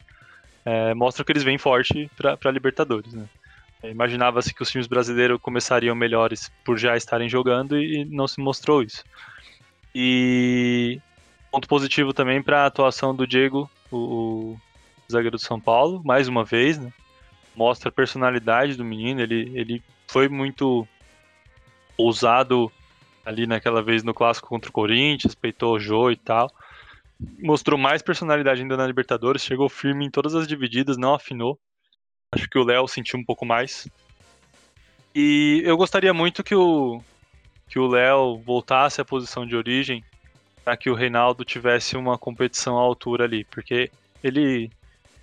É, 0.65 0.93
mostra 0.93 1.25
que 1.25 1.31
eles 1.31 1.45
vêm 1.45 1.57
forte 1.57 2.11
para 2.17 2.51
Libertadores. 2.51 3.15
Né? 3.15 3.27
Imaginava-se 3.85 4.53
que 4.53 4.63
os 4.63 4.71
times 4.71 4.89
brasileiros 4.89 5.41
começariam 5.41 5.95
melhores 5.95 6.51
por 6.65 6.77
já 6.77 6.97
estarem 6.97 7.29
jogando 7.29 7.79
e 7.79 8.05
não 8.05 8.27
se 8.27 8.41
mostrou 8.41 8.83
isso. 8.83 9.05
E 9.95 11.01
ponto 11.53 11.69
positivo 11.69 12.13
também 12.13 12.43
para 12.43 12.65
a 12.65 12.67
atuação 12.67 13.15
do 13.15 13.25
Diego, 13.25 13.71
o, 13.91 14.57
zagueiro 15.11 15.37
do 15.37 15.43
São 15.43 15.61
Paulo, 15.61 16.03
mais 16.05 16.29
uma 16.29 16.45
vez, 16.45 16.79
né? 16.79 16.93
Mostra 17.55 17.89
a 17.89 17.93
personalidade 17.93 18.77
do 18.77 18.85
menino, 18.85 19.21
ele, 19.21 19.51
ele 19.55 19.83
foi 20.07 20.29
muito 20.29 20.87
ousado 21.97 22.71
ali 23.25 23.47
naquela 23.47 23.83
vez 23.83 24.03
no 24.03 24.15
clássico 24.15 24.49
contra 24.49 24.71
o 24.71 24.73
Corinthians, 24.73 25.35
peitou 25.35 25.75
o 25.75 25.81
Jô 25.81 26.11
e 26.11 26.17
tal. 26.17 26.51
Mostrou 27.39 27.79
mais 27.79 28.01
personalidade 28.01 28.63
ainda 28.63 28.77
na 28.77 28.87
Libertadores, 28.87 29.43
chegou 29.43 29.69
firme 29.69 30.07
em 30.07 30.11
todas 30.11 30.35
as 30.35 30.49
divididas, 30.49 30.97
não 30.97 31.15
afinou. 31.15 31.59
Acho 32.33 32.49
que 32.49 32.59
o 32.59 32.65
Léo 32.65 32.89
sentiu 32.89 33.19
um 33.19 33.25
pouco 33.25 33.45
mais. 33.45 33.89
E 35.15 35.61
eu 35.65 35.77
gostaria 35.77 36.15
muito 36.15 36.43
que 36.43 36.55
o 36.55 37.03
que 37.69 37.79
o 37.79 37.87
Léo 37.87 38.39
voltasse 38.39 39.01
à 39.01 39.05
posição 39.05 39.47
de 39.47 39.55
origem 39.55 40.05
para 40.65 40.77
que 40.77 40.91
o 40.91 40.95
Reinaldo 40.95 41.45
tivesse 41.45 41.97
uma 41.97 42.19
competição 42.19 42.77
à 42.77 42.81
altura 42.81 43.25
ali, 43.25 43.45
porque 43.45 43.91
ele 44.25 44.71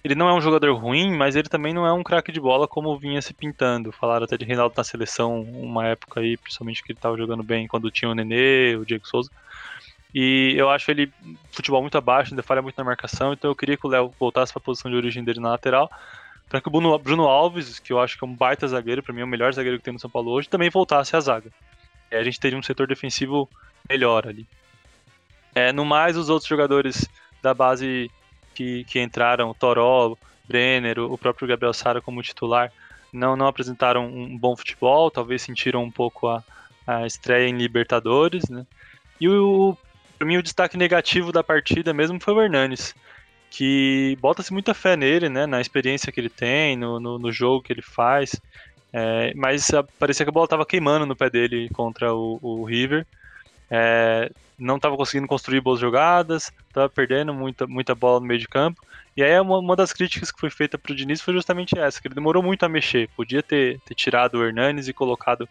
ele 0.07 0.15
não 0.15 0.29
é 0.29 0.34
um 0.34 0.41
jogador 0.41 0.73
ruim, 0.73 1.15
mas 1.15 1.35
ele 1.35 1.49
também 1.49 1.73
não 1.73 1.85
é 1.85 1.91
um 1.91 2.03
craque 2.03 2.31
de 2.31 2.39
bola 2.39 2.67
como 2.67 2.97
vinha 2.97 3.21
se 3.21 3.34
pintando. 3.34 3.91
Falaram 3.91 4.23
até 4.23 4.38
de 4.38 4.45
Reinaldo 4.45 4.73
na 4.75 4.84
seleção 4.84 5.41
uma 5.41 5.85
época 5.85 6.21
aí, 6.21 6.38
principalmente 6.38 6.84
que 6.84 6.91
ele 6.91 6.97
estava 6.97 7.17
jogando 7.17 7.43
bem 7.43 7.67
quando 7.67 7.91
tinha 7.91 8.09
o 8.09 8.15
Nenê, 8.15 8.75
o 8.75 8.85
Diego 8.85 9.07
Souza. 9.07 9.29
E 10.15 10.53
eu 10.57 10.69
acho 10.69 10.89
ele 10.89 11.11
futebol 11.51 11.81
muito 11.81 11.97
abaixo, 11.97 12.31
ainda 12.31 12.41
falha 12.41 12.61
muito 12.61 12.77
na 12.77 12.84
marcação, 12.84 13.34
então 13.34 13.51
eu 13.51 13.55
queria 13.55 13.75
que 13.75 13.85
o 13.85 13.89
Léo 13.89 14.13
voltasse 14.19 14.53
para 14.53 14.61
a 14.61 14.63
posição 14.63 14.89
de 14.89 14.97
origem 14.97 15.23
dele 15.23 15.39
na 15.39 15.49
lateral 15.49 15.91
para 16.49 16.61
que 16.61 16.67
o 16.67 16.71
Bruno, 16.71 16.97
Bruno, 16.97 17.23
Alves, 17.23 17.79
que 17.79 17.91
eu 17.91 17.99
acho 17.99 18.17
que 18.17 18.23
é 18.23 18.27
um 18.27 18.34
baita 18.34 18.67
zagueiro, 18.67 19.03
para 19.03 19.13
mim 19.13 19.21
é 19.21 19.23
o 19.23 19.27
melhor 19.27 19.53
zagueiro 19.53 19.77
que 19.77 19.84
tem 19.84 19.93
no 19.93 19.99
São 19.99 20.09
Paulo 20.09 20.31
hoje, 20.31 20.47
também 20.47 20.69
voltasse 20.69 21.15
à 21.15 21.19
zaga. 21.19 21.51
E 22.09 22.15
a 22.15 22.23
gente 22.23 22.39
teria 22.39 22.57
um 22.57 22.63
setor 22.63 22.88
defensivo 22.88 23.49
melhor 23.89 24.27
ali. 24.27 24.47
É, 25.53 25.73
no 25.73 25.84
mais, 25.84 26.15
os 26.15 26.29
outros 26.29 26.47
jogadores 26.47 27.07
da 27.41 27.53
base 27.53 28.09
que, 28.57 28.84
que 28.85 28.99
entraram, 28.99 29.53
Toró, 29.53 30.17
Brenner, 30.47 30.99
o 30.99 31.17
próprio 31.17 31.47
Gabriel 31.47 31.73
Sara 31.73 32.01
como 32.01 32.23
titular, 32.23 32.71
não, 33.13 33.35
não 33.35 33.45
apresentaram 33.45 34.07
um 34.07 34.35
bom 34.35 34.55
futebol, 34.55 35.11
talvez 35.11 35.43
sentiram 35.43 35.84
um 35.84 35.91
pouco 35.91 36.27
a, 36.27 36.43
a 36.88 37.05
estreia 37.05 37.47
em 37.47 37.55
Libertadores, 37.55 38.49
né? 38.49 38.65
E 39.21 39.29
o, 39.29 39.77
para 40.17 40.27
mim 40.27 40.38
o 40.38 40.43
destaque 40.43 40.75
negativo 40.75 41.31
da 41.31 41.43
partida 41.43 41.93
mesmo 41.93 42.19
foi 42.19 42.34
o 42.34 42.41
Hernanes 42.41 42.95
que 43.49 44.17
bota-se 44.19 44.51
muita 44.51 44.73
fé 44.73 44.97
nele, 44.97 45.29
né? 45.29 45.45
Na 45.45 45.61
experiência 45.61 46.11
que 46.11 46.19
ele 46.19 46.29
tem, 46.29 46.75
no, 46.75 46.99
no, 46.99 47.19
no 47.19 47.31
jogo 47.31 47.61
que 47.61 47.71
ele 47.71 47.84
faz. 47.84 48.41
É, 48.91 49.34
mas 49.35 49.69
parecia 49.99 50.25
que 50.25 50.29
a 50.29 50.34
bola 50.34 50.45
estava 50.45 50.65
queimando 50.65 51.05
no 51.05 51.15
pé 51.15 51.29
dele 51.29 51.69
contra 51.69 52.13
o, 52.13 52.39
o 52.41 52.65
River. 52.65 53.05
É, 53.69 54.31
não 54.57 54.77
estava 54.77 54.95
conseguindo 54.95 55.27
construir 55.27 55.61
boas 55.61 55.80
jogadas, 55.80 56.52
estava 56.68 56.89
perdendo 56.89 57.34
muita, 57.34 57.68
muita 57.68 57.94
bola 57.94 58.19
no 58.19 58.26
meio 58.26 58.39
de 58.39 58.48
campo. 58.48 58.81
E 59.15 59.23
aí 59.23 59.39
uma, 59.39 59.60
uma 59.60 59.76
das 59.76 59.94
críticas 59.94 60.31
que 60.31 60.39
foi 60.39 60.49
feita 60.49 60.77
para 60.77 60.91
o 60.91 60.95
Diniz 60.95 61.22
foi 61.22 61.34
justamente 61.34 61.77
essa, 61.77 62.02
que 62.02 62.07
ele 62.07 62.15
demorou 62.15 62.44
muito 62.44 62.64
a 62.64 62.69
mexer. 62.69 63.10
Podia 63.15 63.44
ter, 63.44 63.80
ter 63.81 63.95
tirado 63.95 64.35
o 64.35 64.45
Hernanes 64.45 64.88
e 64.88 64.94
colocado 64.94 65.48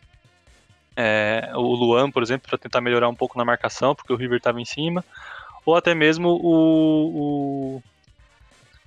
é, 0.97 1.51
o 1.55 1.75
Luan, 1.75 2.11
por 2.11 2.23
exemplo, 2.23 2.49
para 2.49 2.59
tentar 2.59 2.81
melhorar 2.81 3.09
um 3.09 3.15
pouco 3.15 3.37
na 3.37 3.45
marcação, 3.45 3.95
porque 3.95 4.13
o 4.13 4.17
River 4.17 4.39
estava 4.39 4.61
em 4.61 4.65
cima 4.65 5.05
ou 5.67 5.75
até 5.75 5.93
mesmo 5.95 6.29
o, 6.29 7.77
o 7.77 7.83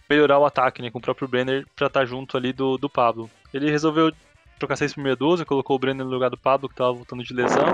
melhorar 0.09 0.39
o 0.39 0.45
ataque, 0.45 0.81
né, 0.81 0.89
com 0.89 0.97
o 0.97 1.01
próprio 1.01 1.27
Brenner 1.27 1.67
para 1.75 1.87
estar 1.87 1.99
tá 1.99 2.05
junto 2.05 2.37
ali 2.37 2.53
do, 2.53 2.77
do 2.77 2.89
Pablo. 2.89 3.29
Ele 3.53 3.69
resolveu 3.69 4.13
trocar 4.57 4.77
6 4.77 4.93
por 4.93 5.03
meia 5.03 5.15
dúzia, 5.15 5.45
colocou 5.45 5.75
o 5.75 5.79
Brenner 5.79 6.05
no 6.05 6.11
lugar 6.11 6.29
do 6.29 6.37
Pablo, 6.37 6.69
que 6.69 6.73
estava 6.73 6.93
voltando 6.93 7.23
de 7.23 7.33
lesão, 7.33 7.65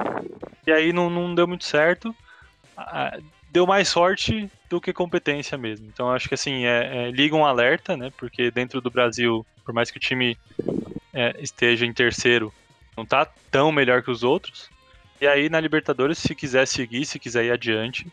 e 0.65 0.71
aí 0.71 0.93
não, 0.93 1.09
não 1.09 1.33
deu 1.33 1.47
muito 1.47 1.65
certo. 1.65 2.15
Deu 3.51 3.65
mais 3.65 3.87
sorte 3.87 4.49
do 4.69 4.81
que 4.81 4.91
competência 4.91 5.57
mesmo. 5.57 5.87
Então 5.87 6.11
acho 6.11 6.27
que 6.27 6.33
assim, 6.33 6.65
é, 6.65 7.07
é, 7.07 7.11
liga 7.11 7.35
um 7.35 7.45
alerta, 7.45 7.95
né? 7.95 8.11
Porque 8.17 8.51
dentro 8.51 8.81
do 8.81 8.91
Brasil, 8.91 9.45
por 9.63 9.73
mais 9.73 9.89
que 9.89 9.97
o 9.97 10.01
time 10.01 10.37
é, 11.13 11.35
esteja 11.39 11.85
em 11.85 11.93
terceiro, 11.93 12.53
não 12.97 13.05
tá 13.05 13.25
tão 13.49 13.71
melhor 13.71 14.03
que 14.03 14.11
os 14.11 14.23
outros. 14.23 14.69
E 15.21 15.27
aí 15.27 15.49
na 15.49 15.59
Libertadores, 15.59 16.17
se 16.17 16.35
quiser 16.35 16.67
seguir, 16.67 17.05
se 17.05 17.17
quiser 17.17 17.45
ir 17.45 17.51
adiante, 17.51 18.05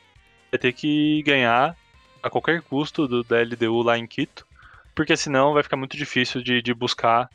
vai 0.51 0.59
ter 0.59 0.73
que 0.73 1.23
ganhar 1.25 1.77
a 2.23 2.31
qualquer 2.31 2.63
custo 2.63 3.09
do, 3.09 3.25
da 3.25 3.43
LDU 3.43 3.83
lá 3.83 3.99
em 3.99 4.07
Quito, 4.07 4.47
porque 4.95 5.17
senão 5.17 5.53
vai 5.53 5.63
ficar 5.63 5.77
muito 5.77 5.97
difícil 5.97 6.43
de, 6.43 6.63
de 6.63 6.73
buscar 6.73 7.29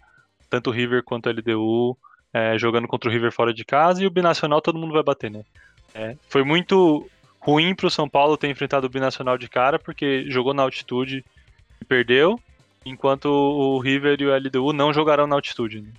tanto 0.49 0.69
o 0.69 0.73
River 0.73 1.03
quanto 1.03 1.27
a 1.27 1.31
LDU 1.33 1.97
é, 2.37 2.57
jogando 2.57 2.87
contra 2.87 3.09
o 3.09 3.13
River 3.13 3.31
fora 3.31 3.53
de 3.53 3.65
casa 3.65 4.03
e 4.03 4.07
o 4.07 4.11
Binacional 4.11 4.61
todo 4.61 4.77
mundo 4.77 4.93
vai 4.93 5.03
bater, 5.03 5.31
né? 5.31 5.43
É, 5.93 6.15
foi 6.29 6.43
muito 6.43 7.09
ruim 7.39 7.73
para 7.73 7.87
o 7.87 7.91
São 7.91 8.07
Paulo 8.07 8.37
ter 8.37 8.47
enfrentado 8.49 8.85
o 8.85 8.89
Binacional 8.89 9.37
de 9.37 9.49
cara, 9.49 9.79
porque 9.79 10.29
jogou 10.29 10.53
na 10.53 10.61
altitude 10.61 11.25
e 11.81 11.85
perdeu, 11.85 12.39
enquanto 12.85 13.25
o 13.25 13.79
River 13.79 14.21
e 14.21 14.25
o 14.25 14.35
LDU 14.35 14.71
não 14.71 14.93
jogarão 14.93 15.25
na 15.25 15.35
altitude. 15.35 15.81
Né? 15.81 15.89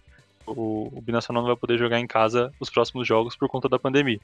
O, 0.47 0.90
o 0.93 1.01
Binacional 1.01 1.43
não 1.43 1.48
vai 1.48 1.56
poder 1.56 1.77
jogar 1.77 1.98
em 1.98 2.06
casa 2.06 2.52
os 2.60 2.70
próximos 2.70 3.06
jogos 3.06 3.35
por 3.35 3.48
conta 3.48 3.69
da 3.69 3.78
pandemia. 3.78 4.20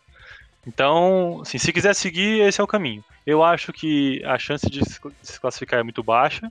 Então, 0.66 1.40
assim, 1.42 1.58
se 1.58 1.72
quiser 1.72 1.94
seguir, 1.94 2.40
esse 2.42 2.60
é 2.60 2.64
o 2.64 2.68
caminho. 2.68 3.04
Eu 3.26 3.42
acho 3.42 3.72
que 3.72 4.22
a 4.24 4.38
chance 4.38 4.70
de 4.70 4.80
se 5.22 5.40
classificar 5.40 5.80
é 5.80 5.82
muito 5.82 6.02
baixa. 6.02 6.50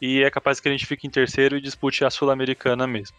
E 0.00 0.22
é 0.22 0.30
capaz 0.30 0.60
que 0.60 0.68
a 0.68 0.72
gente 0.72 0.86
fique 0.86 1.06
em 1.06 1.10
terceiro 1.10 1.56
e 1.56 1.60
dispute 1.60 2.04
a 2.04 2.10
Sul-Americana 2.10 2.86
mesmo. 2.86 3.16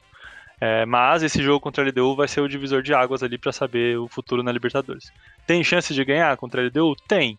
É, 0.63 0.85
mas 0.85 1.23
esse 1.23 1.41
jogo 1.41 1.59
contra 1.59 1.83
a 1.83 1.87
LDU 1.87 2.15
vai 2.15 2.27
ser 2.27 2.39
o 2.39 2.47
divisor 2.47 2.83
de 2.83 2.93
águas 2.93 3.23
ali 3.23 3.35
para 3.35 3.51
saber 3.51 3.97
o 3.97 4.07
futuro 4.07 4.43
na 4.43 4.51
Libertadores. 4.51 5.11
Tem 5.47 5.63
chance 5.63 5.91
de 5.91 6.05
ganhar 6.05 6.37
contra 6.37 6.61
a 6.61 6.65
LDU? 6.65 6.95
Tem. 7.07 7.33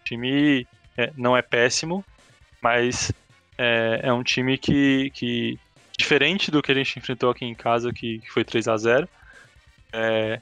O 0.00 0.04
time 0.04 0.66
é, 0.96 1.12
não 1.14 1.36
é 1.36 1.42
péssimo, 1.42 2.02
mas 2.62 3.12
é, 3.58 4.00
é, 4.04 4.12
um 4.12 4.22
time 4.22 4.56
que, 4.56 5.10
que, 5.10 5.58
diferente 5.98 6.50
do 6.50 6.62
que 6.62 6.72
a 6.72 6.74
gente 6.74 6.98
enfrentou 6.98 7.28
aqui 7.28 7.44
em 7.44 7.54
casa, 7.54 7.92
que, 7.92 8.20
que 8.20 8.30
foi 8.30 8.42
3 8.42 8.66
a 8.66 8.76
0 8.78 9.08
é, 9.92 10.40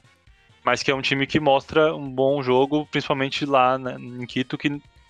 mas 0.63 0.81
que 0.81 0.89
é 0.89 0.95
um 0.95 1.01
time 1.01 1.27
que 1.27 1.39
mostra 1.39 1.93
um 1.93 2.09
bom 2.09 2.41
jogo, 2.41 2.87
principalmente 2.89 3.45
lá 3.45 3.77
né, 3.77 3.97
em 3.99 4.25
Quito, 4.25 4.57
que, 4.57 4.69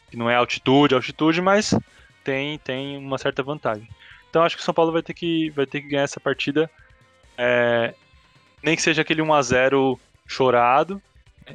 que, 0.10 0.18
não 0.18 0.28
é 0.28 0.36
altitude, 0.36 0.96
altitude, 0.96 1.40
mas 1.40 1.76
tem, 2.24 2.58
tem 2.58 2.98
uma 2.98 3.20
certa 3.20 3.44
vantagem. 3.44 3.88
Então 4.30 4.44
acho 4.44 4.56
que 4.56 4.62
o 4.64 4.66
São 4.66 4.74
Paulo 4.74 4.92
vai 4.92 5.04
ter 5.04 5.14
que, 5.14 5.52
vai 5.52 5.68
ter 5.68 5.82
que 5.82 5.90
ganhar 5.90 6.04
essa 6.04 6.20
partida, 6.20 6.72
é, 7.44 7.96
nem 8.62 8.76
que 8.76 8.84
seja 8.84 9.02
aquele 9.02 9.20
1 9.20 9.34
a 9.34 9.42
0 9.42 10.00
chorado, 10.28 11.02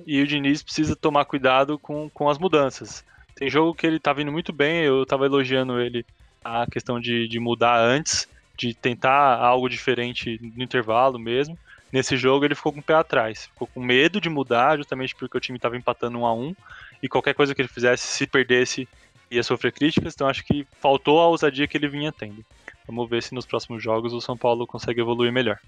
e 0.05 0.21
o 0.21 0.27
Diniz 0.27 0.61
precisa 0.61 0.97
tomar 0.97 1.25
cuidado 1.27 1.79
com, 1.79 2.11
com 2.11 2.29
as 2.29 2.39
mudanças. 2.39 3.05
Tem 3.37 3.49
jogo 3.49 3.73
que 3.73 3.87
ele 3.87 4.01
tá 4.01 4.13
vindo 4.13 4.33
muito 4.33 4.53
bem, 4.53 4.83
eu 4.83 5.05
estava 5.05 5.27
elogiando 5.27 5.81
ele 5.81 6.05
a 6.45 6.67
questão 6.67 6.99
de, 6.99 7.29
de 7.29 7.39
mudar 7.39 7.79
antes, 7.79 8.29
de 8.57 8.75
tentar 8.75 9.37
algo 9.39 9.69
diferente 9.69 10.41
no 10.57 10.65
intervalo 10.65 11.21
mesmo. 11.21 11.57
Nesse 11.93 12.17
jogo 12.17 12.45
ele 12.45 12.57
ficou 12.57 12.73
com 12.73 12.81
o 12.81 12.83
pé 12.83 12.95
atrás, 12.95 13.47
ficou 13.47 13.69
com 13.69 13.81
medo 13.81 14.21
de 14.21 14.29
mudar, 14.29 14.77
justamente 14.77 15.15
porque 15.15 15.39
o 15.39 15.41
time 15.41 15.57
estava 15.57 15.77
empatando 15.77 16.19
um 16.19 16.27
a 16.27 16.35
um 16.35 16.53
e 17.01 17.09
qualquer 17.09 17.35
coisa 17.35 17.55
que 17.55 17.63
ele 17.63 17.69
fizesse, 17.69 18.09
se 18.09 18.27
perdesse, 18.27 18.89
ia 19.31 19.43
sofrer 19.45 19.71
críticas. 19.71 20.15
Então 20.15 20.27
acho 20.27 20.45
que 20.45 20.67
faltou 20.81 21.21
a 21.21 21.29
ousadia 21.29 21.69
que 21.69 21.77
ele 21.77 21.87
vinha 21.89 22.11
tendo. 22.11 22.45
Vamos 22.87 23.09
ver 23.09 23.23
se 23.23 23.35
nos 23.35 23.47
próximos 23.47 23.83
jogos 23.83 24.13
o 24.13 24.21
São 24.21 24.37
Paulo 24.37 24.67
consegue 24.67 25.01
evoluir 25.01 25.33
melhor. 25.33 25.59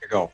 Legal. 0.00 0.32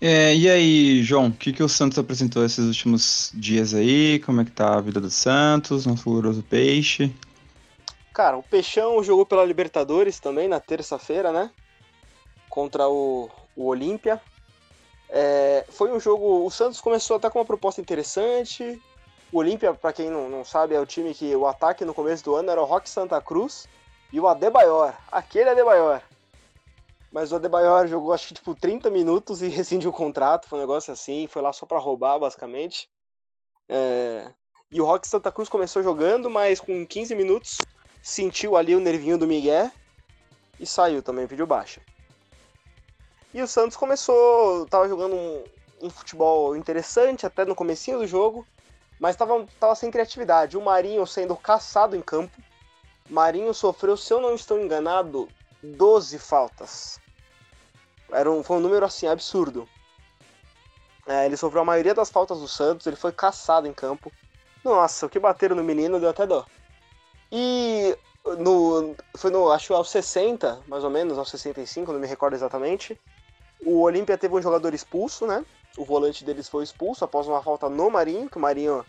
É, 0.00 0.34
e 0.34 0.48
aí, 0.48 1.02
João, 1.02 1.26
o 1.28 1.32
que, 1.32 1.52
que 1.52 1.62
o 1.62 1.68
Santos 1.68 1.98
apresentou 1.98 2.44
esses 2.44 2.66
últimos 2.66 3.30
dias 3.34 3.74
aí? 3.74 4.18
Como 4.20 4.40
é 4.40 4.44
que 4.44 4.50
tá 4.50 4.76
a 4.76 4.80
vida 4.80 5.00
do 5.00 5.10
Santos, 5.10 5.84
nosso 5.84 6.04
glorioso 6.04 6.42
peixe? 6.42 7.14
Cara, 8.14 8.36
o 8.36 8.42
Peixão 8.42 9.02
jogou 9.02 9.26
pela 9.26 9.44
Libertadores 9.44 10.18
também 10.18 10.48
na 10.48 10.58
terça-feira, 10.58 11.32
né? 11.32 11.50
contra 12.50 12.88
o, 12.88 13.30
o 13.56 13.66
Olímpia. 13.68 14.20
É, 15.08 15.64
foi 15.70 15.90
um 15.92 16.00
jogo. 16.00 16.44
O 16.44 16.50
Santos 16.50 16.80
começou 16.80 17.16
até 17.16 17.30
com 17.30 17.38
uma 17.38 17.44
proposta 17.44 17.80
interessante. 17.80 18.82
O 19.32 19.38
Olímpia, 19.38 19.72
para 19.72 19.92
quem 19.92 20.10
não, 20.10 20.28
não 20.28 20.44
sabe, 20.44 20.74
é 20.74 20.80
o 20.80 20.86
time 20.86 21.14
que 21.14 21.34
o 21.36 21.46
ataque 21.46 21.84
no 21.84 21.94
começo 21.94 22.24
do 22.24 22.34
ano 22.34 22.50
era 22.50 22.60
o 22.60 22.64
Rock 22.64 22.88
Santa 22.90 23.20
Cruz 23.20 23.68
e 24.12 24.18
o 24.18 24.26
Adebayor. 24.26 24.92
Aquele 25.10 25.50
Adebayor. 25.50 26.02
Mas 27.12 27.30
o 27.30 27.36
Adebayor 27.36 27.86
jogou 27.86 28.12
acho 28.12 28.28
que 28.28 28.34
tipo 28.34 28.54
30 28.54 28.90
minutos 28.90 29.40
e 29.40 29.46
rescindiu 29.48 29.90
o 29.90 29.92
contrato, 29.92 30.48
foi 30.48 30.58
um 30.58 30.62
negócio 30.62 30.92
assim, 30.92 31.28
foi 31.28 31.42
lá 31.42 31.52
só 31.52 31.64
para 31.64 31.78
roubar, 31.78 32.18
basicamente. 32.18 32.88
É... 33.68 34.32
E 34.70 34.80
o 34.80 34.84
Rock 34.84 35.06
Santa 35.06 35.30
Cruz 35.30 35.48
começou 35.48 35.82
jogando, 35.82 36.28
mas 36.28 36.60
com 36.60 36.86
15 36.86 37.14
minutos 37.14 37.58
sentiu 38.02 38.56
ali 38.56 38.74
o 38.74 38.80
nervinho 38.80 39.18
do 39.18 39.26
Miguel 39.26 39.70
e 40.58 40.66
saiu 40.66 41.02
também, 41.02 41.26
pediu 41.26 41.46
baixa. 41.46 41.80
E 43.32 43.40
o 43.40 43.46
Santos 43.46 43.76
começou, 43.76 44.66
tava 44.66 44.88
jogando 44.88 45.14
um, 45.14 45.44
um 45.82 45.90
futebol 45.90 46.56
interessante 46.56 47.26
até 47.26 47.44
no 47.44 47.54
comecinho 47.54 47.98
do 47.98 48.06
jogo, 48.06 48.44
mas 49.00 49.16
tava, 49.16 49.46
tava 49.58 49.74
sem 49.74 49.90
criatividade. 49.90 50.58
O 50.58 50.62
Marinho 50.62 51.06
sendo 51.06 51.34
caçado 51.34 51.96
em 51.96 52.02
campo. 52.02 52.38
Marinho 53.08 53.54
sofreu, 53.54 53.96
se 53.96 54.12
eu 54.12 54.20
não 54.20 54.34
estou 54.34 54.60
enganado, 54.60 55.26
12 55.62 56.18
faltas. 56.18 57.00
Era 58.12 58.30
um, 58.30 58.42
foi 58.42 58.58
um 58.58 58.60
número 58.60 58.84
assim 58.84 59.08
absurdo. 59.08 59.66
É, 61.06 61.24
ele 61.24 61.36
sofreu 61.36 61.62
a 61.62 61.64
maioria 61.64 61.94
das 61.94 62.10
faltas 62.10 62.40
do 62.40 62.46
Santos, 62.46 62.86
ele 62.86 62.94
foi 62.94 63.10
caçado 63.10 63.66
em 63.66 63.72
campo. 63.72 64.12
Nossa, 64.62 65.06
o 65.06 65.08
que 65.08 65.18
bateram 65.18 65.56
no 65.56 65.64
menino 65.64 65.98
deu 65.98 66.10
até 66.10 66.26
dó. 66.26 66.44
E 67.32 67.96
no, 68.38 68.94
foi 69.16 69.30
no, 69.30 69.50
acho 69.50 69.72
aos 69.72 69.90
60, 69.90 70.60
mais 70.68 70.84
ou 70.84 70.90
menos, 70.90 71.16
aos 71.16 71.30
65, 71.30 71.90
não 71.90 71.98
me 71.98 72.06
recordo 72.06 72.34
exatamente. 72.34 73.00
O 73.64 73.80
Olímpia 73.80 74.18
teve 74.18 74.34
um 74.34 74.42
jogador 74.42 74.74
expulso, 74.74 75.26
né? 75.26 75.44
O 75.76 75.84
volante 75.84 76.24
deles 76.24 76.48
foi 76.48 76.64
expulso 76.64 77.04
após 77.04 77.26
uma 77.26 77.42
falta 77.42 77.68
no 77.68 77.90
Marinho, 77.90 78.28
que 78.28 78.36
o 78.36 78.40
Marinho 78.40 78.84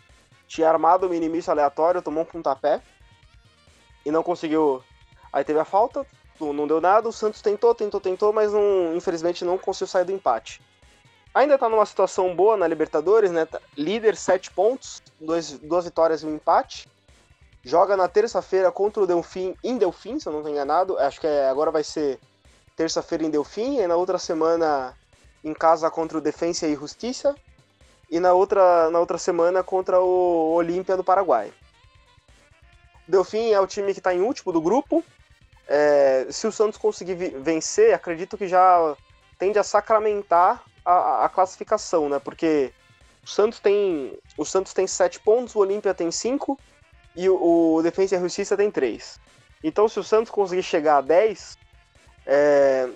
tinha 0.48 0.70
armado 0.70 1.08
um 1.08 1.14
inimício 1.14 1.52
aleatório, 1.52 2.02
tomou 2.02 2.24
um 2.24 2.26
pontapé 2.26 2.82
e 4.06 4.12
não 4.12 4.24
conseguiu. 4.24 4.84
Aí 5.32 5.44
teve 5.44 5.60
a 5.60 5.66
falta, 5.66 6.06
não 6.40 6.68
deu 6.68 6.82
nada, 6.82 7.08
o 7.08 7.14
Santos 7.14 7.42
tentou, 7.42 7.74
tentou, 7.76 8.02
tentou, 8.02 8.34
mas 8.34 8.52
não, 8.52 8.96
infelizmente 8.96 9.46
não 9.46 9.58
conseguiu 9.58 9.88
sair 9.88 10.06
do 10.06 10.12
empate. 10.12 10.62
Ainda 11.34 11.58
tá 11.58 11.70
numa 11.70 11.86
situação 11.86 12.36
boa 12.36 12.58
na 12.58 12.68
Libertadores, 12.68 13.32
né? 13.32 13.48
Líder, 13.78 14.18
7 14.18 14.52
pontos, 14.52 15.02
dois, 15.20 15.58
duas 15.60 15.86
vitórias 15.86 16.24
e 16.24 16.26
um 16.26 16.36
empate. 16.36 16.90
Joga 17.64 17.96
na 17.96 18.08
terça-feira 18.08 18.72
contra 18.72 19.04
o 19.04 19.08
Delfim 19.08 19.56
em 19.64 19.78
Delfim, 19.78 20.20
se 20.20 20.28
eu 20.28 20.34
não 20.34 20.40
estou 20.40 20.52
enganado. 20.52 20.98
Acho 20.98 21.22
que 21.22 21.28
é, 21.28 21.48
agora 21.48 21.72
vai 21.72 21.84
ser 21.84 22.20
terça-feira 22.76 23.24
em 23.24 23.30
Delfim, 23.30 23.80
e 23.80 23.88
na 23.88 23.96
outra 23.96 24.18
semana 24.18 24.98
em 25.44 25.54
casa 25.54 25.90
contra 25.90 26.18
o 26.18 26.22
Defensa 26.22 26.68
e 26.68 26.76
Justiça, 26.76 27.36
e 28.10 28.20
na 28.20 28.34
outra, 28.34 28.90
na 28.90 29.00
outra 29.00 29.18
semana 29.18 29.64
contra 29.64 30.00
o 30.00 30.54
Olímpia 30.54 30.98
do 30.98 31.04
Paraguai. 31.04 31.52
Delfim 33.08 33.52
é 33.52 33.60
o 33.60 33.68
time 33.68 33.94
que 33.94 34.00
está 34.00 34.14
em 34.14 34.22
último 34.22 34.52
do 34.52 34.62
grupo. 34.62 35.04
É, 35.68 36.28
se 36.30 36.46
o 36.46 36.52
Santos 36.52 36.78
conseguir 36.78 37.16
vencer, 37.16 37.94
acredito 37.94 38.38
que 38.38 38.48
já 38.48 38.96
tende 39.38 39.58
a 39.58 39.64
sacramentar 39.64 40.64
a, 40.86 41.26
a, 41.26 41.30
classificação, 41.30 42.10
né? 42.10 42.20
Porque 42.20 42.74
o 43.24 43.28
Santos 43.28 43.60
tem 43.60 44.18
o 44.38 44.46
Santos 44.46 44.74
tem 44.74 44.86
sete 44.88 45.20
pontos, 45.20 45.56
o 45.56 45.60
Olímpia 45.60 45.94
tem 45.94 46.12
cinco 46.12 46.60
e 47.16 47.30
o, 47.30 47.76
o 47.76 47.82
Defensa 47.82 48.16
e 48.16 48.20
Justiça 48.20 48.58
tem 48.58 48.70
três. 48.70 49.20
Então, 49.64 49.88
se 49.88 50.00
o 50.00 50.04
Santos 50.04 50.32
conseguir 50.32 50.64
chegar 50.64 50.98
a 50.98 51.02
10, 51.02 51.58
é, 52.26 52.90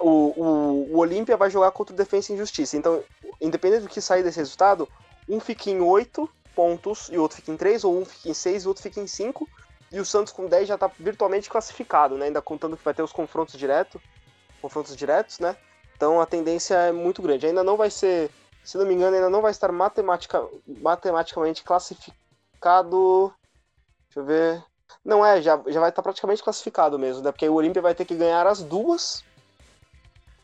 o, 0.00 0.32
o, 0.36 0.94
o 0.94 0.98
Olímpia 0.98 1.36
vai 1.36 1.50
jogar 1.50 1.70
contra 1.70 1.94
o 1.94 1.96
Defensa 1.96 2.32
e 2.32 2.36
Justiça. 2.36 2.76
Então, 2.76 3.02
independente 3.40 3.82
do 3.82 3.88
que 3.88 4.00
sair 4.00 4.22
desse 4.22 4.38
resultado, 4.38 4.88
um 5.28 5.38
fica 5.38 5.70
em 5.70 5.80
8 5.80 6.28
pontos 6.54 7.08
e 7.10 7.18
o 7.18 7.22
outro 7.22 7.36
fica 7.36 7.52
em 7.52 7.56
3, 7.56 7.84
ou 7.84 8.00
um 8.00 8.04
fica 8.04 8.30
em 8.30 8.34
6 8.34 8.62
e 8.62 8.66
o 8.66 8.68
outro 8.70 8.82
fica 8.82 9.00
em 9.00 9.06
5. 9.06 9.48
E 9.92 10.00
o 10.00 10.04
Santos 10.04 10.32
com 10.32 10.46
10 10.46 10.66
já 10.66 10.74
está 10.74 10.90
virtualmente 10.98 11.48
classificado, 11.48 12.16
né? 12.16 12.26
Ainda 12.26 12.42
contando 12.42 12.76
que 12.76 12.84
vai 12.84 12.92
ter 12.92 13.02
os 13.02 13.12
confrontos 13.12 13.56
diretos. 13.56 14.00
Confrontos 14.60 14.96
diretos, 14.96 15.38
né? 15.38 15.56
Então 15.96 16.20
a 16.20 16.26
tendência 16.26 16.74
é 16.74 16.92
muito 16.92 17.22
grande. 17.22 17.46
Ainda 17.46 17.62
não 17.62 17.76
vai 17.76 17.90
ser, 17.90 18.30
se 18.64 18.76
não 18.76 18.84
me 18.84 18.94
engano, 18.94 19.14
ainda 19.14 19.30
não 19.30 19.40
vai 19.40 19.52
estar 19.52 19.70
matematica, 19.70 20.44
matematicamente 20.66 21.62
classificado. 21.62 23.32
Deixa 24.08 24.20
eu 24.20 24.24
ver. 24.24 24.64
Não 25.04 25.24
é, 25.24 25.40
já, 25.40 25.62
já 25.68 25.78
vai 25.78 25.90
estar 25.90 26.02
praticamente 26.02 26.42
classificado 26.42 26.98
mesmo, 26.98 27.22
né? 27.22 27.30
Porque 27.30 27.48
o 27.48 27.54
Olímpia 27.54 27.80
vai 27.80 27.94
ter 27.94 28.04
que 28.04 28.16
ganhar 28.16 28.44
as 28.46 28.62
duas 28.62 29.24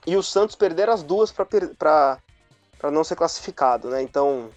e 0.07 0.17
o 0.17 0.23
Santos 0.23 0.57
perder 0.57 0.89
as 0.89 1.03
duas 1.03 1.33
para 1.33 2.19
não 2.91 3.05
ser 3.05 3.17
classificado, 3.17 3.89
né? 3.89 4.03
Então 4.03 4.51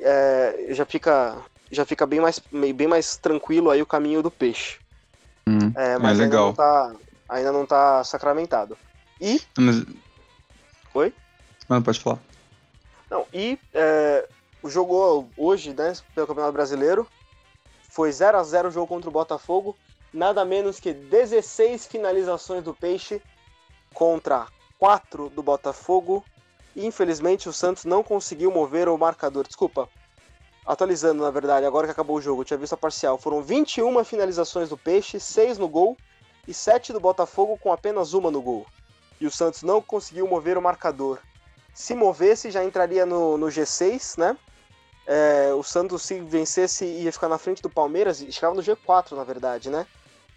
é, 0.00 0.68
já 0.70 0.84
fica 0.84 1.36
já 1.70 1.84
fica 1.84 2.06
bem 2.06 2.20
mais, 2.20 2.40
bem 2.74 2.86
mais 2.86 3.16
tranquilo 3.16 3.70
aí 3.70 3.82
o 3.82 3.86
caminho 3.86 4.22
do 4.22 4.30
peixe. 4.30 4.78
Hum, 5.46 5.72
é, 5.74 5.98
mas 5.98 6.18
ainda 6.18 6.24
legal. 6.24 6.46
Não 6.46 6.54
tá, 6.54 6.92
ainda 7.28 7.52
não 7.52 7.66
tá 7.66 8.04
sacramentado. 8.04 8.76
E. 9.20 9.40
Mas... 9.58 9.84
Oi? 10.94 11.12
Não, 11.68 11.82
pode 11.82 12.00
falar. 12.00 12.18
Não, 13.10 13.26
e 13.32 13.58
é, 13.74 14.26
jogou 14.64 15.28
hoje, 15.36 15.74
né, 15.74 15.92
pelo 16.14 16.26
Campeonato 16.26 16.52
Brasileiro. 16.52 17.06
Foi 17.90 18.12
0 18.12 18.38
a 18.38 18.42
0 18.42 18.68
o 18.68 18.70
jogo 18.70 18.86
contra 18.86 19.08
o 19.08 19.12
Botafogo. 19.12 19.76
Nada 20.12 20.44
menos 20.44 20.80
que 20.80 20.92
16 20.92 21.86
finalizações 21.86 22.62
do 22.62 22.72
Peixe 22.72 23.20
contra 23.94 24.46
4 24.78 25.28
do 25.30 25.42
Botafogo. 25.42 26.24
E, 26.74 26.86
infelizmente, 26.86 27.48
o 27.48 27.52
Santos 27.52 27.84
não 27.84 28.02
conseguiu 28.02 28.50
mover 28.50 28.88
o 28.88 28.96
marcador. 28.96 29.46
Desculpa, 29.46 29.88
atualizando 30.66 31.22
na 31.22 31.30
verdade, 31.30 31.66
agora 31.66 31.86
que 31.86 31.92
acabou 31.92 32.16
o 32.16 32.20
jogo, 32.20 32.44
tinha 32.44 32.58
visto 32.58 32.74
a 32.74 32.76
parcial. 32.76 33.16
Foram 33.18 33.42
21 33.42 34.04
finalizações 34.04 34.68
do 34.68 34.76
Peixe, 34.76 35.18
6 35.18 35.58
no 35.58 35.66
gol 35.66 35.96
e 36.46 36.54
7 36.54 36.92
do 36.92 37.00
Botafogo 37.00 37.58
com 37.58 37.72
apenas 37.72 38.12
uma 38.12 38.30
no 38.30 38.40
gol. 38.42 38.66
E 39.20 39.26
o 39.26 39.30
Santos 39.30 39.62
não 39.62 39.80
conseguiu 39.80 40.28
mover 40.28 40.56
o 40.56 40.62
marcador. 40.62 41.18
Se 41.74 41.94
movesse, 41.94 42.50
já 42.50 42.64
entraria 42.64 43.06
no, 43.06 43.38
no 43.38 43.46
G6, 43.46 44.18
né? 44.18 44.36
É, 45.06 45.52
o 45.54 45.62
Santos, 45.62 46.02
se 46.02 46.20
vencesse, 46.20 46.84
ia 46.84 47.10
ficar 47.10 47.28
na 47.28 47.38
frente 47.38 47.62
do 47.62 47.70
Palmeiras 47.70 48.20
e 48.20 48.30
chegava 48.30 48.54
no 48.54 48.62
G4, 48.62 49.12
na 49.12 49.24
verdade, 49.24 49.70
né? 49.70 49.86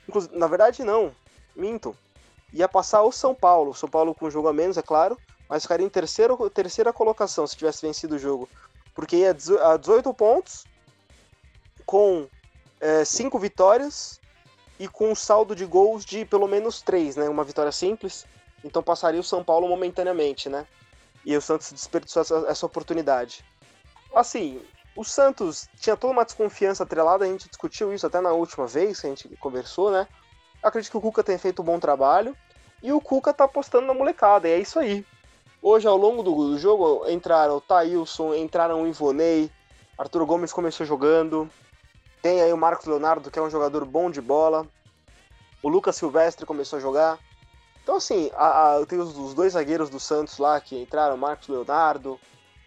Inclusive, 0.08 0.38
na 0.38 0.48
verdade, 0.48 0.84
não. 0.84 1.14
Minto. 1.56 1.96
Ia 2.54 2.68
passar 2.68 3.04
o 3.04 3.12
São 3.12 3.34
Paulo. 3.34 3.74
São 3.74 3.90
Paulo 3.90 4.14
com 4.14 4.26
um 4.26 4.32
jogo 4.32 4.48
a 4.48 4.54
menos, 4.54 4.78
é 4.78 4.82
claro. 4.82 5.18
Mas 5.50 5.64
ficaria 5.64 5.86
em 5.86 5.90
terceiro, 5.90 6.50
terceira 6.50 6.94
colocação 6.94 7.46
se 7.46 7.58
tivesse 7.58 7.86
vencido 7.86 8.16
o 8.16 8.20
jogo. 8.20 8.48
Porque 8.94 9.18
ia 9.18 9.32
a 9.32 9.78
18 9.78 10.14
pontos, 10.14 10.66
com 11.86 12.28
5 13.06 13.38
é, 13.38 13.40
vitórias 13.40 14.20
e 14.80 14.88
com 14.88 15.12
um 15.12 15.16
saldo 15.16 15.56
de 15.56 15.66
gols 15.66 16.06
de 16.06 16.26
pelo 16.26 16.48
menos 16.48 16.82
3, 16.82 17.18
né? 17.18 17.30
Uma 17.30 17.44
vitória 17.44 17.72
simples. 17.72 18.26
Então 18.64 18.82
passaria 18.82 19.20
o 19.20 19.24
São 19.24 19.44
Paulo 19.44 19.68
momentaneamente, 19.68 20.50
né? 20.50 20.66
E 21.26 21.36
o 21.36 21.42
Santos 21.42 21.72
desperdiçou 21.72 22.22
essa, 22.22 22.46
essa 22.48 22.66
oportunidade. 22.66 23.46
Assim, 24.14 24.62
o 24.96 25.04
Santos 25.04 25.70
tinha 25.80 25.96
toda 25.96 26.14
uma 26.14 26.26
desconfiança 26.26 26.84
atrelada, 26.84 27.26
a 27.26 27.28
gente 27.28 27.48
discutiu 27.48 27.94
isso 27.94 28.06
até 28.06 28.20
na 28.20 28.32
última 28.32 28.68
vez 28.68 29.00
que 29.00 29.08
a 29.08 29.10
gente 29.10 29.28
conversou, 29.38 29.92
né? 29.92 30.08
Acredito 30.62 30.92
que 30.92 30.98
o 30.98 31.02
Cuca 31.02 31.24
tenha 31.24 31.40
feito 31.40 31.62
um 31.62 31.66
bom 31.66 31.80
trabalho 31.80 32.36
e 32.84 32.92
o 32.92 33.02
Cuca 33.02 33.34
tá 33.34 33.46
apostando 33.46 33.88
na 33.88 33.94
molecada, 33.94 34.48
e 34.48 34.52
é 34.52 34.60
isso 34.60 34.80
aí. 34.80 35.06
Hoje, 35.62 35.88
ao 35.88 35.98
longo 35.98 36.24
do, 36.24 36.58
jogo, 36.58 37.08
entraram 37.08 37.58
o 37.58 37.62
Thailson, 37.62 38.34
entraram 38.34 38.82
o 38.82 38.88
Ivonei, 38.88 39.52
Arthur 39.98 40.26
Gomes 40.26 40.52
começou 40.52 40.86
jogando, 40.86 41.50
tem 42.22 42.42
aí 42.42 42.52
o 42.52 42.58
Marcos 42.58 42.88
Leonardo, 42.88 43.30
que 43.30 43.38
é 43.38 43.42
um 43.42 43.50
jogador 43.50 43.86
bom 43.86 44.10
de 44.10 44.22
bola, 44.22 44.66
o 45.62 45.70
Lucas 45.70 45.96
Silvestre 45.96 46.46
começou 46.46 46.78
a 46.78 46.82
jogar. 46.82 47.20
Então, 47.84 47.96
assim, 47.96 48.32
a, 48.34 48.78
a, 48.78 48.86
tem 48.86 49.00
os, 49.00 49.16
os, 49.18 49.34
dois 49.34 49.54
zagueiros 49.54 49.90
do 49.90 50.00
Santos 50.00 50.38
lá 50.38 50.60
que 50.60 50.80
entraram, 50.80 51.16
o 51.16 51.20
Marcos 51.20 51.48
Leonardo, 51.48 52.20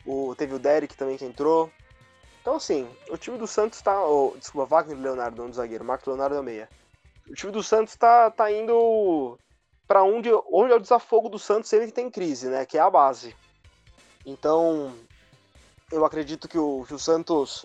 o, 0.07 0.35
teve 0.37 0.55
o 0.55 0.59
Derek 0.59 0.97
também 0.97 1.17
que 1.17 1.25
entrou. 1.25 1.71
Então, 2.41 2.57
assim, 2.57 2.89
o 3.09 3.17
time 3.17 3.39
do 3.39 3.47
Santos 3.47 3.81
tá. 3.81 4.05
Oh, 4.05 4.35
desculpa, 4.37 4.67
Wagner 4.67 4.99
Leonardo, 4.99 5.43
não 5.43 5.51
do 5.51 5.57
zagueiro, 5.57 5.85
Marcos 5.85 6.07
Leonardo 6.07 6.37
é 6.37 6.43
meia. 6.43 6.69
O 7.29 7.35
time 7.35 7.53
do 7.53 7.63
Santos 7.63 7.97
tá, 7.97 8.31
tá 8.31 8.51
indo 8.51 9.39
para 9.87 10.03
onde, 10.03 10.31
onde 10.51 10.73
é 10.73 10.77
o 10.77 10.81
desafogo 10.81 11.29
do 11.29 11.39
Santos 11.39 11.69
sempre 11.71 11.87
que 11.87 11.93
tem 11.93 12.11
crise, 12.11 12.49
né? 12.49 12.65
Que 12.67 12.79
é 12.79 12.81
a 12.81 12.91
base. 12.91 13.35
Então, 14.25 14.95
eu 15.91 16.05
acredito 16.05 16.49
que 16.49 16.59
o, 16.59 16.85
que 16.87 16.95
o 16.95 16.99
Santos. 16.99 17.65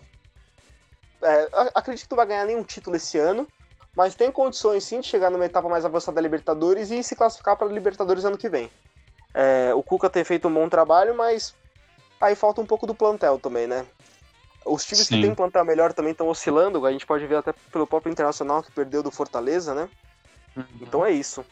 É, 1.21 1.49
acredito 1.75 2.05
que 2.05 2.11
não 2.11 2.17
vai 2.17 2.27
ganhar 2.27 2.45
nenhum 2.45 2.63
título 2.63 2.95
esse 2.95 3.17
ano, 3.17 3.47
mas 3.95 4.15
tem 4.15 4.31
condições 4.31 4.85
sim 4.85 5.01
de 5.01 5.07
chegar 5.07 5.29
numa 5.29 5.45
etapa 5.45 5.67
mais 5.67 5.83
avançada 5.83 6.15
da 6.15 6.21
Libertadores 6.21 6.91
e 6.91 7.03
se 7.03 7.15
classificar 7.15 7.57
para 7.57 7.67
a 7.67 7.71
Libertadores 7.71 8.23
ano 8.23 8.37
que 8.37 8.47
vem. 8.47 8.71
É, 9.33 9.73
o 9.73 9.83
Cuca 9.83 10.09
tem 10.09 10.23
feito 10.23 10.47
um 10.47 10.53
bom 10.53 10.69
trabalho, 10.69 11.13
mas 11.13 11.53
Aí 12.19 12.35
falta 12.35 12.59
um 12.59 12.65
pouco 12.65 12.85
do 12.85 12.93
plantel 12.93 13.39
também, 13.39 13.65
né? 13.65 13.85
Os 14.65 14.85
times 14.85 15.07
Sim. 15.07 15.15
que 15.15 15.21
tem 15.21 15.35
plantel 15.35 15.65
melhor 15.65 15.93
também 15.93 16.11
estão 16.11 16.27
oscilando, 16.27 16.85
a 16.85 16.91
gente 16.91 17.05
pode 17.05 17.25
ver 17.25 17.37
até 17.37 17.53
pelo 17.71 17.87
próprio 17.87 18.11
Internacional 18.11 18.61
que 18.61 18.71
perdeu 18.71 19.01
do 19.01 19.09
Fortaleza, 19.09 19.73
né? 19.73 19.89
Uhum. 20.55 20.63
Então 20.81 21.05
é 21.05 21.11
isso. 21.11 21.45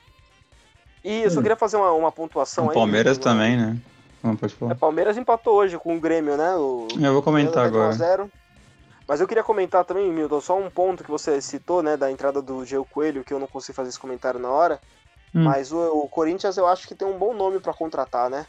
E 1.03 1.23
eu 1.23 1.31
só 1.31 1.39
hum. 1.39 1.41
queria 1.41 1.55
fazer 1.55 1.77
uma, 1.77 1.91
uma 1.93 2.11
pontuação 2.11 2.65
o 2.65 2.69
aí. 2.69 2.73
Palmeiras 2.73 3.17
também, 3.17 3.55
né? 3.55 3.77
Não, 4.21 4.35
pode 4.35 4.53
falar. 4.55 4.73
É, 4.73 4.75
Palmeiras 4.75 5.17
empatou 5.17 5.55
hoje 5.55 5.77
com 5.77 5.95
o 5.95 5.99
Grêmio, 5.99 6.35
né? 6.35 6.55
O... 6.55 6.87
Eu 6.99 7.13
vou 7.13 7.23
comentar 7.23 7.65
agora. 7.65 7.93
0. 7.93 8.29
Mas 9.07 9.21
eu 9.21 9.27
queria 9.27 9.43
comentar 9.43 9.85
também, 9.85 10.11
Milton, 10.11 10.41
só 10.41 10.59
um 10.59 10.69
ponto 10.69 11.03
que 11.03 11.09
você 11.09 11.39
citou, 11.39 11.81
né, 11.81 11.95
da 11.95 12.11
entrada 12.11 12.41
do 12.41 12.65
Geo 12.65 12.83
Coelho, 12.83 13.23
que 13.23 13.33
eu 13.33 13.39
não 13.39 13.47
consegui 13.47 13.73
fazer 13.73 13.89
esse 13.89 13.99
comentário 13.99 14.39
na 14.39 14.49
hora. 14.49 14.81
Hum. 15.33 15.43
Mas 15.43 15.71
o, 15.71 15.77
o, 15.77 16.09
Corinthians 16.09 16.57
eu 16.57 16.67
acho 16.67 16.87
que 16.87 16.95
tem 16.95 17.07
um 17.07 17.17
bom 17.17 17.33
nome 17.33 17.59
para 17.59 17.73
contratar, 17.73 18.29
né? 18.29 18.45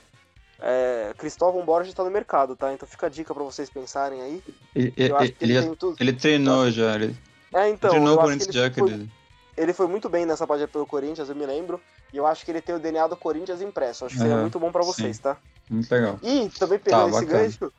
É, 0.61 1.15
Cristóvão 1.17 1.65
Borges 1.65 1.91
está 1.91 2.03
no 2.03 2.11
mercado, 2.11 2.57
tá? 2.57 2.73
Então 2.73 2.89
fica 2.89 3.07
a 3.07 3.09
dica 3.11 3.33
para 3.33 3.45
vocês 3.45 3.71
pensarem 3.71 4.21
aí. 4.21 4.43
Ele, 4.75 4.93
ele, 4.97 5.37
ele, 5.41 5.77
ele, 6.01 6.13
treinou 6.13 6.71
já. 6.71 6.95
Ele... 6.97 7.17
É, 7.55 7.69
então. 7.69 7.91
Treinou 7.91 8.17
o 8.17 8.21
Corinthians 8.21 8.55
já, 8.55 8.71
foi, 8.71 9.09
ele 9.57 9.73
foi 9.73 9.87
muito 9.87 10.09
bem 10.09 10.27
nessa 10.27 10.47
página 10.47 10.67
pelo 10.67 10.87
Corinthians, 10.87 11.29
eu 11.29 11.37
me 11.37 11.47
lembro. 11.47 11.81
E 12.13 12.17
eu 12.17 12.27
acho 12.27 12.45
que 12.45 12.51
ele 12.51 12.61
tem 12.61 12.75
o 12.75 12.79
DNA 12.79 13.07
do 13.07 13.17
Corinthians 13.17 13.61
impresso. 13.61 14.05
Acho 14.05 14.15
que 14.15 14.21
seria 14.21 14.37
muito 14.37 14.59
bom 14.59 14.73
para 14.73 14.83
vocês, 14.83 15.17
sim. 15.17 15.23
tá? 15.23 15.37
Muito 15.69 15.91
legal. 15.91 16.19
E 16.23 16.49
também 16.49 16.79
pegando 16.79 17.13
tá, 17.13 17.19
esse 17.19 17.27
bacana. 17.27 17.43
gancho, 17.43 17.73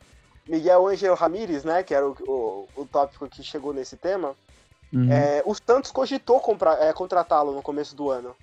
Miguel 0.48 0.86
Angel 0.86 1.14
Ramírez, 1.14 1.64
né? 1.64 1.82
Que 1.82 1.94
era 1.94 2.08
o, 2.08 2.16
o, 2.26 2.82
o 2.82 2.86
tópico 2.86 3.28
que 3.28 3.42
chegou 3.42 3.74
nesse 3.74 3.96
tema. 3.96 4.34
Uhum. 4.92 5.12
É, 5.12 5.42
o 5.44 5.54
Santos 5.54 5.90
cogitou 5.90 6.42
é, 6.80 6.92
contratá-lo 6.92 7.52
no 7.52 7.62
começo 7.62 7.94
do 7.94 8.10
ano. 8.10 8.34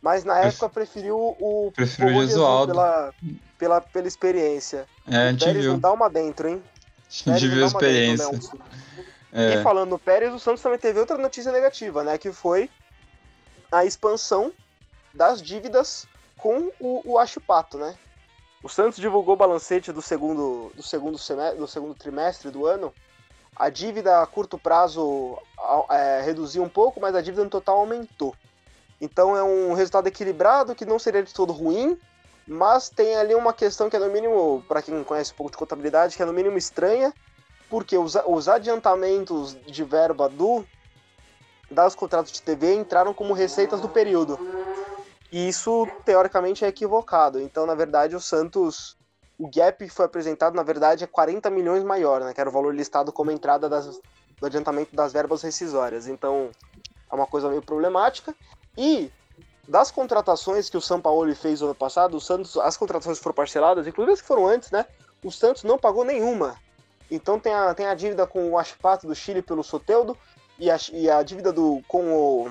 Mas 0.00 0.24
na 0.24 0.38
época 0.38 0.68
preferiu 0.68 1.16
o, 1.18 1.72
preferiu 1.74 2.16
o 2.16 2.20
Jesualdo 2.22 2.72
pela, 2.72 3.12
pela, 3.60 3.80
pela 3.82 4.08
experiência. 4.08 4.88
É, 5.06 5.16
a 5.16 5.30
gente 5.30 5.44
Pérez 5.44 5.62
viu. 5.62 5.72
não 5.74 5.78
dá 5.78 5.92
uma 5.92 6.08
dentro, 6.08 6.48
hein? 6.48 6.62
A 7.26 7.32
gente 7.36 7.48
viu 7.48 7.62
a 7.62 7.66
experiência. 7.66 8.30
Dentro, 8.30 8.58
é. 9.32 9.54
E 9.54 9.62
falando 9.62 9.90
no 9.90 9.98
Pérez, 9.98 10.32
o 10.32 10.38
Santos 10.38 10.62
também 10.62 10.78
teve 10.78 10.98
outra 10.98 11.18
notícia 11.18 11.52
negativa, 11.52 12.02
né? 12.02 12.16
Que 12.16 12.32
foi 12.32 12.70
a 13.70 13.84
expansão 13.84 14.50
das 15.12 15.42
dívidas 15.42 16.06
com 16.38 16.72
o, 16.80 17.02
o 17.04 17.18
Achipato, 17.18 17.76
né? 17.76 17.94
O 18.62 18.68
Santos 18.68 18.98
divulgou 18.98 19.34
o 19.34 19.38
balancete 19.38 19.92
do 19.92 20.02
segundo, 20.02 20.72
do, 20.74 20.82
segundo 20.82 21.18
semestre, 21.18 21.58
do 21.58 21.68
segundo 21.68 21.94
trimestre 21.94 22.50
do 22.50 22.66
ano. 22.66 22.92
A 23.54 23.68
dívida 23.68 24.22
a 24.22 24.26
curto 24.26 24.58
prazo 24.58 25.38
é, 25.90 26.22
reduziu 26.24 26.62
um 26.62 26.68
pouco, 26.68 27.00
mas 27.00 27.14
a 27.14 27.20
dívida 27.20 27.44
no 27.44 27.50
total 27.50 27.78
aumentou. 27.78 28.34
Então 29.00 29.36
é 29.36 29.42
um 29.42 29.74
resultado 29.74 30.06
equilibrado 30.06 30.74
que 30.74 30.84
não 30.84 30.98
seria 30.98 31.22
de 31.22 31.32
todo 31.32 31.52
ruim, 31.52 31.98
mas 32.50 32.90
tem 32.90 33.14
ali 33.14 33.32
uma 33.32 33.52
questão 33.52 33.88
que 33.88 33.94
é 33.94 33.98
no 34.00 34.08
mínimo, 34.08 34.60
para 34.66 34.82
quem 34.82 35.04
conhece 35.04 35.32
um 35.32 35.36
pouco 35.36 35.52
de 35.52 35.56
contabilidade, 35.56 36.16
que 36.16 36.22
é 36.22 36.26
no 36.26 36.32
mínimo 36.32 36.58
estranha, 36.58 37.14
porque 37.68 37.96
os, 37.96 38.16
os 38.26 38.48
adiantamentos 38.48 39.56
de 39.64 39.84
verba 39.84 40.28
do 40.28 40.66
das 41.70 41.94
contratos 41.94 42.32
de 42.32 42.42
TV 42.42 42.74
entraram 42.74 43.14
como 43.14 43.32
receitas 43.34 43.80
do 43.80 43.88
período. 43.88 44.36
E 45.30 45.48
isso, 45.48 45.86
teoricamente, 46.04 46.64
é 46.64 46.68
equivocado. 46.68 47.40
Então, 47.40 47.64
na 47.66 47.76
verdade, 47.76 48.16
o 48.16 48.20
Santos. 48.20 48.98
O 49.38 49.48
gap 49.48 49.86
que 49.86 49.94
foi 49.94 50.04
apresentado, 50.04 50.56
na 50.56 50.64
verdade, 50.64 51.04
é 51.04 51.06
40 51.06 51.48
milhões 51.50 51.84
maior, 51.84 52.20
né? 52.20 52.34
Que 52.34 52.40
era 52.40 52.50
o 52.50 52.52
valor 52.52 52.74
listado 52.74 53.12
como 53.12 53.30
entrada 53.30 53.68
das, 53.68 53.86
do 54.40 54.46
adiantamento 54.46 54.94
das 54.94 55.12
verbas 55.12 55.40
rescisórias. 55.40 56.08
Então, 56.08 56.50
é 57.10 57.14
uma 57.14 57.28
coisa 57.28 57.48
meio 57.48 57.62
problemática. 57.62 58.34
E 58.76 59.10
das 59.70 59.88
contratações 59.88 60.68
que 60.68 60.76
o 60.76 60.80
São 60.80 61.00
Paulo 61.00 61.32
fez 61.32 61.60
no 61.60 61.68
ano 61.68 61.76
passado, 61.76 62.16
o 62.16 62.20
Santos, 62.20 62.56
as 62.56 62.76
contratações 62.76 63.20
foram 63.20 63.34
parceladas, 63.34 63.86
inclusive 63.86 64.14
as 64.14 64.20
que 64.20 64.26
foram 64.26 64.48
antes, 64.48 64.68
né? 64.72 64.84
O 65.22 65.30
Santos 65.30 65.62
não 65.62 65.78
pagou 65.78 66.04
nenhuma. 66.04 66.56
Então 67.08 67.38
tem 67.38 67.54
a, 67.54 67.72
tem 67.72 67.86
a 67.86 67.94
dívida 67.94 68.26
com 68.26 68.50
o 68.50 68.58
Ashpato 68.58 69.06
do 69.06 69.14
Chile 69.14 69.40
pelo 69.40 69.62
Soteldo 69.62 70.18
e 70.58 70.68
a, 70.68 70.76
e 70.92 71.08
a 71.08 71.22
dívida 71.22 71.52
do, 71.52 71.80
com 71.86 72.12
o 72.12 72.50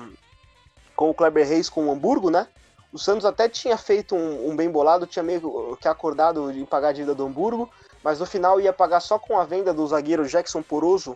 com 0.96 1.10
o 1.10 1.14
Kleber 1.14 1.46
Reis 1.46 1.68
com 1.68 1.88
o 1.88 1.92
Hamburgo, 1.92 2.30
né? 2.30 2.46
O 2.90 2.98
Santos 2.98 3.26
até 3.26 3.50
tinha 3.50 3.76
feito 3.76 4.14
um, 4.14 4.50
um, 4.50 4.56
bem 4.56 4.70
bolado, 4.70 5.06
tinha 5.06 5.22
meio 5.22 5.76
que 5.78 5.88
acordado 5.88 6.50
de 6.50 6.64
pagar 6.64 6.88
a 6.88 6.92
dívida 6.92 7.14
do 7.14 7.26
Hamburgo, 7.26 7.68
mas 8.02 8.18
no 8.18 8.24
final 8.24 8.58
ia 8.58 8.72
pagar 8.72 9.00
só 9.00 9.18
com 9.18 9.38
a 9.38 9.44
venda 9.44 9.74
do 9.74 9.86
zagueiro 9.86 10.26
Jackson 10.26 10.62
Poroso, 10.62 11.14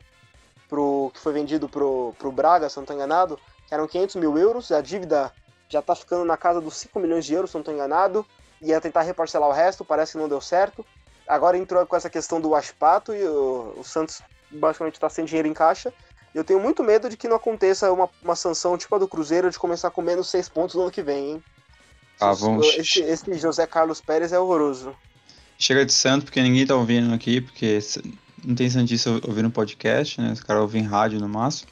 pro, 0.69 1.11
que 1.15 1.21
foi 1.21 1.33
vendido 1.33 1.67
pro, 1.67 2.15
pro 2.19 2.31
Braga, 2.31 2.69
se 2.69 2.77
não 2.77 2.83
estou 2.83 2.95
enganado, 2.95 3.39
que 3.67 3.73
eram 3.73 3.89
500 3.89 4.17
mil 4.17 4.37
euros, 4.37 4.71
a 4.71 4.83
dívida 4.83 5.33
já 5.69 5.81
está 5.81 5.95
ficando 5.95 6.25
na 6.25 6.37
casa 6.37 6.61
dos 6.61 6.77
5 6.77 6.99
milhões 7.01 7.25
de 7.25 7.35
euros, 7.35 7.51
se 7.51 7.57
não 7.57 7.61
estou 7.61 7.75
enganado, 7.75 8.25
ia 8.61 8.81
tentar 8.81 9.03
reparcelar 9.03 9.49
o 9.49 9.53
resto, 9.53 9.85
parece 9.85 10.13
que 10.13 10.19
não 10.19 10.29
deu 10.29 10.41
certo. 10.41 10.85
Agora 11.27 11.57
entrou 11.57 11.85
com 11.87 11.97
essa 11.97 12.11
questão 12.11 12.41
do 12.41 12.55
Aspato 12.55 13.15
e 13.15 13.25
o, 13.25 13.75
o 13.79 13.85
Santos 13.85 14.21
basicamente 14.51 14.95
está 14.95 15.09
sem 15.09 15.25
dinheiro 15.25 15.49
em 15.49 15.55
caixa. 15.55 15.93
Eu 16.35 16.45
tenho 16.45 16.61
muito 16.61 16.83
medo 16.83 17.09
de 17.09 17.17
que 17.17 17.29
não 17.29 17.37
aconteça 17.37 17.91
uma, 17.93 18.09
uma 18.23 18.35
sanção 18.35 18.77
tipo 18.77 18.95
a 18.95 18.99
do 18.99 19.09
Cruzeiro 19.09 19.51
de 19.51 19.59
começar 19.59 19.91
com 19.91 20.03
menos 20.03 20.29
6 20.29 20.49
pontos 20.49 20.75
no 20.75 20.83
ano 20.83 20.91
que 20.91 21.03
vem, 21.03 21.33
hein? 21.33 21.45
Ah, 22.21 22.33
vamos... 22.33 22.67
esse, 22.67 23.01
esse 23.03 23.35
José 23.35 23.67
Carlos 23.67 24.01
Pérez 24.01 24.33
é 24.33 24.39
horroroso. 24.39 24.95
Chega 25.59 25.85
de 25.85 25.93
santo, 25.93 26.25
porque 26.25 26.43
ninguém 26.43 26.67
tá 26.67 26.75
ouvindo 26.75 27.15
aqui, 27.15 27.41
porque 27.41 27.79
não 28.45 28.55
tem 28.55 28.69
santista 28.69 29.11
ouvindo 29.27 29.51
podcast, 29.51 30.21
né? 30.21 30.33
Os 30.33 30.41
caras 30.41 30.63
ouvem 30.63 30.83
rádio 30.83 31.21
no 31.21 31.29
máximo. 31.29 31.71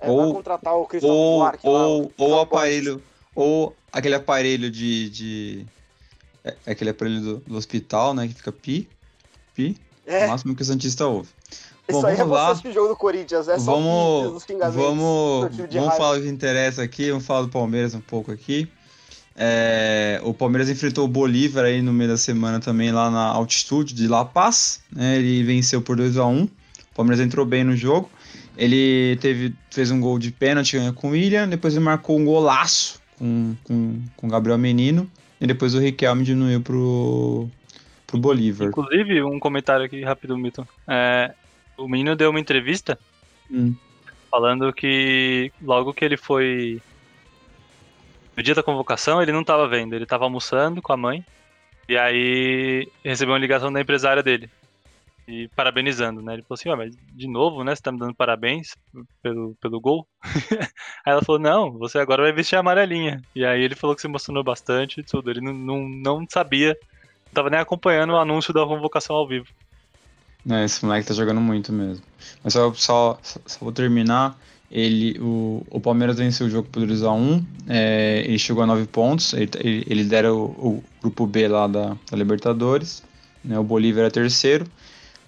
É, 0.00 0.10
ou 0.10 0.34
contratar 0.34 0.74
o 0.74 0.86
Christopher 0.86 1.16
ou, 1.16 1.38
Buarque, 1.38 1.66
ou, 1.66 2.02
lá, 2.02 2.08
ou 2.18 2.40
aparelho, 2.40 3.02
ou 3.34 3.74
aquele 3.92 4.14
aparelho 4.14 4.70
de, 4.70 5.10
de 5.10 5.66
é, 6.44 6.54
é, 6.66 6.72
aquele 6.72 6.90
aparelho 6.90 7.20
do, 7.20 7.36
do, 7.38 7.56
hospital, 7.56 8.14
né, 8.14 8.26
que 8.28 8.34
fica 8.34 8.50
pi, 8.50 8.88
pi, 9.54 9.76
é. 10.06 10.26
o 10.26 10.30
máximo 10.30 10.54
que 10.54 10.62
o 10.62 10.64
santista 10.64 11.06
ouve. 11.06 11.28
Bom, 11.90 11.98
Isso 11.98 12.06
aí 12.06 12.16
é 12.16 12.24
lá. 12.24 12.52
o 12.52 12.72
jogo 12.72 12.88
do 12.88 12.96
Corinthians, 12.96 13.48
é 13.48 13.56
vamos, 13.58 14.42
só 14.44 14.70
vamos, 14.70 15.56
vamos 15.56 15.96
falar 15.96 16.18
o 16.18 16.22
que 16.22 16.28
interessa 16.28 16.82
aqui, 16.82 17.10
vamos 17.10 17.26
falar 17.26 17.42
do 17.42 17.48
Palmeiras 17.48 17.94
um 17.94 18.00
pouco 18.00 18.30
aqui. 18.30 18.68
É, 19.34 20.20
o 20.22 20.34
Palmeiras 20.34 20.68
enfrentou 20.68 21.06
o 21.06 21.08
Bolívar 21.08 21.64
aí 21.64 21.80
no 21.80 21.92
meio 21.92 22.10
da 22.10 22.16
semana 22.18 22.60
também 22.60 22.92
lá 22.92 23.10
na 23.10 23.24
altitude 23.24 23.94
de 23.94 24.06
La 24.06 24.24
Paz. 24.24 24.80
Né, 24.90 25.16
ele 25.16 25.42
venceu 25.42 25.82
por 25.82 25.96
2 25.96 26.18
a 26.18 26.26
1 26.26 26.44
O 26.44 26.50
Palmeiras 26.94 27.24
entrou 27.24 27.44
bem 27.44 27.64
no 27.64 27.74
jogo. 27.74 28.10
Ele 28.56 29.16
teve, 29.20 29.54
fez 29.70 29.90
um 29.90 30.00
gol 30.00 30.18
de 30.18 30.30
pênalti 30.30 30.76
com 30.96 31.08
o 31.08 31.10
William, 31.12 31.48
depois 31.48 31.74
ele 31.74 31.84
marcou 31.84 32.18
um 32.18 32.24
golaço 32.24 33.01
com, 33.22 33.54
com, 33.62 34.02
com 34.16 34.26
o 34.26 34.30
Gabriel 34.30 34.58
Menino, 34.58 35.08
e 35.40 35.46
depois 35.46 35.76
o 35.76 35.78
Riquelme 35.78 36.24
diminuiu 36.24 36.60
pro, 36.60 37.48
pro 38.04 38.18
Bolívar. 38.18 38.68
Inclusive, 38.68 39.22
um 39.22 39.38
comentário 39.38 39.86
aqui 39.86 40.02
rápido, 40.02 40.36
Milton. 40.36 40.66
É, 40.88 41.32
o 41.76 41.86
menino 41.86 42.16
deu 42.16 42.30
uma 42.30 42.40
entrevista 42.40 42.98
hum. 43.48 43.76
falando 44.28 44.72
que 44.72 45.52
logo 45.62 45.94
que 45.94 46.04
ele 46.04 46.16
foi 46.16 46.82
no 48.36 48.42
dia 48.42 48.56
da 48.56 48.62
convocação, 48.62 49.22
ele 49.22 49.30
não 49.30 49.42
estava 49.42 49.68
vendo, 49.68 49.94
ele 49.94 50.02
estava 50.02 50.24
almoçando 50.24 50.82
com 50.82 50.92
a 50.92 50.96
mãe. 50.96 51.24
E 51.88 51.96
aí 51.96 52.88
recebeu 53.04 53.34
uma 53.34 53.40
ligação 53.40 53.72
da 53.72 53.80
empresária 53.80 54.22
dele. 54.22 54.50
E 55.26 55.48
parabenizando, 55.54 56.20
né? 56.20 56.34
Ele 56.34 56.42
falou 56.42 56.54
assim, 56.54 56.68
ó, 56.68 56.76
mas 56.76 56.94
de 57.12 57.28
novo, 57.28 57.62
né? 57.62 57.74
Você 57.74 57.82
tá 57.82 57.92
me 57.92 57.98
dando 57.98 58.14
parabéns 58.14 58.76
pelo, 59.22 59.54
pelo 59.60 59.80
gol. 59.80 60.06
aí 61.04 61.12
ela 61.12 61.22
falou, 61.22 61.40
não, 61.40 61.72
você 61.72 61.98
agora 61.98 62.22
vai 62.22 62.32
vestir 62.32 62.56
a 62.56 62.60
amarelinha. 62.60 63.22
E 63.34 63.44
aí 63.44 63.62
ele 63.62 63.76
falou 63.76 63.94
que 63.94 64.02
se 64.02 64.08
emocionou 64.08 64.42
bastante 64.42 65.00
e 65.00 65.04
tudo. 65.04 65.30
Ele 65.30 65.40
não, 65.40 65.52
não, 65.52 65.88
não 65.88 66.26
sabia, 66.28 66.76
não 67.26 67.32
tava 67.32 67.50
nem 67.50 67.60
acompanhando 67.60 68.14
o 68.14 68.18
anúncio 68.18 68.52
da 68.52 68.66
convocação 68.66 69.14
ao 69.14 69.28
vivo. 69.28 69.46
É, 70.50 70.64
esse 70.64 70.84
moleque 70.84 71.06
tá 71.06 71.14
jogando 71.14 71.40
muito 71.40 71.72
mesmo. 71.72 72.04
Mas 72.42 72.52
só, 72.52 72.72
só, 72.74 73.18
só 73.22 73.58
vou 73.60 73.72
terminar 73.72 74.36
ele, 74.72 75.18
o, 75.20 75.62
o 75.68 75.78
Palmeiras 75.78 76.16
venceu 76.16 76.46
o 76.46 76.50
jogo 76.50 76.66
por 76.72 76.82
2x1, 76.82 77.44
é, 77.68 78.22
ele 78.26 78.38
chegou 78.38 78.62
a 78.62 78.66
9 78.66 78.86
pontos, 78.86 79.34
ele, 79.34 79.84
ele, 79.86 80.28
o, 80.28 80.44
o, 80.44 80.84
grupo 81.02 81.26
B 81.26 81.46
lá 81.46 81.66
da, 81.66 81.94
da 82.10 82.16
Libertadores, 82.16 83.02
né, 83.44 83.58
o 83.58 83.62
Bolívar 83.62 84.06
é 84.06 84.10
terceiro, 84.10 84.64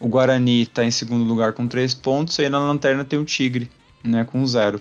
o 0.04 0.08
Guarani 0.08 0.62
está 0.62 0.84
em 0.84 0.90
segundo 0.90 1.24
lugar 1.24 1.54
com 1.54 1.66
3 1.66 1.94
pontos, 1.94 2.38
e 2.38 2.42
aí 2.42 2.50
na 2.50 2.58
lanterna 2.58 3.06
tem 3.06 3.18
o 3.18 3.24
Tigre, 3.24 3.70
né, 4.04 4.22
com 4.22 4.46
0. 4.46 4.78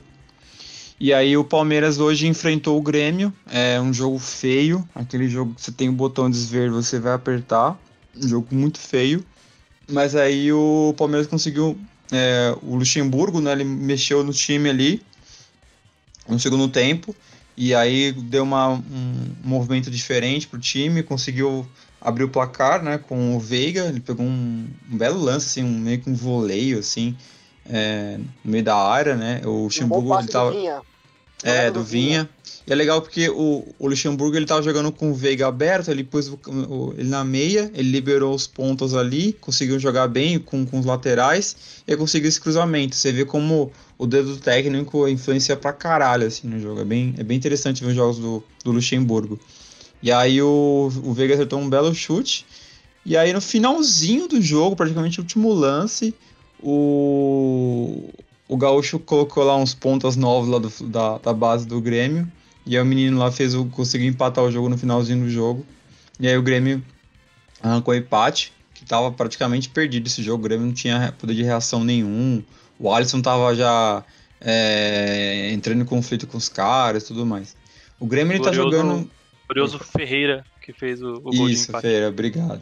E 1.00 1.14
aí 1.14 1.38
o 1.38 1.45
Palmeiras 1.45 1.98
hoje 1.98 2.28
enfrentou 2.28 2.78
o 2.78 2.82
Grêmio, 2.82 3.34
é 3.50 3.80
um 3.80 3.94
jogo 3.94 4.20
feio, 4.20 4.86
aquele 4.94 5.30
jogo 5.30 5.54
que 5.56 5.62
você 5.62 5.72
tem 5.72 5.88
o 5.88 5.94
botão 5.94 6.30
de 6.30 6.38
desver, 6.38 6.70
você 6.70 7.00
vai 7.00 7.14
apertar, 7.14 7.80
um 8.22 8.28
jogo 8.28 8.48
muito 8.52 8.78
feio, 8.78 9.24
mas 9.90 10.14
aí 10.14 10.52
o 10.52 10.94
Palmeiras 10.98 11.26
conseguiu 11.26 11.80
é, 12.12 12.54
o 12.62 12.76
Luxemburgo, 12.76 13.40
né, 13.40 13.54
ele 13.54 13.64
mexeu 13.64 14.26
no 14.26 14.34
time 14.34 14.70
ali 14.70 15.02
no 16.28 16.38
segundo 16.38 16.68
tempo 16.68 17.16
e 17.56 17.74
aí 17.74 18.12
deu 18.12 18.44
uma, 18.44 18.70
um 18.70 19.36
movimento 19.41 19.90
diferente 19.90 20.48
para 20.48 20.58
o 20.58 20.62
time, 20.62 21.02
conseguiu 21.02 21.66
abrir 22.03 22.25
o 22.25 22.30
placar, 22.30 22.84
né, 22.84 22.97
com 22.97 23.35
o 23.35 23.39
Veiga, 23.39 23.85
ele 23.85 23.99
pegou 23.99 24.25
um, 24.25 24.67
um 24.91 24.97
belo 24.97 25.19
lance, 25.19 25.47
assim, 25.47 25.63
um, 25.63 25.80
meio 25.80 25.99
que 25.99 26.09
um 26.09 26.13
voleio, 26.13 26.80
assim, 26.80 27.15
é, 27.67 28.19
no 28.43 28.51
meio 28.51 28.63
da 28.63 28.75
área, 28.75 29.15
né, 29.15 29.41
o 29.45 29.63
Luxemburgo, 29.63 30.19
ele 30.19 30.27
tava... 30.27 30.53
É, 31.45 31.69
do 31.69 31.84
Vinha. 31.84 32.30
E 32.65 32.71
é 32.71 32.75
legal 32.75 33.01
porque 33.01 33.30
o, 33.30 33.67
o 33.77 33.88
Luxemburgo 33.89 34.38
ele 34.38 34.45
tava 34.45 34.61
jogando 34.61 34.93
com 34.93 35.11
o 35.11 35.13
Veiga 35.13 35.45
aberto, 35.45 35.91
ele 35.91 36.01
pôs 36.01 36.30
o, 36.30 36.39
o, 36.47 36.93
ele 36.97 37.09
na 37.09 37.21
meia, 37.25 37.69
ele 37.75 37.91
liberou 37.91 38.34
os 38.34 38.47
pontos 38.47 38.95
ali, 38.95 39.34
conseguiu 39.34 39.77
jogar 39.77 40.07
bem 40.07 40.39
com, 40.39 40.65
com 40.65 40.80
os 40.80 40.85
laterais 40.85 41.84
e 41.85 41.97
conseguiu 41.97 42.30
esse 42.30 42.39
cruzamento. 42.39 42.95
Você 42.95 43.11
vê 43.11 43.25
como 43.25 43.73
o 43.97 44.07
dedo 44.07 44.38
técnico 44.38 45.05
influencia 45.09 45.57
pra 45.57 45.73
caralho 45.73 46.27
assim, 46.27 46.47
no 46.47 46.57
jogo. 46.61 46.80
É 46.80 46.85
bem, 46.85 47.13
é 47.17 47.23
bem 47.23 47.35
interessante 47.35 47.84
ver 47.84 47.89
os 47.89 47.95
jogos 47.95 48.17
do, 48.19 48.41
do 48.63 48.71
Luxemburgo. 48.71 49.38
E 50.03 50.11
aí 50.11 50.41
o, 50.41 50.91
o 51.01 51.13
Veiga 51.13 51.34
acertou 51.34 51.57
um 51.57 51.69
belo 51.69 51.95
chute. 51.95 52.45
E 53.05 53.15
aí 53.15 53.31
no 53.31 53.39
finalzinho 53.39 54.27
do 54.27 54.41
jogo, 54.41 54.75
praticamente 54.75 55.19
o 55.19 55.23
último 55.23 55.53
lance, 55.53 56.13
o, 56.61 58.09
o 58.49 58.57
Gaúcho 58.57 58.99
colocou 58.99 59.45
lá 59.45 59.55
uns 59.55 59.73
pontas 59.73 60.17
novos 60.17 60.49
lá 60.49 60.59
do, 60.59 60.69
da, 60.89 61.17
da 61.19 61.34
base 61.34 61.65
do 61.65 61.80
Grêmio. 61.80 62.30
E 62.65 62.75
aí 62.75 62.84
o 62.84 62.85
menino 62.85 63.17
lá 63.17 63.31
fez 63.31 63.55
o, 63.55 63.65
conseguiu 63.65 64.09
empatar 64.09 64.43
o 64.43 64.51
jogo 64.51 64.67
no 64.67 64.77
finalzinho 64.77 65.23
do 65.23 65.30
jogo. 65.30 65.65
E 66.19 66.27
aí 66.27 66.38
o 66.38 66.43
Grêmio 66.43 66.84
arrancou 67.61 67.95
empate, 67.95 68.51
que 68.73 68.84
tava 68.84 69.09
praticamente 69.09 69.69
perdido 69.69 70.07
esse 70.07 70.21
jogo. 70.21 70.43
O 70.43 70.47
Grêmio 70.47 70.65
não 70.65 70.73
tinha 70.73 71.13
poder 71.17 71.34
de 71.34 71.43
reação 71.43 71.81
nenhum. 71.81 72.43
O 72.77 72.91
Alisson 72.91 73.21
tava 73.21 73.55
já 73.55 74.03
é, 74.41 75.49
entrando 75.53 75.81
em 75.81 75.85
conflito 75.85 76.27
com 76.27 76.38
os 76.38 76.49
caras 76.49 77.03
e 77.03 77.07
tudo 77.07 77.25
mais. 77.25 77.55
O 77.97 78.05
Grêmio 78.05 78.34
ele 78.34 78.43
tá 78.43 78.51
jogando. 78.51 79.09
Curioso 79.48 79.80
Ferreira, 79.80 80.45
que 80.61 80.74
fez 80.74 81.02
o, 81.02 81.15
o 81.15 81.22
gol 81.22 81.49
Isso, 81.49 81.72
Ferreira, 81.72 82.10
obrigado. 82.10 82.61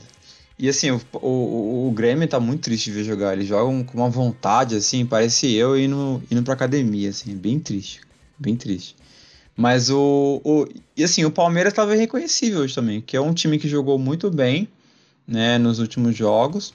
E 0.58 0.70
assim, 0.70 0.92
o, 0.92 1.02
o, 1.14 1.88
o 1.88 1.92
Grêmio 1.92 2.28
tá 2.28 2.40
muito 2.40 2.62
triste 2.62 2.86
de 2.86 2.98
ver 2.98 3.04
jogar. 3.04 3.34
Eles 3.34 3.48
jogam 3.48 3.84
com 3.84 3.98
uma 3.98 4.10
vontade, 4.10 4.76
assim, 4.76 5.06
parece 5.06 5.52
eu 5.54 5.80
indo, 5.80 6.22
indo 6.30 6.44
pra 6.44 6.54
academia, 6.54 7.10
assim, 7.10 7.36
bem 7.36 7.60
triste. 7.60 8.02
Bem 8.38 8.56
triste. 8.56 8.96
Mas 9.56 9.90
o, 9.90 10.42
o. 10.44 10.68
E 10.96 11.04
assim, 11.04 11.26
o 11.26 11.32
Palmeiras 11.32 11.74
estava 11.74 11.96
reconhecível 11.96 12.62
hoje 12.62 12.76
também, 12.76 13.02
que 13.02 13.18
é 13.18 13.22
um 13.22 13.34
time 13.34 13.58
que 13.58 13.68
jogou 13.68 13.98
muito 13.98 14.30
bem 14.30 14.68
né, 15.28 15.58
nos 15.58 15.80
últimos 15.80 16.16
jogos. 16.16 16.74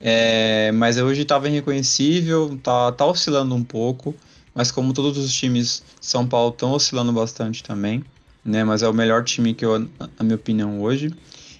É, 0.00 0.72
mas 0.72 0.98
hoje 0.98 1.22
estava 1.22 1.48
irreconhecível, 1.48 2.58
tá, 2.62 2.90
tá 2.92 3.06
oscilando 3.06 3.54
um 3.54 3.62
pouco. 3.62 4.14
Mas 4.54 4.70
como 4.70 4.92
todos 4.92 5.16
os 5.16 5.32
times 5.32 5.82
de 6.00 6.06
São 6.06 6.26
Paulo 6.26 6.50
estão 6.50 6.72
oscilando 6.72 7.12
bastante 7.12 7.62
também, 7.62 8.04
né? 8.44 8.64
Mas 8.64 8.82
é 8.82 8.88
o 8.88 8.92
melhor 8.92 9.24
time 9.24 9.54
que 9.54 9.64
eu, 9.64 9.78
na 9.78 10.22
minha 10.22 10.36
opinião, 10.36 10.80
hoje. 10.80 11.12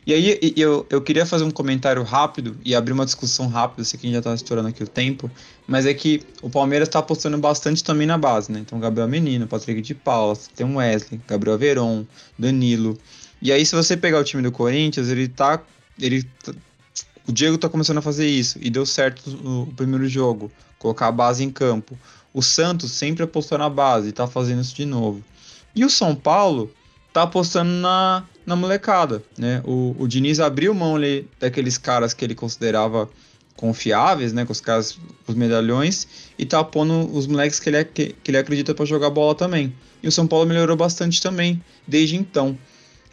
E 0.05 0.13
aí 0.13 0.53
eu, 0.57 0.85
eu 0.91 1.01
queria 1.01 1.25
fazer 1.25 1.45
um 1.45 1.51
comentário 1.51 2.03
rápido 2.03 2.57
e 2.65 2.75
abrir 2.75 2.93
uma 2.93 3.05
discussão 3.05 3.47
rápida, 3.47 3.85
sei 3.85 4.01
que 4.01 4.07
a 4.07 4.09
gente 4.09 4.15
já 4.15 4.19
está 4.19 4.35
estourando 4.35 4.69
aqui 4.69 4.83
o 4.83 4.89
tempo, 4.89 5.31
mas 5.65 5.87
é 5.87 5.95
que 5.95 6.23
o 6.43 6.51
Palmeiras 6.51 6.89
está 6.89 6.99
apostando 6.99 7.39
bastante 7.39 7.85
também 7.85 8.05
na 8.05 8.19
base, 8.19 8.51
né? 8.51 8.59
Então 8.59 8.81
Gabriel 8.81 9.07
Menino, 9.07 9.47
Patrick 9.47 9.81
de 9.81 9.95
Paula, 9.95 10.37
tem 10.57 10.67
um 10.67 10.79
Wesley, 10.79 11.21
Gabriel 11.29 11.57
Veron, 11.57 12.05
Danilo. 12.37 12.99
E 13.41 13.53
aí 13.53 13.65
se 13.65 13.77
você 13.77 13.97
pegar 13.97 14.19
o 14.19 14.25
time 14.25 14.43
do 14.43 14.51
Corinthians, 14.51 15.09
ele 15.09 15.29
tá. 15.29 15.63
Ele 16.01 16.25
tá, 16.43 16.53
o 17.29 17.33
Diego 17.33 17.57
tá 17.57 17.69
começando 17.69 17.99
a 17.99 18.03
fazer 18.03 18.27
isso 18.27 18.59
e 18.61 18.69
deu 18.71 18.85
certo 18.85 19.31
no 19.31 19.69
primeiro 19.69 20.09
jogo, 20.09 20.51
colocar 20.81 21.07
a 21.07 21.13
base 21.13 21.45
em 21.45 21.51
campo. 21.51 21.97
O 22.35 22.43
Santos 22.43 22.91
sempre 22.91 23.23
apostou 23.23 23.57
na 23.57 23.71
base 23.71 24.09
e 24.09 24.13
tá 24.13 24.27
fazendo 24.27 24.63
isso 24.63 24.75
de 24.75 24.85
novo. 24.85 25.23
E 25.75 25.85
o 25.85 25.91
São 25.91 26.15
Paulo 26.15 26.73
tá 27.13 27.23
apostando 27.23 27.71
na, 27.71 28.25
na 28.45 28.57
molecada, 28.57 29.23
né? 29.37 29.63
O, 29.65 29.95
o 29.99 30.09
Diniz 30.09 30.41
abriu 30.41 30.75
mão 30.75 30.97
ali 30.97 31.29
daqueles 31.39 31.79
caras 31.79 32.15
que 32.15 32.25
ele 32.25 32.35
considerava 32.35 33.09
confiáveis, 33.57 34.33
né? 34.33 34.45
Com 34.45 34.53
os 34.53 34.61
caras, 34.61 34.99
os 35.27 35.35
medalhões, 35.35 36.07
e 36.39 36.45
tá 36.45 36.63
pondo 36.65 37.15
os 37.15 37.27
moleques 37.27 37.61
que 37.61 37.69
ele, 37.69 37.85
que, 37.85 38.17
que 38.23 38.31
ele 38.31 38.39
acredita 38.39 38.75
para 38.75 38.85
jogar 38.85 39.11
bola 39.11 39.35
também. 39.35 39.75
E 40.03 40.09
o 40.09 40.13
São 40.13 40.27
Paulo 40.27 40.47
melhorou 40.47 40.77
bastante 40.77 41.21
também, 41.21 41.63
desde 41.87 42.17
então. 42.17 42.59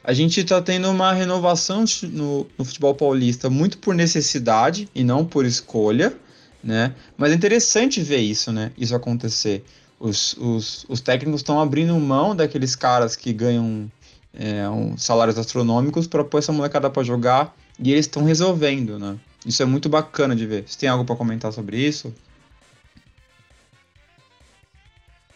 A 0.04 0.14
gente 0.14 0.44
tá 0.44 0.62
tendo 0.62 0.90
uma 0.90 1.14
renovação 1.14 1.84
no, 2.04 2.48
no 2.58 2.66
futebol 2.66 2.96
paulista 2.96 3.50
muito 3.50 3.78
por 3.78 3.94
necessidade 3.94 4.90
e 4.96 5.04
não 5.04 5.26
por 5.26 5.46
escolha, 5.46 6.16
né? 6.64 6.96
Mas 7.18 7.32
é 7.32 7.36
interessante 7.36 8.02
ver 8.02 8.20
isso, 8.20 8.52
né? 8.52 8.72
Isso 8.78 8.96
acontecer. 8.96 9.64
Os, 10.00 10.34
os, 10.34 10.86
os 10.88 11.02
técnicos 11.02 11.42
estão 11.42 11.60
abrindo 11.60 11.94
mão 12.00 12.36
daqueles 12.36 12.76
caras 12.76 13.16
que 13.16 13.34
ganham 13.34 13.92
é, 14.34 14.68
um, 14.70 14.98
salários 14.98 15.38
astronômicos 15.38 16.08
para 16.08 16.24
pôr 16.24 16.38
essa 16.38 16.54
molecada 16.54 16.90
para 16.90 17.04
jogar 17.04 17.54
e 17.78 17.92
eles 17.92 18.06
estão 18.06 18.24
resolvendo, 18.24 18.98
né? 18.98 19.18
Isso 19.46 19.62
é 19.62 19.66
muito 19.66 19.90
bacana 19.90 20.36
de 20.36 20.46
ver. 20.46 20.64
Você 20.68 20.80
tem 20.80 20.90
algo 20.90 21.06
para 21.06 21.16
comentar 21.16 21.52
sobre 21.52 21.78
isso? 21.78 22.14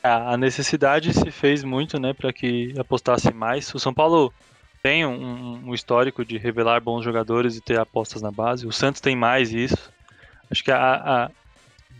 A 0.01 0.35
necessidade 0.35 1.13
se 1.13 1.31
fez 1.31 1.63
muito, 1.63 1.97
né, 1.97 2.13
para 2.13 2.33
que 2.33 2.73
apostasse 2.77 3.33
mais. 3.33 3.73
O 3.73 3.79
São 3.79 3.93
Paulo 3.93 4.33
tem 4.81 5.05
um, 5.05 5.69
um, 5.69 5.73
histórico 5.73 6.25
de 6.25 6.37
revelar 6.37 6.81
bons 6.81 7.05
jogadores 7.05 7.55
e 7.55 7.61
ter 7.61 7.79
apostas 7.79 8.21
na 8.21 8.29
base. 8.29 8.67
O 8.67 8.71
Santos 8.73 8.99
tem 8.99 9.15
mais 9.15 9.53
isso. 9.53 9.89
Acho 10.51 10.61
que 10.61 10.71
a, 10.71 10.95
a 10.95 11.31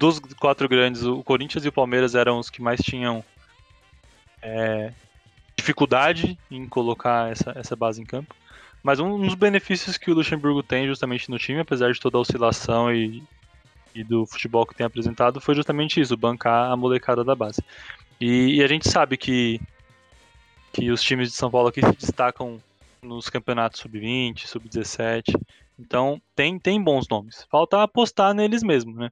dos 0.04 0.20
quatro 0.34 0.68
grandes, 0.68 1.04
o 1.04 1.24
Corinthians 1.24 1.64
e 1.64 1.70
o 1.70 1.72
Palmeiras 1.72 2.14
eram 2.14 2.38
os 2.38 2.50
que 2.50 2.62
mais 2.62 2.82
tinham 2.82 3.24
é, 4.42 4.92
dificuldade 5.56 6.38
em 6.52 6.68
colocar 6.68 7.32
essa, 7.32 7.54
essa 7.56 7.74
base 7.74 8.02
em 8.02 8.06
campo. 8.06 8.36
Mas 8.84 9.00
um 9.00 9.18
dos 9.18 9.36
benefícios 9.36 9.98
que 9.98 10.12
o 10.12 10.14
Luxemburgo 10.14 10.62
tem 10.62 10.88
justamente 10.88 11.32
no 11.32 11.40
time, 11.40 11.62
apesar 11.62 11.94
de 11.94 12.02
toda 12.02 12.18
a 12.18 12.22
oscilação 12.22 12.94
e, 12.94 13.24
e 13.96 14.04
do 14.04 14.26
futebol 14.26 14.66
que 14.66 14.76
tem 14.76 14.86
apresentado, 14.86 15.40
foi 15.40 15.56
justamente 15.56 16.02
isso, 16.02 16.18
bancar 16.18 16.70
a 16.70 16.76
molecada 16.76 17.24
da 17.24 17.34
base. 17.34 17.64
E, 18.20 18.58
e, 18.58 18.64
a 18.64 18.68
gente 18.68 18.90
sabe 18.90 19.16
que, 19.16 19.62
que 20.74 20.92
os 20.92 21.02
times 21.02 21.30
de 21.30 21.38
São 21.38 21.50
Paulo 21.50 21.70
aqui 21.70 21.80
se 21.80 21.96
destacam 21.96 22.62
nos 23.02 23.30
campeonatos 23.30 23.80
sub-20, 23.80 24.48
sub-17. 24.48 25.34
Então 25.80 26.22
tem, 26.36 26.60
tem 26.60 26.82
bons 26.84 27.08
nomes. 27.08 27.48
Falta 27.50 27.82
apostar 27.82 28.34
neles 28.34 28.64
mesmo, 28.64 28.94
né? 28.94 29.10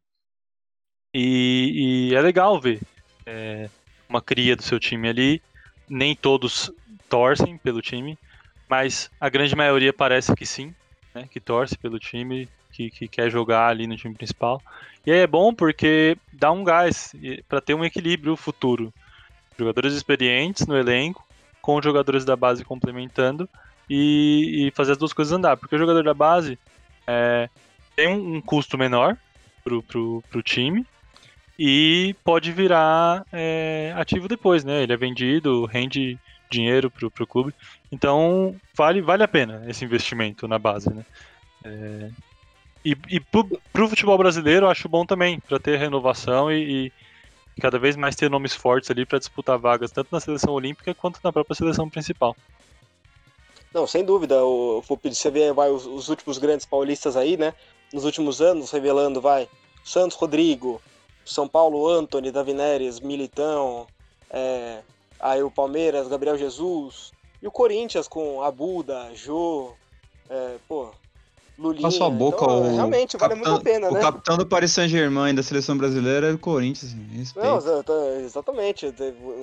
E, 1.13 2.09
e 2.09 2.15
é 2.15 2.21
legal 2.21 2.59
ver 2.59 2.79
é, 3.25 3.69
uma 4.07 4.21
cria 4.21 4.55
do 4.55 4.63
seu 4.63 4.79
time 4.79 5.09
ali. 5.09 5.41
Nem 5.89 6.15
todos 6.15 6.71
torcem 7.09 7.57
pelo 7.57 7.81
time, 7.81 8.17
mas 8.69 9.11
a 9.19 9.27
grande 9.27 9.55
maioria 9.55 9.91
parece 9.91 10.33
que 10.33 10.45
sim, 10.45 10.73
né? 11.13 11.27
Que 11.29 11.39
torce 11.39 11.77
pelo 11.77 11.99
time, 11.99 12.47
que, 12.71 12.89
que 12.89 13.07
quer 13.07 13.29
jogar 13.29 13.67
ali 13.67 13.85
no 13.85 13.97
time 13.97 14.15
principal. 14.15 14.61
E 15.05 15.11
aí 15.11 15.19
é 15.19 15.27
bom 15.27 15.53
porque 15.53 16.17
dá 16.31 16.51
um 16.51 16.63
gás 16.63 17.13
para 17.49 17.59
ter 17.59 17.73
um 17.73 17.83
equilíbrio 17.83 18.37
futuro. 18.37 18.93
Jogadores 19.57 19.93
experientes 19.93 20.65
no 20.65 20.77
elenco, 20.77 21.27
com 21.61 21.81
jogadores 21.81 22.23
da 22.23 22.35
base 22.35 22.63
complementando 22.63 23.49
e, 23.89 24.67
e 24.67 24.71
fazer 24.71 24.93
as 24.93 24.97
duas 24.97 25.11
coisas 25.11 25.33
andar. 25.33 25.57
Porque 25.57 25.75
o 25.75 25.79
jogador 25.79 26.03
da 26.03 26.13
base 26.13 26.57
é, 27.05 27.49
tem 27.95 28.07
um, 28.07 28.35
um, 28.35 28.41
custo 28.41 28.77
menor 28.77 29.17
pro, 29.63 29.83
pro, 29.83 30.23
pro 30.29 30.41
time 30.41 30.85
e 31.63 32.15
pode 32.23 32.51
virar 32.51 33.23
é, 33.31 33.93
ativo 33.95 34.27
depois, 34.27 34.63
né? 34.63 34.81
Ele 34.81 34.93
é 34.93 34.97
vendido, 34.97 35.65
rende 35.65 36.17
dinheiro 36.49 36.89
pro, 36.89 37.11
pro 37.11 37.27
clube. 37.27 37.53
Então 37.91 38.55
vale, 38.75 38.99
vale 38.99 39.21
a 39.21 39.27
pena 39.27 39.63
esse 39.67 39.85
investimento 39.85 40.47
na 40.47 40.57
base, 40.57 40.91
né? 40.91 41.05
É, 41.63 42.09
e 42.83 42.97
e 43.07 43.19
pro, 43.19 43.47
pro 43.71 43.87
futebol 43.87 44.17
brasileiro 44.17 44.67
acho 44.67 44.89
bom 44.89 45.05
também, 45.05 45.39
para 45.39 45.59
ter 45.59 45.77
renovação 45.77 46.51
e, 46.51 46.91
e 47.55 47.61
cada 47.61 47.77
vez 47.77 47.95
mais 47.95 48.15
ter 48.15 48.27
nomes 48.27 48.55
fortes 48.55 48.89
ali 48.89 49.05
para 49.05 49.19
disputar 49.19 49.59
vagas, 49.59 49.91
tanto 49.91 50.07
na 50.11 50.19
seleção 50.19 50.55
olímpica 50.55 50.95
quanto 50.95 51.19
na 51.23 51.31
própria 51.31 51.55
seleção 51.55 51.87
principal. 51.87 52.35
Não, 53.71 53.85
sem 53.85 54.03
dúvida. 54.03 54.43
O, 54.43 54.83
você 55.03 55.29
vê 55.29 55.53
vai, 55.53 55.69
os, 55.69 55.85
os, 55.85 56.09
últimos 56.09 56.39
grandes 56.39 56.65
paulistas 56.65 57.15
aí, 57.15 57.37
né? 57.37 57.53
Nos 57.93 58.03
últimos 58.03 58.41
anos, 58.41 58.71
revelando, 58.71 59.21
vai. 59.21 59.47
Santos 59.83 60.17
Rodrigo, 60.17 60.81
São 61.31 61.47
Paulo 61.47 61.87
Anthony, 61.87 62.29
Davi 62.29 62.53
Neres, 62.53 62.99
Militão, 62.99 63.87
é, 64.29 64.79
aí 65.19 65.41
o 65.41 65.49
Palmeiras, 65.49 66.07
Gabriel 66.07 66.37
Jesus, 66.37 67.13
e 67.41 67.47
o 67.47 67.51
Corinthians 67.51 68.07
com 68.07 68.41
Abuda, 68.41 69.09
Jô, 69.15 69.71
é, 70.29 70.57
pô, 70.67 70.89
Lulinha. 71.57 71.83
Passou 71.83 72.07
a 72.07 72.09
boca 72.09 72.43
então, 72.43 72.61
o 72.61 72.75
realmente 72.75 73.17
capitão, 73.17 73.43
vale 73.43 73.49
muito 73.49 73.61
a 73.61 73.71
pena, 73.71 73.89
o 73.89 73.93
né? 73.93 73.99
O 73.99 74.01
capitão 74.01 74.37
do 74.37 74.45
Paris 74.45 74.71
Saint-Germain 74.71 75.33
da 75.33 75.41
seleção 75.41 75.77
brasileira 75.77 76.27
é 76.27 76.33
o 76.33 76.37
Corinthians. 76.37 76.93
Não, 77.35 77.57
exatamente. 78.19 78.91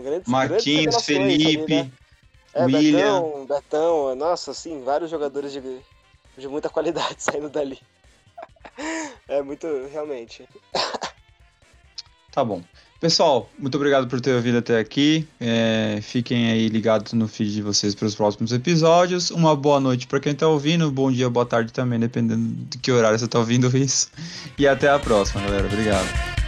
Grandes, 0.02 0.28
Marquinhos, 0.28 0.96
grandes 0.96 1.04
Felipe. 1.04 1.74
Ali, 1.74 1.84
né? 1.84 1.92
É, 2.54 2.64
William. 2.64 3.22
Betão, 3.22 3.46
Betão, 3.46 4.14
nossa, 4.16 4.50
assim, 4.50 4.82
vários 4.82 5.10
jogadores 5.10 5.52
de, 5.52 5.62
de 6.36 6.48
muita 6.48 6.68
qualidade 6.68 7.16
saindo 7.22 7.48
dali. 7.48 7.78
É 9.26 9.40
muito, 9.42 9.66
realmente. 9.90 10.46
Tá 12.38 12.44
bom. 12.44 12.62
Pessoal, 13.00 13.50
muito 13.58 13.74
obrigado 13.74 14.06
por 14.06 14.20
ter 14.20 14.32
ouvido 14.32 14.58
até 14.58 14.78
aqui. 14.78 15.26
É, 15.40 15.98
fiquem 16.00 16.52
aí 16.52 16.68
ligados 16.68 17.12
no 17.12 17.26
feed 17.26 17.52
de 17.52 17.62
vocês 17.62 17.96
para 17.96 18.06
os 18.06 18.14
próximos 18.14 18.52
episódios. 18.52 19.32
Uma 19.32 19.56
boa 19.56 19.80
noite 19.80 20.06
para 20.06 20.20
quem 20.20 20.30
está 20.30 20.46
ouvindo, 20.46 20.88
bom 20.88 21.10
dia, 21.10 21.28
boa 21.28 21.44
tarde 21.44 21.72
também, 21.72 21.98
dependendo 21.98 22.54
de 22.70 22.78
que 22.78 22.92
horário 22.92 23.18
você 23.18 23.24
está 23.24 23.40
ouvindo 23.40 23.66
isso. 23.76 24.08
E 24.56 24.68
até 24.68 24.88
a 24.88 25.00
próxima, 25.00 25.40
galera. 25.40 25.66
Obrigado. 25.66 26.47